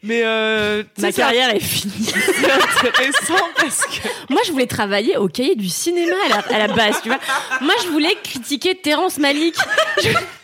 Mais 0.02 0.22
euh, 0.24 0.84
Ma 0.98 1.10
carrière 1.10 1.54
est 1.54 1.60
finie. 1.60 1.92
c'est 2.06 2.88
intéressant 2.88 3.44
parce 3.56 3.84
que 3.84 4.08
Moi, 4.32 4.40
je 4.46 4.52
voulais 4.52 4.66
travailler 4.66 5.16
au 5.16 5.26
cahier 5.28 5.56
du 5.56 5.68
cinéma 5.68 6.14
à 6.26 6.28
la, 6.28 6.56
à 6.56 6.66
la 6.68 6.74
base, 6.74 7.00
tu 7.02 7.08
vois. 7.08 7.18
Moi, 7.60 7.74
je 7.82 7.88
voulais 7.88 8.16
critiquer 8.22 8.76
Terrence 8.76 9.18
Malick. 9.18 9.56
Je, 10.02 10.08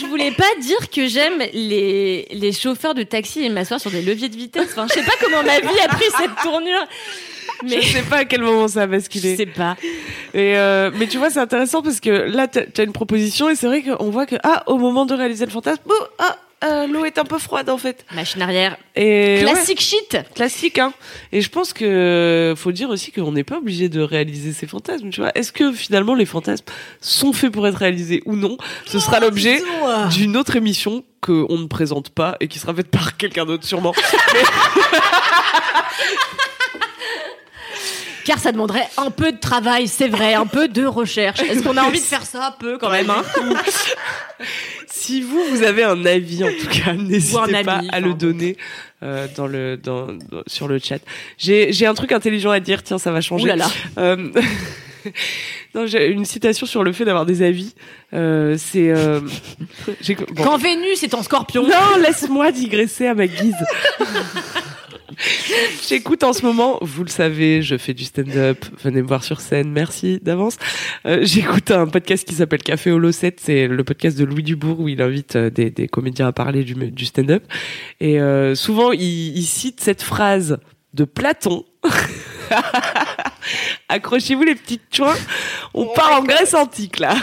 je 0.00 0.06
voulais 0.06 0.32
pas 0.32 0.48
dire 0.60 0.90
que 0.90 1.06
j'aime 1.06 1.38
les, 1.52 2.26
les 2.30 2.52
chauffeurs 2.52 2.94
de 2.94 3.02
taxi 3.02 3.44
et 3.44 3.48
m'asseoir 3.48 3.80
sur 3.80 3.90
des 3.90 4.02
leviers 4.02 4.28
de 4.28 4.36
vitesse. 4.36 4.68
Enfin, 4.72 4.86
je 4.88 4.94
sais 4.94 5.04
pas 5.04 5.12
comment 5.20 5.42
ma 5.42 5.60
vie 5.60 5.80
a 5.84 5.88
pris 5.88 6.06
cette 6.18 6.36
tournure. 6.42 6.86
Mais 7.64 7.80
je 7.82 7.92
sais 7.92 8.02
pas 8.02 8.18
à 8.18 8.24
quel 8.24 8.42
moment 8.42 8.68
ça 8.68 8.82
a 8.82 8.86
je 8.86 8.90
basculé. 8.90 9.36
sais 9.36 9.46
pas. 9.46 9.76
Et 10.32 10.56
euh, 10.56 10.90
mais 10.94 11.06
tu 11.06 11.18
vois, 11.18 11.30
c'est 11.30 11.40
intéressant 11.40 11.82
parce 11.82 12.00
que 12.00 12.10
là, 12.10 12.46
t'as 12.46 12.62
as 12.76 12.82
une 12.82 12.92
proposition 12.92 13.48
et 13.48 13.56
c'est 13.56 13.66
vrai 13.66 13.82
qu'on 13.82 14.10
voit 14.10 14.26
que 14.26 14.36
ah, 14.44 14.62
au 14.66 14.78
moment 14.78 15.06
de 15.06 15.14
réaliser 15.14 15.44
le 15.44 15.50
fantasme, 15.50 15.82
oh, 15.88 16.04
ah, 16.18 16.36
euh, 16.64 16.86
l'eau 16.86 17.04
est 17.04 17.18
un 17.18 17.24
peu 17.24 17.38
froide 17.38 17.70
en 17.70 17.78
fait. 17.78 18.04
Machine 18.14 18.42
arrière. 18.42 18.76
Et 18.96 19.36
ouais, 19.38 19.40
Classique 19.52 19.80
shit. 19.80 20.18
classique, 20.34 20.78
hein. 20.78 20.92
Et 21.32 21.40
je 21.40 21.48
pense 21.50 21.72
que 21.72 22.54
faut 22.56 22.72
dire 22.72 22.90
aussi 22.90 23.12
qu'on 23.12 23.32
n'est 23.32 23.44
pas 23.44 23.58
obligé 23.58 23.88
de 23.88 24.00
réaliser 24.00 24.52
ces 24.52 24.66
fantasmes. 24.66 25.10
Tu 25.10 25.20
vois, 25.20 25.30
est-ce 25.34 25.52
que 25.52 25.72
finalement 25.72 26.14
les 26.14 26.26
fantasmes 26.26 26.64
sont 27.00 27.32
faits 27.32 27.52
pour 27.52 27.66
être 27.66 27.78
réalisés 27.78 28.22
ou 28.26 28.34
non? 28.36 28.56
Ce 28.86 28.98
sera 28.98 29.20
l'objet 29.20 29.62
d'une 30.10 30.36
autre 30.36 30.56
émission 30.56 31.04
que 31.20 31.46
on 31.48 31.58
ne 31.58 31.66
présente 31.66 32.10
pas 32.10 32.36
et 32.40 32.48
qui 32.48 32.58
sera 32.58 32.74
faite 32.74 32.88
par 32.88 33.16
quelqu'un 33.16 33.44
d'autre 33.44 33.64
sûrement. 33.64 33.94
Car 38.28 38.38
ça 38.38 38.52
demanderait 38.52 38.86
un 38.98 39.10
peu 39.10 39.32
de 39.32 39.38
travail, 39.38 39.88
c'est 39.88 40.06
vrai, 40.06 40.34
un 40.34 40.44
peu 40.44 40.68
de 40.68 40.84
recherche. 40.84 41.40
Est-ce 41.40 41.62
qu'on 41.62 41.78
a 41.78 41.82
envie 41.82 41.98
de 41.98 42.04
faire 42.04 42.26
ça 42.26 42.48
un 42.48 42.50
peu 42.50 42.76
quand 42.76 42.90
même 42.90 43.08
hein 43.08 43.22
Si 44.86 45.22
vous, 45.22 45.42
vous 45.44 45.62
avez 45.62 45.82
un 45.82 46.04
avis, 46.04 46.44
en 46.44 46.48
tout 46.48 46.68
cas, 46.68 46.92
n'hésitez 46.92 47.38
ami, 47.38 47.64
pas 47.64 47.80
à 47.90 48.00
le 48.00 48.12
donner 48.12 48.58
euh, 49.02 49.28
dans 49.34 49.46
le, 49.46 49.78
dans, 49.78 50.08
dans- 50.08 50.42
sur 50.46 50.68
le 50.68 50.78
chat. 50.78 50.98
J'ai, 51.38 51.72
j'ai 51.72 51.86
un 51.86 51.94
truc 51.94 52.12
intelligent 52.12 52.50
à 52.50 52.60
dire, 52.60 52.82
tiens, 52.82 52.98
ça 52.98 53.12
va 53.12 53.22
changer. 53.22 53.44
Ouh 53.44 53.46
là 53.46 53.56
là. 53.56 53.70
Euh, 53.96 54.28
non, 55.74 55.86
j'ai 55.86 56.08
une 56.08 56.26
citation 56.26 56.66
sur 56.66 56.84
le 56.84 56.92
fait 56.92 57.06
d'avoir 57.06 57.24
des 57.24 57.40
avis. 57.40 57.74
Euh, 58.12 58.56
c'est... 58.58 58.90
Euh, 58.90 59.20
bon. 60.32 60.44
Quand 60.44 60.58
Vénus 60.58 61.02
est 61.02 61.14
en 61.14 61.22
scorpion. 61.22 61.62
Non, 61.62 61.96
laisse-moi 62.02 62.52
digresser 62.52 63.06
à 63.06 63.14
ma 63.14 63.26
guise. 63.26 63.56
J'écoute 65.88 66.22
en 66.22 66.32
ce 66.32 66.44
moment, 66.44 66.78
vous 66.82 67.04
le 67.04 67.08
savez, 67.08 67.62
je 67.62 67.76
fais 67.76 67.94
du 67.94 68.04
stand-up, 68.04 68.64
venez 68.82 69.02
me 69.02 69.06
voir 69.06 69.24
sur 69.24 69.40
scène, 69.40 69.70
merci 69.70 70.20
d'avance. 70.22 70.56
Euh, 71.06 71.20
J'écoute 71.22 71.70
un 71.70 71.86
podcast 71.86 72.26
qui 72.26 72.34
s'appelle 72.34 72.62
Café 72.62 72.90
Holo 72.90 73.12
7, 73.12 73.40
c'est 73.40 73.66
le 73.66 73.84
podcast 73.84 74.18
de 74.18 74.24
Louis 74.24 74.42
Dubourg 74.42 74.80
où 74.80 74.88
il 74.88 75.00
invite 75.00 75.36
euh, 75.36 75.50
des, 75.50 75.88
comédiens 75.88 76.28
à 76.28 76.32
parler 76.32 76.64
du, 76.64 76.74
du 76.74 77.04
stand-up. 77.04 77.44
Et 78.00 78.20
euh, 78.20 78.54
souvent, 78.54 78.92
il 78.92 79.42
cite 79.44 79.80
cette 79.80 80.02
phrase 80.02 80.58
de 80.94 81.04
Platon. 81.04 81.64
Accrochez-vous 83.88 84.42
les 84.42 84.54
petites 84.54 84.94
chouins, 84.94 85.16
on 85.74 85.86
part 85.86 86.20
en 86.20 86.22
Grèce 86.22 86.54
antique 86.54 86.98
là. 86.98 87.14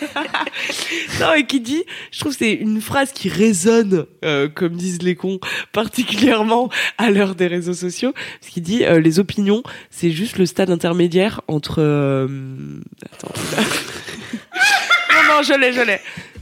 non, 1.20 1.34
et 1.34 1.44
qui 1.46 1.60
dit, 1.60 1.84
je 2.12 2.20
trouve 2.20 2.32
que 2.32 2.38
c'est 2.38 2.52
une 2.52 2.80
phrase 2.80 3.12
qui 3.12 3.28
résonne, 3.28 4.06
euh, 4.24 4.48
comme 4.48 4.74
disent 4.74 5.02
les 5.02 5.14
cons, 5.16 5.40
particulièrement 5.72 6.70
à 6.98 7.10
l'heure 7.10 7.34
des 7.34 7.46
réseaux 7.46 7.74
sociaux, 7.74 8.12
parce 8.40 8.52
qu'il 8.52 8.62
dit, 8.62 8.84
euh, 8.84 9.00
les 9.00 9.18
opinions, 9.18 9.62
c'est 9.90 10.10
juste 10.10 10.38
le 10.38 10.46
stade 10.46 10.70
intermédiaire 10.70 11.40
entre... 11.48 11.76
euh, 11.78 12.28
Attends. 13.12 13.32
non, 15.12 15.34
non, 15.34 15.42
je 15.42 15.58
l'ai, 15.58 15.72
je 15.72 15.80
l'ai. 15.80 16.00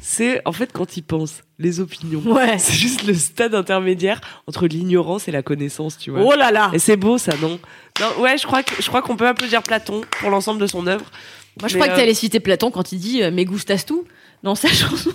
C'est, 0.08 0.40
en 0.44 0.52
fait, 0.52 0.72
quand 0.72 0.96
il 0.96 1.02
pense, 1.02 1.42
les 1.58 1.80
opinions. 1.80 2.20
Ouais. 2.20 2.58
C'est 2.58 2.74
juste 2.74 3.02
le 3.02 3.12
stade 3.12 3.56
intermédiaire 3.56 4.20
entre 4.46 4.68
l'ignorance 4.68 5.26
et 5.26 5.32
la 5.32 5.42
connaissance, 5.42 5.98
tu 5.98 6.12
vois. 6.12 6.20
Oh 6.22 6.36
là 6.36 6.52
là. 6.52 6.70
Et 6.72 6.78
c'est 6.78 6.96
beau, 6.96 7.18
ça, 7.18 7.32
non? 7.42 7.58
Non, 8.00 8.22
ouais, 8.22 8.38
je 8.38 8.46
crois 8.46 8.62
que 8.62 8.80
je 8.80 8.86
crois 8.86 9.02
qu'on 9.02 9.16
peut 9.16 9.26
applaudir 9.26 9.64
Platon 9.64 10.02
pour 10.20 10.30
l'ensemble 10.30 10.60
de 10.60 10.68
son 10.68 10.86
œuvre. 10.86 11.06
Moi, 11.60 11.68
je 11.68 11.74
crois 11.74 11.88
que 11.88 11.94
euh, 11.94 11.96
t'allais 11.96 12.14
citer 12.14 12.38
Platon 12.38 12.70
quand 12.70 12.92
il 12.92 13.00
dit 13.00 13.20
euh, 13.24 13.32
Me 13.32 13.42
gustas 13.42 13.82
tout 13.84 14.04
dans 14.44 14.54
sa 14.54 14.68
chanson. 14.72 15.10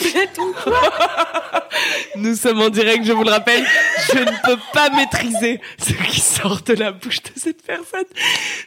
Nous 2.16 2.36
sommes 2.36 2.60
en 2.60 2.70
direct, 2.70 3.04
je 3.04 3.12
vous 3.12 3.24
le 3.24 3.30
rappelle. 3.30 3.64
Je 4.12 4.18
ne 4.18 4.44
peux 4.44 4.58
pas 4.72 4.90
maîtriser 4.90 5.60
ce 5.78 5.92
qui 5.92 6.20
sort 6.20 6.62
de 6.62 6.74
la 6.74 6.92
bouche 6.92 7.22
de 7.22 7.30
cette 7.36 7.62
personne. 7.62 8.04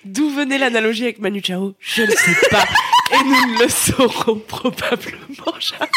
D'où 0.06 0.30
venait 0.30 0.58
l'analogie 0.58 1.04
avec 1.04 1.20
Manu 1.20 1.42
Chao 1.44 1.76
Je 1.80 2.04
ne 2.04 2.12
sais 2.12 2.38
pas. 2.50 2.64
Et 3.14 3.24
nous 3.24 3.54
ne 3.54 3.64
le 3.64 3.70
saurons 3.70 4.42
probablement 4.48 5.54
jamais. 5.60 5.88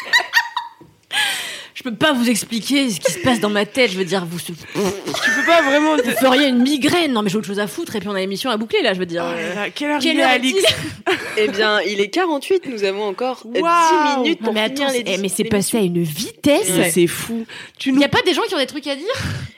Je 1.82 1.88
peux 1.88 1.96
pas 1.96 2.12
vous 2.12 2.28
expliquer 2.28 2.90
ce 2.90 3.00
qui 3.00 3.10
se 3.10 3.20
passe 3.20 3.40
dans 3.40 3.48
ma 3.48 3.64
tête. 3.64 3.90
Je 3.92 3.96
veux 3.96 4.04
dire, 4.04 4.26
vous, 4.26 4.38
Tu 4.38 4.52
peux 4.52 5.46
pas 5.46 5.62
vraiment... 5.62 5.96
vous 5.96 6.10
feriez 6.20 6.48
une 6.48 6.58
migraine. 6.60 7.10
Non, 7.14 7.22
mais 7.22 7.30
j'ai 7.30 7.38
autre 7.38 7.46
chose 7.46 7.58
à 7.58 7.66
foutre. 7.66 7.96
Et 7.96 8.00
puis 8.00 8.08
on 8.10 8.14
a 8.14 8.20
l'émission 8.20 8.50
à 8.50 8.58
boucler 8.58 8.82
là. 8.82 8.92
Je 8.92 8.98
veux 8.98 9.06
dire. 9.06 9.24
euh, 9.24 9.68
Quelle 9.74 9.92
heure 9.92 9.98
quelle 9.98 10.16
il 10.16 10.20
est, 10.20 10.22
heure 10.22 10.28
Alix 10.30 10.58
est-il? 10.58 11.14
Eh 11.38 11.48
bien, 11.48 11.80
il 11.80 11.98
est 12.00 12.10
48, 12.10 12.66
nous 12.66 12.84
avons 12.84 13.04
encore 13.04 13.46
Waouh 13.46 14.16
10 14.16 14.20
minutes 14.24 14.40
Non, 14.42 14.44
pour 14.48 14.54
mais 14.54 14.68
finir 14.68 14.88
attends, 14.88 14.92
les 14.92 15.04
eh, 15.06 15.16
mais 15.16 15.28
c'est 15.30 15.44
passé 15.44 15.78
à 15.78 15.80
une 15.80 16.02
vitesse. 16.02 16.70
C'est 16.92 17.06
fou. 17.06 17.46
Tu 17.78 17.88
Il 17.88 17.94
nous 17.94 18.02
y 18.02 18.04
a 18.04 18.08
pas 18.08 18.20
des 18.26 18.34
gens 18.34 18.42
qui 18.42 18.54
ont 18.54 18.58
des 18.58 18.66
trucs 18.66 18.86
à 18.86 18.94
dire? 18.96 19.06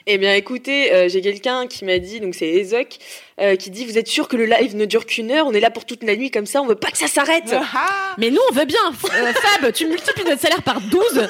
Eh 0.07 0.17
bien, 0.17 0.33
écoutez, 0.35 0.93
euh, 0.93 1.09
j'ai 1.09 1.19
quelqu'un 1.19 1.67
qui 1.67 1.83
m'a 1.83 1.97
dit, 1.97 2.21
donc 2.21 2.35
c'est 2.35 2.47
Ezoc, 2.47 2.97
euh, 3.39 3.55
qui 3.55 3.69
dit 3.69 3.85
Vous 3.85 3.97
êtes 3.97 4.07
sûr 4.07 4.27
que 4.27 4.35
le 4.35 4.45
live 4.45 4.75
ne 4.75 4.85
dure 4.85 5.05
qu'une 5.05 5.31
heure? 5.31 5.47
On 5.47 5.53
est 5.53 5.59
là 5.59 5.69
pour 5.71 5.85
toute 5.85 6.03
la 6.03 6.15
nuit 6.15 6.31
comme 6.31 6.45
ça, 6.45 6.61
on 6.61 6.67
veut 6.67 6.75
pas 6.75 6.91
que 6.91 6.97
ça 6.97 7.07
s'arrête 7.07 7.43
Ah 7.51 8.15
Mais 8.17 8.29
nous, 8.29 8.39
on 8.51 8.53
veut 8.53 8.65
bien. 8.65 8.79
Euh, 9.15 9.33
Fab, 9.61 9.71
tu 9.71 9.87
multiplies 9.87 10.25
notre 10.25 10.41
salaire 10.41 10.63
par 10.63 10.79
12. 10.81 11.27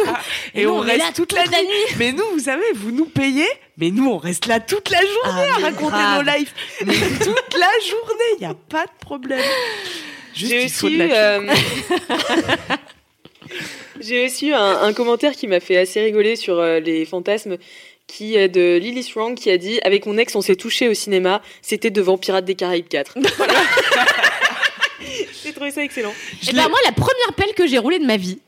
Et 0.54 0.64
nous, 0.64 0.70
on, 0.70 0.84
est 0.84 0.92
reste 0.92 0.98
là 1.04 1.12
toute 1.14 1.32
la 1.32 1.44
nuit. 1.44 1.94
Mais 1.98 2.12
nous, 2.12 2.24
vous 2.32 2.40
savez, 2.40 2.64
vous 2.74 2.90
nous 2.90 3.06
payez, 3.06 3.48
mais 3.76 3.90
nous, 3.90 4.08
on 4.08 4.18
reste 4.18 4.46
là 4.46 4.60
toute 4.60 4.90
la 4.90 5.00
journée 5.00 5.48
Ah, 5.52 5.58
à 5.58 5.62
raconter 5.62 5.92
grave. 5.92 6.24
nos 6.24 6.32
lives. 6.32 6.52
Mais 6.86 6.94
toute 7.20 7.54
la 7.58 7.70
journée, 7.88 8.30
il 8.38 8.40
n'y 8.40 8.46
a 8.46 8.54
pas 8.54 8.84
de 8.86 8.92
problème. 9.00 9.40
Juste, 10.34 10.50
J'ai 10.50 10.64
aussi, 10.64 10.98
euh, 11.02 11.40
j'ai 14.00 14.24
aussi 14.24 14.48
eu 14.48 14.54
un, 14.54 14.82
un 14.82 14.92
commentaire 14.94 15.32
qui 15.32 15.46
m'a 15.46 15.60
fait 15.60 15.76
assez 15.76 16.00
rigoler 16.00 16.36
sur 16.36 16.58
euh, 16.58 16.80
les 16.80 17.04
fantasmes 17.04 17.58
qui 18.14 18.36
est 18.36 18.48
de 18.48 18.76
Lily 18.78 19.02
Strong 19.02 19.34
qui 19.36 19.50
a 19.50 19.56
dit 19.58 19.80
avec 19.84 20.04
mon 20.06 20.18
ex 20.18 20.34
on 20.36 20.40
s'est 20.42 20.56
touché 20.56 20.88
au 20.88 20.94
cinéma 20.94 21.40
c'était 21.62 21.90
devant 21.90 22.18
Pirates 22.18 22.44
des 22.44 22.54
Caraïbes 22.54 22.88
4 22.88 23.14
Voilà. 23.38 23.54
j'ai 25.44 25.52
trouvé 25.52 25.70
ça 25.70 25.82
excellent 25.82 26.12
Et 26.42 26.52
ben 26.52 26.62
l'ai- 26.64 26.68
moi, 26.68 26.78
la 26.84 26.92
première 26.92 27.32
pelle 27.36 27.54
que 27.54 27.66
j'ai 27.66 27.78
roulée 27.78 27.98
de 27.98 28.06
ma 28.06 28.16
vie, 28.16 28.38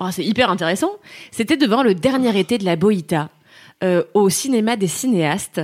oh, 0.00 0.06
c'est 0.10 0.24
hyper 0.24 0.50
intéressant, 0.50 0.92
c'était 1.30 1.56
devant 1.56 1.82
le 1.82 1.94
dernier 1.94 2.38
été 2.38 2.58
de 2.58 2.64
la 2.64 2.76
Boïta, 2.76 3.28
euh, 3.84 4.02
au 4.14 4.30
cinéma 4.30 4.76
des 4.76 4.88
cinéastes. 4.88 5.60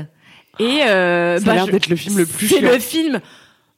Et 0.59 0.83
euh, 0.83 1.39
Ça 1.39 1.43
a 1.43 1.47
bah, 1.47 1.55
l'air 1.55 1.67
je- 1.67 1.73
d'être 1.73 1.89
le 1.89 1.97
film 1.97 2.19
le 2.19 2.27
plus 2.27 2.49
C'est 2.49 2.61
le 2.61 2.79
film. 2.79 3.21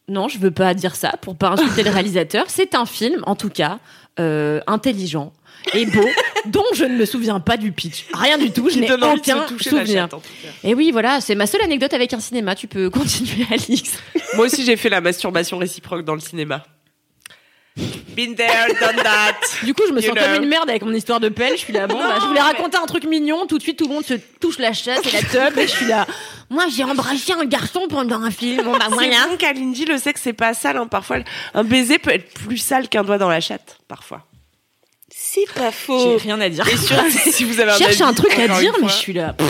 Non, 0.08 0.28
je 0.28 0.38
veux 0.38 0.50
pas 0.50 0.74
dire 0.74 0.96
ça 0.96 1.12
pour 1.22 1.36
pas 1.36 1.50
insulter 1.50 1.82
le 1.82 1.90
réalisateur. 1.90 2.44
C'est 2.48 2.74
un 2.74 2.84
film, 2.84 3.22
en 3.26 3.36
tout 3.36 3.48
cas, 3.48 3.78
euh, 4.20 4.60
intelligent. 4.66 5.32
Et 5.72 5.86
beau, 5.86 6.06
dont 6.46 6.64
je 6.74 6.84
ne 6.84 6.96
me 6.96 7.04
souviens 7.04 7.40
pas 7.40 7.56
du 7.56 7.72
pitch. 7.72 8.04
Rien 8.12 8.38
du 8.38 8.50
tout, 8.50 8.68
je 8.70 8.78
n'ai 8.78 8.92
aucun 8.92 9.46
souvenir. 9.60 10.08
chatte. 10.10 10.22
Et 10.62 10.74
oui, 10.74 10.90
voilà, 10.92 11.20
c'est 11.20 11.34
ma 11.34 11.46
seule 11.46 11.62
anecdote 11.62 11.94
avec 11.94 12.12
un 12.12 12.20
cinéma. 12.20 12.54
Tu 12.54 12.66
peux 12.66 12.90
continuer, 12.90 13.46
Alix. 13.50 13.94
Moi 14.34 14.46
aussi, 14.46 14.64
j'ai 14.64 14.76
fait 14.76 14.88
la 14.90 15.00
masturbation 15.00 15.58
réciproque 15.58 16.04
dans 16.04 16.14
le 16.14 16.20
cinéma. 16.20 16.64
Been 18.14 18.36
there, 18.36 18.68
done 18.80 19.02
that. 19.02 19.34
Du 19.64 19.74
coup, 19.74 19.82
je 19.88 19.92
me 19.92 20.00
You 20.00 20.06
sens 20.10 20.16
comme 20.16 20.34
know. 20.34 20.42
une 20.44 20.48
merde 20.48 20.70
avec 20.70 20.82
mon 20.84 20.92
histoire 20.92 21.18
de 21.18 21.28
pelle. 21.28 21.54
Je 21.54 21.60
suis 21.62 21.72
là, 21.72 21.88
bon, 21.88 21.96
bah, 21.98 22.18
je 22.20 22.26
voulais 22.26 22.40
raconter 22.40 22.76
un 22.76 22.86
truc 22.86 23.02
mignon. 23.04 23.46
Tout 23.48 23.58
de 23.58 23.62
suite, 23.64 23.76
tout 23.76 23.88
le 23.88 23.94
monde 23.94 24.04
se 24.04 24.14
touche 24.40 24.58
la 24.60 24.72
chatte 24.72 25.04
et 25.04 25.10
la 25.10 25.22
teub. 25.22 25.58
Et 25.58 25.62
je 25.66 25.72
suis 25.72 25.86
là, 25.86 26.06
moi, 26.50 26.66
j'ai 26.68 26.84
embrassé 26.84 27.32
un 27.32 27.44
garçon 27.44 27.88
pendant 27.88 28.22
un 28.22 28.30
film. 28.30 28.62
Bon, 28.62 28.72
bah, 28.72 28.84
C'est 28.88 28.94
voilà. 28.94 29.26
bon, 29.28 29.36
Kalindi, 29.36 29.86
le 29.86 29.98
sexe, 29.98 30.20
c'est 30.22 30.32
pas 30.32 30.54
sale. 30.54 30.76
hein. 30.76 30.86
Parfois, 30.86 31.16
un 31.54 31.64
baiser 31.64 31.98
peut 31.98 32.12
être 32.12 32.32
plus 32.34 32.58
sale 32.58 32.88
qu'un 32.88 33.02
doigt 33.02 33.18
dans 33.18 33.28
la 33.28 33.40
chatte. 33.40 33.78
Parfois. 33.88 34.24
C'est 35.34 35.52
pas 35.54 35.70
J'ai 35.70 35.72
faux. 35.72 36.16
rien 36.18 36.40
à 36.40 36.48
dire. 36.48 36.64
Et 36.68 36.76
si 37.30 37.42
vous 37.44 37.58
avez 37.60 37.72
un 37.72 37.74
Je 37.74 37.78
cherche 37.78 38.00
un 38.00 38.12
truc 38.14 38.32
à 38.38 38.46
dire, 38.60 38.72
mais 38.80 38.88
je 38.88 38.92
suis 38.94 39.12
là. 39.12 39.34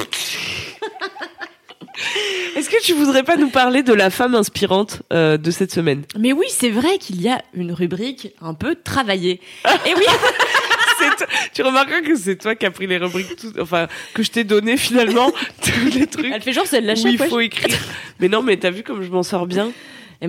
Est-ce 2.57 2.70
que 2.70 2.82
tu 2.82 2.93
voudrais 2.95 3.22
pas 3.22 3.37
nous 3.37 3.51
parler 3.51 3.82
de 3.82 3.93
la 3.93 4.11
femme 4.11 4.35
inspirante 4.35 5.03
euh, 5.12 5.37
de 5.37 5.51
cette 5.51 5.72
semaine? 5.72 6.03
Mais 6.18 6.32
oui, 6.32 6.47
c'est 6.49 6.70
vrai 6.70 6.99
qu'il 6.99 7.20
y 7.20 7.28
a 7.28 7.43
une 7.55 7.72
rubrique 7.72 8.28
un 8.41 8.55
peu 8.55 8.74
travaillée. 8.76 9.41
Et 9.87 9.95
oui, 9.95 10.05
toi- 11.18 11.26
Tu 11.53 11.62
remarqueras 11.62 12.01
que 12.01 12.16
c'est 12.16 12.37
toi 12.37 12.55
qui 12.55 12.64
as 12.66 12.70
pris 12.70 12.87
les 12.87 12.97
rubriques, 12.99 13.37
tout- 13.37 13.53
enfin 13.61 13.87
que 14.14 14.22
je 14.22 14.30
t'ai 14.30 14.45
donné 14.45 14.76
finalement 14.76 15.30
tous 15.62 15.99
les 15.99 16.07
trucs 16.07 16.26
elle 16.32 16.43
fait 16.43 16.53
genre, 16.53 16.66
c'est 16.66 16.80
de 16.80 16.87
la 16.87 16.95
où 16.95 17.07
il 17.07 17.18
faut 17.18 17.41
écrire. 17.41 17.76
Mais 18.20 18.28
non, 18.28 18.43
mais 18.43 18.57
t'as 18.57 18.70
vu 18.70 18.82
comme 18.82 19.03
je 19.03 19.11
m'en 19.11 19.22
sors 19.22 19.47
bien? 19.47 19.70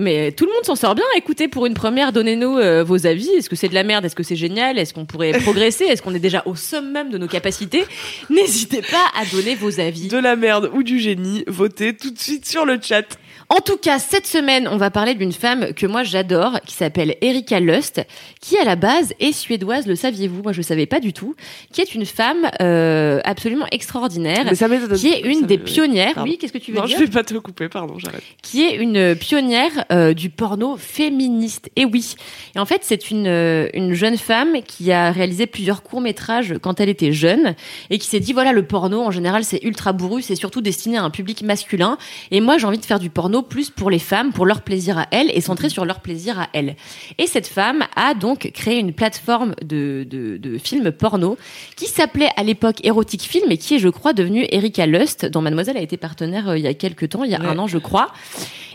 Mais 0.00 0.32
tout 0.32 0.46
le 0.46 0.52
monde 0.52 0.64
s'en 0.64 0.76
sort 0.76 0.94
bien. 0.94 1.04
Écoutez, 1.16 1.48
pour 1.48 1.66
une 1.66 1.74
première, 1.74 2.12
donnez-nous 2.12 2.58
euh, 2.58 2.84
vos 2.84 3.06
avis. 3.06 3.28
Est-ce 3.30 3.48
que 3.48 3.56
c'est 3.56 3.68
de 3.68 3.74
la 3.74 3.84
merde? 3.84 4.04
Est-ce 4.04 4.16
que 4.16 4.22
c'est 4.22 4.36
génial? 4.36 4.78
Est-ce 4.78 4.94
qu'on 4.94 5.06
pourrait 5.06 5.32
progresser? 5.42 5.84
Est-ce 5.84 6.02
qu'on 6.02 6.14
est 6.14 6.20
déjà 6.20 6.42
au 6.46 6.54
summum 6.54 7.10
de 7.10 7.18
nos 7.18 7.28
capacités? 7.28 7.84
N'hésitez 8.30 8.82
pas 8.82 9.10
à 9.18 9.24
donner 9.26 9.54
vos 9.54 9.80
avis. 9.80 10.08
De 10.08 10.18
la 10.18 10.36
merde 10.36 10.70
ou 10.74 10.82
du 10.82 10.98
génie, 10.98 11.44
votez 11.46 11.94
tout 11.94 12.10
de 12.10 12.18
suite 12.18 12.46
sur 12.46 12.64
le 12.64 12.78
chat. 12.80 13.18
En 13.48 13.60
tout 13.60 13.76
cas, 13.76 14.00
cette 14.00 14.26
semaine, 14.26 14.66
on 14.66 14.76
va 14.76 14.90
parler 14.90 15.14
d'une 15.14 15.30
femme 15.32 15.72
que 15.72 15.86
moi 15.86 16.02
j'adore, 16.02 16.58
qui 16.66 16.74
s'appelle 16.74 17.14
Erika 17.20 17.60
Lust, 17.60 18.04
qui 18.40 18.58
à 18.58 18.64
la 18.64 18.74
base 18.74 19.14
est 19.20 19.30
suédoise, 19.30 19.86
le 19.86 19.94
saviez-vous? 19.94 20.42
Moi 20.42 20.52
je 20.52 20.58
ne 20.58 20.64
savais 20.64 20.86
pas 20.86 20.98
du 20.98 21.12
tout, 21.12 21.36
qui 21.72 21.80
est 21.80 21.94
une 21.94 22.06
femme 22.06 22.48
euh, 22.60 23.20
absolument 23.24 23.66
extraordinaire, 23.70 24.42
Mais 24.44 24.56
ça 24.56 24.68
qui 24.96 25.08
est 25.12 25.20
une 25.20 25.40
ça 25.42 25.46
des 25.46 25.58
pionnières. 25.58 26.14
Pardon. 26.14 26.28
Oui, 26.30 26.38
qu'est-ce 26.38 26.52
que 26.52 26.58
tu 26.58 26.72
veux 26.72 26.78
Non, 26.78 26.86
dire? 26.86 26.98
je 26.98 27.04
vais 27.04 27.10
pas 27.10 27.22
te 27.22 27.34
couper, 27.34 27.68
pardon, 27.68 27.98
j'arrête. 27.98 28.22
qui 28.42 28.64
est 28.64 28.74
une 28.76 29.14
pionnière 29.14 29.84
euh, 29.92 30.12
du 30.12 30.28
porno 30.28 30.76
féministe. 30.76 31.70
Et 31.76 31.84
oui. 31.84 32.16
Et 32.56 32.58
en 32.58 32.66
fait, 32.66 32.80
c'est 32.82 33.12
une, 33.12 33.28
euh, 33.28 33.68
une 33.74 33.94
jeune 33.94 34.16
femme 34.16 34.56
qui 34.66 34.90
a 34.90 35.12
réalisé 35.12 35.46
plusieurs 35.46 35.84
courts-métrages 35.84 36.54
quand 36.60 36.80
elle 36.80 36.88
était 36.88 37.12
jeune 37.12 37.54
et 37.90 37.98
qui 37.98 38.08
s'est 38.08 38.20
dit, 38.20 38.32
voilà, 38.32 38.52
le 38.52 38.64
porno, 38.66 39.02
en 39.02 39.12
général, 39.12 39.44
c'est 39.44 39.62
ultra 39.62 39.92
bourru, 39.92 40.20
c'est 40.20 40.34
surtout 40.34 40.62
destiné 40.62 40.96
à 40.96 41.04
un 41.04 41.10
public 41.10 41.42
masculin. 41.42 41.96
Et 42.32 42.40
moi, 42.40 42.58
j'ai 42.58 42.66
envie 42.66 42.78
de 42.78 42.84
faire 42.84 42.98
du 42.98 43.08
porno 43.08 43.35
plus 43.42 43.70
pour 43.70 43.90
les 43.90 43.98
femmes, 43.98 44.32
pour 44.32 44.46
leur 44.46 44.62
plaisir 44.62 44.98
à 44.98 45.06
elles 45.10 45.30
et 45.34 45.40
centré 45.40 45.68
sur 45.68 45.84
leur 45.84 46.00
plaisir 46.00 46.38
à 46.40 46.48
elles. 46.52 46.76
Et 47.18 47.26
cette 47.26 47.46
femme 47.46 47.84
a 47.96 48.14
donc 48.14 48.50
créé 48.54 48.78
une 48.78 48.92
plateforme 48.92 49.54
de, 49.64 50.06
de, 50.08 50.36
de 50.36 50.58
films 50.58 50.92
porno 50.92 51.36
qui 51.76 51.86
s'appelait 51.86 52.30
à 52.36 52.42
l'époque 52.42 52.84
Erotic 52.84 53.22
Film 53.22 53.50
et 53.50 53.58
qui 53.58 53.74
est, 53.76 53.78
je 53.78 53.88
crois, 53.88 54.12
devenue 54.12 54.46
Erika 54.50 54.86
Lust, 54.86 55.26
dont 55.26 55.40
Mademoiselle 55.42 55.76
a 55.76 55.80
été 55.82 55.96
partenaire 55.96 56.48
euh, 56.50 56.58
il 56.58 56.64
y 56.64 56.68
a 56.68 56.74
quelques 56.74 57.08
temps, 57.10 57.24
il 57.24 57.30
y 57.30 57.34
a 57.34 57.40
Ouais. 57.40 57.46
un 57.46 57.58
an, 57.58 57.66
je 57.66 57.78
crois. 57.78 58.12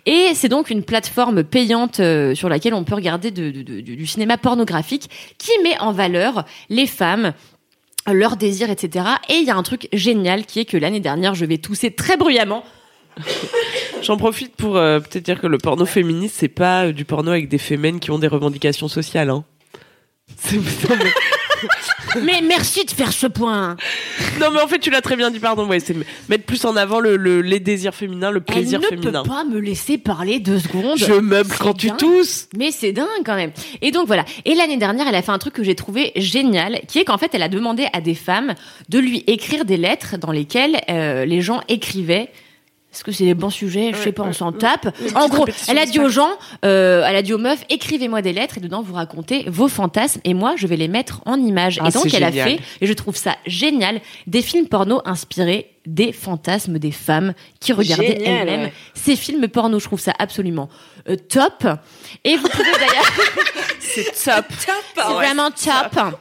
Et 0.05 0.30
c'est 0.34 0.49
donc 0.49 0.70
une 0.70 0.84
plateforme 0.84 1.43
payante 1.43 1.99
euh, 1.99 2.34
sur 2.36 2.49
laquelle 2.49 2.74
on 2.74 2.84
peut 2.84 2.95
regarder 2.95 3.32
de- 3.32 3.51
de- 3.51 3.62
de- 3.62 3.82
du, 3.82 3.95
du 3.95 4.07
cinéma 4.07 4.38
pornographique 4.38 5.09
qui 5.38 5.51
met 5.64 5.78
en 5.80 5.91
valeur 5.91 6.45
les 6.70 6.88
femmes 6.88 7.34
leurs 8.12 8.36
désirs, 8.36 8.72
etc. 8.72 9.05
Et 9.30 9.36
il 9.36 9.45
y 9.45 9.51
a 9.51 9.55
un 9.55 9.62
truc 9.62 9.88
génial 9.93 10.45
qui 10.47 10.59
est 10.59 10.66
que 10.66 10.76
l'année 10.78 10.99
dernière, 10.99 11.36
je 11.36 11.45
vais 11.45 11.59
tousser 11.59 11.91
très 11.91 12.18
bruyamment. 12.18 12.64
J'en 14.01 14.17
profite 14.17 14.55
pour 14.55 14.78
euh, 14.78 14.99
peut-être 14.99 15.24
dire 15.26 15.39
que 15.39 15.47
le 15.47 15.57
porno 15.57 15.86
féministe, 15.86 16.36
c'est 16.39 16.47
pas 16.47 16.86
euh, 16.86 16.91
du 16.91 17.05
porno 17.05 17.32
avec 17.32 17.49
des 17.49 17.57
fémènes 17.59 17.99
qui 17.99 18.09
ont 18.11 18.19
des 18.19 18.28
revendications 18.28 18.88
sociales. 18.88 19.30
Hein. 19.30 19.43
C'est- 20.38 20.57
mais... 22.24 22.41
Merci 22.41 22.84
de 22.86 22.91
faire 22.91 23.13
ce 23.13 23.28
point. 23.28 23.76
non, 24.39 24.47
mais 24.51 24.59
en 24.61 24.67
fait, 24.67 24.80
tu 24.80 24.89
l'as 24.89 25.01
très 25.01 25.15
bien 25.15 25.30
dit, 25.30 25.39
pardon. 25.39 25.67
Ouais, 25.67 25.80
c'est 25.80 25.95
mettre 26.30 26.45
plus 26.45 26.65
en 26.65 26.76
avant 26.76 26.99
le, 26.99 27.15
le- 27.15 27.41
les 27.41 27.59
désirs 27.59 27.93
féminins, 27.93 28.32
le 28.32 28.41
plaisir 28.41 28.80
Elle 28.89 28.97
ne 28.97 29.01
féminin. 29.03 29.24
peut 29.24 29.30
pas 29.30 29.43
me 29.43 29.59
laisser 29.59 29.97
parler 29.99 30.39
deux 30.39 30.57
secondes. 30.59 30.97
Je 30.97 31.13
meuble 31.13 31.51
quand 31.59 31.74
tu 31.74 31.91
tousses. 31.91 32.47
Mais 32.57 32.72
c'est 32.72 32.91
dingue 32.91 33.07
quand 33.26 33.36
même. 33.36 33.51
Et 33.82 33.91
donc 33.91 34.07
voilà. 34.07 34.26
Et 34.45 34.55
l'année 34.55 34.78
dernière, 34.78 35.07
elle 35.07 35.15
a 35.15 35.22
fait 35.22 35.32
un 35.32 35.38
truc 35.38 35.53
que 35.53 35.63
j'ai 35.63 35.76
trouvé 35.76 36.11
génial, 36.15 36.82
qui 36.88 36.97
est 36.99 37.05
qu'en 37.05 37.17
fait, 37.19 37.30
elle 37.36 37.43
a 37.43 37.49
demandé 37.49 37.88
à 37.93 38.01
des 38.01 38.15
femmes 38.15 38.55
de 38.89 38.97
lui 38.99 39.24
écrire 39.28 39.63
des 39.65 39.78
lettres 39.78 40.17
dans 40.17 40.32
lesquelles 40.32 40.82
euh, 40.89 41.26
les 41.26 41.41
gens 41.41 41.61
écrivaient. 41.69 42.30
Est-ce 42.93 43.03
que 43.03 43.11
c'est 43.11 43.23
les 43.23 43.33
bons 43.33 43.49
sujets? 43.49 43.91
Je 43.93 43.97
sais 43.97 44.11
pas, 44.11 44.23
on 44.23 44.33
s'en 44.33 44.51
tape. 44.51 44.93
En 45.15 45.29
gros, 45.29 45.45
elle 45.69 45.77
a 45.77 45.85
dit 45.85 45.99
aux 45.99 46.09
gens, 46.09 46.31
euh, 46.65 47.05
elle 47.07 47.15
a 47.15 47.21
dit 47.21 47.33
aux 47.33 47.37
meufs, 47.37 47.63
écrivez-moi 47.69 48.21
des 48.21 48.33
lettres 48.33 48.57
et 48.57 48.61
dedans 48.61 48.81
vous 48.81 48.93
racontez 48.93 49.45
vos 49.47 49.69
fantasmes 49.69 50.19
et 50.25 50.33
moi 50.33 50.55
je 50.57 50.67
vais 50.67 50.75
les 50.75 50.89
mettre 50.89 51.21
en 51.25 51.37
images. 51.37 51.79
Ah, 51.81 51.87
et 51.87 51.91
donc 51.91 52.13
elle 52.13 52.23
a 52.23 52.31
fait, 52.31 52.59
et 52.81 52.87
je 52.87 52.93
trouve 52.93 53.15
ça 53.15 53.37
génial, 53.45 54.01
des 54.27 54.41
films 54.41 54.67
porno 54.67 55.01
inspirés 55.05 55.67
des 55.85 56.11
fantasmes 56.11 56.77
des 56.77 56.91
femmes 56.91 57.33
qui 57.59 57.73
regardaient 57.73 58.21
elles-mêmes 58.23 58.61
ouais. 58.65 58.73
ces 58.93 59.15
films 59.15 59.47
porno. 59.47 59.79
Je 59.79 59.85
trouve 59.85 59.99
ça 59.99 60.13
absolument 60.19 60.69
euh, 61.09 61.15
top. 61.15 61.65
Et 62.23 62.35
vous 62.35 62.47
pouvez 62.47 62.71
d'ailleurs 62.73 63.11
C'est 63.79 64.03
top. 64.23 64.45
c'est 64.59 65.13
vraiment 65.13 65.49
top. 65.49 66.15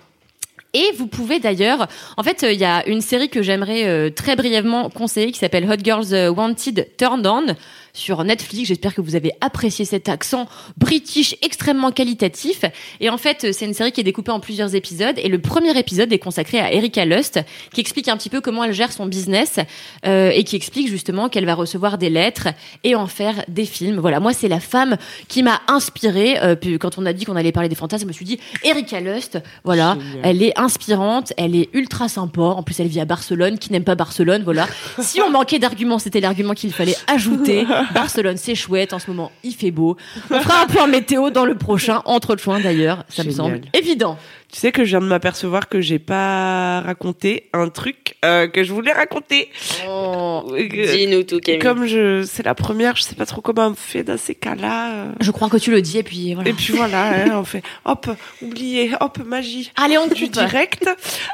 Et 0.73 0.93
vous 0.97 1.09
pouvez 1.09 1.41
d'ailleurs, 1.41 1.89
en 2.17 2.23
fait, 2.23 2.45
euh, 2.45 2.53
il 2.53 2.61
y 2.61 2.65
a 2.65 2.87
une 2.89 3.01
série 3.01 3.29
que 3.29 3.43
j'aimerais 3.43 3.87
euh, 3.87 4.11
très 4.11 4.37
brièvement 4.37 4.89
conseiller 4.89 5.33
qui 5.33 5.39
s'appelle 5.39 5.69
Hot 5.69 5.83
Girls 5.83 6.13
euh, 6.13 6.31
Wanted 6.31 6.87
Turned 6.97 7.27
On 7.27 7.57
sur 7.93 8.23
Netflix. 8.25 8.69
J'espère 8.69 8.95
que 8.95 9.01
vous 9.01 9.17
avez 9.17 9.33
apprécié 9.41 9.85
cet 9.85 10.09
accent 10.09 10.49
british 10.77 11.37
extrêmement 11.43 11.91
qualitatif. 11.91 12.65
Et 13.01 13.11
en 13.11 13.19
fait, 13.19 13.53
c'est 13.53 13.65
une 13.65 13.75
série 13.75 13.93
qui 13.93 14.01
est 14.01 14.05
découpée 14.05 14.33
en 14.33 14.41
plusieurs 14.41 14.75
épisodes. 14.75 15.17
Et 15.19 15.29
le 15.29 15.39
premier 15.41 15.77
épisode 15.79 16.13
est 16.13 16.19
consacré 16.19 16.59
à 16.61 16.73
Erika 16.73 17.05
Lust, 17.05 17.41
qui 17.73 17.81
explique 17.81 18.09
un 18.09 18.17
petit 18.17 18.31
peu 18.31 18.41
comment 18.41 18.65
elle 18.65 18.73
gère 18.73 18.93
son 18.93 19.07
business 19.07 19.59
euh, 20.07 20.31
et 20.35 20.45
qui 20.45 20.57
explique 20.57 20.89
justement 20.89 21.29
qu'elle 21.29 21.47
va 21.47 21.55
recevoir 21.55 21.99
des 21.99 22.11
lettres 22.11 22.49
et 22.85 22.95
en 22.95 23.07
faire 23.07 23.45
des 23.49 23.65
films. 23.67 23.99
Voilà, 23.99 24.21
moi, 24.21 24.33
c'est 24.33 24.49
la 24.49 24.61
femme 24.61 24.97
qui 25.29 25.43
m'a 25.43 25.61
inspirée. 25.69 26.39
Euh, 26.43 26.55
puis 26.57 26.79
quand 26.79 26.99
on 26.99 27.07
a 27.07 27.13
dit 27.13 27.25
qu'on 27.25 27.37
allait 27.37 27.53
parler 27.53 27.69
des 27.69 27.75
fantasmes, 27.75 28.05
je 28.05 28.09
me 28.09 28.13
suis 28.13 28.25
dit, 28.25 28.39
Erika 28.65 29.01
Lust, 29.01 29.39
voilà, 29.65 29.97
Génial. 29.99 30.21
elle 30.25 30.43
est 30.43 30.59
inspirante, 30.59 31.33
elle 31.37 31.57
est 31.57 31.69
ultra 31.73 32.09
sympa. 32.09 32.43
En 32.43 32.63
plus, 32.63 32.79
elle 32.81 32.89
vit 32.89 33.01
à 33.01 33.05
Barcelone. 33.05 33.59
Qui 33.59 33.73
n'aime 33.73 33.85
pas 33.85 33.95
Barcelone, 33.95 34.43
voilà. 34.45 34.67
Si 35.01 35.21
on 35.21 35.31
manquait 35.31 35.59
d'arguments, 35.59 35.99
c'était 35.99 36.21
l'argument 36.21 36.55
qu'il 36.55 36.73
fallait 36.73 36.97
ajouter. 37.07 37.67
Barcelone, 37.95 38.37
c'est 38.37 38.55
chouette. 38.55 38.93
En 38.93 38.99
ce 38.99 39.11
moment, 39.11 39.31
il 39.43 39.55
fait 39.55 39.71
beau. 39.71 39.97
On 40.31 40.41
fera 40.41 40.63
un 40.63 40.67
point 40.67 40.87
météo 40.87 41.31
dans 41.31 41.45
le 41.45 41.57
prochain 41.57 42.03
entre 42.05 42.37
juin 42.37 42.61
d'ailleurs. 42.61 43.05
Ça 43.09 43.25
me 43.25 43.31
semble 43.31 43.61
évident. 43.75 44.19
Tu 44.51 44.59
sais 44.59 44.73
que 44.73 44.85
je 44.85 44.91
viens 44.91 45.01
de 45.01 45.07
m'apercevoir 45.07 45.69
que 45.69 45.81
j'ai 45.81 45.99
pas 45.99 46.81
raconté 46.81 47.49
un 47.53 47.69
truc 47.69 48.10
euh, 48.25 48.47
que 48.49 48.65
je 48.65 48.73
voulais 48.73 48.93
raconter. 48.93 49.51
Euh, 49.87 50.41
Dis-nous 50.69 51.23
tout, 51.25 51.41
Camille. 51.41 51.61
Comme 51.61 51.87
je, 51.87 52.23
c'est 52.25 52.45
la 52.45 52.55
première, 52.55 52.97
je 52.97 53.03
sais 53.03 53.15
pas 53.15 53.27
trop 53.27 53.41
comment 53.41 53.69
on 53.69 53.75
fait 53.75 54.05
dans 54.05 54.19
ces 54.19 54.35
cas-là. 54.35 54.93
euh. 54.93 55.13
Je 55.21 55.31
crois 55.31 55.49
que 55.49 55.57
tu 55.57 55.71
le 55.71 55.83
dis 55.83 55.99
et 55.99 56.03
puis 56.03 56.35
voilà. 56.35 56.51
Et 56.51 56.53
puis 56.53 56.73
voilà, 56.75 57.25
hein, 57.25 57.31
on 57.35 57.45
fait 57.45 57.63
hop, 57.85 58.09
oublié, 58.43 58.91
hop, 59.01 59.19
magie. 59.25 59.71
Allez, 59.77 59.99
on 59.99 60.07
du 60.07 60.29
direct. 60.29 60.89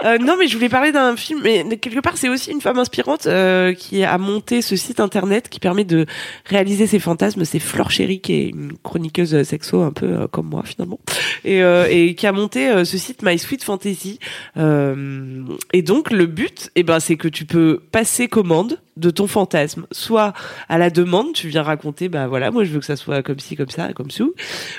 Euh, 0.04 0.18
non, 0.18 0.36
mais 0.38 0.48
je 0.48 0.54
voulais 0.56 0.68
parler 0.68 0.92
d'un 0.92 1.16
film, 1.16 1.40
mais 1.42 1.64
quelque 1.78 2.00
part, 2.00 2.16
c'est 2.16 2.28
aussi 2.28 2.50
une 2.50 2.60
femme 2.60 2.78
inspirante 2.78 3.26
euh, 3.26 3.72
qui 3.74 4.04
a 4.04 4.16
monté 4.18 4.62
ce 4.62 4.76
site 4.76 5.00
internet 5.00 5.48
qui 5.48 5.60
permet 5.60 5.84
de 5.84 6.06
réaliser 6.44 6.86
ses 6.86 6.98
fantasmes. 6.98 7.44
C'est 7.44 7.58
Flore 7.58 7.90
Chéri, 7.90 8.20
qui 8.20 8.32
est 8.34 8.48
une 8.50 8.72
chroniqueuse 8.82 9.42
sexo 9.42 9.82
un 9.82 9.92
peu 9.92 10.06
euh, 10.06 10.26
comme 10.28 10.46
moi 10.46 10.62
finalement, 10.64 10.98
et, 11.44 11.62
euh, 11.62 11.86
et 11.90 12.14
qui 12.14 12.26
a 12.26 12.32
monté 12.32 12.68
euh, 12.68 12.84
ce 12.84 12.98
site 12.98 13.22
My 13.22 13.38
Sweet 13.38 13.64
Fantasy. 13.64 14.18
Euh, 14.56 15.42
et 15.72 15.82
donc, 15.82 16.10
le 16.10 16.26
but, 16.26 16.70
eh 16.78 16.82
ben, 16.82 17.00
c'est 17.00 17.16
que 17.16 17.26
tu 17.26 17.46
peux 17.46 17.80
passer 17.90 18.28
commande 18.28 18.78
de 18.98 19.10
ton 19.10 19.26
fantasme, 19.26 19.86
soit 19.92 20.34
à 20.68 20.76
la 20.76 20.90
demande, 20.90 21.32
tu 21.32 21.48
viens 21.48 21.62
raconter, 21.62 22.08
bah 22.08 22.28
voilà, 22.28 22.50
moi 22.50 22.64
je 22.64 22.70
veux 22.70 22.80
que 22.80 22.84
ça 22.84 22.96
soit 22.96 23.22
comme 23.22 23.38
ci, 23.38 23.56
comme 23.56 23.70
ça, 23.70 23.92
comme 23.94 24.10
ça, 24.10 24.24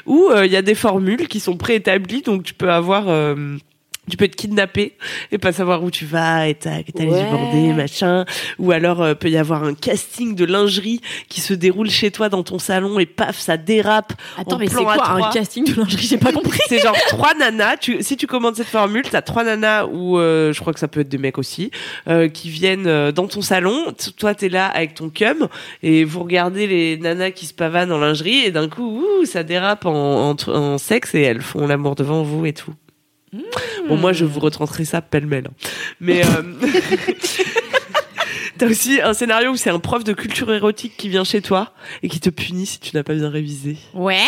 ou 0.06 0.30
euh, 0.30 0.46
il 0.46 0.52
y 0.52 0.56
a 0.56 0.62
des 0.62 0.76
formules 0.76 1.28
qui 1.28 1.40
sont 1.40 1.58
préétablies, 1.58 2.22
donc 2.22 2.44
tu 2.44 2.54
peux 2.54 2.72
avoir 2.72 3.10
euh, 3.10 3.58
tu 4.10 4.18
peux 4.18 4.26
être 4.26 4.36
kidnappé 4.36 4.94
et 5.32 5.38
pas 5.38 5.52
savoir 5.52 5.84
où 5.84 5.92
tu 5.92 6.06
vas 6.06 6.48
et 6.48 6.56
t'as 6.56 6.80
et 6.80 6.84
t'as 6.94 7.04
les 7.04 7.12
Ouais. 7.12 7.22
yeux 7.22 7.30
bandés 7.32 7.74
machin. 7.74 8.26
Ou 8.60 8.72
alors 8.72 9.02
euh, 9.02 9.14
peut 9.16 9.30
y 9.30 9.38
avoir 9.38 9.64
un 9.64 9.74
casting 9.74 10.36
de 10.36 10.46
lingerie 10.46 11.02
qui 11.30 11.42
se 11.42 11.54
déroule 11.54 11.90
chez 11.90 12.12
toi 12.12 12.30
dans 12.30 12.44
ton 12.44 12.60
salon 12.60 13.00
et 13.00 13.06
paf 13.06 13.38
ça 13.40 13.58
dérape 13.58 14.14
Attends, 14.38 14.56
en 14.56 14.60
mais 14.60 14.68
c'est 14.68 14.84
quoi 14.84 15.10
un 15.10 15.30
casting 15.32 15.66
de 15.66 15.74
lingerie? 15.82 16.06
J'ai 16.08 16.18
pas 16.18 16.32
compris. 16.32 16.60
c'est 16.70 16.80
genre 16.80 16.96
trois 17.10 17.34
nanas. 17.36 17.78
Tu, 17.78 18.02
si 18.02 18.16
tu 18.18 18.28
commandes 18.28 18.56
cette 18.56 18.68
formule 18.68 19.04
t'as 19.10 19.22
trois 19.22 19.44
nanas 19.44 19.86
ou 19.86 20.18
euh, 20.20 20.54
je 20.54 20.60
crois 20.60 20.74
que 20.74 20.80
ça 20.80 20.88
peut 20.88 21.02
être 21.02 21.10
des 21.10 21.18
mecs 21.18 21.38
aussi 21.38 21.72
euh, 22.08 22.28
qui 22.30 22.50
viennent 22.50 22.88
euh, 22.88 23.12
dans 23.12 23.28
ton 23.28 23.42
salon. 23.42 23.94
Toi 24.18 24.34
t'es 24.36 24.50
là 24.50 24.68
avec 24.68 24.94
ton 24.94 25.10
cum 25.10 25.48
et 25.84 26.04
vous 26.04 26.24
regardez 26.24 26.68
les 26.68 26.98
nanas 26.98 27.32
qui 27.32 27.46
se 27.46 27.54
pavanent 27.54 27.92
en 27.92 27.98
lingerie 28.00 28.44
et 28.46 28.52
d'un 28.52 28.70
coup 28.70 29.02
ouh, 29.02 29.26
ça 29.26 29.44
dérape 29.44 29.86
en, 29.86 30.30
en, 30.32 30.36
en 30.50 30.78
sexe 30.78 31.14
et 31.16 31.22
elles 31.22 31.42
font 31.42 31.68
l'amour 31.68 31.96
devant 31.96 32.24
vous 32.24 32.46
et 32.46 32.54
tout 32.54 32.74
Bon, 33.88 33.98
moi, 33.98 34.14
je 34.14 34.26
vous 34.26 34.40
retranscris 34.40 34.86
ça 34.86 35.02
pêle-mêle. 35.02 35.48
hein. 35.50 35.70
Mais 36.00 36.24
euh, 36.26 36.44
t'as 38.58 38.68
aussi 38.68 39.02
un 39.02 39.14
scénario 39.14 39.52
où 39.52 39.56
c'est 39.58 39.70
un 39.70 39.80
prof 39.80 40.04
de 40.04 40.14
culture 40.14 40.52
érotique 40.54 40.96
qui 40.98 41.10
vient 41.10 41.24
chez 41.24 41.42
toi 41.42 41.74
et 42.04 42.10
qui 42.10 42.20
te 42.20 42.30
punit 42.30 42.66
si 42.66 42.80
tu 42.80 42.96
n'as 42.96 43.04
pas 43.04 43.14
bien 43.14 43.30
révisé. 43.30 43.78
Ouais. 43.94 44.22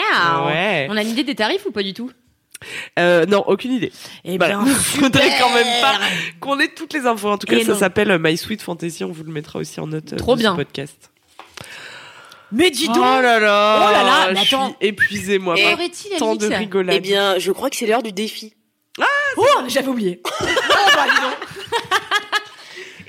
Ouais. 0.46 0.88
On 0.90 0.98
a 0.98 1.02
une 1.02 1.10
idée 1.10 1.24
des 1.24 1.36
tarifs 1.36 1.66
ou 1.66 1.72
pas 1.72 1.84
du 1.84 1.94
tout? 1.94 2.12
Euh, 3.00 3.26
non, 3.26 3.44
aucune 3.48 3.72
idée. 3.72 3.92
Eh 4.26 4.38
Voilà. 4.38 4.58
ben, 4.58 4.66
Faudrait 4.76 5.32
quand 5.40 5.54
même 5.54 5.82
pas 5.82 5.98
qu'on 6.42 6.60
ait 6.60 6.68
toutes 6.68 6.94
les 6.94 7.06
infos. 7.06 7.30
En 7.30 7.38
tout 7.38 7.48
cas, 7.48 7.56
Et 7.58 7.64
ça 7.64 7.76
s'appelle 7.76 8.12
euh, 8.12 8.20
My 8.20 8.36
Sweet 8.38 8.62
Fantasy. 8.62 9.04
On 9.06 9.12
vous 9.12 9.24
le 9.24 9.32
mettra 9.32 9.60
aussi 9.60 9.80
en 9.80 9.88
note 9.88 10.16
Trop 10.18 10.36
de 10.36 10.42
bien. 10.42 10.52
ce 10.52 10.58
podcast. 10.58 11.10
Mais 12.52 12.70
dis 12.72 12.88
donc 12.88 12.98
Oh 12.98 13.02
là 13.22 13.40
là, 13.40 13.78
Oh 13.88 13.92
là 13.94 14.04
là, 14.04 14.28
mais 14.34 14.36
je 14.44 14.56
attends. 14.56 14.76
suis 14.80 14.88
épuisée 14.88 15.38
moi. 15.40 15.56
Et- 15.58 16.18
tant 16.18 16.36
de 16.36 16.48
rigolade. 16.48 16.96
Eh 16.98 17.00
bien, 17.00 17.38
je 17.40 17.52
crois 17.52 17.70
que 17.70 17.76
c'est 17.76 17.86
l'heure 17.88 18.04
du 18.04 18.12
défi. 18.12 18.54
Oh, 19.42 19.46
j'avais 19.68 19.88
oublié. 19.88 20.22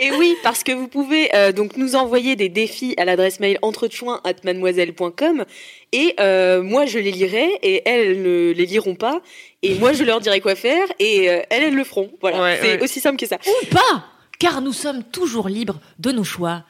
Et 0.02 0.12
oui, 0.12 0.34
parce 0.42 0.62
que 0.64 0.72
vous 0.72 0.88
pouvez 0.88 1.28
euh, 1.34 1.52
donc 1.52 1.76
nous 1.76 1.94
envoyer 1.94 2.34
des 2.34 2.48
défis 2.48 2.94
à 2.96 3.04
l'adresse 3.04 3.38
mail 3.38 3.58
entrechoin@mademoiselle.com 3.60 5.44
et 5.92 6.14
euh, 6.18 6.62
moi 6.62 6.86
je 6.86 6.98
les 6.98 7.10
lirai 7.12 7.50
et 7.62 7.82
elles 7.86 8.22
ne 8.22 8.52
les 8.52 8.64
liront 8.64 8.94
pas 8.94 9.20
et 9.62 9.74
moi 9.74 9.92
je 9.92 10.02
leur 10.04 10.20
dirai 10.20 10.40
quoi 10.40 10.54
faire 10.54 10.86
et 10.98 11.28
euh, 11.28 11.42
elles 11.50 11.64
elles 11.64 11.74
le 11.74 11.84
feront. 11.84 12.10
Voilà, 12.22 12.40
Ouais, 12.40 12.58
c'est 12.62 12.76
ouais. 12.76 12.82
aussi 12.82 12.98
simple 13.00 13.18
que 13.18 13.26
ça. 13.26 13.36
Ou 13.46 13.66
pas 13.66 14.06
Car 14.38 14.62
nous 14.62 14.72
sommes 14.72 15.04
toujours 15.04 15.48
libres 15.50 15.78
de 15.98 16.12
nos 16.12 16.24
choix. 16.24 16.62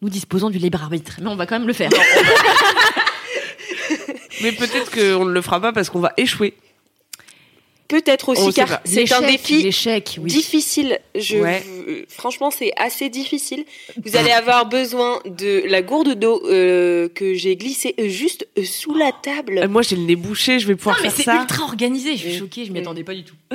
Nous 0.00 0.08
disposons 0.08 0.50
du 0.50 0.58
libre 0.58 0.82
arbitre. 0.82 1.18
Mais 1.22 1.28
on 1.28 1.36
va 1.36 1.46
quand 1.46 1.56
même 1.60 1.68
le 1.68 1.74
faire. 1.74 1.90
Mais 4.42 4.50
peut-être 4.50 4.90
qu'on 4.90 5.24
ne 5.24 5.30
le 5.32 5.40
fera 5.42 5.60
pas 5.60 5.72
parce 5.72 5.88
qu'on 5.88 6.00
va 6.00 6.12
échouer. 6.16 6.54
Peut-être 7.92 8.30
aussi 8.30 8.54
car 8.54 8.80
c'est 8.86 9.12
un 9.12 9.20
défi 9.20 9.62
L'échec, 9.62 10.16
oui. 10.18 10.30
difficile. 10.30 10.98
Je, 11.14 11.36
Ouais. 11.36 11.62
euh, 11.88 12.04
franchement, 12.08 12.50
c'est 12.50 12.72
assez 12.78 13.10
difficile. 13.10 13.66
Vous 14.02 14.16
allez 14.16 14.30
avoir 14.30 14.64
besoin 14.64 15.20
de 15.26 15.64
la 15.66 15.82
gourde 15.82 16.14
d'eau 16.14 16.40
euh, 16.46 17.10
que 17.10 17.34
j'ai 17.34 17.54
glissée 17.54 17.94
euh, 18.00 18.08
juste 18.08 18.46
sous 18.64 18.94
la 18.94 19.12
table. 19.12 19.58
Euh, 19.58 19.68
moi, 19.68 19.82
j'ai 19.82 19.96
le 19.96 20.02
nez 20.04 20.16
bouché. 20.16 20.58
Je 20.58 20.66
vais 20.68 20.74
pouvoir 20.74 20.96
Non, 20.96 21.02
mais 21.02 21.10
faire 21.10 21.16
c'est 21.18 21.24
ça. 21.24 21.36
ultra 21.42 21.64
organisé. 21.64 22.16
Je 22.16 22.28
suis 22.30 22.38
choquée, 22.38 22.64
je 22.64 22.72
m'y 22.72 22.78
attendais 22.78 23.04
pas 23.04 23.12
du 23.14 23.24
tout. 23.24 23.34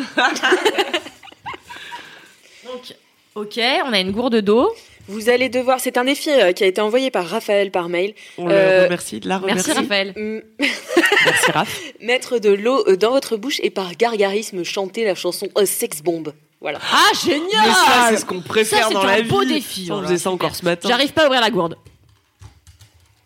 Donc, 2.66 2.94
ok, 3.36 3.60
on 3.86 3.94
a 3.94 4.00
une 4.00 4.12
gourde 4.12 4.36
d'eau. 4.42 4.70
Vous 5.08 5.30
allez 5.30 5.50
devoir. 5.50 5.80
C'est 5.80 5.98
un 5.98 6.04
défi 6.04 6.30
euh, 6.30 6.52
qui 6.52 6.64
a 6.64 6.68
été 6.68 6.82
envoyé 6.82 7.12
par 7.12 7.26
Raphaël 7.28 7.72
par 7.72 7.88
mail. 7.90 8.14
On 8.38 8.48
le 8.48 8.54
Euh, 8.54 8.84
remercie, 8.86 9.20
de 9.20 9.30
la 9.30 9.38
remercie. 9.38 9.68
Merci 9.70 9.82
Raphaël. 9.82 10.14
Merci 10.60 11.52
Raph. 11.52 11.82
Mettre 12.02 12.40
de 12.40 12.50
l'eau 12.50 12.84
euh, 12.88 12.98
dans 12.98 13.12
votre 13.12 13.38
bouche 13.38 13.60
et 13.64 13.70
par 13.70 13.96
gargarisme 13.96 14.64
chanter 14.64 15.06
la 15.06 15.16
chanson 15.16 15.48
euh, 15.58 15.66
Sex 15.66 16.02
Bomb. 16.02 16.34
Voilà. 16.60 16.80
Ah, 16.92 16.98
Mais 17.12 17.16
ça, 17.18 17.26
génial 17.32 17.70
c'est 18.10 18.18
ce 18.18 18.26
qu'on 18.26 18.42
préfère 18.42 18.80
Ça, 18.84 18.88
c'est 18.90 18.94
dans 18.96 19.02
un 19.02 19.18
la 19.18 19.22
beau 19.22 19.42
vie. 19.42 19.54
défi, 19.54 19.86
Ça, 19.86 19.94
on 19.94 19.96
voilà, 19.98 20.08
faisait 20.10 20.20
ça 20.24 20.32
encore 20.32 20.56
ce 20.56 20.66
matin. 20.66 20.90
J'arrive 20.90 21.14
pas 21.14 21.24
à 21.24 21.26
ouvrir 21.28 21.42
la 21.42 21.52
gourde. 21.52 21.78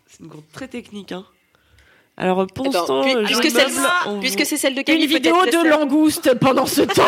C'est 0.08 0.20
une 0.20 0.28
gourde 0.28 0.44
très 0.52 0.68
technique, 0.68 1.12
hein. 1.12 1.24
Alors, 2.18 2.46
pour 2.46 2.66
l'instant, 2.66 3.02
puisque 3.24 3.50
c'est 3.50 3.68
vous- 3.68 4.44
c'est 4.44 4.56
celle 4.58 4.74
de 4.74 4.82
Camille, 4.82 5.04
Une 5.04 5.08
vidéo 5.10 5.40
de 5.40 5.46
laisse-la. 5.46 5.62
langouste 5.70 6.34
pendant 6.38 6.66
ce 6.66 6.82
temps. 6.82 7.06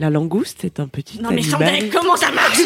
La 0.00 0.10
langouste 0.10 0.64
est 0.64 0.80
un 0.80 0.88
petit 0.88 1.20
Non 1.20 1.30
mais 1.30 1.42
animal. 1.42 1.74
Chantal, 1.74 1.90
comment 1.90 2.16
ça 2.16 2.30
marche 2.32 2.58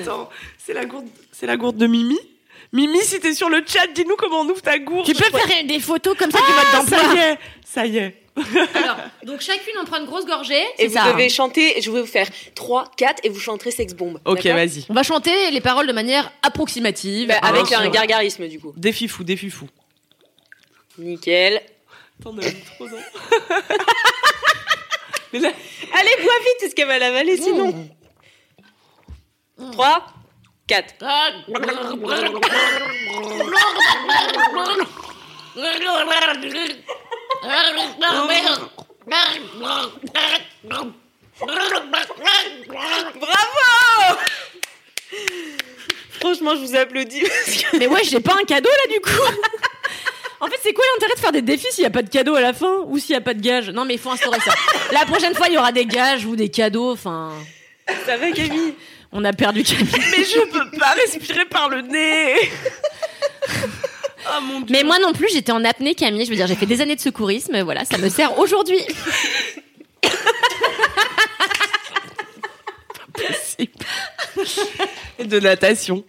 Attends, 0.00 0.28
c'est 0.58 0.74
la 0.74 0.84
gourde, 0.84 1.06
c'est 1.32 1.46
la 1.46 1.56
gourde 1.56 1.76
de 1.76 1.86
Mimi. 1.86 2.18
Mimi, 2.72 2.98
si 3.02 3.20
t'es 3.20 3.34
sur 3.34 3.48
le 3.48 3.62
chat, 3.66 3.86
dis-nous 3.94 4.16
comment 4.16 4.40
on 4.40 4.48
ouvre 4.48 4.60
ta 4.60 4.78
gourde. 4.78 5.06
Tu 5.06 5.14
peux 5.14 5.30
faire 5.38 5.64
des 5.64 5.78
photos 5.78 6.16
comme 6.18 6.30
ça 6.32 6.38
du 6.38 6.44
Ah, 6.48 6.76
mode 6.80 6.88
ça 6.88 6.96
d'emploi. 7.02 7.14
y 7.14 7.18
est, 7.18 7.38
ça 7.64 7.86
y 7.86 7.98
est. 7.98 8.16
Alors, 8.74 8.96
donc 9.24 9.40
chacune 9.40 9.78
en 9.80 9.84
prend 9.84 9.98
une 10.00 10.06
grosse 10.06 10.26
gorgée. 10.26 10.60
Et 10.78 10.88
vous 10.88 10.94
ça. 10.94 11.12
devez 11.12 11.28
chanter, 11.28 11.80
je 11.80 11.88
vais 11.92 12.00
vous 12.00 12.06
faire 12.06 12.26
3, 12.56 12.90
4 12.96 13.20
et 13.22 13.28
vous 13.28 13.38
chanterez 13.38 13.70
Sex 13.70 13.94
Bomb. 13.94 14.18
Ok, 14.24 14.44
vas-y. 14.46 14.84
On 14.88 14.94
va 14.94 15.04
chanter 15.04 15.52
les 15.52 15.60
paroles 15.60 15.86
de 15.86 15.92
manière 15.92 16.32
approximative. 16.42 17.28
Bah, 17.28 17.38
Ah, 17.42 17.48
avec 17.50 17.66
bien 17.66 17.78
un 17.78 17.88
gargarisme 17.88 18.48
du 18.48 18.58
coup. 18.58 18.72
Défi 18.76 19.06
fou, 19.06 19.22
défi 19.22 19.50
fou. 19.50 19.68
Nickel. 20.98 21.60
T'en 22.22 22.36
as 22.38 22.46
mis 22.46 22.54
trop. 22.76 22.86
Mais 22.88 22.98
Allez, 25.38 26.22
bois 26.22 26.38
vite, 26.40 26.62
est-ce 26.62 26.74
qu'elle 26.74 26.88
va 26.88 26.98
l'avaler 26.98 27.36
sinon 27.36 27.88
3, 29.72 30.06
4. 30.66 30.94
Bravo 43.20 44.18
Franchement, 46.20 46.54
je 46.56 46.60
vous 46.60 46.76
applaudis. 46.76 47.20
parce 47.22 47.62
que- 47.62 47.76
Mais 47.76 47.86
ouais, 47.86 48.04
j'ai 48.04 48.20
pas 48.20 48.34
un 48.40 48.44
cadeau 48.44 48.70
là 48.70 48.92
du 48.94 49.00
coup. 49.00 49.10
En 50.44 50.46
fait, 50.48 50.58
c'est 50.62 50.74
quoi 50.74 50.84
l'intérêt 50.94 51.14
de 51.14 51.20
faire 51.20 51.32
des 51.32 51.40
défis 51.40 51.66
s'il 51.70 51.84
y 51.84 51.86
a 51.86 51.90
pas 51.90 52.02
de 52.02 52.10
cadeau 52.10 52.34
à 52.34 52.42
la 52.42 52.52
fin 52.52 52.82
ou 52.86 52.98
s'il 52.98 53.14
y 53.14 53.16
a 53.16 53.22
pas 53.22 53.32
de 53.32 53.40
gage 53.40 53.70
Non, 53.70 53.86
mais 53.86 53.94
il 53.94 53.98
faut 53.98 54.10
instaurer 54.10 54.38
ça. 54.40 54.52
La 54.92 55.06
prochaine 55.06 55.34
fois, 55.34 55.46
il 55.48 55.54
y 55.54 55.58
aura 55.58 55.72
des 55.72 55.86
gages 55.86 56.26
ou 56.26 56.36
des 56.36 56.50
cadeaux. 56.50 56.92
Enfin, 56.92 57.32
Ça 58.04 58.18
va, 58.18 58.30
Camille? 58.30 58.74
On 59.10 59.24
a 59.24 59.32
perdu 59.32 59.62
Camille. 59.62 59.86
mais 59.94 60.24
je 60.24 60.40
peux 60.50 60.78
pas 60.78 60.90
respirer 61.02 61.46
par 61.46 61.70
le 61.70 61.80
nez. 61.80 62.50
Ah 64.26 64.40
mon 64.42 64.60
dieu. 64.60 64.76
Mais 64.76 64.82
moi 64.82 64.98
non 64.98 65.14
plus, 65.14 65.28
j'étais 65.32 65.52
en 65.52 65.64
apnée, 65.64 65.94
Camille. 65.94 66.26
Je 66.26 66.30
veux 66.30 66.36
dire, 66.36 66.46
j'ai 66.46 66.56
fait 66.56 66.66
des 66.66 66.82
années 66.82 66.96
de 66.96 67.00
secourisme. 67.00 67.62
Voilà, 67.62 67.86
ça 67.86 67.96
me 67.96 68.10
sert 68.10 68.38
aujourd'hui. 68.38 68.80
De 75.24 75.40
natation. 75.40 76.04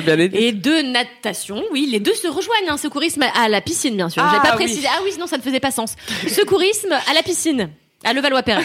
Bien 0.00 0.18
aidé. 0.18 0.38
Et 0.38 0.52
de 0.52 0.82
natation, 0.92 1.62
oui, 1.72 1.88
les 1.90 2.00
deux 2.00 2.14
se 2.14 2.26
rejoignent. 2.28 2.68
Hein, 2.68 2.76
secourisme 2.76 3.24
à 3.34 3.48
la 3.48 3.60
piscine, 3.60 3.96
bien 3.96 4.08
sûr. 4.08 4.22
Ah, 4.24 4.30
J'ai 4.34 4.40
pas 4.40 4.56
oui. 4.56 4.64
précisé. 4.64 4.86
Ah 4.90 5.00
oui, 5.04 5.10
non, 5.18 5.26
ça 5.26 5.36
ne 5.38 5.42
faisait 5.42 5.60
pas 5.60 5.70
sens. 5.70 5.94
Secourisme 6.28 6.92
à 6.92 7.14
la 7.14 7.22
piscine, 7.22 7.70
à 8.04 8.12
Levallois-Perret. 8.12 8.64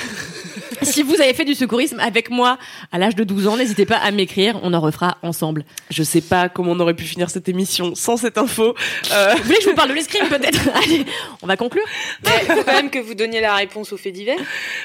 Si 0.81 1.03
vous 1.03 1.15
avez 1.21 1.33
fait 1.33 1.45
du 1.45 1.55
secourisme 1.55 1.99
avec 1.99 2.29
moi 2.29 2.57
à 2.91 2.97
l'âge 2.97 3.15
de 3.15 3.23
12 3.23 3.47
ans, 3.47 3.57
n'hésitez 3.57 3.85
pas 3.85 3.97
à 3.97 4.11
m'écrire. 4.11 4.59
On 4.63 4.73
en 4.73 4.79
refera 4.81 5.17
ensemble. 5.23 5.65
Je 5.89 6.03
sais 6.03 6.21
pas 6.21 6.49
comment 6.49 6.71
on 6.71 6.79
aurait 6.79 6.93
pu 6.95 7.03
finir 7.05 7.29
cette 7.29 7.47
émission 7.49 7.93
sans 7.95 8.17
cette 8.17 8.37
info. 8.37 8.75
Euh, 9.11 9.33
Vous 9.37 9.43
voulez 9.43 9.57
que 9.57 9.63
je 9.63 9.69
vous 9.69 9.75
parle 9.75 9.89
de 9.89 9.93
l'escrime 9.95 10.27
peut-être? 10.27 10.59
Allez, 10.83 11.05
on 11.41 11.47
va 11.47 11.57
conclure. 11.57 11.83
Mais 12.23 12.31
il 12.47 12.53
faut 12.55 12.63
quand 12.63 12.73
même 12.73 12.89
que 12.89 12.99
vous 12.99 13.13
donniez 13.13 13.41
la 13.41 13.55
réponse 13.55 13.91
aux 13.93 13.97
faits 13.97 14.13
divers. 14.13 14.39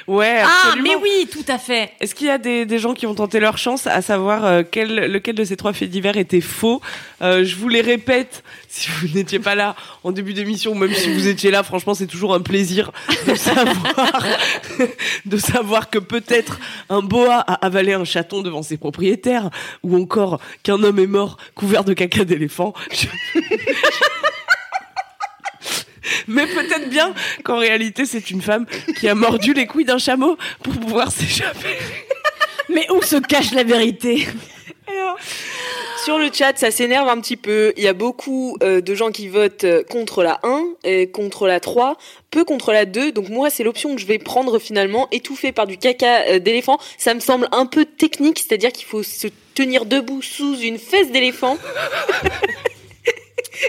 ouais, 0.06 0.40
Ah, 0.44 0.48
absolument. 0.68 0.88
mais 0.88 0.96
oui, 1.02 1.28
tout 1.30 1.44
à 1.50 1.58
fait. 1.58 1.90
Est-ce 2.00 2.14
qu'il 2.14 2.26
y 2.26 2.30
a 2.30 2.38
des, 2.38 2.66
des 2.66 2.78
gens 2.78 2.94
qui 2.94 3.06
ont 3.06 3.14
tenté 3.14 3.40
leur 3.40 3.58
chance 3.58 3.86
à 3.86 4.02
savoir 4.02 4.44
euh, 4.44 4.62
quel, 4.70 4.94
lequel 5.12 5.34
de 5.34 5.44
ces 5.44 5.56
trois 5.56 5.72
faits 5.72 5.90
divers 5.90 6.16
était 6.16 6.40
faux? 6.40 6.80
Euh, 7.22 7.44
Je 7.44 7.56
vous 7.56 7.68
les 7.68 7.80
répète, 7.80 8.42
si 8.76 8.90
vous 8.90 9.08
n'étiez 9.14 9.38
pas 9.38 9.54
là 9.54 9.74
en 10.04 10.12
début 10.12 10.34
d'émission, 10.34 10.74
même 10.74 10.92
si 10.92 11.10
vous 11.10 11.28
étiez 11.28 11.50
là, 11.50 11.62
franchement, 11.62 11.94
c'est 11.94 12.06
toujours 12.06 12.34
un 12.34 12.40
plaisir 12.40 12.92
de 15.24 15.38
savoir, 15.38 15.88
que 15.88 15.98
peut-être 15.98 16.60
un 16.90 17.00
boa 17.00 17.36
a 17.38 17.54
avalé 17.64 17.94
un 17.94 18.04
chaton 18.04 18.42
devant 18.42 18.62
ses 18.62 18.76
propriétaires, 18.76 19.48
ou 19.82 19.96
encore 19.96 20.40
qu'un 20.62 20.82
homme 20.82 20.98
est 20.98 21.06
mort 21.06 21.38
couvert 21.54 21.84
de 21.84 21.94
caca 21.94 22.24
d'éléphant. 22.24 22.74
Mais 26.28 26.46
peut-être 26.46 26.90
bien 26.90 27.14
qu'en 27.44 27.58
réalité, 27.58 28.04
c'est 28.04 28.30
une 28.30 28.42
femme 28.42 28.66
qui 28.98 29.08
a 29.08 29.14
mordu 29.14 29.54
les 29.54 29.66
couilles 29.66 29.86
d'un 29.86 29.98
chameau 29.98 30.36
pour 30.62 30.74
pouvoir 30.74 31.10
s'échapper. 31.10 31.78
Mais 32.68 32.86
où 32.90 33.00
se 33.02 33.16
cache 33.16 33.52
la 33.52 33.64
vérité? 33.64 34.26
Sur 36.04 36.18
le 36.18 36.30
chat, 36.32 36.56
ça 36.56 36.70
s'énerve 36.70 37.08
un 37.08 37.20
petit 37.20 37.36
peu. 37.36 37.72
Il 37.76 37.82
y 37.82 37.88
a 37.88 37.92
beaucoup 37.92 38.56
euh, 38.62 38.80
de 38.80 38.94
gens 38.94 39.10
qui 39.10 39.26
votent 39.28 39.64
euh, 39.64 39.82
contre 39.82 40.22
la 40.22 40.38
1 40.44 40.64
et 40.84 41.10
contre 41.10 41.48
la 41.48 41.58
3, 41.58 41.96
peu 42.30 42.44
contre 42.44 42.72
la 42.72 42.84
2. 42.84 43.10
Donc 43.12 43.28
moi, 43.28 43.50
c'est 43.50 43.64
l'option 43.64 43.94
que 43.94 44.00
je 44.00 44.06
vais 44.06 44.18
prendre 44.18 44.58
finalement, 44.60 45.08
étouffée 45.10 45.50
par 45.52 45.66
du 45.66 45.78
caca 45.78 46.22
euh, 46.28 46.38
d'éléphant. 46.38 46.78
Ça 46.98 47.12
me 47.14 47.20
semble 47.20 47.48
un 47.50 47.66
peu 47.66 47.84
technique, 47.84 48.38
c'est-à-dire 48.38 48.70
qu'il 48.72 48.86
faut 48.86 49.02
se 49.02 49.26
tenir 49.54 49.84
debout 49.84 50.22
sous 50.22 50.56
une 50.60 50.78
fesse 50.78 51.10
d'éléphant. 51.10 51.58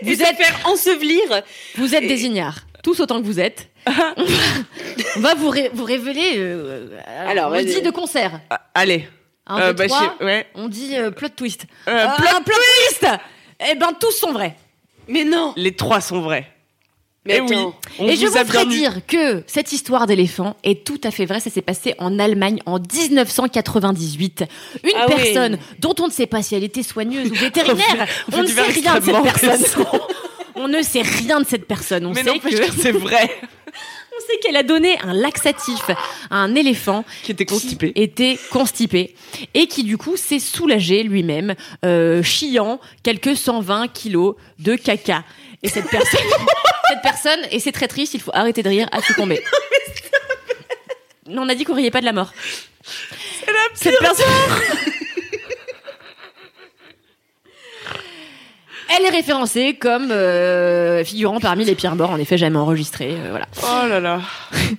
Vous 0.03 0.09
et 0.09 0.23
êtes- 0.25 0.35
faire 0.37 0.59
ensevelir. 0.65 1.41
Vous 1.77 1.95
êtes 1.95 2.07
des 2.07 2.25
ignares, 2.25 2.67
tous 2.83 2.99
autant 2.99 3.19
que 3.21 3.25
vous 3.25 3.39
êtes. 3.39 3.69
on 5.15 5.19
va 5.21 5.33
vous, 5.33 5.49
ré- 5.49 5.71
vous 5.73 5.85
révéler. 5.85 6.33
euh, 6.37 6.87
alors, 7.07 7.29
Alors, 7.31 7.47
on 7.47 7.51
vas-y. 7.51 7.65
dit 7.75 7.81
de 7.81 7.89
concert. 7.89 8.41
Ah, 8.49 8.61
allez. 8.75 9.07
Un, 9.47 9.59
Euh, 9.59 9.67
deux, 9.73 9.73
bah, 9.73 9.87
trois. 9.87 10.15
je- 10.19 10.25
ouais. 10.25 10.47
On 10.55 10.67
dit 10.67 10.95
euh, 10.95 11.11
plot 11.11 11.29
twist. 11.29 11.65
Euh, 11.87 11.91
Euh, 11.91 12.07
plot- 12.17 12.27
un 12.37 12.41
plot 12.41 12.55
twist 12.89 13.07
Eh 13.71 13.75
ben, 13.75 13.89
tous 13.99 14.11
sont 14.11 14.31
vrais. 14.33 14.55
Mais 15.07 15.23
non 15.23 15.53
Les 15.55 15.73
trois 15.75 16.01
sont 16.01 16.19
vrais. 16.21 16.51
Mais 17.25 17.37
Eh 17.37 17.41
oui. 17.41 17.57
On 17.99 18.07
Et 18.07 18.15
je 18.15 18.25
vous 18.25 18.37
a 18.37 18.43
vous 18.43 18.51
ferai 18.53 18.65
bien 18.65 18.75
eu. 18.75 18.79
dire 18.79 19.05
que 19.05 19.43
cette 19.47 19.73
histoire 19.73 20.05
d'éléphant 20.07 20.55
est 20.63 20.85
tout 20.85 20.99
à 21.03 21.11
fait 21.11 21.25
vraie. 21.25 21.39
Ça 21.41 21.49
s'est 21.49 21.61
passé 21.61 21.93
en 21.97 22.19
Allemagne 22.19 22.61
en 22.65 22.79
1998. 22.79 24.43
Une 24.83 24.89
Ah 24.95 25.05
oui. 25.09 25.15
personne 25.15 25.57
dont 25.79 25.93
on 25.99 26.07
ne 26.07 26.11
sait 26.11 26.27
pas 26.27 26.41
si 26.41 26.55
elle 26.55 26.63
était 26.63 26.83
soigneuse 26.83 27.31
ou 27.31 27.35
vétérinaire. 27.35 28.07
On 28.33 28.41
ne 28.43 28.47
sait 28.47 28.61
rien 28.61 28.99
de 28.99 29.03
cette 29.03 29.23
personne. 29.23 29.65
On 30.55 30.67
ne 30.67 30.81
sait 30.81 31.01
rien 31.01 31.39
de 31.41 31.45
cette 31.45 31.67
personne. 31.67 32.05
On 32.05 32.13
Mais 32.13 32.23
sait 32.23 32.39
que 32.39 32.71
c'est 32.81 32.91
vrai. 32.91 33.29
sait 34.27 34.37
qu'elle 34.39 34.55
a 34.57 34.63
donné 34.63 34.97
un 35.01 35.13
laxatif 35.13 35.89
à 36.29 36.35
un 36.37 36.55
éléphant 36.55 37.05
Qui 37.23 37.31
était 37.31 37.45
constipé. 37.45 37.93
qui 37.93 38.01
était 38.01 38.39
constipé 38.51 39.15
et 39.53 39.67
qui 39.67 39.83
du 39.83 39.97
coup 39.97 40.17
s'est 40.17 40.39
soulagé 40.39 41.03
lui-même, 41.03 41.55
euh, 41.85 42.21
chiant 42.23 42.79
quelques 43.03 43.35
120 43.35 43.87
kilos 43.89 44.35
de 44.59 44.75
caca. 44.75 45.23
Et 45.63 45.69
cette 45.69 45.89
personne, 45.89 46.19
cette 46.89 47.01
personne, 47.01 47.39
et 47.51 47.59
c'est 47.59 47.71
très 47.71 47.87
triste, 47.87 48.13
il 48.13 48.21
faut 48.21 48.31
arrêter 48.33 48.63
de 48.63 48.69
rire, 48.69 48.87
a 48.91 49.01
succombé. 49.01 49.41
Non, 51.29 51.43
on 51.43 51.49
a 51.49 51.55
dit 51.55 51.65
qu'on 51.65 51.75
riait 51.75 51.91
pas 51.91 51.99
de 51.99 52.05
la 52.05 52.13
mort. 52.13 52.31
Cette 53.73 53.99
personne. 53.99 54.25
Elle 58.95 59.05
est 59.05 59.09
référencée 59.09 59.73
comme 59.73 60.11
euh, 60.11 61.03
figurant 61.03 61.39
parmi 61.39 61.65
les 61.65 61.75
pires 61.75 61.95
morts, 61.95 62.11
en 62.11 62.17
effet, 62.17 62.37
jamais 62.37 62.57
enregistrés. 62.57 63.11
euh, 63.11 63.27
voilà. 63.29 63.45
Oh 63.63 63.87
là 63.87 63.99
là. 63.99 64.21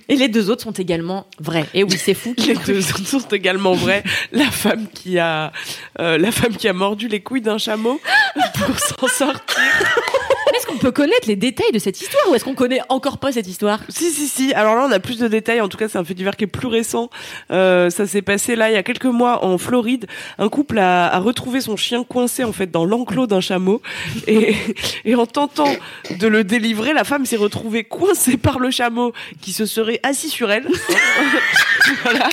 Et 0.07 0.15
les 0.15 0.27
deux 0.27 0.49
autres 0.49 0.63
sont 0.63 0.71
également 0.71 1.27
vrais. 1.39 1.65
Et 1.73 1.83
oui, 1.83 1.97
c'est 1.97 2.13
fou. 2.13 2.33
Les 2.47 2.55
deux 2.55 2.79
autres 2.89 3.05
sont 3.07 3.27
également 3.31 3.73
vrais. 3.73 4.03
La 4.31 4.49
femme 4.49 4.87
qui 4.93 5.19
a, 5.19 5.51
euh, 5.99 6.17
la 6.17 6.31
femme 6.31 6.55
qui 6.55 6.67
a 6.67 6.73
mordu 6.73 7.07
les 7.07 7.21
couilles 7.21 7.41
d'un 7.41 7.57
chameau 7.57 7.99
pour 8.55 8.79
s'en 8.79 9.07
sortir. 9.07 9.57
Est-ce 10.55 10.65
qu'on 10.65 10.77
peut 10.77 10.91
connaître 10.91 11.27
les 11.27 11.35
détails 11.37 11.71
de 11.71 11.79
cette 11.79 12.01
histoire 12.01 12.23
ou 12.29 12.35
est-ce 12.35 12.43
qu'on 12.43 12.55
connaît 12.55 12.81
encore 12.89 13.17
pas 13.19 13.31
cette 13.31 13.47
histoire? 13.47 13.79
Si, 13.87 14.09
si, 14.11 14.27
si. 14.27 14.53
Alors 14.53 14.75
là, 14.75 14.85
on 14.89 14.91
a 14.91 14.99
plus 14.99 15.17
de 15.19 15.27
détails. 15.27 15.61
En 15.61 15.69
tout 15.69 15.77
cas, 15.77 15.87
c'est 15.87 15.97
un 15.97 16.03
fait 16.03 16.15
divers 16.15 16.35
qui 16.35 16.45
est 16.45 16.47
plus 16.47 16.67
récent. 16.67 17.09
Euh, 17.51 17.89
ça 17.89 18.05
s'est 18.07 18.21
passé 18.23 18.55
là, 18.55 18.69
il 18.69 18.73
y 18.73 18.77
a 18.77 18.83
quelques 18.83 19.05
mois, 19.05 19.45
en 19.45 19.57
Floride. 19.57 20.07
Un 20.37 20.49
couple 20.49 20.79
a, 20.79 21.07
a 21.07 21.19
retrouvé 21.19 21.61
son 21.61 21.77
chien 21.77 22.03
coincé, 22.03 22.43
en 22.43 22.51
fait, 22.51 22.69
dans 22.71 22.83
l'enclos 22.83 23.27
d'un 23.27 23.39
chameau. 23.41 23.81
Et, 24.27 24.55
et 25.05 25.15
en 25.15 25.25
tentant 25.25 25.73
de 26.19 26.27
le 26.27 26.43
délivrer, 26.43 26.93
la 26.93 27.03
femme 27.03 27.25
s'est 27.25 27.35
retrouvée 27.37 27.83
coincée 27.83 28.37
par 28.37 28.59
le 28.59 28.71
chameau 28.71 29.13
qui 29.41 29.51
se 29.53 29.65
serait 29.65 29.99
assis 30.03 30.29
sur 30.29 30.51
elle. 30.51 30.67
voilà. 32.03 32.29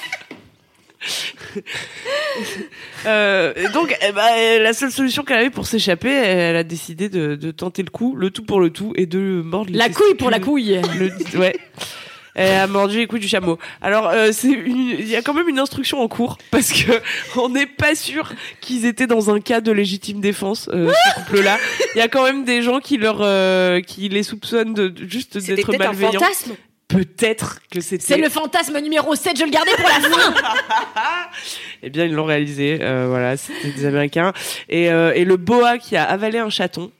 Euh, 3.07 3.53
et 3.57 3.69
donc, 3.69 3.97
eh 4.07 4.12
ben, 4.12 4.62
la 4.62 4.73
seule 4.73 4.91
solution 4.91 5.23
qu'elle 5.23 5.39
avait 5.39 5.51
pour 5.51 5.67
s'échapper, 5.67 6.11
elle 6.11 6.57
a 6.57 6.64
décidé 6.64 7.09
de, 7.09 7.37
de 7.37 7.51
tenter 7.51 7.83
le 7.83 7.91
coup, 7.91 8.14
le 8.17 8.31
tout 8.31 8.43
pour 8.45 8.61
le 8.61 8.71
tout, 8.71 8.93
et 8.97 9.07
de 9.07 9.43
mordre 9.45 9.71
les 9.71 9.79
La 9.79 9.89
couille 9.89 10.14
pour 10.14 10.31
la 10.31 10.41
couille. 10.41 10.81
Le- 10.99 11.39
ouais. 11.39 11.57
Elle 12.37 12.55
a 12.55 12.66
mordu 12.66 12.99
les 12.99 13.07
couilles 13.07 13.20
du 13.20 13.28
chameau. 13.28 13.59
Alors, 13.80 14.09
euh, 14.09 14.28
c'est 14.30 14.49
il 14.49 15.09
y 15.09 15.16
a 15.16 15.22
quand 15.22 15.34
même 15.34 15.49
une 15.49 15.59
instruction 15.59 16.01
en 16.01 16.09
cours 16.09 16.37
parce 16.51 16.70
que 16.70 16.93
on 17.37 17.49
n'est 17.49 17.66
pas 17.66 17.95
sûr 17.95 18.32
qu'ils 18.61 18.84
étaient 18.84 19.07
dans 19.07 19.30
un 19.30 19.41
cas 19.41 19.61
de 19.61 19.72
légitime 19.72 20.20
défense. 20.20 20.68
Euh, 20.72 20.93
ce 20.93 21.14
couple-là, 21.20 21.57
il 21.95 21.99
y 21.99 22.03
a 22.03 22.09
quand 22.09 22.22
même 22.22 22.45
des 22.45 22.61
gens 22.62 22.78
qui 22.80 22.99
leur, 22.99 23.18
euh, 23.22 23.80
qui 23.80 24.09
les 24.11 24.22
soupçonnent 24.22 24.74
de 24.74 24.93
juste 25.09 25.39
d'être 25.39 25.66
peut-être 25.66 25.80
un 25.80 25.87
malveillants. 25.87 26.20
fantasme. 26.20 26.55
Peut-être 26.89 27.59
que 27.70 27.80
c'était. 27.80 28.05
C'est 28.05 28.16
le 28.18 28.28
fantasme 28.28 28.78
numéro 28.78 29.14
7, 29.14 29.37
je 29.39 29.45
le 29.45 29.51
gardais 29.51 29.72
pour 29.72 29.89
la 29.89 30.09
fin. 30.09 30.34
Eh 31.82 31.91
bien, 31.91 32.05
ils 32.05 32.12
l'ont 32.12 32.24
réalisé. 32.24 32.78
Euh, 32.80 33.07
voilà, 33.09 33.37
c'était 33.37 33.70
des 33.70 33.84
Américains. 33.84 34.32
Et, 34.68 34.91
euh, 34.91 35.12
et 35.14 35.24
le 35.24 35.37
boa 35.37 35.78
qui 35.78 35.97
a 35.97 36.05
avalé 36.05 36.39
un 36.39 36.49
chaton. 36.51 36.91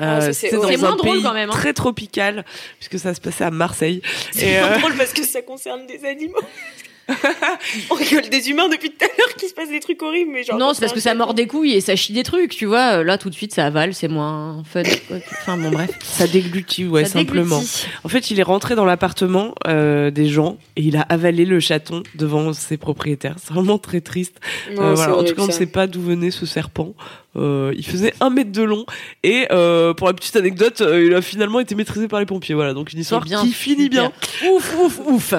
Ah, 0.00 0.18
Euh, 0.20 0.32
c'est 0.32 0.52
moins 0.52 0.92
un 0.92 0.96
drôle 0.96 1.12
pays 1.12 1.22
quand 1.22 1.34
même, 1.34 1.50
hein. 1.50 1.52
très 1.52 1.72
tropical, 1.72 2.44
puisque 2.78 2.98
ça 2.98 3.14
se 3.14 3.20
passait 3.20 3.44
à 3.44 3.50
Marseille. 3.50 4.00
C'est 4.32 4.58
euh, 4.58 4.78
drôle 4.78 4.96
parce 4.96 5.12
que 5.12 5.24
ça 5.24 5.42
concerne 5.42 5.86
des 5.86 6.04
animaux. 6.04 6.40
On 7.90 7.94
rigole 7.94 8.28
des 8.28 8.50
humains 8.50 8.68
depuis 8.68 8.90
tout 8.90 9.04
à 9.04 9.08
l'heure 9.18 9.34
qu'il 9.36 9.48
se 9.48 9.54
passe 9.54 9.68
des 9.68 9.80
trucs 9.80 10.02
horribles, 10.02 10.30
mais 10.32 10.42
genre. 10.44 10.58
Non, 10.58 10.72
c'est 10.74 10.80
parce 10.80 10.92
que 10.92 11.00
ça 11.00 11.14
mord 11.14 11.34
des 11.34 11.46
couilles 11.46 11.74
et 11.74 11.80
ça 11.80 11.96
chie 11.96 12.12
des 12.12 12.22
trucs, 12.22 12.50
tu 12.56 12.66
vois. 12.66 12.98
Euh, 12.98 13.04
Là, 13.04 13.18
tout 13.18 13.30
de 13.30 13.34
suite, 13.34 13.52
ça 13.54 13.66
avale, 13.66 13.94
c'est 13.94 14.08
moins 14.08 14.62
fun. 14.64 14.82
Enfin, 15.42 15.56
bon, 15.56 15.70
bref. 15.70 15.90
ça 16.02 16.26
déglutit, 16.26 16.86
ouais, 16.86 17.04
Ça 17.04 17.18
simplement. 17.20 17.56
déglutit. 17.58 17.86
En 18.04 18.08
fait, 18.08 18.30
il 18.30 18.38
est 18.38 18.42
rentré 18.44 18.74
dans 18.74 18.84
l'appartement 18.84 19.54
euh, 19.66 20.10
des 20.10 20.26
gens 20.28 20.58
et 20.76 20.82
il 20.82 20.96
a 20.96 21.02
avalé 21.02 21.44
le 21.44 21.60
chaton 21.60 22.02
devant 22.14 22.52
ses 22.52 22.76
propriétaires. 22.76 23.36
C'est 23.42 23.52
vraiment 23.52 23.78
très 23.78 24.00
triste. 24.00 24.36
Non, 24.74 24.82
Euh, 24.82 24.94
voilà. 24.94 25.16
En 25.16 25.24
tout 25.24 25.34
cas, 25.34 25.42
on 25.42 25.46
ne 25.46 25.52
sait 25.52 25.66
pas 25.66 25.86
d'où 25.86 26.00
venait 26.02 26.30
ce 26.30 26.46
serpent. 26.46 26.94
Euh, 27.36 27.72
il 27.76 27.86
faisait 27.86 28.12
un 28.20 28.28
mètre 28.28 28.50
de 28.50 28.62
long 28.62 28.84
et 29.22 29.46
euh, 29.52 29.94
pour 29.94 30.08
la 30.08 30.14
petite 30.14 30.34
anecdote, 30.34 30.80
euh, 30.80 31.06
il 31.06 31.14
a 31.14 31.22
finalement 31.22 31.60
été 31.60 31.76
maîtrisé 31.76 32.08
par 32.08 32.18
les 32.18 32.26
pompiers. 32.26 32.56
Voilà, 32.56 32.74
donc 32.74 32.92
une 32.92 32.98
histoire 32.98 33.20
bien, 33.22 33.40
qui 33.42 33.52
finit 33.52 33.88
bien. 33.88 34.10
Ouf, 34.50 34.76
ouf, 34.80 35.00
ouf. 35.06 35.34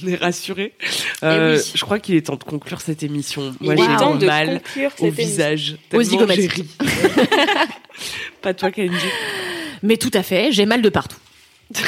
On 0.04 0.08
est 0.08 0.16
rassuré. 0.16 0.74
Euh, 1.22 1.56
oui. 1.56 1.72
Je 1.74 1.84
crois 1.84 1.98
qu'il 1.98 2.14
est 2.14 2.26
temps 2.26 2.36
de 2.36 2.44
conclure 2.44 2.80
cette 2.80 3.02
émission. 3.02 3.54
Moi, 3.60 3.76
j'ai 3.76 3.96
temps 3.96 4.14
de 4.16 4.26
mal 4.26 4.60
au 5.00 5.10
visage. 5.10 5.76
Aux 5.92 6.02
zygomatiques. 6.02 6.64
pas 8.42 8.54
toi, 8.54 8.70
Kalindi. 8.70 8.96
Mais 9.82 9.96
tout 9.96 10.10
à 10.14 10.22
fait, 10.22 10.52
j'ai 10.52 10.66
mal 10.66 10.82
de 10.82 10.88
partout. 10.88 11.18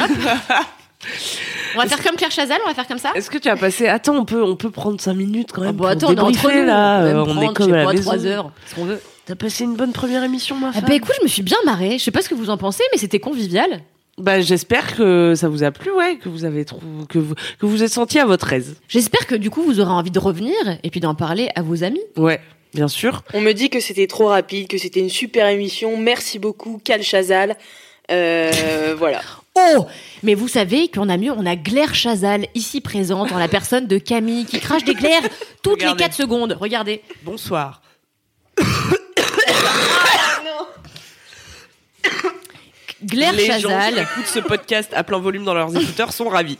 On 1.75 1.79
va 1.79 1.87
faire 1.87 2.03
comme 2.03 2.17
Claire 2.17 2.31
Chazal, 2.31 2.59
on 2.65 2.69
va 2.69 2.75
faire 2.75 2.87
comme 2.87 2.99
ça 2.99 3.13
Est-ce 3.15 3.31
que 3.31 3.39
tu 3.39 3.49
as 3.49 3.57
passé 3.57 3.89
Attends, 3.89 4.15
on 4.17 4.25
peut, 4.25 4.43
on 4.45 4.57
peut 4.57 4.71
prendre 4.71 5.01
5 5.01 5.15
minutes 5.15 5.53
quand 5.53 5.63
même. 5.63 5.71
Ah 5.71 5.73
bon, 5.73 5.79
pour 5.79 5.89
attends, 5.89 6.09
on 6.11 6.17
est 6.17 6.21
entre 6.21 6.53
nous. 6.53 6.67
là. 6.67 7.01
on, 7.01 7.03
Euh, 7.03 7.35
même 7.35 7.43
est 7.51 7.55
comme 7.55 7.73
à 7.73 7.77
la 7.85 7.93
maison. 7.93 8.11
3 8.11 8.27
heures, 8.27 8.53
ce 8.67 8.75
qu'on 8.75 8.85
veut. 8.85 9.01
T'as 9.25 9.37
passé 9.37 9.65
une 9.65 9.75
bonne 9.75 9.93
première 9.93 10.23
émission, 10.23 10.57
ma 10.57 10.69
Ah 10.69 10.73
femme 10.75 10.85
bah 10.87 10.95
écoute, 10.95 11.15
je 11.19 11.23
me 11.25 11.29
suis 11.29 11.43
bien 11.43 11.57
marrée. 11.65 11.99
Je 11.99 12.05
sais 12.05 12.11
pas 12.11 12.23
ce 12.23 12.29
que 12.29 12.35
vous 12.35 12.51
en 12.51 12.57
pensez, 12.57 12.83
mais 12.93 12.99
c'était 12.99 13.21
convivial. 13.21 13.81
Bah, 14.23 14.41
j'espère 14.41 14.95
que 14.95 15.35
ça 15.35 15.49
vous 15.49 15.65
a 15.65 15.73
plu, 15.73 15.91
ouais, 15.91 16.17
que 16.17 16.29
vous 16.29 16.45
avez 16.45 16.65
trouvé, 16.65 16.87
que 17.09 17.19
vous, 17.19 17.35
que 17.59 17.67
vous 17.67 17.83
êtes 17.83 17.91
senti 17.91 18.21
à 18.21 18.25
votre 18.25 18.53
aise. 18.53 18.77
J'espère 18.87 19.27
que 19.27 19.35
du 19.35 19.51
coup, 19.51 19.65
vous 19.65 19.81
aurez 19.81 19.91
envie 19.91 20.13
de 20.13 20.19
revenir 20.21 20.55
et 20.85 20.91
puis 20.91 21.01
d'en 21.01 21.17
parler 21.17 21.49
à 21.57 21.63
vos 21.63 21.83
amis. 21.83 22.01
Ouais, 22.17 22.41
bien 22.73 22.87
sûr. 22.87 23.25
On 23.35 23.41
me 23.41 23.51
dit 23.51 23.69
que 23.69 23.81
c'était 23.81 24.07
trop 24.07 24.29
rapide, 24.29 24.69
que 24.69 24.79
c'était 24.79 25.01
une 25.01 25.11
super 25.11 25.49
émission. 25.49 25.97
Merci 25.97 26.39
beaucoup, 26.39 26.81
Cal 26.85 27.03
Chazal. 27.03 27.57
Euh, 28.13 28.95
voilà. 28.99 29.23
Oh 29.57 29.87
Mais 30.23 30.35
vous 30.35 30.47
savez 30.47 30.87
qu'on 30.87 31.09
a 31.09 31.17
mieux, 31.17 31.33
on 31.33 31.45
a 31.45 31.57
Glaire 31.57 31.93
Chazal 31.93 32.47
ici 32.55 32.81
présente 32.81 33.33
en 33.33 33.39
la 33.39 33.49
personne 33.49 33.89
de 33.89 33.99
Camille 33.99 34.45
qui 34.45 34.61
crache 34.61 34.85
des 34.85 34.95
glaires 34.95 35.29
toutes 35.65 35.81
Regardez. 35.81 36.05
les 36.05 36.09
4 36.11 36.15
secondes. 36.15 36.57
Regardez. 36.61 37.03
Bonsoir. 37.25 37.83
Glaire 43.05 43.33
Les 43.33 43.61
gens 43.61 43.79
qui 43.91 43.99
écoutent 43.99 44.27
ce 44.27 44.41
podcast 44.41 44.93
à 44.95 45.05
plein 45.05 45.19
volume 45.19 45.45
dans 45.45 45.55
leurs 45.55 45.75
écouteurs 45.77 46.13
sont 46.13 46.29
ravis. 46.29 46.59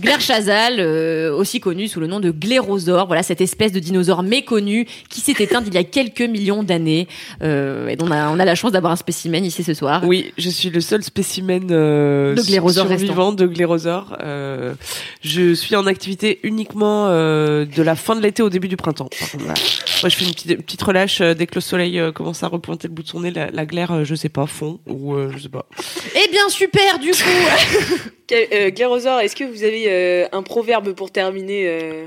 Glaire 0.00 0.20
Chazal, 0.20 0.76
euh, 0.78 1.34
aussi 1.34 1.60
connu 1.60 1.88
sous 1.88 2.00
le 2.00 2.06
nom 2.06 2.20
de 2.20 2.30
Glérosaure, 2.30 3.06
voilà 3.06 3.22
cette 3.22 3.40
espèce 3.40 3.72
de 3.72 3.78
dinosaure 3.78 4.22
méconnu 4.22 4.86
qui 5.08 5.20
s'est 5.20 5.34
éteint 5.38 5.62
il 5.66 5.74
y 5.74 5.78
a 5.78 5.84
quelques 5.84 6.20
millions 6.22 6.62
d'années 6.62 7.06
euh, 7.42 7.88
et 7.88 7.96
dont 7.96 8.06
on 8.06 8.10
a, 8.10 8.28
on 8.30 8.38
a 8.38 8.44
la 8.44 8.54
chance 8.54 8.72
d'avoir 8.72 8.92
un 8.92 8.96
spécimen 8.96 9.44
ici 9.44 9.62
ce 9.62 9.74
soir. 9.74 10.02
Oui, 10.04 10.32
je 10.38 10.48
suis 10.50 10.70
le 10.70 10.80
seul 10.80 11.02
spécimen 11.02 11.68
euh, 11.70 12.34
De 12.34 12.42
glérosaure 12.42 12.86
survivant 12.86 13.32
de 13.32 13.46
glérosaure. 13.46 14.16
Euh, 14.22 14.74
je 15.22 15.54
suis 15.54 15.76
en 15.76 15.86
activité 15.86 16.40
uniquement 16.42 17.08
euh, 17.08 17.64
de 17.64 17.82
la 17.82 17.94
fin 17.94 18.16
de 18.16 18.22
l'été 18.22 18.42
au 18.42 18.50
début 18.50 18.68
du 18.68 18.76
printemps. 18.76 19.10
Voilà. 19.34 19.54
Moi, 20.02 20.08
je 20.08 20.16
fais 20.16 20.24
une 20.24 20.32
petite, 20.32 20.56
petite 20.62 20.82
relâche 20.82 21.20
euh, 21.20 21.34
dès 21.34 21.46
que 21.46 21.54
le 21.54 21.60
soleil 21.60 22.00
commence 22.14 22.42
à 22.42 22.48
repointer 22.48 22.88
le 22.88 22.94
bout 22.94 23.02
de 23.02 23.08
son 23.08 23.20
nez. 23.20 23.30
La, 23.30 23.50
la 23.50 23.66
glaire, 23.66 24.04
je 24.04 24.14
sais 24.14 24.28
pas, 24.28 24.46
fond 24.46 24.80
ou 24.86 25.14
euh, 25.14 25.30
je 25.34 25.42
sais 25.42 25.48
pas. 25.48 25.66
Eh 26.14 26.30
bien 26.30 26.48
super 26.48 26.98
du 26.98 27.10
coup 27.10 28.08
Quel- 28.26 28.48
euh, 28.52 28.70
Glérosaure, 28.70 29.20
est-ce 29.20 29.36
que 29.36 29.44
vous 29.44 29.64
avez 29.64 29.84
euh, 29.88 30.26
un 30.32 30.42
proverbe 30.42 30.92
pour 30.94 31.10
terminer 31.10 31.66
euh? 31.68 32.06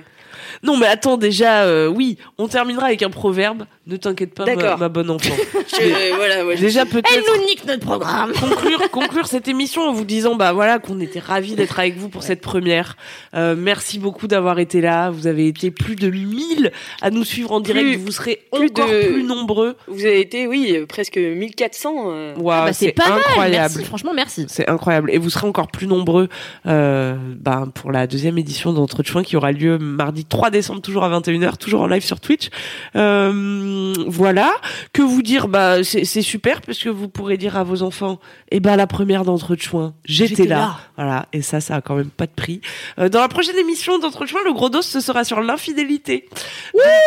Non, 0.64 0.78
mais 0.78 0.88
attends, 0.88 1.18
déjà, 1.18 1.64
euh, 1.64 1.88
oui, 1.88 2.18
on 2.38 2.48
terminera 2.48 2.88
avec 2.88 3.04
un 3.04 3.10
proverbe. 3.10 3.66
Ne 3.88 3.96
t'inquiète 3.96 4.34
pas, 4.34 4.46
ma, 4.46 4.56
D'accord. 4.56 4.78
ma 4.80 4.90
bonne 4.90 5.10
enfant. 5.10 5.34
Je- 5.54 5.82
euh, 5.84 6.16
voilà, 6.18 6.46
ouais. 6.46 6.58
Déjà, 6.58 6.82
Elle 6.82 6.88
peut-être 6.90 7.38
nous 7.38 7.46
nique 7.46 7.66
notre 7.66 7.86
programme 7.86 8.34
conclure, 8.34 8.90
conclure 8.92 9.28
cette 9.28 9.48
émission 9.48 9.84
en 9.84 9.94
vous 9.94 10.04
disant, 10.04 10.36
bah 10.36 10.52
voilà, 10.52 10.80
qu'on 10.80 11.00
était 11.00 11.20
ravis 11.20 11.56
d'être 11.56 11.80
avec 11.80 11.96
vous 11.98 12.10
pour 12.10 12.24
cette 12.24 12.42
première. 12.42 12.98
Euh, 13.34 13.56
merci 13.58 13.98
beaucoup 14.00 14.28
d'avoir 14.28 14.60
été 14.60 14.82
là. 14.82 15.10
Vous 15.10 15.26
avez 15.28 15.48
été 15.48 15.72
plus 15.72 15.96
de 15.96 16.10
1000 16.10 16.72
à 17.02 17.12
nous 17.12 17.24
suivre 17.24 17.52
en 17.54 17.62
direct. 17.62 17.86
Plus- 17.88 17.96
vous 17.98 18.12
serez 18.12 18.42
plus 18.52 18.66
encore 18.68 18.88
de- 18.90 19.08
plus 19.14 19.24
nombreux. 19.24 19.76
Vous 19.88 20.06
avez 20.06 20.20
été, 20.20 20.48
oui, 20.48 20.86
presque 20.90 21.18
1400. 21.18 21.94
euh. 22.12 22.34
Waouh, 22.36 22.66
Bah, 22.66 22.74
C'est 22.74 22.92
pas 22.92 23.08
mal, 23.10 23.20
incroyable. 23.20 23.52
merci, 23.74 23.86
franchement 23.86 24.12
merci. 24.14 24.46
C'est 24.50 24.68
incroyable. 24.70 25.12
Et 25.14 25.18
vous 25.18 25.30
serez 25.30 25.48
encore 25.48 25.68
plus 25.70 25.88
nombreux 25.88 26.28
euh, 26.66 27.16
bah, 27.40 27.66
pour 27.74 27.92
la 27.94 28.06
deuxième 28.08 28.38
édition 28.38 28.74
d'Entre 28.74 29.02
Chouin 29.04 29.24
qui 29.24 29.38
aura 29.38 29.52
lieu 29.54 29.78
mardi 29.78 30.26
3 30.30 30.50
décembre, 30.50 30.82
toujours 30.82 31.04
à 31.04 31.20
21h, 31.20 31.58
toujours 31.58 31.82
en 31.82 31.88
live 31.88 32.04
sur 32.04 32.20
Twitch. 32.20 32.50
Euh, 32.96 33.94
voilà. 34.08 34.52
Que 34.94 35.02
vous 35.02 35.22
dire? 35.22 35.48
Bah 35.48 35.84
C'est 35.84 36.06
c'est 36.06 36.22
super 36.22 36.62
parce 36.62 36.80
que 36.80 36.90
vous 36.90 37.08
pourrez 37.08 37.38
dire 37.38 37.58
à 37.58 37.64
vos 37.64 37.82
enfants 37.84 38.20
eh 38.52 38.60
ben 38.60 38.76
la 38.76 38.88
première 38.88 39.24
d'Entre 39.26 39.56
Chouin, 39.56 39.94
j'étais 40.06 40.30
J'étais 40.36 40.46
là. 40.50 40.58
là. 40.58 40.78
Voilà. 40.98 41.26
Et 41.34 41.42
ça, 41.42 41.60
ça 41.62 41.76
a 41.76 41.82
quand 41.82 41.96
même 41.96 42.10
pas 42.10 42.26
de 42.26 42.32
prix. 42.32 42.62
Euh, 43.00 43.10
dans 43.10 43.20
la 43.22 43.28
prochaine 43.28 43.58
émission 43.58 44.00
d'Entre 44.00 44.26
Chouin, 44.26 44.40
le 44.46 44.54
gros 44.54 44.70
dos, 44.70 44.82
ce 44.82 45.00
sera 45.00 45.24
sur 45.24 45.42
l'infidélité. 45.42 46.28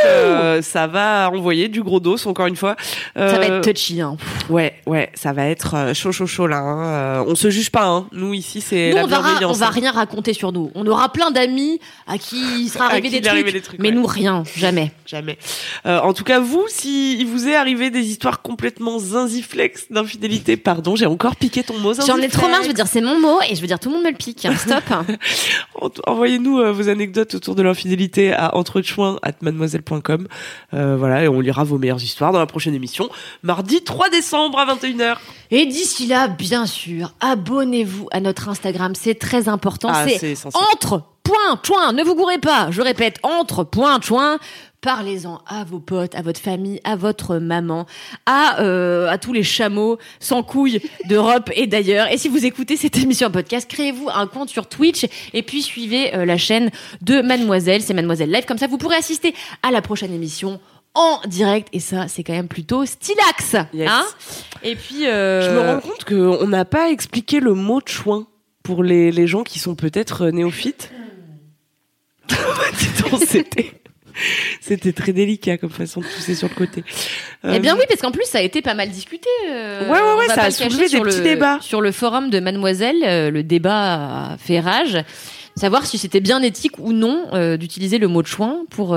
Euh, 0.06 0.62
ça 0.62 0.86
va 0.86 1.30
envoyer 1.32 1.68
du 1.68 1.82
gros 1.82 2.00
dos, 2.00 2.26
encore 2.26 2.46
une 2.46 2.56
fois. 2.56 2.76
Ça 3.16 3.26
va 3.26 3.44
Euh, 3.44 3.58
être 3.58 3.72
touchy 3.72 4.00
hein. 4.00 4.16
Ouais, 4.48 4.74
ouais, 4.86 5.10
ça 5.14 5.32
va 5.32 5.46
être 5.46 5.74
euh, 5.76 5.94
chaud, 5.94 6.12
chaud, 6.12 6.26
chaud 6.26 6.46
là. 6.46 6.58
hein. 6.58 6.84
Euh, 6.84 7.24
on 7.26 7.34
se 7.34 7.50
juge 7.50 7.70
pas, 7.70 7.86
hein. 7.86 8.06
Nous 8.12 8.34
ici, 8.34 8.60
c'est 8.60 8.92
la 8.92 9.04
on 9.04 9.06
va, 9.06 9.18
on 9.20 9.22
bienveillance. 9.22 9.58
va 9.58 9.66
hein. 9.66 9.70
rien 9.70 9.92
raconter 9.92 10.32
sur 10.32 10.52
nous. 10.52 10.70
On 10.74 10.86
aura 10.86 11.10
plein 11.12 11.30
d'amis 11.30 11.80
à 12.06 12.18
qui 12.18 12.36
il 12.62 12.68
sera 12.68 12.86
arrivé 12.86 13.09
arriver 13.16 13.20
qu'il 13.20 13.22
des 13.22 13.26
est 13.26 13.30
arrivé 13.30 13.50
trucs, 13.50 13.54
des 13.54 13.60
trucs, 13.62 13.80
mais 13.80 13.88
ouais. 13.88 13.94
nous 13.94 14.06
rien, 14.06 14.42
jamais. 14.56 14.92
Jamais. 15.06 15.38
Euh, 15.86 15.98
en 16.00 16.12
tout 16.12 16.22
cas, 16.22 16.38
vous, 16.38 16.64
si 16.68 17.18
il 17.18 17.26
vous 17.26 17.48
est 17.48 17.56
arrivé 17.56 17.90
des 17.90 18.06
histoires 18.08 18.42
complètement 18.42 19.00
zinziflex 19.00 19.90
d'infidélité, 19.90 20.56
pardon, 20.56 20.94
j'ai 20.94 21.06
encore 21.06 21.34
piqué 21.34 21.64
ton 21.64 21.76
mot. 21.78 21.94
J'en 21.94 22.16
ai 22.18 22.28
trop 22.28 22.46
marre, 22.48 22.62
je 22.62 22.68
veux 22.68 22.74
dire 22.74 22.86
c'est 22.86 23.00
mon 23.00 23.18
mot 23.18 23.40
et 23.50 23.56
je 23.56 23.60
veux 23.60 23.66
dire 23.66 23.80
tout 23.80 23.88
le 23.88 23.96
monde 23.96 24.04
me 24.04 24.10
le 24.10 24.16
pique. 24.16 24.44
hein. 24.44 24.54
Stop. 24.56 24.84
Envoyez-nous 26.06 26.60
euh, 26.60 26.70
vos 26.72 26.88
anecdotes 26.88 27.34
autour 27.34 27.54
de 27.56 27.62
l'infidélité 27.62 28.32
à 28.32 28.54
entrechoin@mademoiselle.com. 28.56 30.28
Euh, 30.74 30.96
voilà, 30.96 31.24
et 31.24 31.28
on 31.28 31.40
lira 31.40 31.64
vos 31.64 31.78
meilleures 31.78 32.02
histoires 32.02 32.32
dans 32.32 32.38
la 32.38 32.46
prochaine 32.46 32.74
émission, 32.74 33.08
mardi 33.42 33.82
3 33.82 34.10
décembre 34.10 34.58
à 34.58 34.66
21h. 34.74 35.16
Et 35.50 35.66
d'ici 35.66 36.06
là, 36.06 36.28
bien 36.28 36.66
sûr, 36.66 37.14
abonnez-vous 37.20 38.08
à 38.12 38.20
notre 38.20 38.48
Instagram, 38.48 38.94
c'est 38.94 39.16
très 39.18 39.48
important. 39.48 39.88
Ah, 39.92 40.04
c'est 40.06 40.18
c'est 40.18 40.30
essentiel. 40.32 40.62
entre 40.72 41.02
point 41.30 41.60
choin, 41.62 41.92
ne 41.92 42.02
vous 42.02 42.16
gourrez 42.16 42.38
pas. 42.38 42.68
Je 42.70 42.82
répète, 42.82 43.18
entre 43.22 43.62
point 43.62 44.00
choin. 44.00 44.38
Parlez-en 44.80 45.42
à 45.46 45.62
vos 45.62 45.78
potes, 45.78 46.14
à 46.14 46.22
votre 46.22 46.40
famille, 46.40 46.80
à 46.84 46.96
votre 46.96 47.36
maman, 47.36 47.86
à 48.24 48.60
euh, 48.62 49.08
à 49.08 49.18
tous 49.18 49.34
les 49.34 49.42
chameaux 49.42 49.98
sans 50.20 50.42
couilles 50.42 50.80
d'Europe 51.04 51.50
et 51.54 51.66
d'ailleurs. 51.66 52.10
Et 52.10 52.16
si 52.16 52.28
vous 52.28 52.46
écoutez 52.46 52.76
cette 52.76 52.96
émission 52.96 53.28
en 53.28 53.30
podcast, 53.30 53.70
créez-vous 53.70 54.08
un 54.08 54.26
compte 54.26 54.48
sur 54.48 54.66
Twitch 54.66 55.06
et 55.34 55.42
puis 55.42 55.60
suivez 55.62 56.14
euh, 56.14 56.24
la 56.24 56.38
chaîne 56.38 56.70
de 57.02 57.20
Mademoiselle, 57.20 57.82
c'est 57.82 57.92
Mademoiselle 57.92 58.30
Live. 58.30 58.46
Comme 58.48 58.58
ça, 58.58 58.66
vous 58.66 58.78
pourrez 58.78 58.96
assister 58.96 59.34
à 59.62 59.70
la 59.70 59.82
prochaine 59.82 60.14
émission 60.14 60.60
en 60.94 61.20
direct 61.28 61.68
et 61.72 61.80
ça, 61.80 62.08
c'est 62.08 62.24
quand 62.24 62.32
même 62.32 62.48
plutôt 62.48 62.86
stylax. 62.86 63.56
Yes. 63.74 63.90
Hein? 63.90 64.06
Et 64.62 64.74
puis, 64.74 65.06
euh, 65.06 65.42
Je 65.42 65.50
me 65.50 65.60
rends 65.60 65.80
compte 65.80 66.04
qu'on 66.04 66.48
n'a 66.48 66.64
pas 66.64 66.90
expliqué 66.90 67.38
le 67.38 67.52
mot 67.52 67.80
chouin 67.84 68.26
pour 68.62 68.82
les, 68.82 69.12
les 69.12 69.26
gens 69.26 69.42
qui 69.42 69.58
sont 69.58 69.74
peut-être 69.74 70.28
néophytes. 70.28 70.90
C'était. 73.26 73.72
C'était 74.60 74.92
très 74.92 75.12
délicat 75.12 75.56
comme 75.56 75.70
façon 75.70 76.00
de 76.00 76.06
pousser 76.06 76.34
sur 76.34 76.48
le 76.48 76.54
côté. 76.54 76.84
Eh 77.48 77.58
bien 77.58 77.74
Euh, 77.74 77.78
oui, 77.78 77.84
parce 77.88 78.00
qu'en 78.02 78.10
plus 78.10 78.26
ça 78.26 78.38
a 78.38 78.42
été 78.42 78.60
pas 78.60 78.74
mal 78.74 78.90
discuté. 78.90 79.28
euh, 79.48 79.84
Ouais, 79.90 79.98
ouais, 80.00 80.14
ouais, 80.18 80.26
ça 80.34 80.42
a 80.42 80.50
soulevé 80.50 80.88
des 80.88 81.00
petits 81.00 81.18
le- 81.18 81.24
débats. 81.24 81.58
Sur 81.62 81.80
le 81.80 81.90
forum 81.90 82.28
de 82.28 82.38
Mademoiselle, 82.40 83.02
euh, 83.02 83.30
le 83.30 83.42
débat 83.42 84.32
a 84.32 84.36
fait 84.36 84.60
rage. 84.60 84.98
Savoir 85.56 85.86
si 85.86 85.96
c'était 85.96 86.20
bien 86.20 86.42
éthique 86.42 86.78
ou 86.78 86.92
non 86.92 87.28
euh, 87.32 87.56
d'utiliser 87.56 87.98
le 87.98 88.08
mot 88.08 88.20
de 88.22 88.26
chouin 88.26 88.64
pour 88.70 88.88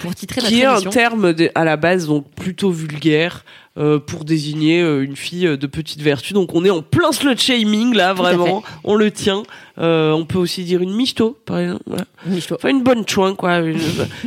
pour 0.00 0.14
titrer 0.14 0.40
notre 0.40 0.52
qui 0.52 0.60
est 0.60 0.64
un 0.66 0.80
terme 0.90 1.32
de- 1.32 1.50
à 1.54 1.64
la 1.64 1.76
base 1.76 2.06
donc 2.06 2.30
plutôt 2.34 2.70
vulgaire 2.70 3.44
euh, 3.80 3.98
pour 3.98 4.24
désigner 4.24 4.80
euh, 4.82 5.02
une 5.02 5.16
fille 5.16 5.46
euh, 5.46 5.56
de 5.56 5.66
petite 5.66 6.00
vertu. 6.02 6.32
Donc 6.34 6.54
on 6.54 6.64
est 6.64 6.70
en 6.70 6.82
plein 6.82 7.10
slut 7.12 7.36
shaming 7.38 7.94
là, 7.94 8.12
vraiment. 8.12 8.62
On 8.84 8.94
le 8.94 9.10
tient. 9.10 9.42
Euh, 9.78 10.12
on 10.12 10.26
peut 10.26 10.38
aussi 10.38 10.62
dire 10.64 10.82
une 10.82 10.92
michto, 10.94 11.38
par 11.46 11.58
exemple. 11.58 11.82
Voilà. 11.86 12.04
Michto. 12.26 12.54
Enfin 12.56 12.68
une 12.68 12.82
bonne 12.82 13.08
chouin 13.08 13.34
quoi. 13.34 13.56
Une- 13.58 13.78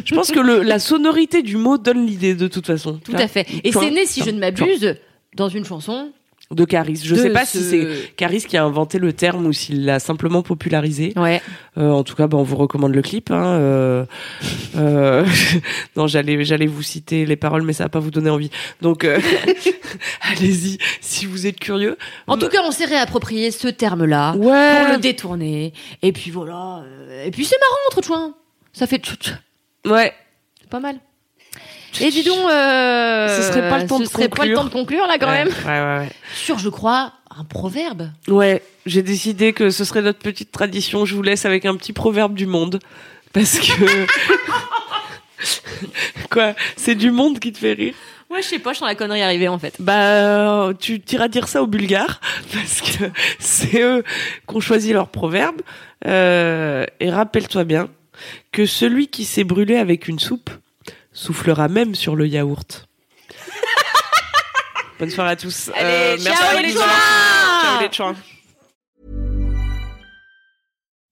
Je 0.03 0.15
pense 0.15 0.31
que 0.31 0.39
le, 0.39 0.63
la 0.63 0.79
sonorité 0.79 1.43
du 1.43 1.55
mot 1.57 1.77
donne 1.77 2.05
l'idée 2.05 2.33
de 2.33 2.47
toute 2.47 2.65
façon. 2.65 2.99
Tout 3.03 3.13
à 3.15 3.27
fait. 3.27 3.45
Et 3.63 3.71
c'est 3.71 3.91
né, 3.91 4.05
si 4.05 4.23
je 4.23 4.31
ne 4.31 4.39
m'abuse, 4.39 4.95
dans 5.35 5.49
une 5.49 5.65
chanson. 5.65 6.09
De 6.51 6.65
Caris. 6.65 7.01
Je 7.03 7.15
de 7.15 7.19
sais 7.21 7.29
pas 7.31 7.45
ce- 7.45 7.57
si 7.57 7.63
c'est 7.63 8.13
Caris 8.15 8.43
qui 8.47 8.57
a 8.57 8.63
inventé 8.63 8.99
le 8.99 9.11
terme 9.13 9.47
ou 9.47 9.53
s'il 9.53 9.85
l'a 9.85 9.99
simplement 9.99 10.43
popularisé. 10.43 11.13
Ouais. 11.15 11.41
Euh, 11.79 11.89
en 11.89 12.03
tout 12.03 12.15
cas, 12.15 12.27
bah, 12.27 12.37
on 12.37 12.43
vous 12.43 12.57
recommande 12.57 12.93
le 12.93 13.01
clip. 13.01 13.31
Hein, 13.31 13.43
euh, 13.57 14.05
euh, 14.77 15.25
non, 15.95 16.05
j'allais, 16.05 16.43
j'allais 16.43 16.67
vous 16.67 16.83
citer 16.83 17.25
les 17.25 17.37
paroles, 17.37 17.63
mais 17.63 17.73
ça 17.73 17.85
va 17.85 17.89
pas 17.89 17.99
vous 17.99 18.11
donner 18.11 18.29
envie. 18.29 18.51
Donc, 18.81 19.03
allez-y 20.31 20.77
si 21.01 21.25
vous 21.25 21.47
êtes 21.47 21.59
curieux. 21.59 21.97
En 22.27 22.37
tout 22.37 22.49
cas, 22.49 22.61
on 22.63 22.71
s'est 22.71 22.85
réapproprié 22.85 23.49
ce 23.51 23.67
terme-là 23.69 24.35
Ouais. 24.35 24.81
pour 24.85 24.93
le 24.93 24.99
détourner. 24.99 25.73
Et 26.01 26.11
puis 26.11 26.29
voilà. 26.29 26.83
Et 27.25 27.31
puis 27.31 27.45
c'est 27.45 27.57
marrant 27.59 27.77
entre 27.91 28.05
chouin. 28.05 28.35
Ça 28.73 28.85
fait. 28.85 29.01
Ouais. 29.85 30.13
C'est 30.59 30.69
pas 30.69 30.79
mal. 30.79 30.97
Et 32.01 32.09
dis 32.09 32.23
donc, 32.23 32.37
euh, 32.49 33.27
Ce 33.37 33.43
serait 33.49 33.69
pas 33.69 33.79
le 33.79 33.87
temps 33.87 33.97
ce 33.99 34.03
de 34.03 34.07
serait 34.09 34.29
pas 34.29 34.45
le 34.45 34.55
conclure. 34.55 34.57
temps 34.59 34.65
de 34.65 34.69
conclure 34.69 35.07
là 35.07 35.17
quand 35.19 35.27
ouais, 35.27 35.45
même. 35.45 35.53
Ouais, 35.65 35.99
ouais, 36.05 36.09
Sur, 36.35 36.57
je 36.59 36.69
crois, 36.69 37.13
un 37.37 37.43
proverbe. 37.43 38.09
ouais. 38.27 38.33
Ouais. 38.33 38.63
J'ai 38.85 39.01
décidé 39.01 39.53
que 39.53 39.69
ce 39.69 39.85
serait 39.85 40.01
notre 40.01 40.19
petite 40.19 40.51
tradition. 40.51 41.05
Je 41.05 41.15
vous 41.15 41.21
laisse 41.21 41.45
avec 41.45 41.65
un 41.65 41.75
petit 41.77 41.93
proverbe 41.93 42.33
du 42.33 42.45
monde, 42.47 42.79
parce 43.31 43.59
que 43.59 44.05
quoi, 46.29 46.53
c'est 46.75 46.95
du 46.95 47.11
monde 47.11 47.39
qui 47.39 47.51
te 47.53 47.59
fait 47.59 47.73
rire. 47.73 47.93
Ouais, 48.29 48.41
je 48.41 48.47
sais 48.47 48.59
pas, 48.59 48.73
je 48.73 48.79
sens 48.79 48.87
la 48.87 48.95
connerie 48.95 49.21
arriver 49.21 49.47
en 49.47 49.59
fait. 49.59 49.75
Bah, 49.79 50.71
tu 50.79 51.01
iras 51.11 51.27
dire 51.27 51.47
ça 51.47 51.61
aux 51.61 51.67
Bulgares 51.67 52.19
parce 52.51 52.81
que 52.81 53.05
c'est 53.39 53.81
eux 53.81 54.03
qui 54.49 54.55
ont 54.55 54.59
choisi 54.59 54.91
leur 54.91 55.09
proverbe. 55.09 55.61
Euh, 56.07 56.85
et 56.99 57.09
rappelle-toi 57.11 57.63
bien 57.63 57.89
que 58.51 58.65
celui 58.65 59.07
qui 59.07 59.23
s'est 59.25 59.43
brûlé 59.43 59.75
avec 59.77 60.07
une 60.07 60.19
soupe 60.19 60.49
soufflera 61.13 61.67
même 61.67 61.95
sur 61.95 62.15
le 62.15 62.27
yaourt. 62.27 62.87
Bonne 64.99 65.09
soirée 65.09 65.31
à 65.31 65.35
tous. 65.35 65.69
Euh, 65.69 66.17
merci 66.21 66.23
ciao 66.23 66.57
à 66.57 66.61
les 66.61 66.73
Ciao 66.73 67.81
les 67.81 67.91
chouins. 67.91 68.15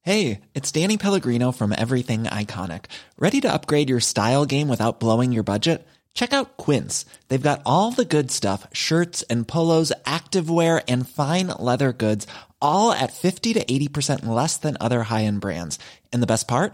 Hey, 0.03 0.41
it's 0.55 0.71
Danny 0.71 0.97
Pellegrino 0.97 1.51
from 1.51 1.71
Everything 1.77 2.23
Iconic. 2.23 2.85
Ready 3.19 3.39
to 3.41 3.53
upgrade 3.53 3.87
your 3.87 3.99
style 3.99 4.45
game 4.45 4.67
without 4.67 4.99
blowing 4.99 5.31
your 5.31 5.43
budget? 5.43 5.87
Check 6.15 6.33
out 6.33 6.57
Quince. 6.57 7.05
They've 7.27 7.41
got 7.41 7.61
all 7.67 7.91
the 7.91 8.03
good 8.03 8.31
stuff 8.31 8.65
shirts 8.73 9.21
and 9.29 9.47
polos, 9.47 9.93
activewear, 10.05 10.83
and 10.87 11.07
fine 11.07 11.47
leather 11.47 11.93
goods, 11.93 12.25
all 12.59 12.91
at 12.91 13.13
50 13.13 13.53
to 13.53 13.63
80% 13.63 14.25
less 14.25 14.57
than 14.57 14.75
other 14.79 15.03
high 15.03 15.25
end 15.25 15.39
brands. 15.39 15.77
And 16.11 16.23
the 16.23 16.27
best 16.27 16.47
part? 16.47 16.73